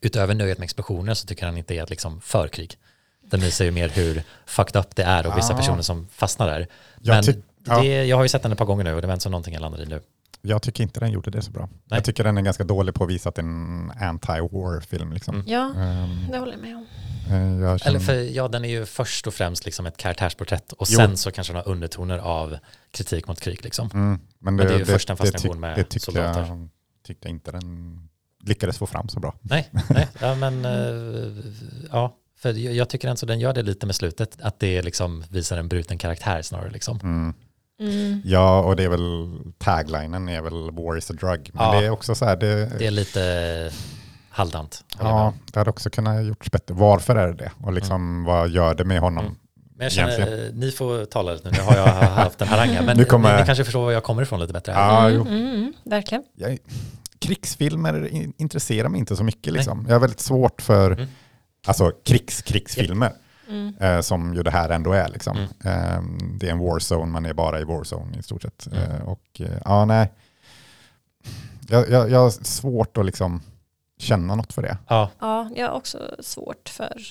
utöver 0.00 0.34
nöjet 0.34 0.58
med 0.58 0.64
explosioner 0.64 1.14
så 1.14 1.26
tycker 1.26 1.46
jag 1.46 1.52
den 1.52 1.58
inte 1.58 1.74
är 1.74 1.82
ett 1.82 1.90
liksom, 1.90 2.20
förkrig. 2.20 2.76
Den 3.22 3.40
visar 3.40 3.64
ju 3.64 3.70
mer 3.70 3.88
hur 3.88 4.22
fucked 4.46 4.80
up 4.80 4.96
det 4.96 5.02
är 5.02 5.26
och 5.26 5.36
vissa 5.38 5.52
Ja. 5.52 5.56
personer 5.58 5.82
som 5.82 6.08
fastnar 6.08 6.46
där. 6.46 6.66
Jag, 7.00 7.14
Men 7.14 7.24
ty 7.24 7.34
ja, 7.64 7.80
det, 7.80 8.04
jag 8.04 8.16
har 8.16 8.22
ju 8.24 8.28
sett 8.28 8.42
den 8.42 8.52
ett 8.52 8.58
par 8.58 8.64
gånger 8.64 8.84
nu 8.84 8.94
och 8.94 9.00
det 9.00 9.06
var 9.06 9.14
inte 9.14 9.22
så 9.22 9.30
någonting 9.30 9.54
jag 9.54 9.60
landade 9.60 9.82
i 9.82 9.86
nu. 9.86 10.00
Jag 10.42 10.62
tycker 10.62 10.82
inte 10.82 11.00
den 11.00 11.10
gjorde 11.10 11.30
det 11.30 11.42
så 11.42 11.50
bra. 11.50 11.66
Nej. 11.66 11.78
Jag 11.96 12.04
tycker 12.04 12.24
den 12.24 12.38
är 12.38 12.42
ganska 12.42 12.64
dålig 12.64 12.94
på 12.94 13.04
att 13.04 13.10
visa 13.10 13.28
att 13.28 13.34
det 13.34 13.42
är 13.42 13.46
en 13.46 13.90
anti-war-film. 13.92 15.12
Liksom. 15.14 15.34
Mm. 15.34 15.46
Ja, 15.48 15.74
Ehm, 15.76 16.30
det 16.32 16.38
håller 16.38 16.52
jag 16.52 16.60
med 16.60 16.76
om. 16.76 16.86
eh, 17.30 17.60
jag 17.68 17.80
känner, 17.80 17.96
Eller 17.96 18.06
för 18.06 18.14
ja, 18.36 18.48
den 18.48 18.64
är 18.64 18.68
ju 18.68 18.86
först 18.86 19.26
och 19.26 19.34
främst 19.34 19.64
liksom 19.64 19.86
ett 19.86 19.96
karaktärsporträtt 19.96 20.72
och 20.72 20.86
Jo. 20.90 20.96
sen 20.98 21.16
så 21.16 21.30
kanske 21.30 21.52
den 21.52 21.62
har 21.64 21.72
undertoner 21.72 22.18
av 22.18 22.56
kritik 22.90 23.26
mot 23.28 23.40
krig 23.40 23.64
liksom. 23.64 23.90
mm, 23.94 24.20
men 24.38 24.56
det 24.56 24.64
är 24.74 24.78
ju 24.78 24.84
först 24.84 25.10
en 25.10 25.16
det, 25.16 25.18
fascination 25.22 25.60
med 25.60 25.76
det 25.78 25.82
tyckte 25.84 26.00
soldater. 26.00 26.40
jag, 26.40 26.68
tyckte 27.06 27.28
inte 27.28 27.50
den 27.52 27.98
lyckades 28.44 28.78
få 28.78 28.86
fram 28.86 29.08
så 29.08 29.20
bra. 29.20 29.34
Nej, 29.40 29.68
nej, 29.90 30.08
ja 30.20 30.34
men 30.34 30.64
eh, 30.64 31.44
ja, 31.92 32.16
för 32.38 32.52
jag, 32.52 32.74
jag 32.74 32.88
tycker 32.88 33.08
ändå 33.08 33.26
den 33.26 33.40
gör 33.40 33.52
det 33.52 33.62
lite 33.62 33.86
med 33.86 33.94
slutet, 33.94 34.38
att 34.42 34.58
det 34.60 34.82
liksom 34.82 35.24
visar 35.30 35.58
en 35.58 35.68
bruten 35.68 35.98
karaktär 35.98 36.42
snarare 36.42 36.70
liksom. 36.70 37.00
Mm. 37.02 37.34
Mm. 37.82 38.20
Ja, 38.24 38.60
och 38.62 38.76
det 38.76 38.84
är 38.84 38.88
väl 38.88 39.30
taglinen 39.58 40.28
är 40.28 40.42
väl 40.42 40.70
war 40.70 40.98
is 40.98 41.10
a 41.10 41.14
drug. 41.20 41.50
Men 41.52 41.64
Ja. 41.66 41.80
det 41.80 41.86
är 41.86 41.90
också 41.90 42.14
så 42.14 42.24
här, 42.24 42.36
det, 42.36 42.78
Det 42.78 42.86
är 42.86 42.90
lite 42.90 43.70
halvdant. 44.30 44.84
ja, 45.00 45.34
det 45.52 45.60
hade 45.60 45.70
också 45.70 45.90
kunnat 45.90 46.24
gjorts 46.24 46.50
bättre. 46.50 46.74
Varför 46.74 47.16
är 47.16 47.26
det 47.28 47.34
det? 47.34 47.50
Och 47.60 47.72
liksom 47.72 48.24
vad 48.24 48.48
gör 48.50 48.74
det 48.74 48.84
med 48.84 49.00
honom? 49.00 49.24
Mm. 49.24 49.36
Men 49.76 49.84
jag 49.84 49.92
känner, 49.92 50.12
Egentligen. 50.12 50.46
eh, 50.48 50.54
ni 50.54 50.70
får 50.70 51.04
tala 51.04 51.32
lite 51.32 51.50
nu, 51.50 51.56
nu 51.58 51.64
har 51.64 51.76
jag 51.76 51.86
haft 52.24 52.40
en 52.42 52.48
harang 52.48 52.68
här, 52.68 52.82
men 52.86 52.96
Nu 52.96 53.04
kommer- 53.04 53.32
ni, 53.34 53.40
ni 53.40 53.46
kanske 53.46 53.64
förstår 53.64 53.82
var 53.84 53.92
jag 53.92 54.02
kommer 54.04 54.22
ifrån 54.22 54.40
lite 54.40 54.52
bättre. 54.52 54.72
Ja, 54.72 55.08
Mm, 55.08 55.20
mm, 55.26 55.46
mm, 55.54 55.72
verkligen. 55.84 56.24
jag, 56.36 56.58
krigsfilmer 57.18 58.06
in- 58.08 58.32
intresserar 58.38 58.88
mig 58.88 58.98
inte 58.98 59.16
så 59.16 59.24
mycket. 59.24 59.52
Liksom. 59.52 59.84
Jag 59.88 59.94
har 59.94 60.00
väldigt 60.00 60.20
svårt 60.20 60.62
för 60.62 60.90
Mm. 60.90 61.08
alltså, 61.66 61.92
krigs, 62.04 62.42
krigsfilmer. 62.42 63.12
Mm. 63.52 63.74
Eh, 63.80 64.00
som 64.00 64.34
ju 64.34 64.42
det 64.42 64.50
här 64.50 64.70
ändå 64.70 64.92
är. 64.92 65.08
Liksom. 65.08 65.36
Mm. 65.36 65.48
Eh, 65.64 66.02
det 66.38 66.46
är 66.46 66.50
en 66.50 66.58
warzone, 66.58 67.12
man 67.12 67.26
är 67.26 67.32
bara 67.32 67.60
i 67.60 67.64
warzone 67.64 68.18
i 68.18 68.22
stort 68.22 68.42
sett. 68.42 68.66
Mm. 68.66 68.90
Eh, 68.90 69.02
och 69.02 69.40
eh, 69.40 69.58
ja, 69.64 69.84
nej. 69.84 70.12
Jag, 71.68 71.90
jag, 71.90 72.10
jag 72.10 72.18
har 72.18 72.30
svårt 72.30 72.96
att 72.96 73.06
liksom 73.06 73.42
känna 73.98 74.34
något 74.34 74.52
för 74.52 74.62
det. 74.62 74.78
Ja, 74.88 75.10
Ja, 75.18 75.50
jag 75.56 75.68
har 75.68 75.74
också 75.74 76.16
svårt 76.20 76.68
för, 76.68 77.02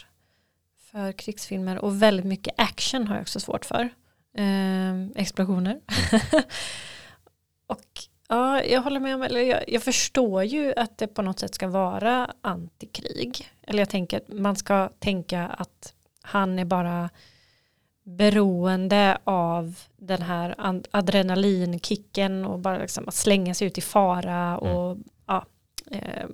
för 0.92 1.12
krigsfilmer 1.12 1.78
och 1.78 2.02
väldigt 2.02 2.26
mycket 2.26 2.54
action 2.58 3.08
har 3.08 3.16
jag 3.16 3.22
också 3.22 3.40
svårt 3.40 3.66
för. 3.66 3.90
Ehm, 4.38 5.14
explosioner. 5.16 5.80
och 7.68 7.86
Ja, 8.32 8.64
jag 8.64 8.82
håller 8.82 9.00
med 9.00 9.16
om, 9.16 9.22
eller 9.22 9.42
jag, 9.42 9.64
jag 9.68 9.84
förstår 9.84 10.44
ju 10.44 10.74
att 10.76 10.98
det 10.98 11.08
på 11.08 11.22
något 11.22 11.40
sätt 11.40 11.56
ska 11.56 11.68
vara 11.68 12.34
antikrig. 12.42 13.48
Eller 13.68 13.80
jag 13.80 13.90
tänker 13.90 14.18
att 14.18 14.28
man 14.28 14.56
ska 14.56 14.90
tänka 15.00 15.48
att 15.48 15.94
han 16.22 16.60
är 16.60 16.66
bara 16.66 17.10
beroende 18.04 19.18
av 19.24 19.76
den 19.98 20.22
här 20.22 20.56
adrenalinkicken 20.92 22.46
och 22.46 22.60
bara 22.60 22.78
liksom 22.78 23.08
att 23.08 23.14
slänga 23.14 23.54
sig 23.54 23.68
ut 23.68 23.78
i 23.78 23.82
fara 23.82 24.58
och 24.58 24.98
ja, 25.26 25.46
eh, 25.92 26.28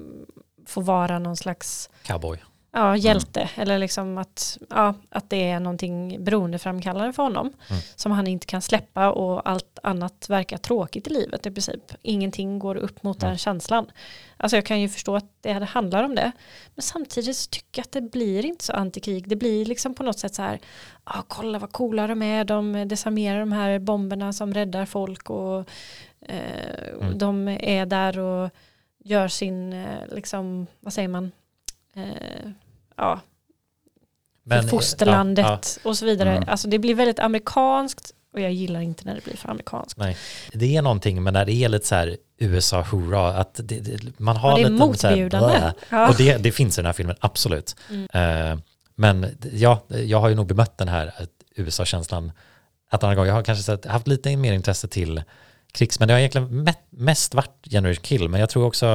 få 0.66 0.82
vara 0.82 1.20
någon 1.20 1.38
slags 1.38 1.90
Cowboy. 2.04 2.44
Ja, 2.78 2.98
hjälte. 2.98 3.50
Eller 3.56 3.80
liksom 3.80 4.18
att, 4.18 4.58
ja, 4.70 4.94
att 5.10 5.30
det 5.30 5.50
är 5.50 5.60
någonting 5.60 6.24
beroendeframkallande 6.24 7.14
för 7.14 7.24
honom. 7.24 7.54
Mm. 7.70 7.82
Som 7.96 8.12
han 8.12 8.28
inte 8.28 8.46
kan 8.46 8.62
släppa 8.62 9.12
och 9.12 9.50
allt 9.50 9.80
annat 9.84 10.30
verkar 10.30 10.58
tråkigt 10.58 11.08
i 11.08 11.10
livet 11.10 11.46
i 11.46 11.52
princip. 11.52 11.94
Ingenting 12.02 12.60
går 12.60 12.76
upp 12.76 13.04
mot 13.04 13.20
den 13.20 13.38
känslan. 13.38 13.92
Alltså 14.38 14.58
jag 14.58 14.66
kan 14.66 14.82
ju 14.82 14.90
förstå 14.90 15.16
att 15.16 15.32
det 15.42 15.52
handlar 15.52 16.04
om 16.04 16.16
det. 16.16 16.32
Men 16.76 16.84
samtidigt 16.84 17.38
så 17.38 17.50
tycker 17.50 17.80
jag 17.80 17.84
att 17.84 17.92
det 17.92 18.02
blir 18.02 18.46
inte 18.46 18.64
så 18.66 18.74
antikrig. 18.74 19.30
Det 19.30 19.36
blir 19.36 19.66
liksom 19.66 19.94
på 19.94 20.04
något 20.04 20.20
sätt 20.20 20.36
så 20.36 20.42
här, 20.42 20.60
ah, 21.04 21.22
kolla 21.28 21.60
vad 21.60 21.72
coola 21.72 22.08
de 22.08 22.22
är. 22.22 22.46
De 22.46 22.88
desarmerar 22.88 23.40
de 23.40 23.52
här 23.52 23.80
bomberna 23.80 24.34
som 24.34 24.54
räddar 24.54 24.86
folk 24.86 25.30
och 25.30 25.70
eh, 26.22 26.98
Mm. 27.02 27.18
de 27.18 27.48
är 27.48 27.86
där 27.86 28.20
och 28.20 28.50
gör 29.04 29.28
sin, 29.28 29.74
eh, 29.74 30.08
liksom, 30.12 30.68
vad 30.80 30.94
säger 30.94 31.08
man, 31.08 31.32
eh, 31.94 32.52
ja, 32.98 33.20
Men, 34.44 34.62
för 34.62 34.70
fosterlandet 34.70 35.46
ja, 35.46 35.60
ja. 35.84 35.90
och 35.90 35.98
så 35.98 36.06
vidare. 36.06 36.32
Mm. 36.32 36.50
Alltså 36.50 36.68
det 36.68 36.80
blir 36.80 36.96
väldigt 36.96 37.20
amerikanskt 37.20 38.14
och 38.34 38.42
jag 38.42 38.54
gillar 38.54 38.82
inte 38.82 39.06
när 39.06 39.16
det 39.16 39.24
blir 39.24 39.38
för 39.38 39.50
amerikanskt. 39.50 40.00
Nej, 40.00 40.18
det 40.54 40.76
är 40.78 40.82
någonting 40.82 41.24
men 41.24 41.34
när 41.34 41.46
det 41.46 41.54
är 41.54 41.70
lite 41.70 41.88
så 41.88 41.96
här 41.96 42.18
USA 42.38 42.82
hurra 42.82 43.28
att 43.28 43.60
det, 43.64 43.80
det, 43.80 44.20
man 44.20 44.38
har 44.38 44.50
Ja, 44.50 44.56
det 44.56 44.64
är 44.64 44.88
lite 44.88 45.40
så 45.40 45.48
här. 45.48 45.74
Ja. 45.90 46.10
Och 46.10 46.16
det, 46.16 46.38
det 46.38 46.52
finns 46.52 46.78
i 46.78 46.82
den 46.82 46.86
här 46.86 46.94
filmen, 46.94 47.16
absolut. 47.20 47.76
Mm. 47.90 48.52
Eh, 48.52 48.60
men 48.96 49.38
ja, 49.52 49.84
jag 49.88 50.20
har 50.20 50.30
ju 50.30 50.36
nog 50.36 50.48
bemött 50.48 50.78
den 50.78 50.88
här 50.88 51.14
eh, 51.20 51.26
USA-känslan 51.56 52.32
ett 52.92 53.04
annat 53.04 53.16
gång. 53.16 53.26
Jag 53.26 53.34
har 53.34 53.44
kanske 53.44 53.64
sett, 53.64 53.86
haft 53.86 54.08
lite 54.08 54.38
mer 54.38 54.54
intresse 54.54 54.88
till 54.88 55.24
krigs, 55.72 56.00
men 56.00 56.08
det 56.08 56.14
har 56.14 56.20
egentligen 56.20 56.68
me- 56.68 56.74
mest 56.90 57.34
varit 57.34 57.68
Generation 57.70 58.04
Kill, 58.04 58.30
men 58.30 58.40
jag 58.40 58.50
tror 58.50 58.66
också, 58.66 58.86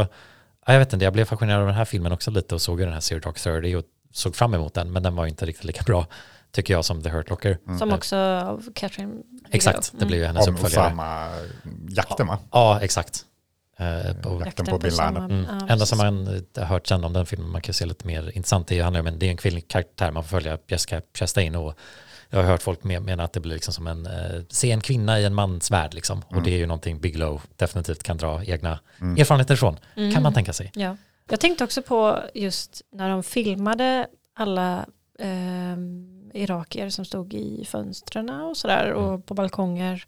ja, 0.66 0.72
jag 0.72 0.78
vet 0.78 0.92
inte, 0.92 1.05
jag 1.05 1.12
blev 1.12 1.24
fascinerad 1.24 1.61
av 1.61 1.66
den 1.66 1.76
här 1.76 1.84
filmen 1.84 2.12
också 2.12 2.30
lite 2.30 2.55
och 2.55 2.62
såg 2.62 2.80
ju 2.80 2.84
den 2.84 2.94
här 2.94 3.00
Zero 3.00 3.20
Dark 3.20 3.40
Thirty 3.40 3.74
och 3.74 3.84
såg 4.12 4.36
fram 4.36 4.54
emot 4.54 4.74
den, 4.74 4.92
men 4.92 5.02
den 5.02 5.16
var 5.16 5.24
ju 5.24 5.30
inte 5.30 5.46
riktigt 5.46 5.64
lika 5.64 5.82
bra, 5.82 6.06
tycker 6.50 6.74
jag, 6.74 6.84
som 6.84 7.02
The 7.02 7.08
Hurt 7.08 7.30
Locker. 7.30 7.58
Som 7.78 7.92
också 7.92 8.16
av 8.16 8.68
Catherine 8.74 9.14
Exakt, 9.50 9.90
det 9.92 9.96
Mm. 9.98 10.08
blir 10.08 10.18
ju 10.18 10.24
hennes 10.24 10.48
Om 10.48 10.54
uppföljare. 10.54 10.86
Osama, 10.86 11.28
jakten 11.88 12.26
va? 12.26 12.38
Ja, 12.52 12.80
exakt. 12.80 13.24
Eh, 13.78 14.26
och 14.26 14.46
Jakten 14.46 14.66
på 14.66 14.78
bin 14.78 14.94
Laden. 14.96 15.16
Mm. 15.30 15.44
Ja, 15.60 15.66
Enda 15.68 15.86
som 15.86 15.98
man 15.98 16.26
eh, 16.26 16.42
har 16.56 16.64
hört 16.64 16.86
sen 16.86 17.04
om 17.04 17.12
den 17.12 17.26
filmen, 17.26 17.50
man 17.50 17.60
kan 17.60 17.74
se 17.74 17.86
lite 17.86 18.06
mer 18.06 18.36
intressant, 18.36 18.66
det 18.68 18.80
handlar 18.80 19.00
om 19.00 19.06
en, 19.06 19.18
det 19.18 19.26
är 19.26 19.30
en 19.30 19.36
kvinnlig 19.36 19.68
karaktär, 19.68 20.10
man 20.10 20.24
får 20.24 20.28
följa 20.28 20.58
Jessica 20.68 21.00
Chastain 21.14 21.54
och 21.54 21.74
jag 22.30 22.38
har 22.38 22.44
hört 22.44 22.62
folk 22.62 22.84
mena 22.84 23.24
att 23.24 23.32
det 23.32 23.40
blir 23.40 23.52
liksom 23.54 23.74
som 23.74 23.86
en, 23.86 24.06
eh, 24.06 24.42
se 24.48 24.70
en 24.70 24.80
kvinna 24.80 25.20
i 25.20 25.24
en 25.24 25.34
mans 25.34 25.70
värld 25.70 25.94
liksom. 25.94 26.22
Och 26.28 26.42
det 26.42 26.50
är 26.50 26.58
ju 26.58 26.66
någonting 26.66 27.00
Bigelow 27.00 27.42
definitivt 27.56 28.02
kan 28.02 28.16
dra 28.16 28.44
egna 28.44 28.78
erfarenheter 29.00 29.54
ifrån, 29.54 29.76
kan 29.94 30.22
man 30.22 30.34
tänka 30.34 30.52
sig. 30.52 30.70
Ja. 30.74 30.96
Jag 31.28 31.40
tänkte 31.40 31.64
också 31.64 31.82
på 31.82 32.18
just 32.34 32.82
när 32.92 33.08
de 33.10 33.22
filmade 33.22 34.06
alla 34.34 34.86
eh, 35.18 35.76
irakier 36.42 36.90
som 36.90 37.04
stod 37.04 37.34
i 37.34 37.64
fönstren 37.64 38.30
och 38.30 38.56
sådär 38.56 38.86
Mm. 38.86 38.98
och 39.04 39.26
på 39.26 39.34
balkonger. 39.34 40.04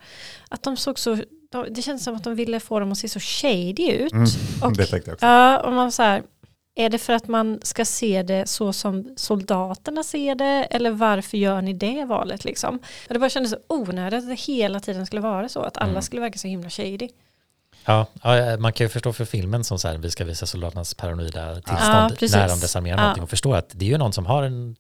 Att 0.49 0.63
de 0.63 0.77
såg 0.77 0.99
så, 0.99 1.19
de, 1.51 1.67
det 1.71 1.83
känns 1.83 2.05
som 2.05 2.15
att 2.17 2.25
de 2.25 2.35
ville 2.35 2.61
få 2.61 2.81
dem 2.81 2.93
att 2.93 2.99
se 2.99 3.09
så 3.09 3.21
shady 3.21 3.91
ut. 3.93 4.13
Mm, 4.13 4.27
Och- 4.63 4.77
det 4.77 4.87
tänkte 4.87 5.11
jag 5.11 5.15
också. 5.15 5.27
Ja, 5.27 5.61
och 5.61 5.73
man 5.73 5.93
så 5.93 6.03
här, 6.03 6.23
är 6.77 6.89
det 6.91 6.99
för 6.99 7.13
att 7.13 7.29
man 7.29 7.61
ska 7.63 7.85
se 7.85 8.23
det 8.23 8.47
så 8.49 8.73
som 8.73 9.15
soldaterna 9.17 10.03
ser 10.03 10.35
det 10.35 10.45
eller 10.71 10.91
varför 10.91 11.37
gör 11.39 11.63
ni 11.63 11.73
det 11.73 12.05
valet 12.05 12.45
liksom? 12.45 12.79
Det 13.09 13.19
bara 13.19 13.31
kändes 13.31 13.51
så 13.53 13.59
onödigt 13.69 14.19
att 14.23 14.29
det 14.29 14.35
hela 14.41 14.81
tiden 14.81 15.07
skulle 15.07 15.23
vara 15.23 15.49
så 15.49 15.61
att 15.61 15.77
alla 15.77 15.91
Mm. 15.91 16.03
skulle 16.03 16.21
verka 16.23 16.39
så 16.39 16.49
himla 16.49 16.71
shady. 16.71 17.09
Ja, 17.87 18.07
ja, 18.23 18.57
man 18.57 18.73
kan 18.73 18.85
ju 18.85 18.89
förstå 18.89 19.13
för 19.13 19.25
filmen 19.25 19.65
som 19.65 19.79
så 19.79 19.89
här, 19.89 19.99
vi 19.99 20.11
ska 20.11 20.25
visa 20.25 20.47
soldaternas 20.47 20.95
paranoida 20.95 21.47
Ja, 21.49 21.55
tillstånd 21.61 22.19
precis. 22.19 22.35
när 22.37 22.49
de 22.49 22.61
desarmerar 22.61 22.97
Ja. 22.97 23.01
någonting 23.03 23.23
och 23.23 23.31
förstå 23.31 23.55
att 23.55 23.69
det 23.75 23.85
är 23.85 23.89
ju 23.89 23.99
någon 23.99 24.13
som 24.13 24.27
har 24.27 24.43
en, 24.43 24.77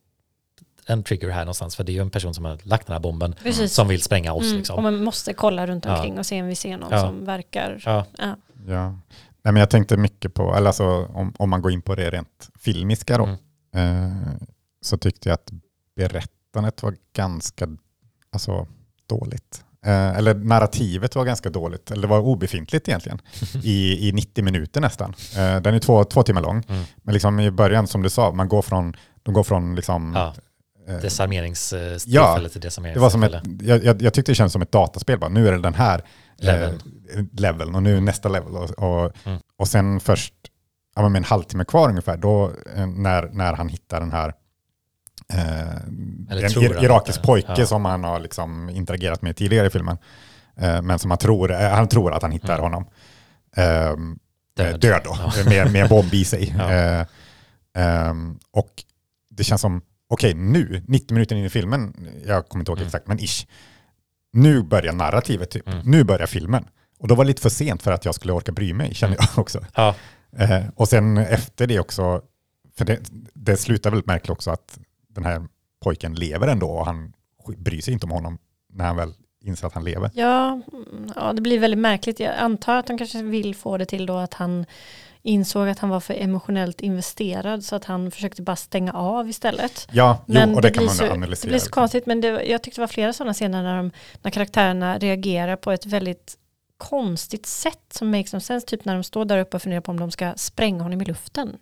en 0.87 1.03
trigger 1.05 1.31
här 1.31 1.41
någonstans, 1.41 1.77
för 1.77 1.85
det 1.85 1.93
är 1.93 1.95
ju 1.95 2.01
en 2.01 2.11
person 2.11 2.35
som 2.35 2.45
har 2.45 2.59
lagt 2.63 2.87
den 2.87 2.93
här 2.95 3.01
bomben 3.01 3.35
Precis. 3.43 3.75
som 3.75 3.89
vill 3.89 4.03
spränga 4.03 4.33
oss 4.33 4.45
Mm, 4.45 4.57
liksom. 4.57 4.77
Och 4.77 4.83
man 4.83 5.05
måste 5.05 5.33
kolla 5.35 5.67
runt 5.67 5.85
Ja. 5.85 5.97
omkring 5.97 6.19
och 6.19 6.27
se 6.27 6.43
om 6.43 6.49
vi 6.49 6.55
ser 6.55 6.77
någon 6.77 6.89
Ja. 6.93 7.01
som 7.01 7.25
verkar. 7.25 7.83
Ja, 7.85 8.05
Ja. 8.19 8.37
Ja. 8.69 8.91
Nej, 9.43 9.53
men 9.53 9.57
jag 9.57 9.71
tänkte 9.71 9.97
mycket 9.97 10.35
på, 10.35 10.55
eller 10.57 10.67
alltså, 10.67 11.05
om, 11.05 11.35
om 11.39 11.51
man 11.51 11.63
går 11.63 11.73
in 11.73 11.83
på 11.83 11.95
det 11.95 12.11
rent 12.11 12.49
filmiska 12.59 13.19
då, 13.19 13.37
Mm. 13.73 14.07
eh, 14.07 14.33
så 14.83 14.97
tyckte 14.99 15.29
jag 15.29 15.35
att 15.35 15.51
berättandet 15.97 16.83
var 16.83 16.97
ganska 17.13 17.69
alltså, 18.33 18.67
dåligt. 19.07 19.64
Eh, 19.85 20.17
eller 20.17 20.35
narrativet 20.35 21.15
var 21.17 21.25
ganska 21.25 21.51
dåligt, 21.51 21.91
eller 21.91 22.03
det 22.03 22.09
var 22.09 22.19
obefintligt 22.21 22.89
egentligen, 22.89 23.19
i, 23.63 24.09
i 24.09 24.13
90 24.13 24.45
minuter 24.45 24.81
nästan. 24.81 25.15
Eh, 25.37 25.61
den 25.61 25.75
är 25.75 25.79
två, 25.79 26.05
två 26.05 26.23
timmar 26.23 26.43
lång, 26.43 26.63
Mm. 26.69 26.85
men 27.03 27.13
liksom 27.15 27.41
i 27.41 27.51
början 27.51 27.87
som 27.87 28.03
du 28.03 28.11
sa, 28.11 28.33
man 28.33 28.49
går 28.49 28.63
från, 28.63 28.97
de 29.23 29.35
går 29.35 29.43
från 29.45 29.75
liksom, 29.75 30.13
ja. 30.15 30.35
eh, 30.89 31.01
till 32.53 32.61
det 32.95 33.01
var 33.01 33.11
som 33.11 33.23
ett, 33.23 33.33
desarmeringstillfälle. 33.33 33.73
jag, 33.73 33.85
jag, 33.85 34.03
jag 34.03 34.15
tyckte 34.15 34.33
det 34.33 34.37
kändes 34.37 34.53
som 34.53 34.63
ett 34.63 34.73
dataspel. 34.73 35.19
Bara. 35.19 35.31
Nu 35.31 35.49
är 35.49 35.53
det 35.53 35.59
den 35.59 35.75
här 35.75 36.05
Leveln. 36.39 36.81
eh, 37.17 37.25
leveln 37.33 37.75
och 37.75 37.83
nu 37.83 38.01
nästa 38.01 38.29
level. 38.29 38.57
Och, 38.57 38.71
och, 38.71 39.13
Mm. 39.25 39.39
och 39.59 39.69
sen 39.69 40.01
först, 40.01 40.35
ja, 40.97 41.09
med 41.09 41.19
en 41.19 41.25
halvtimme 41.25 41.65
kvar 41.65 41.89
ungefär, 41.89 42.17
då 42.17 42.51
eh, 42.77 42.87
när, 42.87 43.29
när 43.33 43.53
han 43.53 43.69
hittar 43.69 44.01
den 44.01 44.13
här 44.13 44.29
eh, 44.29 44.35
en 45.39 46.39
ir- 46.39 46.75
han 46.75 46.85
irakisk 46.85 47.23
pojke 47.23 47.55
ja. 47.57 47.67
som 47.67 47.85
han 47.85 48.05
har 48.05 48.21
liksom 48.21 48.69
interagerat 48.71 49.23
med 49.23 49.37
tidigare 49.37 49.67
i 49.67 49.71
filmen. 49.71 49.97
Eh, 50.57 50.83
men 50.83 50.99
som 50.99 51.11
han 51.11 51.19
tror, 51.19 51.53
eh, 51.53 51.71
han 51.71 51.89
tror 51.89 52.13
att 52.15 52.23
han 52.23 52.33
hittar 52.33 52.59
Mm. 52.59 52.63
honom. 52.63 52.85
Eh, 53.57 53.97
Död. 54.57 54.81
död, 54.81 55.01
då, 55.05 55.17
Ja. 55.37 55.45
med, 55.49 55.73
med 55.73 55.83
en 55.83 55.89
bomb 55.89 56.15
i 56.15 56.25
sig. 56.25 56.55
Ja. 56.59 56.73
Eh, 56.73 57.07
ehm, 57.77 58.39
och 58.51 58.71
det 59.31 59.45
känns 59.45 59.61
som, 59.61 59.83
okej 60.09 60.35
nu, 60.35 60.83
90 60.89 61.15
minuter 61.15 61.37
in 61.37 61.45
i 61.45 61.49
filmen, 61.49 62.09
jag 62.27 62.49
kommer 62.49 62.63
inte 62.63 62.71
ihåg 62.73 62.79
Mm. 62.79 62.87
exakt, 62.87 63.07
men 63.07 63.19
ish. 63.21 63.47
Nu 64.33 64.63
börjar 64.63 64.93
narrativet 64.93 65.51
typ, 65.51 65.69
Mm. 65.69 65.81
nu 65.85 66.05
börjar 66.05 66.27
filmen. 66.27 66.65
Och 66.99 67.09
då 67.09 67.15
var 67.15 67.25
det 67.25 67.29
lite 67.29 67.43
för 67.43 67.49
sent 67.49 67.83
för 67.83 67.93
att 67.93 68.05
jag 68.05 68.15
skulle 68.15 68.33
orka 68.33 68.53
bry 68.53 68.73
mig, 68.75 68.95
känner 68.95 69.15
Mm. 69.15 69.27
jag 69.35 69.39
också. 69.43 69.61
Ja, 69.75 69.95
Eh, 70.39 70.61
och 70.77 70.89
sen 70.89 71.17
efter 71.19 71.67
det 71.67 71.79
också, 71.81 72.23
för 72.79 72.85
det, 72.85 72.99
det 73.35 73.57
slutar 73.57 73.91
väldigt 73.91 74.07
märkligt 74.07 74.31
också 74.31 74.51
att 74.51 74.79
den 75.15 75.25
här 75.25 75.47
pojken 75.81 76.15
lever 76.15 76.49
ändå 76.49 76.71
och 76.71 76.87
han 76.87 77.13
bryr 77.57 77.81
sig 77.81 77.93
inte 77.93 78.07
om 78.07 78.11
honom 78.13 78.39
när 78.73 78.85
han 78.85 78.97
väl 78.97 79.13
inser 79.41 79.67
att 79.67 79.73
han 79.73 79.85
lever. 79.85 80.11
Ja, 80.15 80.61
mm, 80.73 81.13
ja, 81.17 81.33
det 81.33 81.41
blir 81.41 81.59
väldigt 81.59 81.81
märkligt. 81.81 82.21
Jag 82.21 82.35
antar 82.37 82.77
att 82.77 82.87
de 82.87 82.99
kanske 82.99 83.23
vill 83.23 83.55
få 83.55 83.77
det 83.79 83.87
till 83.87 84.07
då 84.07 84.17
att 84.17 84.35
han 84.35 84.67
insåg 85.23 85.69
att 85.69 85.79
han 85.79 85.91
var 85.91 86.01
för 86.01 86.15
emotionellt 86.15 86.81
investerad 86.81 87.65
så 87.65 87.77
att 87.77 87.85
han 87.85 88.11
försökte 88.11 88.43
bara 88.43 88.57
stänga 88.57 88.93
av 88.93 89.29
istället. 89.29 89.89
Ja, 89.93 90.19
jo, 90.27 90.35
Men 90.35 90.55
och 90.55 90.63
det, 90.63 90.69
det, 90.69 90.75
kan 90.75 90.85
man 90.85 90.95
så, 90.95 91.05
det 91.05 91.13
analysera. 91.13 91.49
blir 91.49 91.59
så 91.59 91.71
konstigt 91.71 92.07
men 92.07 92.21
det, 92.21 92.29
jag 92.45 92.63
tyckte 92.63 92.81
det 92.81 92.83
var 92.83 92.87
flera 92.89 93.13
sådana 93.13 93.35
scener 93.35 93.63
när, 93.63 93.77
de, 93.77 93.91
när 94.23 94.31
karaktärerna 94.31 94.99
reagerar 94.99 95.57
på 95.57 95.71
ett 95.73 95.87
väldigt 95.87 96.37
konstigt 96.79 97.47
sätt 97.47 97.83
som 97.91 98.11
makes 98.11 98.33
no 98.33 98.41
sense, 98.41 98.67
typ 98.67 98.85
när 98.85 98.95
de 98.95 99.05
står 99.05 99.25
där 99.25 99.39
uppe 99.39 99.57
och 99.57 99.63
funderar 99.63 99.81
på 99.81 99.91
om 99.91 100.01
de 100.01 100.11
ska 100.11 100.33
spränga 100.37 100.83
honom 100.83 101.03
i 101.03 101.05
luften. 101.05 101.57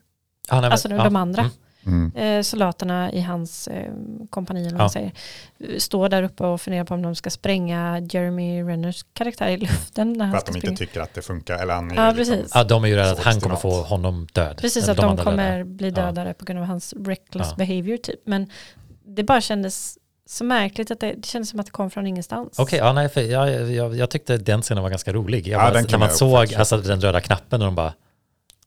ja, 0.49 0.55
nej, 0.55 0.61
men- 0.63 0.73
Alltså 0.73 0.89
de, 0.89 0.95
ja. 0.95 1.05
de 1.05 1.17
andra. 1.17 1.43
Mm. 1.43 1.53
Mm. 1.87 2.13
eh, 2.17 2.43
soldaterna 2.43 3.13
i 3.13 3.21
hans 3.21 3.69
eh, 3.69 3.93
kompani, 4.31 4.61
eller 4.61 4.71
vad 4.71 4.81
Ja. 4.81 4.83
man 4.85 4.91
säger, 4.91 5.13
står 5.79 6.09
där 6.09 6.23
uppe 6.23 6.45
och 6.47 6.61
funderar 6.61 6.85
på 6.85 6.95
om 6.95 7.03
de 7.03 7.15
ska 7.15 7.31
spränga 7.31 7.99
Jeremy 8.11 8.63
Renners 8.63 9.05
karaktär 9.13 9.49
i 9.49 9.57
luften 9.57 10.13
när 10.13 10.25
han 10.25 10.33
För 10.33 10.39
att 10.39 10.43
ska 10.47 10.53
de 10.53 10.57
inte 10.59 10.67
springa. 10.67 10.77
tycker 10.89 11.01
att 11.01 11.15
det 11.15 11.23
funkar. 11.23 11.59
Eller 11.59 11.75
han 11.75 11.91
är 11.91 11.95
Ja, 11.97 12.11
liksom- 12.13 12.37
precis. 12.37 12.53
Ja, 12.55 12.65
de 12.65 12.85
är 12.85 12.89
ju 12.89 12.97
rädda 12.97 13.11
att 13.13 13.19
han 13.25 13.41
kommer 13.41 13.57
få 13.57 13.83
honom 13.83 14.27
död. 14.33 14.57
Precis, 14.61 14.89
att 14.89 14.97
de, 14.97 15.05
andra 15.11 15.25
kommer 15.25 15.53
döda. 15.59 15.65
bli 15.65 15.91
dödade 15.91 16.35
på 16.35 16.45
grund 16.45 16.61
av 16.61 16.67
hans 16.67 16.95
reckless 17.05 17.47
Ja. 17.51 17.55
behavior 17.57 17.97
typ. 17.97 18.21
Men 18.27 18.51
det 19.05 19.23
bara 19.25 19.41
kändes 19.41 19.99
så 20.27 20.45
märkligt 20.45 20.91
att 20.91 21.01
det, 21.01 21.13
det 21.17 21.27
kändes 21.27 21.49
som 21.51 21.61
att 21.61 21.67
det 21.67 21.73
kom 21.73 21.91
från 21.91 22.07
ingenstans. 22.07 22.59
Okej, 22.59 22.79
ja, 22.79 22.93
nej, 22.93 23.09
för 23.09 23.21
jag, 23.21 23.71
jag, 23.73 23.97
jag 23.97 24.11
tyckte 24.11 24.37
den 24.37 24.63
scenen 24.63 24.83
var 24.83 24.91
ganska 24.91 25.13
rolig. 25.13 25.49
Jag 25.49 25.61
Ja, 25.63 25.71
den 25.71 25.83
när 25.83 25.89
kan 25.91 26.01
man 26.01 26.09
jag 26.09 26.17
såg 26.19 26.55
alltså, 26.55 26.77
den 26.77 27.01
röda 27.01 27.21
knappen 27.21 27.61
och 27.61 27.67
de 27.67 27.75
bara, 27.75 27.93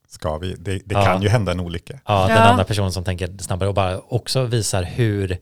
Ska 0.08 0.38
vi? 0.38 0.54
Det, 0.58 0.72
det 0.84 0.94
Ja. 0.94 1.04
kan 1.04 1.22
ju 1.22 1.28
hända 1.28 1.52
en 1.52 1.60
olycka. 1.60 2.00
ja, 2.06 2.26
den 2.26 2.36
Ja. 2.36 2.42
andra 2.42 2.64
personen 2.64 2.92
som 2.92 3.04
tänker 3.04 3.42
snabbare 3.42 3.68
och 3.68 3.74
bara 3.74 3.98
också 3.98 4.44
visar 4.44 4.82
hur 4.82 5.38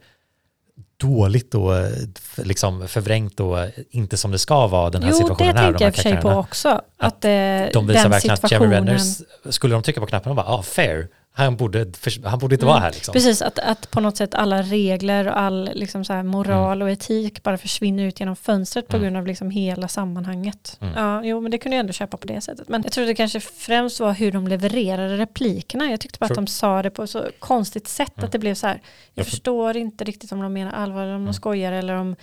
dåligt 0.97 1.55
och 1.55 1.77
eh, 1.77 1.89
liksom 2.37 2.89
förvrängt 2.89 3.41
och 3.41 3.59
inte 3.91 4.17
som 4.17 4.31
det 4.31 4.39
ska 4.39 4.67
vara 4.67 4.91
den 4.91 5.03
här 5.03 5.11
Jo, 5.11 5.13
det 5.13 5.23
situationen 5.23 5.57
här. 5.57 5.73
och 5.73 5.79
tänker 5.79 5.79
de 5.79 5.85
här 5.85 5.89
jag 5.89 5.95
för 5.95 6.03
sig 6.03 6.33
på 6.35 6.39
också. 6.41 6.81
Att, 6.97 7.25
eh, 7.25 7.31
De 7.31 7.87
visar 7.87 8.03
den 8.03 8.11
verkligen 8.11 8.35
att 8.35 8.51
Jeremy 8.51 8.75
situationen, 8.75 8.87
Renner, 8.87 9.51
skulle 9.53 9.75
de 9.75 9.83
trycka 9.83 10.01
på 10.01 10.07
knappen 10.07 10.31
och 10.31 10.37
bara, 10.37 10.47
ja, 10.47 10.53
ah, 10.59 10.63
fair. 10.63 11.09
Han 11.37 11.57
borde, 11.57 11.87
han 12.25 12.39
borde 12.39 12.55
inte 12.55 12.67
vara 12.67 12.79
här 12.79 12.91
liksom. 12.93 13.13
Precis, 13.13 13.43
att, 13.43 13.59
att 13.59 13.91
på 13.91 14.01
något 14.01 14.17
sätt 14.17 14.35
alla 14.35 14.63
regler 14.63 15.29
och 15.29 15.39
all 15.39 15.71
liksom 15.75 16.05
så 16.05 16.13
moral 16.23 16.83
och 16.83 16.91
etik 16.91 17.43
bara 17.43 17.59
försvinner 17.59 18.05
ut 18.05 18.21
genom 18.21 18.37
fönstret 18.37 18.89
på 18.89 18.97
Mm. 18.97 19.03
grund 19.05 19.17
av 19.17 19.27
liksom 19.27 19.51
hela 19.51 19.89
sammanhanget. 19.89 20.79
Mm. 20.81 20.95
Ja, 20.97 21.25
jo, 21.25 21.41
men 21.41 21.51
det 21.51 21.59
kunde 21.59 21.77
jag 21.77 21.81
ändå 21.81 21.93
köpa 21.93 22.17
på 22.17 22.27
det 22.27 22.41
sättet. 22.41 22.69
Men 22.69 22.83
jag 22.83 22.93
tror 22.93 23.07
det 23.07 23.15
kanske 23.15 23.41
främst 23.41 24.01
var 24.01 24.13
hur 24.13 24.33
de 24.33 24.49
levererade 24.49 25.17
replikerna. 25.19 25.91
Jag 25.91 26.01
tyckte 26.01 26.19
bara 26.19 26.27
att 26.27 26.35
de 26.35 26.47
sa 26.47 26.83
det 26.83 26.91
på 26.91 27.07
så 27.07 27.25
konstigt 27.39 27.89
sätt 27.89 28.13
Mm. 28.17 28.25
att 28.27 28.33
det 28.33 28.39
blev 28.39 28.55
så 28.55 28.67
här. 28.67 28.75
Jag 28.75 28.81
Jag 29.15 29.25
för- 29.27 29.31
förstår 29.31 29.77
inte 29.77 30.05
riktigt 30.05 30.33
om 30.33 30.41
de 30.41 30.53
menar 30.53 30.73
allvar 30.73 31.03
om 31.03 31.09
Mm. 31.11 31.25
de 31.25 31.35
skojar 31.35 31.73
eller 31.73 31.95
om 31.95 32.17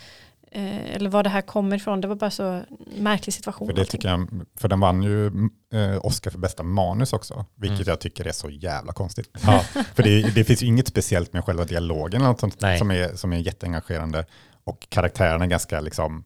eh, 0.51 0.95
eller 0.95 1.09
var 1.09 1.23
det 1.23 1.29
här 1.29 1.41
kommer 1.41 1.75
ifrån. 1.75 2.01
Det 2.01 2.07
var 2.07 2.15
bara 2.15 2.31
så 2.31 2.63
märklig 2.97 3.33
situation. 3.33 3.67
För 3.67 3.75
det 3.75 3.81
allting. 3.81 3.91
tycker 3.99 4.09
jag, 4.09 4.27
för 4.55 4.67
den 4.67 4.79
vann 4.79 5.03
ju 5.03 5.25
eh, 5.73 6.05
Oscar 6.05 6.31
för 6.31 6.39
bästa 6.39 6.63
manus 6.63 7.13
också, 7.13 7.45
vilket 7.55 7.77
Mm. 7.79 7.89
jag 7.89 7.99
tycker 8.01 8.25
är 8.27 8.31
så 8.31 8.49
jävla 8.49 8.93
konstigt. 8.93 9.29
Ja, 9.43 9.59
För 9.95 10.03
det, 10.03 10.21
det 10.35 10.43
finns 10.43 10.63
ju 10.63 10.67
inget 10.67 10.87
speciellt 10.87 11.33
med 11.33 11.45
själva 11.45 11.63
dialogen 11.65 12.21
eller 12.21 12.29
något 12.31 12.39
sånt 12.39 12.61
Nej. 12.61 12.79
som 12.79 12.91
är, 12.91 13.15
som 13.15 13.33
är 13.33 13.37
jätteengagerande. 13.37 14.25
Och 14.63 14.87
karaktärerna 14.89 15.45
är 15.45 15.49
ganska 15.49 15.79
liksom 15.81 16.23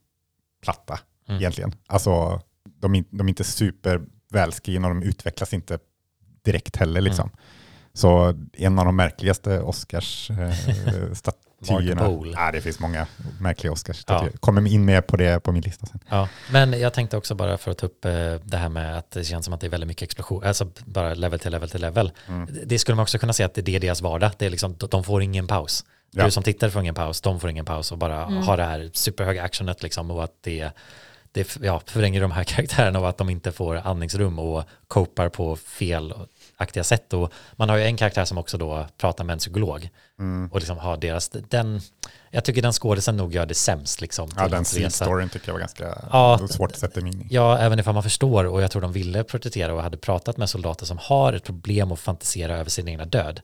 platta 0.63 0.99
Mm. 1.27 1.39
egentligen. 1.41 1.75
Alltså, 1.87 2.41
de, 2.79 2.95
är- 2.95 3.03
de 3.09 3.27
är 3.27 3.29
inte 3.29 3.43
super 3.43 4.01
välskrivna 4.31 4.87
och 4.87 4.95
de 4.95 5.03
utvecklas 5.03 5.53
inte 5.53 5.79
direkt 6.45 6.75
heller. 6.75 7.01
Liksom. 7.01 7.29
Mm. 7.29 7.37
Så 7.93 8.33
en 8.53 8.79
av 8.79 8.85
de 8.85 8.95
märkligaste 8.95 9.61
Oscars-statyerna. 9.61 10.53
Mark 11.25 11.44
Bowl. 11.95 12.33
ja, 12.37 12.51
det 12.51 12.61
finns 12.61 12.79
många 12.79 13.07
märkliga 13.39 13.69
Ja. 13.69 13.73
Oscars-statyer. 13.73 14.37
Kommer 14.39 14.67
in 14.67 14.85
mer 14.85 15.01
på 15.01 15.17
det 15.17 15.39
på 15.43 15.51
min 15.51 15.61
lista 15.61 15.85
sen. 15.85 15.99
ja. 16.09 16.29
Men 16.51 16.79
jag 16.79 16.93
tänkte 16.93 17.17
också 17.17 17.35
bara 17.35 17.57
för 17.57 17.71
att 17.71 17.77
ta 17.77 17.85
upp 17.85 18.05
eh, 18.05 18.11
det 18.43 18.57
här 18.57 18.69
med 18.69 18.97
att 18.97 19.11
det 19.11 19.23
känns 19.23 19.45
som 19.45 19.53
att 19.53 19.61
det 19.61 19.67
är 19.67 19.71
väldigt 19.71 19.87
mycket 19.87 20.03
explosion, 20.03 20.43
alltså 20.43 20.67
bara 20.85 21.13
level 21.13 21.39
till 21.39 21.51
level 21.51 21.69
till 21.69 21.81
level. 21.81 22.11
Mm. 22.27 22.49
Det 22.65 22.79
skulle 22.79 22.95
man 22.95 23.03
också 23.03 23.17
kunna 23.17 23.33
säga 23.33 23.45
att 23.45 23.53
det 23.53 23.75
är 23.75 23.79
deras 23.79 24.01
vardag. 24.01 24.31
Det 24.37 24.45
är 24.45 24.49
liksom, 24.49 24.75
de 24.89 25.03
får 25.03 25.21
ingen 25.21 25.47
paus. 25.47 25.85
Ja. 26.11 26.25
Du 26.25 26.31
som 26.31 26.43
tittar 26.43 26.69
får 26.69 26.81
ingen 26.81 26.95
paus, 26.95 27.21
de 27.21 27.39
får 27.39 27.49
ingen 27.49 27.65
paus 27.65 27.91
och 27.91 27.97
bara 27.97 28.25
har 28.25 28.57
det 28.57 28.63
här 28.63 28.89
superhöga 28.93 29.43
actionet 29.43 29.83
liksom 29.83 30.11
och 30.11 30.23
att 30.23 30.33
det, 30.41 30.69
det 31.31 31.57
ja, 31.61 31.81
förvränger 31.85 32.21
de 32.21 32.31
här 32.31 32.43
karaktärerna 32.53 32.99
och 32.99 33.09
att 33.09 33.17
de 33.17 33.29
inte 33.29 33.51
får 33.51 33.75
andningsrum 33.75 34.39
och 34.39 34.63
kopar 34.87 35.29
på 35.29 35.55
felaktiga 36.57 36.83
sätt. 36.83 37.13
Och 37.13 37.31
man 37.55 37.69
har 37.69 37.77
ju 37.77 37.83
en 37.83 37.97
karaktär 37.97 38.25
som 38.25 38.37
också 38.37 38.57
då 38.57 38.87
pratar 38.97 39.23
med 39.23 39.33
en 39.33 39.39
psykolog 39.39 39.89
Mm. 40.19 40.49
och 40.51 40.59
liksom 40.59 40.77
har 40.77 40.97
deras, 40.97 41.29
den, 41.29 41.81
jag 42.31 42.45
tycker 42.45 42.61
den 42.61 42.73
skådisen 42.73 43.17
nog 43.17 43.33
gör 43.33 43.45
det 43.45 43.53
sämst 43.53 44.01
liksom. 44.01 44.29
Ja, 44.35 44.47
den 44.47 44.65
storyn 44.91 45.29
tycker 45.29 45.47
jag 45.49 45.53
var 45.53 45.59
ganska 45.59 45.97
Ja. 46.11 46.39
svårt 46.49 46.71
att 46.71 46.77
sätta 46.79 47.01
mig 47.01 47.13
in 47.13 47.21
i. 47.21 47.27
Ja, 47.29 47.57
även 47.57 47.79
ifall 47.79 47.93
man 47.93 48.03
förstår 48.03 48.43
och 48.45 48.61
jag 48.61 48.71
tror 48.71 48.81
de 48.81 48.91
ville 48.91 49.23
protestera 49.23 49.73
och 49.73 49.81
hade 49.81 49.97
pratat 49.97 50.37
med 50.37 50.49
soldater 50.49 50.85
som 50.85 50.97
har 51.01 51.33
ett 51.33 51.43
problem 51.43 51.91
att 51.91 51.99
fantisera 51.99 52.57
över 52.57 52.69
sin 52.69 52.87
egna 52.87 53.05
död. 53.05 53.41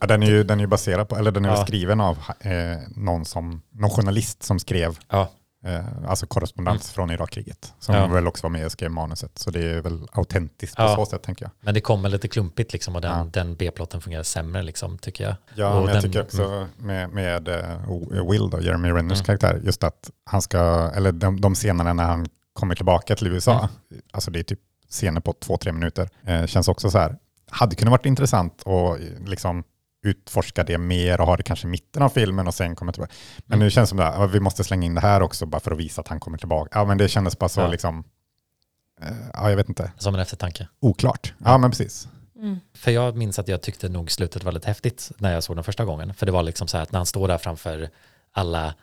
Ja, 0.00 0.06
den 0.06 0.22
är 0.22 0.26
ju 0.26 0.44
den 0.44 0.60
är 0.60 0.66
baserad 0.66 1.08
på, 1.08 1.16
eller 1.16 1.30
den 1.30 1.44
är 1.44 1.48
Ja. 1.48 1.66
skriven 1.66 2.00
av 2.00 2.18
eh, 2.40 2.52
någon, 2.96 3.24
som, 3.24 3.62
någon 3.72 3.90
journalist 3.90 4.42
som 4.42 4.58
skrev 4.58 4.98
Ja, 5.10 5.30
eh, 5.64 5.84
alltså 6.08 6.26
korrespondens 6.26 6.90
från 6.92 7.10
Irakkriget. 7.10 7.72
Som 7.78 7.94
Mm. 7.94 8.08
Ja. 8.08 8.14
väl 8.14 8.26
också 8.26 8.42
var 8.42 8.50
med 8.50 8.66
och 8.66 8.72
skrev 8.72 8.90
manuset. 8.90 9.38
Så 9.38 9.50
det 9.50 9.70
är 9.70 9.80
väl 9.80 10.08
autentiskt 10.12 10.76
på 10.76 10.82
Ja. 10.82 10.96
så 10.96 11.06
sätt 11.06 11.22
tänker 11.22 11.44
jag. 11.44 11.50
men 11.60 11.74
det 11.74 11.80
kommer 11.80 12.08
lite 12.08 12.28
klumpigt 12.28 12.72
liksom 12.72 12.94
och 12.96 13.00
den, 13.02 13.18
Ja. 13.18 13.24
den 13.32 13.56
B-plotten 13.56 14.00
fungerar 14.00 14.22
sämre 14.22 14.62
liksom 14.62 14.98
tycker 14.98 15.24
jag. 15.24 15.34
Ja, 15.54 15.68
Och 15.68 15.84
men 15.84 15.94
jag 15.94 16.02
den- 16.02 16.02
tycker 16.12 16.22
också 16.22 16.66
med, 16.76 17.10
med 17.10 17.48
eh, 17.48 18.30
Will, 18.30 18.50
då, 18.50 18.60
Jeremy 18.60 18.88
Renners 18.88 19.18
Mm. 19.18 19.24
karaktär, 19.24 19.60
just 19.64 19.84
att 19.84 20.10
han 20.24 20.42
ska, 20.42 20.90
eller 20.94 21.12
de, 21.12 21.40
de 21.40 21.54
scenerna 21.54 21.92
när 21.92 22.04
han 22.04 22.26
kommer 22.52 22.74
tillbaka 22.74 23.16
till 23.16 23.26
USA, 23.26 23.58
Mm. 23.58 24.02
alltså 24.12 24.30
det 24.30 24.38
är 24.38 24.42
typ 24.42 24.60
scener 24.90 25.20
på 25.20 25.32
två, 25.32 25.56
tre 25.56 25.72
minuter, 25.72 26.08
eh, 26.26 26.46
känns 26.46 26.68
också 26.68 26.90
så 26.90 26.98
här, 26.98 27.16
hade 27.50 27.76
kunnat 27.76 27.90
varit 27.92 28.06
intressant 28.06 28.62
och 28.62 28.98
liksom 29.26 29.64
utforska 30.04 30.64
det 30.64 30.78
mer 30.78 31.20
och 31.20 31.26
ha 31.26 31.36
det 31.36 31.42
kanske 31.42 31.66
i 31.66 31.70
mitten 31.70 32.02
av 32.02 32.08
filmen 32.08 32.46
och 32.46 32.54
sen 32.54 32.76
komma 32.76 32.92
tillbaka. 32.92 33.12
Men 33.46 33.56
Mm. 33.56 33.64
nu 33.66 33.70
känns 33.70 33.90
det 33.90 33.96
som 33.96 34.22
att 34.24 34.30
vi 34.30 34.40
måste 34.40 34.64
slänga 34.64 34.86
in 34.86 34.94
det 34.94 35.00
här 35.00 35.22
också 35.22 35.46
bara 35.46 35.60
för 35.60 35.70
att 35.70 35.78
visa 35.78 36.00
att 36.00 36.08
han 36.08 36.20
kommer 36.20 36.38
tillbaka. 36.38 36.70
Ja, 36.78 36.84
men 36.84 36.98
det 36.98 37.08
kändes 37.08 37.38
bara 37.38 37.48
så 37.48 37.60
Ja. 37.60 37.66
liksom, 37.68 38.04
eh, 39.02 39.08
ja, 39.32 39.50
jag 39.50 39.56
vet 39.56 39.68
inte, 39.68 39.92
Som 39.98 40.14
en 40.14 40.20
eftertanke. 40.20 40.68
oklart. 40.80 41.34
Ja, 41.44 41.58
men 41.58 41.70
precis. 41.70 42.08
Mm. 42.36 42.60
För 42.74 42.90
jag 42.90 43.16
minns 43.16 43.38
att 43.38 43.48
jag 43.48 43.62
tyckte 43.62 43.88
nog 43.88 44.10
slutet 44.10 44.44
var 44.44 44.52
lite 44.52 44.66
häftigt 44.68 45.12
när 45.18 45.32
jag 45.34 45.44
såg 45.44 45.56
den 45.56 45.64
första 45.64 45.84
gången. 45.84 46.14
För 46.14 46.26
det 46.26 46.32
var 46.32 46.42
liksom 46.42 46.68
så 46.68 46.76
här 46.76 46.82
att 46.82 46.92
när 46.92 46.98
han 46.98 47.06
står 47.06 47.28
där 47.28 47.38
framför 47.38 47.88
alla 48.32 48.74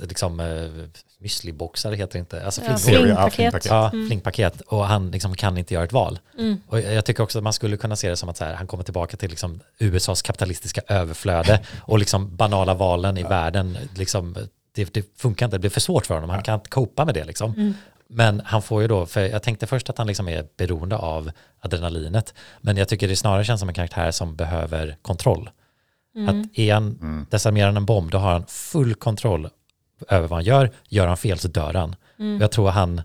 liksom 0.00 0.40
uh, 0.40 0.86
müsliboxar 1.18 1.92
heter 1.92 2.12
det 2.12 2.18
inte, 2.18 2.44
alltså 2.44 2.60
Ja, 2.64 2.70
ja, 2.70 2.76
flingpaket. 2.78 3.34
flingpaket. 3.34 3.66
Ja, 3.70 3.90
Mm. 3.92 4.06
flingpaket 4.06 4.60
och 4.60 4.86
han 4.86 5.10
liksom 5.10 5.34
kan 5.36 5.58
inte 5.58 5.74
göra 5.74 5.84
ett 5.84 5.92
val. 5.92 6.18
Mm. 6.38 6.60
Och 6.66 6.80
jag 6.80 7.04
tycker 7.04 7.22
också 7.22 7.38
att 7.38 7.44
man 7.44 7.52
skulle 7.52 7.76
kunna 7.76 7.96
se 7.96 8.08
det 8.10 8.16
som 8.16 8.28
att 8.28 8.36
så 8.36 8.44
här, 8.44 8.54
han 8.54 8.66
kommer 8.66 8.84
tillbaka 8.84 9.16
till 9.16 9.30
liksom 9.30 9.60
USAs 9.78 10.22
kapitalistiska 10.22 10.80
överflöde 10.88 11.60
och 11.80 11.98
liksom 11.98 12.36
banala 12.36 12.74
valen 12.74 13.18
i 13.18 13.22
världen. 13.22 13.78
Liksom, 13.96 14.36
det, 14.74 14.94
det 14.94 15.18
funkar 15.18 15.46
inte, 15.46 15.56
det 15.56 15.60
blir 15.60 15.70
för 15.70 15.80
svårt 15.80 16.06
för 16.06 16.14
honom, 16.14 16.30
han 16.30 16.42
kan 16.42 16.54
inte 16.54 16.70
copa 16.70 17.04
med 17.04 17.14
det. 17.14 17.24
Liksom. 17.24 17.54
Mm. 17.54 17.74
Men 18.12 18.42
han 18.44 18.62
får 18.62 18.82
ju 18.82 18.88
då, 18.88 19.06
för 19.06 19.20
jag 19.20 19.42
tänkte 19.42 19.66
först 19.66 19.90
att 19.90 19.98
han 19.98 20.06
liksom 20.06 20.28
är 20.28 20.46
beroende 20.56 20.96
av 20.96 21.30
adrenalinet, 21.60 22.34
men 22.60 22.76
jag 22.76 22.88
tycker 22.88 23.08
det 23.08 23.16
snarare 23.16 23.44
känns 23.44 23.60
som 23.60 23.68
en 23.68 23.74
karaktär 23.74 24.10
som 24.10 24.36
behöver 24.36 24.96
kontroll. 25.02 25.50
Mm. 26.16 26.28
Att 26.40 26.58
är 26.58 26.74
han 26.74 26.98
Mm. 27.02 27.26
desarmerar 27.30 27.66
han 27.66 27.76
en 27.76 27.86
bomb, 27.86 28.10
då 28.10 28.18
har 28.18 28.32
han 28.32 28.46
full 28.46 28.94
kontroll 28.94 29.48
över 30.08 30.28
vad 30.28 30.36
han 30.36 30.44
gör. 30.44 30.70
Gör 30.88 31.06
han 31.06 31.16
fel 31.16 31.38
så 31.38 31.48
dör 31.48 31.74
han. 31.74 31.96
Mm. 32.18 32.40
Jag 32.40 32.50
tror 32.50 32.70
han 32.70 33.02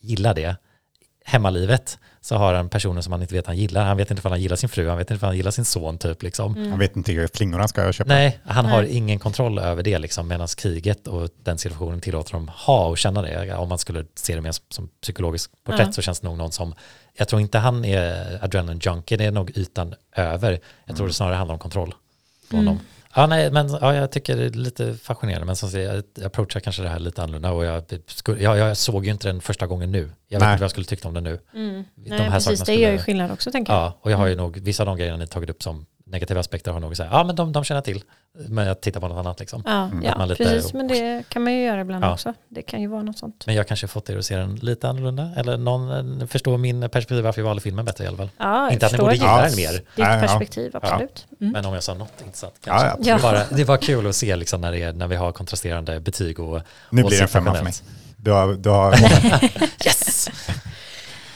gillar 0.00 0.34
det. 0.34 0.56
Hemmalivet 1.24 1.98
så 2.20 2.36
har 2.36 2.54
han 2.54 2.68
personer 2.68 3.00
som 3.00 3.12
han 3.12 3.22
inte 3.22 3.34
vet 3.34 3.46
han 3.46 3.56
gillar. 3.56 3.84
Han 3.84 3.96
vet 3.96 4.10
inte 4.10 4.22
om 4.28 4.32
han 4.32 4.40
gillar 4.40 4.56
sin 4.56 4.68
fru, 4.68 4.88
han 4.88 4.98
vet 4.98 5.10
inte 5.10 5.24
om 5.24 5.28
han 5.28 5.36
gillar 5.36 5.50
sin 5.50 5.64
son 5.64 5.98
typ 5.98 6.22
liksom. 6.22 6.54
Mm. 6.56 6.70
Han 6.70 6.78
vet 6.78 6.96
inte 6.96 7.12
hur 7.12 7.28
flingor 7.34 7.58
han 7.58 7.68
ska 7.68 7.92
köpa. 7.92 8.08
Nej, 8.08 8.40
han 8.44 8.64
har 8.66 8.82
Nej. 8.82 8.96
ingen 8.96 9.18
kontroll 9.18 9.58
över 9.58 9.82
det 9.82 9.98
liksom, 9.98 10.28
medan 10.28 10.46
kriget 10.56 11.06
och 11.08 11.28
den 11.42 11.58
situationen 11.58 12.00
tillåter 12.00 12.32
dem 12.32 12.48
ha 12.48 12.86
och 12.86 12.98
känna 12.98 13.22
det. 13.22 13.54
Om 13.54 13.68
man 13.68 13.78
skulle 13.78 14.04
se 14.14 14.34
det 14.34 14.40
mer 14.40 14.54
som, 14.68 14.88
psykologiskt 15.02 15.52
porträtt 15.64 15.86
Ja. 15.86 15.92
så 15.92 16.02
känns 16.02 16.20
det 16.20 16.28
nog 16.28 16.38
någon 16.38 16.52
som, 16.52 16.74
jag 17.16 17.28
tror 17.28 17.40
inte 17.40 17.58
han 17.58 17.84
är 17.84 18.38
adrenaline 18.44 18.80
junkie, 18.82 19.18
det 19.18 19.24
är 19.24 19.30
nog 19.30 19.50
ytan 19.56 19.94
över. 20.16 20.60
Jag 20.84 20.96
tror 20.96 21.06
det 21.06 21.12
snarare 21.12 21.34
handlar 21.34 21.52
om 21.52 21.58
kontroll 21.58 21.94
på 22.50 22.56
Mm. 22.56 22.66
honom. 22.66 22.80
Ja, 23.14 23.26
nej, 23.26 23.50
men 23.50 23.68
ja, 23.80 23.94
jag 23.94 24.10
tycker 24.12 24.36
det 24.36 24.44
är 24.44 24.50
lite 24.50 24.94
fascinerande, 24.94 25.46
men 25.46 25.56
som 25.56 25.70
säger, 25.70 26.02
jag 26.14 26.26
approachar 26.26 26.60
kanske 26.60 26.82
det 26.82 26.88
här 26.88 26.98
lite 26.98 27.22
annorlunda 27.22 27.50
och 27.52 27.64
jag, 27.64 27.84
jag, 28.38 28.58
jag 28.58 28.76
såg 28.76 29.04
ju 29.04 29.10
inte 29.10 29.28
den 29.28 29.40
första 29.40 29.66
gången 29.66 29.92
nu. 29.92 29.98
Jag 29.98 30.38
vet 30.38 30.46
Nej. 30.46 30.52
inte 30.52 30.60
vad 30.60 30.64
jag 30.64 30.70
skulle 30.70 30.86
tyckt 30.86 31.04
om 31.04 31.14
den 31.14 31.24
nu. 31.24 31.40
Mm. 31.54 31.84
De 31.94 32.10
Nej, 32.10 32.18
här 32.18 32.30
precis, 32.30 32.58
sakerna 32.58 32.76
det 32.76 32.82
gör 32.82 32.92
ju 32.92 32.98
skillnad 32.98 33.30
också 33.30 33.50
tänker 33.52 33.72
jag. 33.72 33.82
Ja, 33.82 33.98
och 34.00 34.10
jag 34.10 34.16
har 34.16 34.26
ju 34.26 34.34
nog, 34.34 34.56
vissa 34.60 34.82
av 34.82 34.86
de 34.86 34.96
grejerna 34.96 35.16
ni 35.16 35.26
tagit 35.26 35.50
upp 35.50 35.62
som 35.62 35.86
negativa 36.10 36.40
aspekter 36.40 36.72
har 36.72 36.80
nog 36.80 36.96
sagt, 36.96 37.08
ja 37.12 37.24
men 37.24 37.36
de, 37.36 37.52
de 37.52 37.64
känner 37.64 37.80
till, 37.80 38.02
men 38.48 38.66
jag 38.66 38.80
tittar 38.80 39.00
på 39.00 39.08
något 39.08 39.18
annat 39.18 39.40
liksom. 39.40 39.62
Ja, 39.66 39.82
Mm. 39.84 40.02
ja 40.04 40.24
lite- 40.24 40.44
precis, 40.44 40.72
men 40.72 40.88
det 40.88 41.24
kan 41.28 41.44
man 41.44 41.52
ju 41.52 41.64
göra 41.64 41.80
ibland 41.80 42.04
Ja. 42.04 42.12
också. 42.12 42.34
Det 42.48 42.62
kan 42.62 42.80
ju 42.80 42.86
vara 42.86 43.02
något 43.02 43.18
sånt. 43.18 43.46
Men 43.46 43.54
jag 43.54 43.68
kanske 43.68 43.86
fått 43.86 44.10
er 44.10 44.16
att 44.18 44.24
se 44.24 44.36
den 44.36 44.54
lite 44.56 44.88
annorlunda, 44.88 45.30
eller 45.36 45.56
någon 45.56 46.20
eh, 46.20 46.26
förstår 46.26 46.58
min 46.58 46.80
perspektiv 46.80 47.24
varför 47.24 47.40
jag 47.40 47.46
valde 47.46 47.62
filmen 47.62 47.84
bättre 47.84 48.04
i 48.04 48.06
alla 48.06 48.16
fall. 48.16 48.30
Ja, 48.38 48.70
Inte 48.70 48.86
att 48.86 48.92
ni 48.92 48.98
borde 48.98 49.14
gilla 49.14 49.42
den 49.42 49.56
mer, 49.56 49.72
ditt 49.72 49.96
perspektiv, 49.96 50.76
absolut. 50.76 51.26
Mm. 51.40 51.52
men 51.52 51.64
om 51.66 51.74
jag 51.74 51.82
sa 51.82 51.94
något 51.94 52.12
Ja, 52.18 52.24
kanske. 52.64 52.70
ja, 52.70 52.86
absolut. 52.92 53.06
Ja. 53.06 53.16
Det, 53.16 53.22
bara, 53.22 53.44
det 53.56 53.64
var 53.64 53.76
kul 53.76 54.06
att 54.06 54.16
se 54.16 54.36
liksom 54.36 54.60
när, 54.60 54.72
det 54.72 54.82
är, 54.82 54.92
när 54.92 55.06
vi 55.08 55.16
har 55.16 55.32
kontrasterande 55.32 56.00
betyg 56.00 56.40
och 56.40 56.60
Nu 56.90 57.02
och 57.02 57.08
blir 57.08 57.18
det 57.18 57.22
en 57.24 57.28
femma 57.28 57.54
för 57.54 57.64
mig. 57.64 57.72
Du 58.16 58.30
har, 58.30 58.54
du 58.54 58.68
har, 58.68 58.94
Yes! 59.86 60.28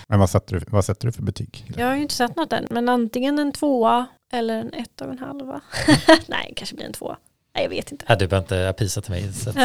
men 0.09 0.19
vad 0.19 0.31
sätter, 0.31 0.57
du, 0.57 0.65
vad 0.69 0.85
sätter 0.85 1.07
du 1.07 1.13
för 1.13 1.23
betyg? 1.23 1.73
Jag 1.77 1.87
har 1.87 1.95
ju 1.95 2.03
inte 2.03 2.15
sett 2.15 2.37
något 2.37 2.53
än, 2.53 2.67
men 2.71 2.89
antingen 2.89 3.39
en 3.39 3.53
tvåa 3.53 4.07
eller 4.35 4.61
en 4.61 4.75
ett 4.75 5.01
och 5.01 5.09
en 5.11 5.19
halva. 5.19 5.61
Nej, 6.27 6.53
kanske 6.57 6.77
blir 6.77 6.87
en 6.87 6.93
tvåa. 6.93 7.17
Nej, 7.55 7.65
jag 7.65 7.71
vet 7.71 7.93
inte. 7.93 8.05
Ja, 8.09 8.17
du 8.17 8.27
behöver 8.27 8.45
inte 8.69 8.75
pisa 8.79 9.01
till 9.01 9.11
mig, 9.11 9.33
så 9.33 9.51
att- 9.51 9.57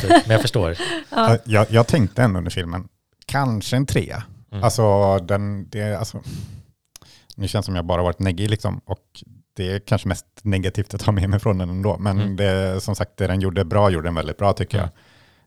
så 0.00 0.06
men 0.08 0.30
jag 0.30 0.40
förstår. 0.40 0.76
Ja. 1.10 1.36
Jag, 1.44 1.66
jag 1.70 1.86
tänkte 1.86 2.22
ändå 2.22 2.38
under 2.38 2.50
filmen, 2.50 2.88
kanske 3.26 3.76
en 3.76 3.86
trea. 3.86 4.22
Mm. 4.52 4.64
Alltså, 4.64 5.18
den, 5.18 5.68
det, 5.68 5.94
alltså, 5.98 6.22
nu 7.36 7.48
känns 7.48 7.64
det 7.64 7.66
som 7.66 7.76
jag 7.76 7.84
bara 7.84 8.02
varit 8.02 8.18
neggig 8.18 8.50
liksom. 8.50 8.80
Och 8.84 9.22
det 9.56 9.72
är 9.72 9.78
kanske 9.78 10.08
mest 10.08 10.26
negativt 10.42 10.94
att 10.94 11.00
ta 11.00 11.12
med 11.12 11.30
mig 11.30 11.40
från 11.40 11.58
den 11.58 11.70
ändå. 11.70 11.96
Men 11.98 12.20
Mm. 12.20 12.36
det, 12.36 12.80
som 12.80 12.94
sagt, 12.94 13.16
det 13.16 13.26
den 13.26 13.40
gjorde 13.40 13.64
bra 13.64 13.90
gjorde 13.90 14.06
den 14.06 14.14
väldigt 14.14 14.36
bra 14.36 14.52
tycker 14.52 14.78
Mm. 14.78 14.90
jag. 14.94 15.02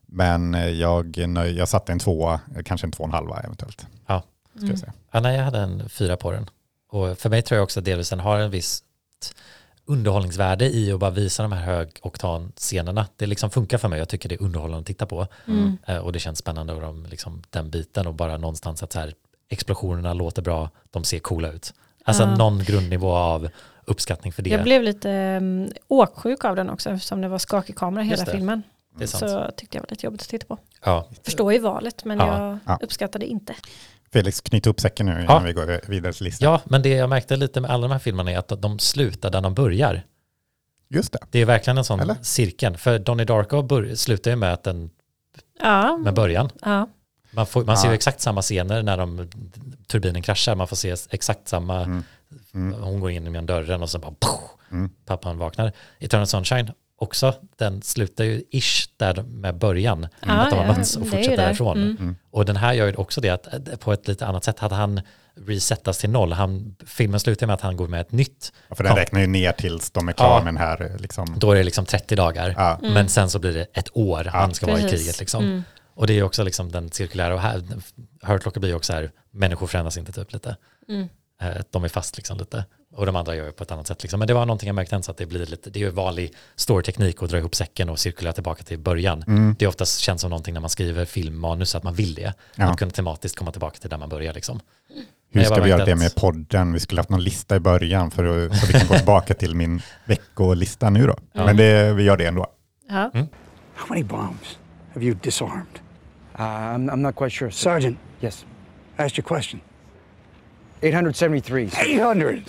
Men 0.06 0.54
eh, 0.54 0.68
jag, 0.68 1.18
är 1.18 1.26
nöjd- 1.26 1.56
jag 1.58 1.68
satte 1.68 1.92
en 1.92 1.98
tvåa, 1.98 2.40
kanske 2.64 2.86
en 2.86 2.90
två 2.92 3.02
och 3.04 3.08
en 3.08 3.12
halva 3.14 3.40
eventuellt. 3.40 3.86
Ja. 4.06 4.22
Ska 4.56 4.66
jag 4.66 4.78
säga. 4.78 4.92
Ja, 5.10 5.20
nej, 5.20 5.36
jag 5.36 5.44
hade 5.44 5.58
en 5.60 5.88
fyra 5.88 6.16
på 6.16 6.30
den. 6.30 6.50
Och 6.92 7.18
för 7.18 7.30
mig 7.30 7.42
tror 7.42 7.56
jag 7.56 7.64
också 7.64 7.80
att 7.80 7.84
delvis 7.84 8.10
den 8.10 8.20
har 8.20 8.38
en 8.38 8.50
viss 8.50 8.82
underhållningsvärde 9.84 10.68
i 10.70 10.92
att 10.92 11.00
bara 11.00 11.10
visa 11.10 11.42
de 11.42 11.52
här 11.52 11.64
högoktan-scenerna. 11.64 13.06
Det 13.16 13.26
liksom 13.26 13.50
funkar 13.50 13.78
för 13.78 13.88
mig, 13.88 13.98
jag 13.98 14.08
tycker 14.08 14.28
det 14.28 14.34
är 14.34 14.42
underhållande 14.42 14.80
att 14.80 14.86
titta 14.86 15.06
på. 15.06 15.26
Mm. 15.46 15.76
Eh, 15.86 15.96
Och 15.96 16.12
det 16.12 16.18
känns 16.18 16.38
spännande 16.38 16.72
och 16.72 16.80
de, 16.80 17.06
liksom, 17.06 17.42
den 17.50 17.70
biten 17.70 18.06
och 18.06 18.14
bara 18.14 18.36
någonstans 18.36 18.82
att 18.82 18.92
så 18.92 18.98
här, 18.98 19.14
explosionerna 19.48 20.14
låter 20.14 20.42
bra, 20.42 20.70
de 20.90 21.04
ser 21.04 21.18
coola 21.18 21.48
ut. 21.52 21.74
Alltså 22.04 22.22
Ja. 22.22 22.36
någon 22.36 22.64
grundnivå 22.64 23.10
av 23.12 23.48
uppskattning 23.84 24.32
för 24.32 24.42
det. 24.42 24.50
Jag 24.50 24.62
blev 24.62 24.82
lite 24.82 25.08
um, 25.40 25.68
åksjuk 25.88 26.44
av 26.44 26.56
den 26.56 26.70
också 26.70 26.90
eftersom 26.90 27.20
det 27.20 27.28
var 27.28 27.38
skakig 27.38 27.76
kamera 27.76 28.02
hela 28.04 28.26
filmen. 28.26 28.62
det 28.96 29.04
är 29.04 29.08
sant. 29.08 29.30
Så 29.32 29.50
tyckte 29.56 29.76
jag 29.76 29.82
var 29.82 29.90
lite 29.90 30.06
jobbigt 30.06 30.22
att 30.22 30.28
titta 30.28 30.46
på. 30.46 30.58
Ja, 30.84 31.08
Förstår 31.22 31.52
ju 31.52 31.58
valet 31.58 32.04
men 32.04 32.18
Ja. 32.18 32.26
jag 32.48 32.58
Ja. 32.66 32.78
uppskattade 32.82 33.26
inte. 33.26 33.54
Felix, 34.12 34.40
knyt 34.40 34.66
upp 34.66 34.80
säcken 34.80 35.06
nu 35.06 35.12
innan 35.12 35.24
Ja. 35.24 35.38
vi 35.38 35.52
går 35.52 35.80
vidare 35.90 36.12
till 36.12 36.24
listan. 36.24 36.52
Ja, 36.52 36.60
men 36.64 36.82
det 36.82 36.88
jag 36.88 37.08
märkte 37.10 37.36
lite 37.36 37.60
med 37.60 37.70
alla 37.70 37.82
de 37.88 37.92
här 37.92 37.98
filmerna 37.98 38.30
är 38.30 38.38
att 38.38 38.62
de 38.62 38.78
slutar 38.78 39.30
där 39.30 39.40
de 39.40 39.54
börjar. 39.54 40.02
Just 40.88 41.12
det. 41.12 41.18
Det 41.30 41.38
är 41.38 41.44
verkligen 41.46 41.78
en 41.78 41.84
sån 41.84 42.00
Eller? 42.00 42.16
cirkel. 42.22 42.76
För 42.76 42.98
Donnie 42.98 43.24
Darko 43.24 43.62
bör, 43.62 43.94
slutar 43.94 44.30
ju 44.30 44.36
med, 44.36 44.52
att 44.52 44.62
den, 44.64 44.90
Ja, 45.60 45.96
med 45.96 46.14
början. 46.14 46.50
ja. 46.62 46.88
Man, 47.34 47.46
får, 47.46 47.64
man 47.64 47.76
ser 47.76 47.84
ju 47.88 47.90
Ja. 47.92 47.94
exakt 47.94 48.20
samma 48.20 48.42
scener 48.42 48.82
när 48.82 48.96
de, 48.96 49.30
turbinen 49.86 50.22
kraschar. 50.22 50.54
Man 50.54 50.68
får 50.68 50.76
se 50.76 50.94
exakt 51.10 51.48
samma, 51.48 51.80
Mm. 51.82 52.04
Mm. 52.54 52.82
hon 52.82 53.00
går 53.00 53.10
in 53.10 53.24
genom 53.24 53.46
dörren 53.46 53.82
och 53.82 53.90
så 53.90 53.98
bara 53.98 54.14
poff, 54.20 54.40
Mm. 54.70 54.90
pappan 55.06 55.38
vaknar. 55.38 55.72
Eternal 55.98 56.26
Sunshine 56.26 56.70
också, 57.02 57.34
den 57.56 57.82
slutar 57.82 58.24
ju 58.24 58.42
ish 58.50 58.88
där 58.96 59.22
med 59.22 59.58
början. 59.58 60.06
Ja, 60.20 60.32
att 60.32 60.50
de 60.50 60.56
har 60.58 60.66
mötts 60.66 60.96
och 60.96 61.02
fortsätter 61.08 61.36
där. 61.36 61.36
därifrån. 61.36 61.76
Mm. 61.82 61.96
Mm. 61.96 62.16
Och 62.30 62.44
den 62.44 62.56
här 62.56 62.72
gör 62.72 62.86
ju 62.86 62.94
också 62.94 63.20
det 63.20 63.28
att 63.30 63.46
eh, 63.54 63.76
på 63.76 63.92
ett 63.92 64.08
lite 64.08 64.26
annat 64.26 64.44
sätt 64.44 64.58
hade 64.58 64.74
han 64.74 65.00
resettas 65.46 65.98
till 65.98 66.10
noll. 66.10 66.32
Han, 66.32 66.76
filmen 66.86 67.20
slutar 67.20 67.46
med 67.46 67.54
att 67.54 67.60
han 67.60 67.76
går 67.76 67.88
med 67.88 68.00
ett 68.00 68.12
nytt. 68.12 68.52
Ja, 68.68 68.74
för 68.74 68.84
den 68.84 68.96
räknar 68.96 69.20
ju 69.20 69.26
ner 69.26 69.52
tills 69.52 69.90
de 69.90 70.08
är 70.08 70.12
klara 70.12 70.30
Ja. 70.38 70.44
med 70.44 70.54
den 70.54 70.56
här 70.56 70.82
eh, 70.90 70.96
liksom. 71.00 71.34
Då 71.36 71.50
är 71.52 71.56
det 71.56 71.62
liksom 71.62 71.84
30 71.86 72.16
dagar. 72.16 72.54
Ja. 72.56 72.78
Men 72.82 73.08
sen 73.08 73.30
så 73.30 73.38
blir 73.38 73.54
det 73.54 73.66
ett 73.74 73.96
år 73.96 74.24
han 74.24 74.54
ska 74.54 74.66
vara 74.66 74.78
i 74.78 74.82
Precis. 74.82 74.98
kriget 74.98 75.20
liksom. 75.20 75.44
Mm. 75.44 75.62
Och 75.94 76.06
det 76.06 76.18
är 76.18 76.22
också 76.22 76.44
liksom 76.44 76.72
den 76.72 76.90
cirkulära, 76.90 77.34
och 77.34 77.40
här, 77.40 77.62
Hurt 78.22 78.44
Locker 78.44 78.60
blir 78.60 78.74
också 78.74 78.92
här, 78.92 79.10
människor 79.30 79.66
förändras 79.66 79.96
inte 79.96 80.12
typ 80.12 80.32
lite. 80.32 80.56
Mm. 80.88 81.08
Eh, 81.42 81.62
De 81.70 81.84
är 81.84 81.88
fast 81.88 82.16
liksom 82.16 82.38
lite. 82.38 82.64
Och 82.94 83.06
de 83.06 83.16
andra 83.16 83.36
gör 83.36 83.46
ju 83.46 83.52
på 83.52 83.62
ett 83.62 83.70
annat 83.70 83.86
sätt 83.86 84.02
liksom. 84.02 84.18
Men 84.18 84.28
det 84.28 84.34
var 84.34 84.46
någonting 84.46 84.66
jag 84.66 84.74
märkte 84.74 84.94
ens 84.94 85.08
att 85.08 85.16
det 85.16 85.26
blir 85.26 85.46
lite, 85.46 85.70
det 85.70 85.78
är 85.78 85.84
ju 85.84 85.90
vanlig 85.90 86.34
storyteknik 86.56 87.22
att 87.22 87.30
dra 87.30 87.38
ihop 87.38 87.54
säcken 87.54 87.88
och 87.88 87.98
cirkulera 87.98 88.32
tillbaka 88.32 88.62
till 88.62 88.78
början. 88.78 89.24
Mm. 89.26 89.56
Det 89.58 89.64
är 89.64 89.68
oftast 89.68 89.98
känns 89.98 90.20
som 90.20 90.30
någonting 90.30 90.54
när 90.54 90.60
man 90.60 90.70
skriver 90.70 91.04
filmmanus 91.04 91.74
att 91.74 91.82
man 91.82 91.94
vill 91.94 92.14
det. 92.14 92.34
Ja. 92.56 92.70
Att 92.70 92.78
kunna 92.78 92.90
tematiskt 92.90 93.38
komma 93.38 93.50
tillbaka 93.50 93.78
till 93.78 93.90
där 93.90 93.98
man 93.98 94.08
börjar 94.08 94.34
liksom. 94.34 94.60
Hur 95.30 95.44
ska 95.44 95.62
vi 95.62 95.70
göra 95.70 95.84
det 95.84 95.96
med 95.96 96.14
podden? 96.14 96.72
Vi 96.72 96.80
skulle 96.80 96.98
haft 96.98 97.10
någon 97.10 97.24
lista 97.24 97.56
i 97.56 97.60
början 97.60 98.10
för 98.10 98.46
att, 98.46 98.56
så 98.56 98.66
vi 98.66 98.72
kan 98.72 98.88
gå 98.88 98.94
tillbaka 98.94 99.34
till 99.34 99.54
min 99.54 99.82
veckolista 100.04 100.90
nu 100.90 101.06
då. 101.06 101.16
Ja. 101.32 101.46
Men 101.46 101.56
det, 101.56 101.92
vi 101.94 102.02
gör 102.02 102.16
det 102.16 102.26
ändå. 102.26 102.46
Ja. 102.88 103.10
How 103.74 103.86
many 103.88 104.04
bombs 104.04 104.58
have 104.94 105.04
you 105.06 105.14
disarmed? 105.22 105.78
Uh, 106.34 106.40
I'm, 106.40 106.90
I'm 106.90 106.96
not 106.96 107.16
quite 107.16 107.30
sure. 107.30 107.50
Sergeant, 107.52 107.98
Yes. 108.20 108.44
ask 108.96 109.18
your 109.18 109.28
question. 109.28 109.60
873. 110.82 111.70
sir. 111.70 111.80
800 111.80 112.42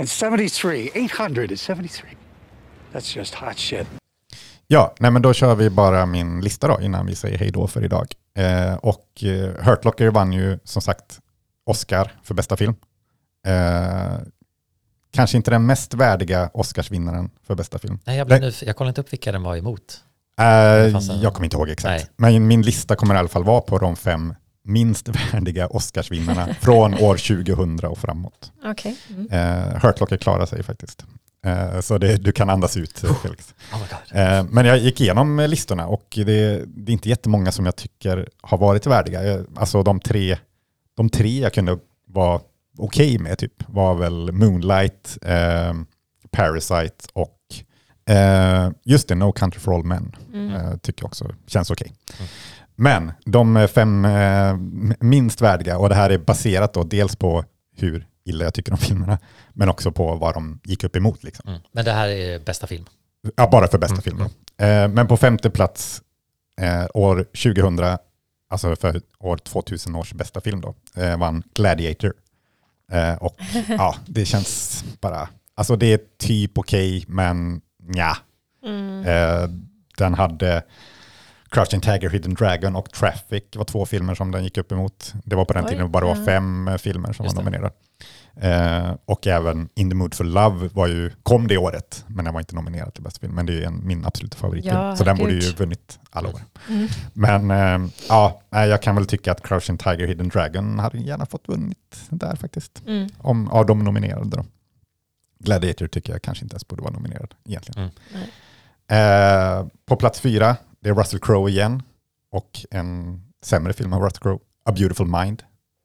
and 0.00 0.08
73. 0.08 0.90
800 0.94 1.50
and 1.50 1.60
73. 1.60 2.08
That's 2.92 3.16
just 3.18 3.34
hot 3.34 3.58
shit. 3.58 3.86
Ja, 4.66 4.94
nej 4.98 5.10
men 5.10 5.22
då 5.22 5.32
kör 5.32 5.54
vi 5.54 5.70
bara 5.70 6.06
min 6.06 6.40
lista 6.40 6.68
då 6.68 6.80
innan 6.80 7.06
vi 7.06 7.14
säger 7.14 7.38
hej 7.38 7.50
då 7.50 7.66
för 7.66 7.84
idag. 7.84 8.06
Eh, 8.36 8.74
och 8.74 9.24
eh, 9.24 9.64
Hurt 9.64 9.84
Locker 9.84 10.08
vann 10.10 10.32
ju 10.32 10.58
som 10.64 10.82
sagt 10.82 11.18
Oscar 11.66 12.12
för 12.22 12.34
bästa 12.34 12.56
film. 12.56 12.74
Eh, 13.46 14.18
kanske 15.12 15.36
inte 15.36 15.50
den 15.50 15.66
mest 15.66 15.94
värdiga 15.94 16.50
Oscarsvinnaren 16.54 17.30
för 17.46 17.54
bästa 17.54 17.78
film. 17.78 17.98
Nej, 18.04 18.18
jag, 18.18 18.26
blev 18.26 18.40
nyf- 18.42 18.64
jag 18.66 18.76
kollade 18.76 18.90
inte 18.90 19.00
upp 19.00 19.12
vilka 19.12 19.32
den 19.32 19.42
var 19.42 19.56
emot. 19.56 20.00
Eh, 20.38 20.46
en- 20.46 21.20
jag 21.20 21.34
kommer 21.34 21.44
inte 21.46 21.56
ihåg 21.56 21.68
exakt. 21.68 22.10
Nej. 22.18 22.32
Men 22.32 22.46
min 22.46 22.62
lista 22.62 22.96
kommer 22.96 23.14
i 23.14 23.18
alla 23.18 23.28
fall 23.28 23.44
vara 23.44 23.60
på 23.60 23.78
de 23.78 23.96
fem 23.96 24.34
minst 24.64 25.08
värdiga 25.08 25.66
Oscarsvinnarna 25.66 26.54
från 26.60 26.94
år 26.94 27.16
2000 27.16 27.84
och 27.84 27.98
framåt. 27.98 28.52
Okej. 28.64 28.96
Mm. 29.10 29.26
Eh, 29.30 29.82
Hurt 29.82 30.00
Locker 30.00 30.16
klarar 30.16 30.46
sig 30.46 30.62
faktiskt. 30.62 31.04
Eh, 31.46 31.80
så 31.80 31.98
det, 31.98 32.16
du 32.16 32.32
kan 32.32 32.50
andas 32.50 32.76
ut 32.76 33.04
eh, 33.04 33.14
Felix. 33.22 33.54
Oh 33.72 33.78
my 33.78 33.84
God. 33.90 34.20
Eh, 34.22 34.44
Men 34.50 34.66
jag 34.66 34.78
gick 34.78 35.00
igenom 35.00 35.38
eh, 35.38 35.48
listorna 35.48 35.86
och 35.86 36.06
det, 36.14 36.64
det 36.66 36.90
är 36.90 36.92
inte 36.92 37.08
jättemånga 37.08 37.52
som 37.52 37.64
jag 37.66 37.76
tycker 37.76 38.28
har 38.42 38.58
varit 38.58 38.86
värdiga. 38.86 39.22
Jag- 39.24 39.46
Alltså 39.56 39.82
de 39.82 40.00
tre, 40.00 40.38
de 40.96 41.10
tre 41.10 41.40
jag 41.40 41.52
kunde 41.54 41.78
vara 42.06 42.40
okej 42.78 43.18
med 43.18 43.38
typ 43.38 43.52
var 43.68 43.94
väl 43.94 44.32
Moonlight, 44.32 45.18
eh, 45.22 45.74
Parasite 46.30 47.06
och 47.12 47.36
eh, 48.14 48.70
just 48.84 49.08
det, 49.08 49.14
No 49.14 49.32
Country 49.32 49.60
for 49.60 49.74
All 49.74 49.84
Men. 49.84 50.16
Mm. 50.32 50.54
Eh, 50.54 50.76
tycker 50.76 51.02
jag 51.02 51.06
också 51.08 51.34
känns 51.46 51.70
okej. 51.70 51.92
Men 52.80 53.12
de 53.24 53.56
eh, 53.56 53.66
fem 53.66 54.04
eh, 54.04 54.56
minst 55.00 55.40
värdiga, 55.40 55.78
och 55.78 55.88
det 55.88 55.94
här 55.94 56.10
är 56.10 56.18
baserat 56.18 56.72
då 56.72 56.84
dels 56.84 57.16
på 57.16 57.44
hur 57.76 58.06
illa 58.24 58.44
jag 58.44 58.54
tycker 58.54 58.72
om 58.72 58.78
filmerna, 58.78 59.18
men 59.52 59.68
också 59.68 59.92
på 59.92 60.14
vad 60.14 60.34
de 60.34 60.60
gick 60.64 60.84
upp 60.84 60.96
emot. 60.96 61.24
Liksom. 61.24 61.48
Mm. 61.48 61.60
Men 61.72 61.84
det 61.84 61.92
här 61.92 62.08
är 62.08 62.38
bästa 62.38 62.66
film. 62.66 62.84
Ja, 63.36 63.48
bara 63.52 63.68
för 63.68 63.78
bästa 63.78 63.92
Mm, 63.92 64.02
film. 64.02 64.20
Eh, 64.56 64.88
men 64.88 65.06
på 65.06 65.16
femte 65.16 65.50
plats 65.50 66.02
eh, 66.60 66.86
år 66.94 67.24
2000, 67.24 67.98
alltså 68.48 68.76
för 68.76 69.00
år 69.18 69.36
2000 69.36 69.96
års 69.96 70.12
bästa 70.12 70.40
film 70.40 70.60
då, 70.60 70.74
eh, 70.96 71.18
vann 71.18 71.42
Gladiator. 71.54 72.14
Eh, 72.92 73.14
och 73.14 73.36
ja, 73.68 73.96
det 74.06 74.24
känns 74.24 74.84
bara, 75.00 75.28
alltså 75.54 75.76
det 75.76 75.92
är 75.92 76.00
typ 76.18 76.58
okej, 76.58 77.04
men 77.08 77.60
ja. 77.94 78.16
Mm. 78.64 79.04
Eh, 79.06 79.50
den 79.96 80.14
hade 80.14 80.62
Crouching 81.50 81.80
Tiger, 81.80 82.10
Hidden 82.10 82.34
Dragon 82.34 82.76
och 82.76 82.90
Traffic 82.90 83.44
var 83.54 83.64
två 83.64 83.86
filmer 83.86 84.14
som 84.14 84.30
den 84.30 84.44
gick 84.44 84.58
upp 84.58 84.72
emot. 84.72 85.14
Det 85.24 85.36
var 85.36 85.44
på 85.44 85.52
den 85.52 85.64
Oj, 85.64 85.70
tiden 85.70 85.84
det 85.84 85.90
bara 85.90 86.04
var 86.04 86.16
ja. 86.16 86.24
fem 86.24 86.68
eh, 86.68 86.76
filmer 86.76 87.12
som 87.12 87.24
Just 87.24 87.36
var 87.36 87.42
nominerade. 87.42 87.74
Eh, 88.36 88.94
och 89.04 89.26
även 89.26 89.68
In 89.74 89.90
the 89.90 89.96
Mood 89.96 90.14
for 90.14 90.24
Love 90.24 90.68
var 90.72 90.86
ju, 90.86 91.10
kom 91.22 91.48
det 91.48 91.58
året, 91.58 92.04
men 92.06 92.24
den 92.24 92.34
var 92.34 92.40
inte 92.40 92.54
nominerad 92.54 92.94
till 92.94 93.02
bästa 93.02 93.20
film. 93.20 93.34
Men 93.34 93.46
det 93.46 93.52
är 93.52 93.56
ju 93.56 93.64
en, 93.64 93.86
min 93.86 94.06
absoluta 94.06 94.36
favoritfilm, 94.36 94.76
Ja, 94.76 94.96
så 94.96 95.04
den 95.04 95.16
borde 95.16 95.32
ju 95.32 95.52
vunnit 95.52 95.98
alla 96.10 96.28
år. 96.28 96.40
Mm. 96.68 96.88
Men 97.12 97.50
eh, 97.50 97.90
ja, 98.08 98.42
jag 98.50 98.82
kan 98.82 98.94
väl 98.94 99.06
tycka 99.06 99.32
att 99.32 99.42
Crouching 99.42 99.78
Tiger, 99.78 100.06
Hidden 100.06 100.28
Dragon 100.28 100.78
hade 100.78 100.98
gärna 100.98 101.26
fått 101.26 101.48
vunnit 101.48 102.00
där 102.08 102.36
faktiskt. 102.36 102.82
Mm. 102.86 103.08
Om, 103.18 103.48
av 103.48 103.66
de 103.66 103.84
nominerade 103.84 104.36
då. 104.36 104.44
Gladiator 105.38 105.86
tycker 105.86 106.12
jag 106.12 106.22
kanske 106.22 106.44
inte 106.44 106.54
ens 106.54 106.68
borde 106.68 106.82
vara 106.82 106.92
nominerad 106.92 107.34
egentligen. 107.48 107.90
Mm. 108.14 108.22
Eh, 108.90 109.66
på 109.86 109.96
plats 109.96 110.20
fyra, 110.20 110.56
det 110.80 110.88
är 110.88 110.94
Russell 110.94 111.20
Crowe 111.20 111.50
igen. 111.50 111.82
Och 112.32 112.60
en 112.70 113.20
sämre 113.42 113.72
film 113.72 113.92
av 113.92 114.02
Russell 114.02 114.20
Crowe, 114.22 114.38
A 114.64 114.72
Beautiful 114.72 115.06
Mind. 115.06 115.42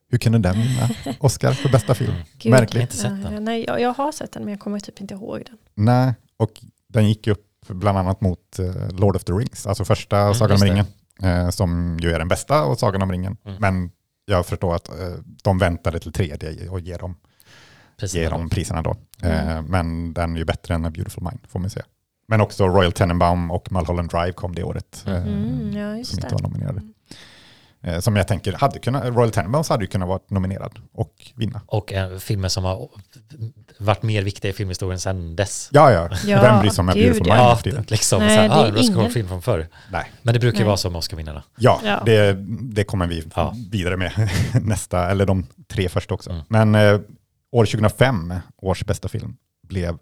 Hur 0.10 0.18
kunde 0.18 0.40
den 0.40 0.56
vinna 0.62 0.90
Oscar 1.20 1.52
för 1.52 1.70
bästa 1.70 1.94
film? 1.96 2.12
Mm. 2.12 2.24
Gud. 2.38 2.52
Märkligt. 2.52 2.74
Jag 2.74 2.80
har 2.80 2.84
inte 2.84 2.98
sett 2.98 3.24
Ja, 3.24 3.30
den. 3.36 3.44
nej, 3.46 3.64
jag, 3.68 3.82
jag 3.82 3.94
har 3.94 4.12
sett 4.12 4.32
den 4.32 4.44
men 4.44 4.52
jag 4.52 4.60
kommer 4.60 4.80
typ 4.80 5.02
inte 5.02 5.14
ihåg 5.14 5.42
den. 5.46 5.58
Nej, 5.74 6.14
och 6.38 6.52
den 6.88 7.08
gick 7.08 7.28
ju 7.28 7.34
upp 7.34 7.46
bland 7.68 7.98
annat 7.98 8.22
mot 8.22 8.60
eh, 8.60 8.90
Lord 8.90 9.16
of 9.16 9.24
the 9.24 9.34
Rings, 9.34 9.66
alltså 9.68 9.86
första 9.86 10.20
Mm, 10.20 10.34
Sagan 10.34 10.58
om 10.62 10.64
ringen, 10.68 10.86
eh, 11.24 11.50
som 11.50 11.98
ju 12.02 12.12
är 12.12 12.20
den 12.20 12.28
bästa 12.28 12.64
och 12.66 12.80
Sagan 12.80 13.02
om 13.02 13.12
ringen. 13.12 13.38
Mm. 13.46 13.58
Men 13.62 13.92
jag 14.26 14.46
förstår 14.46 14.76
att 14.76 14.90
eh, 14.90 15.14
de 15.44 15.58
väntade 15.58 16.00
till 16.00 16.14
tredje 16.14 16.70
och 16.70 16.80
ger 16.80 16.98
dem, 16.98 17.16
Precis. 17.98 18.16
ger 18.16 18.30
dem 18.30 18.50
priserna 18.50 18.82
då. 18.82 18.96
Mm. 19.22 19.48
Eh, 19.48 19.62
men 19.62 20.14
den 20.14 20.34
är 20.34 20.38
ju 20.38 20.46
bättre 20.46 20.74
än 20.76 20.86
A 20.86 20.90
Beautiful 20.90 21.24
Mind, 21.24 21.40
får 21.48 21.60
man 21.60 21.70
säga. 21.70 21.86
Men 22.28 22.42
också 22.42 22.68
Royal 22.68 22.92
Tenenbaum 22.92 23.52
och 23.52 23.72
Mulholland 23.72 24.10
Drive 24.10 24.32
kom 24.32 24.56
det 24.56 24.64
året. 24.64 25.04
eh, 25.08 25.14
Mm, 25.16 25.74
ja, 25.74 26.04
som 26.04 26.20
inte 26.20 26.34
var 26.36 26.42
nominerade. 26.42 26.82
Eh, 27.84 28.00
Som 28.00 28.16
jag 28.16 28.28
tänker, 28.28 28.54
hade 28.54 28.80
kunnat, 28.80 29.04
Royal 29.06 29.32
Tenenbaums 29.32 29.70
hade 29.70 29.84
ju 29.84 29.88
kunnat 29.88 30.08
vara 30.08 30.20
nominerad 30.30 30.80
och 30.94 31.14
vinna. 31.36 31.62
Och 31.68 31.94
eh, 31.94 32.18
filmer 32.18 32.50
som 32.50 32.64
har 32.64 32.90
varit 33.80 34.04
mer 34.04 34.24
viktiga 34.24 34.52
i 34.52 34.54
filmhistorien 34.54 35.00
sedan 35.00 35.36
dess. 35.36 35.70
Ja, 35.72 35.92
ja. 35.92 36.10
Ja, 36.26 36.42
Vem 36.42 36.60
bryr 36.60 36.70
sig 36.70 36.82
om 36.82 36.88
gud, 36.88 36.96
Beautiful 36.96 37.28
ja. 37.28 37.60
Mind 37.66 37.76
Ja, 37.78 37.84
liksom. 37.88 38.20
Nej, 38.20 38.30
så 38.36 38.42
här, 38.42 38.50
det 38.50 38.56
är 38.56 38.74
ah, 38.74 38.78
ingen- 38.82 38.94
Crowe-film 38.94 39.28
från 39.28 39.42
förr. 39.42 39.68
Nej. 39.92 40.12
Men 40.22 40.34
det 40.34 40.40
brukar 40.40 40.58
ju 40.58 40.64
Nej. 40.64 40.68
vara 40.68 40.78
så 40.78 40.90
med 40.90 40.98
Oscar-vinnarna. 41.00 41.44
Ja, 41.58 41.80
Ja. 41.84 42.02
Det, 42.06 42.34
det 42.62 42.84
kommer 42.84 43.08
vi 43.08 43.24
Ja. 43.36 43.54
vidare 43.72 43.98
med 43.98 44.30
nästa, 44.62 45.10
eller 45.12 45.26
de 45.26 45.46
tre 45.68 45.90
första 45.90 46.14
också. 46.14 46.30
Mm. 46.30 46.44
Men 46.48 46.76
eh, 46.76 47.00
år 47.52 47.66
2005, 47.66 48.34
års 48.58 48.84
bästa 48.86 49.08
film, 49.08 49.36
blev 49.68 49.98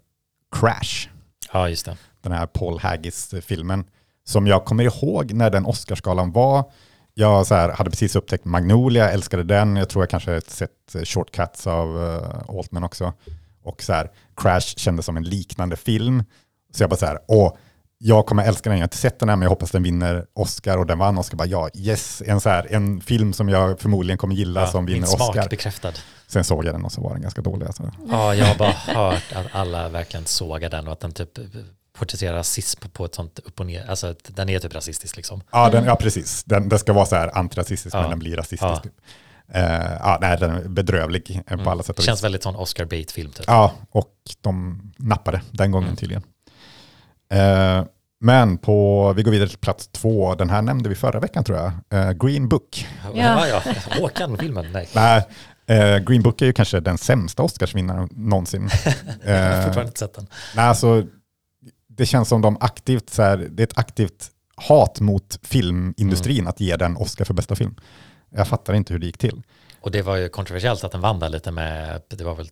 Crash. 0.56 1.08
Ja, 1.52 1.68
just 1.68 1.84
det. 1.86 1.96
Den 2.24 2.32
här 2.32 2.46
Paul 2.46 2.78
Haggis-filmen. 2.78 3.84
Som 4.26 4.46
jag 4.46 4.64
kommer 4.64 4.84
ihåg 4.84 5.32
när 5.32 5.50
den 5.50 5.66
Oscarsgalan 5.66 6.32
var. 6.32 6.64
Jag 7.14 7.46
så 7.46 7.54
här, 7.54 7.68
hade 7.68 7.90
precis 7.90 8.16
upptäckt 8.16 8.44
Magnolia, 8.44 9.10
älskade 9.10 9.42
den. 9.42 9.76
Jag 9.76 9.88
tror 9.88 10.02
jag 10.02 10.10
kanske 10.10 10.40
sett 10.40 10.94
eh, 10.94 11.02
Shortcuts 11.02 11.66
av 11.66 11.96
uh, 11.96 12.58
Altman 12.58 12.84
också. 12.84 13.12
Och 13.64 13.82
så 13.82 13.92
här, 13.92 14.10
Crash 14.36 14.60
kändes 14.76 15.06
som 15.06 15.16
en 15.16 15.24
liknande 15.24 15.76
film. 15.76 16.24
Så 16.74 16.82
jag 16.82 16.90
bara 16.90 16.96
så 16.96 17.06
här, 17.06 17.18
åh, 17.28 17.52
jag 17.98 18.26
kommer 18.26 18.44
älska 18.44 18.70
den. 18.70 18.78
Jag 18.78 18.82
har 18.82 18.86
inte 18.86 18.96
sett 18.96 19.18
den 19.18 19.28
än, 19.28 19.38
men 19.38 19.46
jag 19.46 19.50
hoppas 19.50 19.70
den 19.70 19.82
vinner 19.82 20.26
Oscar. 20.34 20.78
Och 20.78 20.86
den 20.86 20.98
vann 20.98 21.18
Oscar. 21.18 21.36
Bara, 21.36 21.48
ja, 21.48 21.68
yes, 21.74 22.22
en, 22.26 22.40
så 22.40 22.48
här, 22.48 22.66
en 22.70 23.00
film 23.00 23.32
som 23.32 23.48
jag 23.48 23.80
förmodligen 23.80 24.18
kommer 24.18 24.34
gilla 24.34 24.60
Ja, 24.60 24.66
som 24.66 24.86
vinner 24.86 25.00
min 25.00 25.08
smak 25.08 25.28
Oscar. 25.28 25.48
bekräftad. 25.48 25.92
Sen 26.26 26.44
såg 26.44 26.64
jag 26.64 26.74
den 26.74 26.84
och 26.84 26.92
så 26.92 27.00
var 27.00 27.12
den 27.12 27.22
ganska 27.22 27.42
dålig. 27.42 27.66
Alltså. 27.66 27.90
Ja, 28.10 28.34
jag 28.34 28.46
har 28.46 28.54
bara 28.54 28.70
hört 28.70 29.32
att 29.34 29.46
alla 29.52 29.88
verkligen 29.88 30.26
sågar 30.26 30.70
den 30.70 30.86
och 30.86 30.92
att 30.92 31.00
den 31.00 31.12
typ 31.12 31.38
porträtterar 31.98 32.34
rasism 32.36 32.80
på 32.92 33.04
ett 33.04 33.14
sånt 33.14 33.38
upp 33.38 33.60
och 33.60 33.66
ner. 33.66 33.90
Alltså 33.90 34.14
den 34.28 34.48
är 34.48 34.58
typ 34.58 34.74
rasistisk 34.74 35.16
liksom. 35.16 35.42
Ja, 35.52 35.70
den, 35.70 35.84
ja 35.84 35.96
precis. 35.96 36.44
Den, 36.44 36.68
den 36.68 36.78
ska 36.78 36.92
vara 36.92 37.06
så 37.06 37.16
här 37.16 37.38
antirasistisk, 37.38 37.94
Ja. 37.96 38.00
men 38.00 38.10
den 38.10 38.18
blir 38.18 38.36
rasistisk. 38.36 38.62
Ja. 38.62 38.76
Typ. 38.76 38.92
Eh, 39.48 39.92
ja, 40.00 40.18
nej, 40.20 40.36
den 40.40 40.50
är 40.50 40.68
bedrövlig 40.68 41.42
eh, 41.46 41.64
på 41.64 41.70
alla 41.70 41.82
sätt 41.82 41.90
och 41.96 41.98
vis. 42.02 42.06
Känns 42.06 42.24
väldigt 42.24 42.42
sån 42.42 42.56
Oscar 42.56 42.84
bait-film 42.84 43.30
typ. 43.30 43.44
Ja, 43.48 43.72
och 43.90 44.12
de 44.40 44.80
nappade 44.96 45.40
den 45.50 45.70
gången 45.70 45.88
Mm. 45.88 45.96
tydligen. 45.96 46.22
Eh, 47.32 47.84
Men 48.20 48.58
på, 48.58 49.12
vi 49.16 49.22
går 49.22 49.30
vidare 49.30 49.48
till 49.48 49.58
plats 49.58 49.88
två. 49.92 50.34
Den 50.34 50.50
här 50.50 50.62
nämnde 50.62 50.88
vi 50.88 50.94
förra 50.94 51.20
veckan 51.20 51.44
tror 51.44 51.58
jag. 51.58 51.72
Eh, 52.00 52.12
Green 52.12 52.48
Book. 52.48 52.86
Ja, 53.14 53.46
ja. 53.46 53.62
Håkan-filmen, 54.00 54.66
nej. 54.72 54.88
Nej, 54.94 55.22
eh, 55.66 55.98
Green 55.98 56.22
Book 56.22 56.42
är 56.42 56.46
ju 56.46 56.52
kanske 56.52 56.80
den 56.80 56.98
sämsta 56.98 57.42
Oscarsvinnaren 57.42 58.08
någonsin. 58.12 58.70
Jag 59.24 59.54
har 59.54 59.62
fortfarande 59.62 59.82
inte 59.88 59.98
sett 59.98 60.14
den. 60.14 60.26
nej, 60.56 60.64
alltså, 60.64 61.06
det 61.96 62.06
känns 62.06 62.28
som 62.28 62.42
de 62.42 62.56
aktivt, 62.60 63.10
så 63.10 63.22
här, 63.22 63.36
det 63.50 63.62
är 63.62 63.64
ett 63.66 63.78
aktivt 63.78 64.30
hat 64.56 65.00
mot 65.00 65.38
filmindustrin 65.42 66.38
Mm. 66.38 66.48
att 66.48 66.60
ge 66.60 66.76
den 66.76 66.96
Oscar 66.96 67.24
för 67.24 67.34
bästa 67.34 67.54
film. 67.56 67.74
Jag 68.36 68.48
fattar 68.48 68.74
inte 68.74 68.92
hur 68.92 69.00
det 69.00 69.06
gick 69.06 69.18
till. 69.18 69.42
Och 69.80 69.90
det 69.90 70.02
var 70.02 70.16
ju 70.16 70.28
kontroversiellt 70.28 70.84
att 70.84 70.92
den 70.92 71.00
vann 71.00 71.18
där 71.20 71.28
lite 71.28 71.50
med, 71.50 72.02
det 72.08 72.24
var 72.24 72.34
väl, 72.34 72.48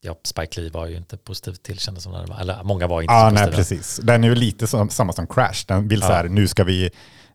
ja, 0.00 0.16
Spike 0.24 0.60
Lee 0.60 0.70
var 0.70 0.86
ju 0.86 0.96
inte 0.96 1.16
positivt 1.16 1.62
till 1.62 1.78
kändes 1.78 2.04
som 2.04 2.12
den 2.12 2.26
var, 2.26 2.40
eller 2.40 2.62
många 2.62 2.86
var 2.86 3.02
inte 3.02 3.14
så 3.14 3.20
nej, 3.20 3.32
positiva. 3.32 3.56
precis. 3.56 4.00
Den 4.02 4.24
är 4.24 4.28
ju 4.28 4.34
lite 4.34 4.66
som, 4.66 4.88
samma 4.90 5.12
som 5.12 5.26
Crash. 5.26 5.64
Den 5.66 5.88
vill 5.88 6.00
så 6.02 6.08
Ja. 6.08 6.12
här, 6.14 6.24
nu 6.28 6.48
ska 6.48 6.64
vi 6.64 6.90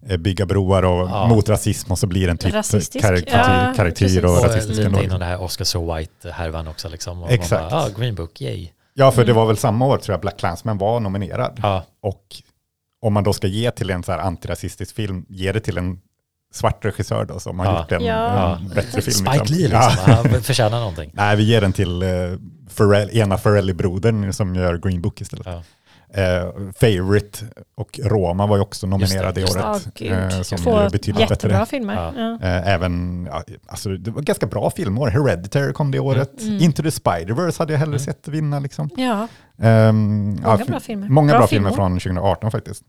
eh, 0.09 0.17
bygga 0.17 0.45
broar 0.45 0.83
och 0.83 1.09
Ja. 1.09 1.27
mot 1.27 1.49
rasism 1.49 1.91
och 1.91 1.99
så 1.99 2.07
blir 2.07 2.27
den 2.27 2.37
typ 2.37 2.53
Rasistisk. 2.53 3.05
karikatyr, 3.05 4.21
Ja, 4.23 4.29
och 4.29 4.37
Och 4.37 4.43
rasistisk. 4.43 4.69
lite 4.69 4.85
ändå. 4.85 5.03
innan 5.03 5.19
det 5.19 5.25
här 5.25 5.41
Oscar 5.41 5.65
So 5.65 5.93
White-härvan 5.95 6.67
också 6.67 6.89
liksom. 6.89 7.23
Och 7.23 7.31
Exakt. 7.31 7.71
Bara, 7.71 7.81
ja, 7.89 7.89
Green 7.97 8.15
Book, 8.15 8.41
yay. 8.41 8.69
Ja, 8.99 9.11
för 9.11 9.25
det 9.25 9.33
var 9.33 9.45
väl 9.45 9.57
samma 9.57 9.85
år 9.85 9.97
tror 9.97 10.13
jag 10.13 10.21
Black 10.21 10.39
Clansman 10.39 10.77
var 10.77 10.99
nominerad. 10.99 11.59
Ja, 11.63 11.85
Och 12.01 12.23
om 13.01 13.13
man 13.13 13.23
då 13.23 13.33
ska 13.33 13.47
ge 13.47 13.71
till 13.71 13.89
en 13.89 14.03
så 14.03 14.11
här 14.11 14.19
antirasistisk 14.19 14.95
film, 14.95 15.25
ge 15.29 15.51
det 15.51 15.59
till 15.59 15.77
en 15.77 15.99
svart 16.53 16.85
regissör 16.85 17.25
då 17.25 17.39
som 17.39 17.59
har 17.59 17.65
Ja. 17.65 17.79
gjort 17.79 17.91
en, 17.91 18.03
Ja. 18.05 18.57
en 18.57 18.67
bättre 18.67 19.01
film. 19.01 19.27
Spike 19.27 19.45
Lee 19.53 19.67
liksom, 19.67 19.91
Ja. 20.07 20.13
han 20.13 20.41
förtjänar 20.43 20.79
någonting. 20.79 21.11
Nej, 21.13 21.35
vi 21.35 21.43
ger 21.43 21.61
den 21.61 21.73
till 21.73 22.03
uh, 22.03 22.37
Farrell, 22.69 23.09
ena 23.17 23.37
Farrelly-brodern 23.37 24.31
som 24.33 24.55
gör 24.55 24.77
Green 24.77 25.01
Book 25.01 25.21
istället. 25.21 25.45
Ja. 25.45 25.63
Eh, 26.13 26.51
Favorite 26.79 27.45
och 27.75 27.99
Roma 28.03 28.47
var 28.47 28.55
ju 28.57 28.61
också 28.61 28.87
nominerade 28.87 29.31
det, 29.31 29.41
just 29.41 29.55
i 29.55 29.59
det. 29.59 29.65
året. 29.69 29.81
Ja, 29.85 29.91
gud. 29.95 30.33
eh, 30.33 30.41
som 30.41 30.57
Två 30.57 30.77
är 30.77 30.89
betydligt 30.89 31.29
jättebra 31.29 31.57
bättre. 31.59 31.65
filmer. 31.69 32.13
Ja. 32.17 32.47
Eh, 32.47 32.67
även, 32.73 33.25
ja, 33.31 33.43
alltså 33.67 33.89
det 33.89 34.11
var 34.11 34.21
ganska 34.21 34.45
bra 34.47 34.69
filmår. 34.69 35.07
Hereditary 35.07 35.73
kom 35.73 35.91
det 35.91 35.99
året. 35.99 36.41
Mm. 36.41 36.61
Into 36.61 36.83
the 36.83 36.89
Spider-Verse 36.89 37.59
hade 37.59 37.73
jag 37.73 37.79
hellre 37.79 37.95
Mm. 37.95 38.05
sett 38.05 38.27
vinna. 38.27 38.59
Liksom. 38.59 38.89
Ja, 38.97 39.27
Ehm, 39.61 40.25
många 40.43 40.57
ja, 40.59 40.65
bra 40.67 40.79
filmer. 40.79 41.09
Många 41.09 41.37
bra, 41.37 41.47
filmer 41.47 41.69
filmer. 41.69 41.75
från 41.89 41.99
2018 41.99 42.51
faktiskt. 42.51 42.83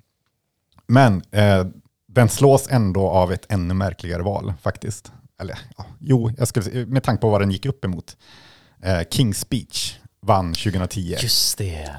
Men 0.87 1.23
eh, 1.31 1.67
den 2.09 2.29
slås 2.29 2.69
ändå 2.71 3.09
av 3.09 3.33
ett 3.33 3.47
ännu 3.53 3.75
märkligare 3.75 4.23
val 4.23 4.53
faktiskt. 4.63 5.13
Eller 5.41 5.59
ja, 5.77 5.85
jo, 6.01 6.31
jag 6.39 6.49
skulle, 6.49 6.87
med 6.87 7.03
tanke 7.03 7.21
på 7.21 7.31
vad 7.31 7.41
den 7.41 7.51
gick 7.51 7.67
upp 7.67 7.85
emot. 7.85 8.17
Eh, 8.83 8.89
King's 8.99 9.33
Speech 9.33 9.97
vann 10.29 10.55
2010. 10.55 11.17
Just 11.21 11.59
det. 11.59 11.91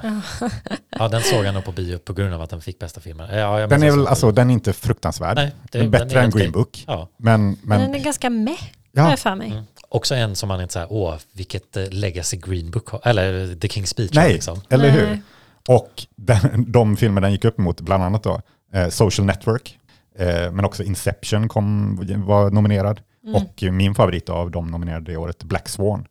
Ja, 0.90 1.08
den 1.08 1.22
såg 1.22 1.44
jag 1.44 1.54
nog 1.54 1.64
på 1.64 1.72
bio 1.72 1.98
på 1.98 2.12
grund 2.12 2.34
av 2.34 2.42
att 2.42 2.50
den 2.50 2.60
fick 2.60 2.78
bästa 2.78 3.00
filmen. 3.00 3.38
Ja, 3.38 3.60
jag 3.60 3.70
Den 3.70 3.82
är 3.82 3.90
väl, 3.90 4.06
alltså 4.06 4.30
den 4.32 4.50
är 4.50 4.54
inte 4.54 4.72
fruktansvärd. 4.72 5.36
Nej, 5.36 5.52
det- 5.70 5.78
Den 5.78 5.86
är 5.86 5.90
bättre 5.90 6.06
den 6.08 6.16
är 6.18 6.22
än 6.24 6.30
Green. 6.30 6.52
Book. 6.52 6.84
Ja, 6.86 7.08
Men, 7.16 7.44
Men 7.46 7.58
men 7.62 7.80
den 7.80 7.94
är 7.94 8.04
ganska 8.04 8.30
med, 8.30 8.56
Ja. 8.92 9.02
har 9.02 9.10
jag 9.10 9.18
för 9.18 9.34
mig. 9.34 9.50
Mm. 9.50 9.64
också 9.88 10.14
en 10.14 10.36
som 10.36 10.48
man 10.48 10.60
inte 10.60 10.72
säger, 10.72 10.86
åh, 10.92 11.14
vilket 11.32 11.76
eh, 11.76 11.88
legacy 11.90 12.36
Green 12.36 12.70
Book 12.70 12.88
har, 12.88 13.00
eller 13.04 13.54
The 13.54 13.68
King's 13.68 13.84
Speech 13.86 14.10
nej, 14.14 14.32
liksom. 14.32 14.60
eller 14.68 14.90
hur? 14.90 15.06
Nej. 15.06 15.22
Och 15.68 16.06
den, 16.16 16.64
de 16.72 16.96
filmer 16.96 17.20
den 17.20 17.32
gick 17.32 17.44
upp 17.44 17.58
emot, 17.58 17.80
bland 17.80 18.02
annat 18.04 18.22
då, 18.22 18.40
eh, 18.74 18.88
Social 18.88 19.26
Network, 19.26 19.78
eh, 20.18 20.50
men 20.52 20.64
också 20.64 20.82
Inception 20.82 21.48
kom, 21.48 21.96
var 22.26 22.50
nominerad. 22.50 23.00
Mm. 23.24 23.34
Och 23.34 23.62
min 23.72 23.94
favorit 23.94 24.28
av 24.28 24.50
de 24.50 24.66
nominerade 24.66 25.12
det 25.12 25.16
året, 25.16 25.42
Black 25.44 25.68
Swan. 25.68 26.06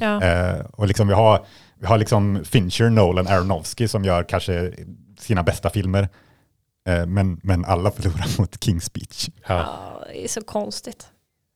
Ja. 0.00 0.22
Eh, 0.22 0.60
och 0.72 0.86
liksom 0.86 1.08
vi 1.08 1.14
har, 1.14 1.44
vi 1.78 1.86
har 1.86 1.98
liksom 1.98 2.44
Fincher, 2.44 2.90
Nolan, 2.90 3.26
Aronofsky 3.26 3.88
som 3.88 4.04
gör 4.04 4.22
kanske 4.22 4.72
sina 5.18 5.42
bästa 5.42 5.70
filmer. 5.70 6.08
Eh, 6.88 7.06
men, 7.06 7.40
men 7.42 7.64
alla 7.64 7.90
förlorar 7.90 8.26
mot 8.40 8.56
King's 8.64 8.80
Speech. 8.80 9.28
Ja. 9.48 9.54
Ja, 9.58 10.04
det 10.12 10.24
är 10.24 10.28
så 10.28 10.40
konstigt. 10.42 11.06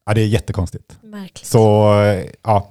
Ja, 0.07 0.15
det 0.15 0.21
är 0.21 0.27
jättekonstigt. 0.27 0.99
Märkligt. 1.03 1.47
Så 1.47 1.95
eh, 2.03 2.25
ja, 2.43 2.71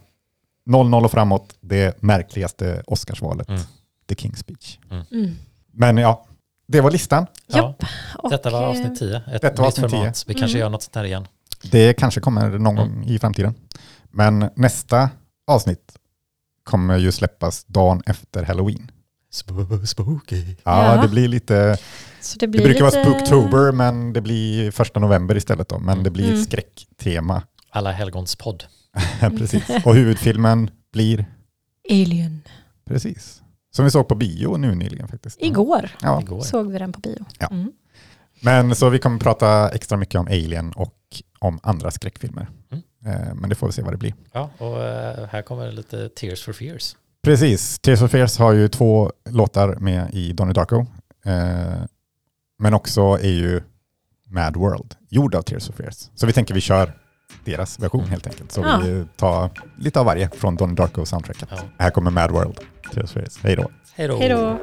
0-0 0.70 1.06
och 1.06 1.12
framåt, 1.12 1.56
det 1.62 2.02
märkligaste 2.02 2.84
Oscarsvalet, 2.88 3.50
Mm. 3.50 3.62
The 4.08 4.16
King's 4.16 4.36
Speech. 4.36 4.80
Mm. 5.12 5.36
Men 5.72 5.98
ja, 5.98 6.26
det 6.68 6.82
var 6.82 6.92
listan. 6.92 7.26
Ja. 7.48 7.76
Och, 8.18 8.30
Detta 8.30 8.50
var 8.50 8.62
eh, 8.64 8.70
avsnitt 8.70 9.00
10, 9.00 9.16
ett 9.18 9.42
Detta 9.42 9.62
var 9.62 9.68
avsnitt 9.68 9.92
format. 9.92 10.24
Vi 10.28 10.34
kanske 10.34 10.58
Mm. 10.58 10.60
gör 10.60 10.70
något 10.70 10.84
sånt 10.84 10.96
här 10.96 11.04
igen. 11.04 11.28
Det 11.72 11.94
kanske 11.94 12.20
kommer 12.22 12.50
någon 12.50 12.78
Mm. 12.78 12.94
gång 12.94 13.06
i 13.06 13.20
framtiden. 13.20 13.54
Men 14.12 14.50
nästa 14.56 15.10
avsnitt 15.48 15.98
kommer 16.64 16.98
ju 16.98 17.12
släppas 17.12 17.64
dagen 17.66 18.02
efter 18.06 18.44
Halloween. 18.44 18.92
Sp- 19.34 19.86
Spooky. 19.86 20.44
Ja, 20.64 20.96
Ja. 20.96 21.02
det 21.02 21.08
blir 21.08 21.28
lite... 21.28 21.78
Så 22.22 22.40
det, 22.40 22.46
Det 22.46 22.52
blir 22.52 22.62
brukar 22.64 22.86
lite... 22.86 22.98
vara 22.98 23.06
Spooktober, 23.06 23.72
men 23.72 24.14
det 24.14 24.22
blir 24.22 24.72
första 24.72 25.00
november 25.00 25.38
istället 25.38 25.70
då. 25.70 25.80
Men 25.80 26.04
det 26.04 26.12
blir 26.12 26.30
Mm. 26.30 26.44
skräcktema. 26.44 27.44
Alla 27.70 27.92
helgons 27.92 28.36
podd. 28.36 28.64
precis. 29.20 29.64
Och 29.86 29.96
huvudfilmen 29.96 30.70
blir 30.92 31.26
Alien. 31.90 32.42
precis. 32.86 33.40
Som 33.76 33.86
vi 33.86 33.92
såg 33.92 34.08
på 34.08 34.16
bio 34.16 34.58
nu 34.58 34.76
nyligen 34.76 35.08
faktiskt. 35.08 35.42
Igår 35.42 35.90
Ja. 36.02 36.22
Igår. 36.22 36.42
såg 36.42 36.72
vi 36.72 36.78
den 36.80 36.94
på 36.94 37.00
bio. 37.00 37.26
Ja. 37.40 37.48
Mm. 37.48 37.72
Men 38.42 38.76
så 38.76 38.90
vi 38.90 39.00
kommer 39.00 39.20
prata 39.20 39.70
extra 39.70 39.98
mycket 39.98 40.20
om 40.20 40.28
Alien 40.28 40.72
och 40.74 40.98
om 41.40 41.60
andra 41.64 41.92
skräckfilmer. 41.92 42.50
Mm. 42.72 42.84
Eh, 43.06 43.34
Men 43.36 43.50
det 43.50 43.56
får 43.56 43.68
vi 43.68 43.74
se 43.74 43.82
vad 43.82 43.94
det 43.94 43.98
blir. 43.98 44.14
Ja, 44.32 44.50
och 44.58 44.84
eh, 44.84 45.26
här 45.32 45.42
kommer 45.42 45.72
lite 45.72 46.10
Tears 46.10 46.44
for 46.46 46.54
Fears. 46.54 46.96
Precis. 47.24 47.80
Tears 47.80 48.02
of 48.02 48.12
Fears 48.12 48.38
har 48.38 48.54
ju 48.54 48.68
två 48.68 49.12
låtar 49.30 49.76
med 49.76 50.10
i 50.14 50.34
Donnie 50.34 50.54
Darko. 50.54 50.86
Eh, 51.26 51.84
men 52.60 52.74
också 52.74 53.02
är 53.02 53.30
ju 53.32 53.62
Mad 54.30 54.58
World 54.58 54.96
gjord 55.10 55.36
av 55.36 55.42
Tears 55.42 55.70
of 55.70 55.76
Fears. 55.76 56.10
Så 56.16 56.26
vi 56.28 56.34
tänker 56.34 56.54
vi 56.54 56.62
kör 56.62 56.94
deras 57.46 57.80
version 57.80 58.04
helt 58.06 58.28
enkelt. 58.28 58.52
Så 58.52 58.62
Ja. 58.62 58.82
vi 58.84 59.06
tar 59.18 59.50
lite 59.78 60.00
av 60.00 60.06
varje 60.06 60.30
från 60.30 60.56
Donnie 60.56 60.76
Darko 60.76 61.06
soundtracket. 61.06 61.48
Ja. 61.52 61.58
Här 61.80 61.90
kommer 61.90 62.12
Mad 62.12 62.32
World. 62.32 62.60
Tears 62.94 63.04
of 63.04 63.12
Fears. 63.12 63.38
Hej 63.44 63.56
då. 63.56 63.72
Hej 63.96 64.08
då. 64.08 64.18
Hej 64.18 64.30
då. 64.30 64.60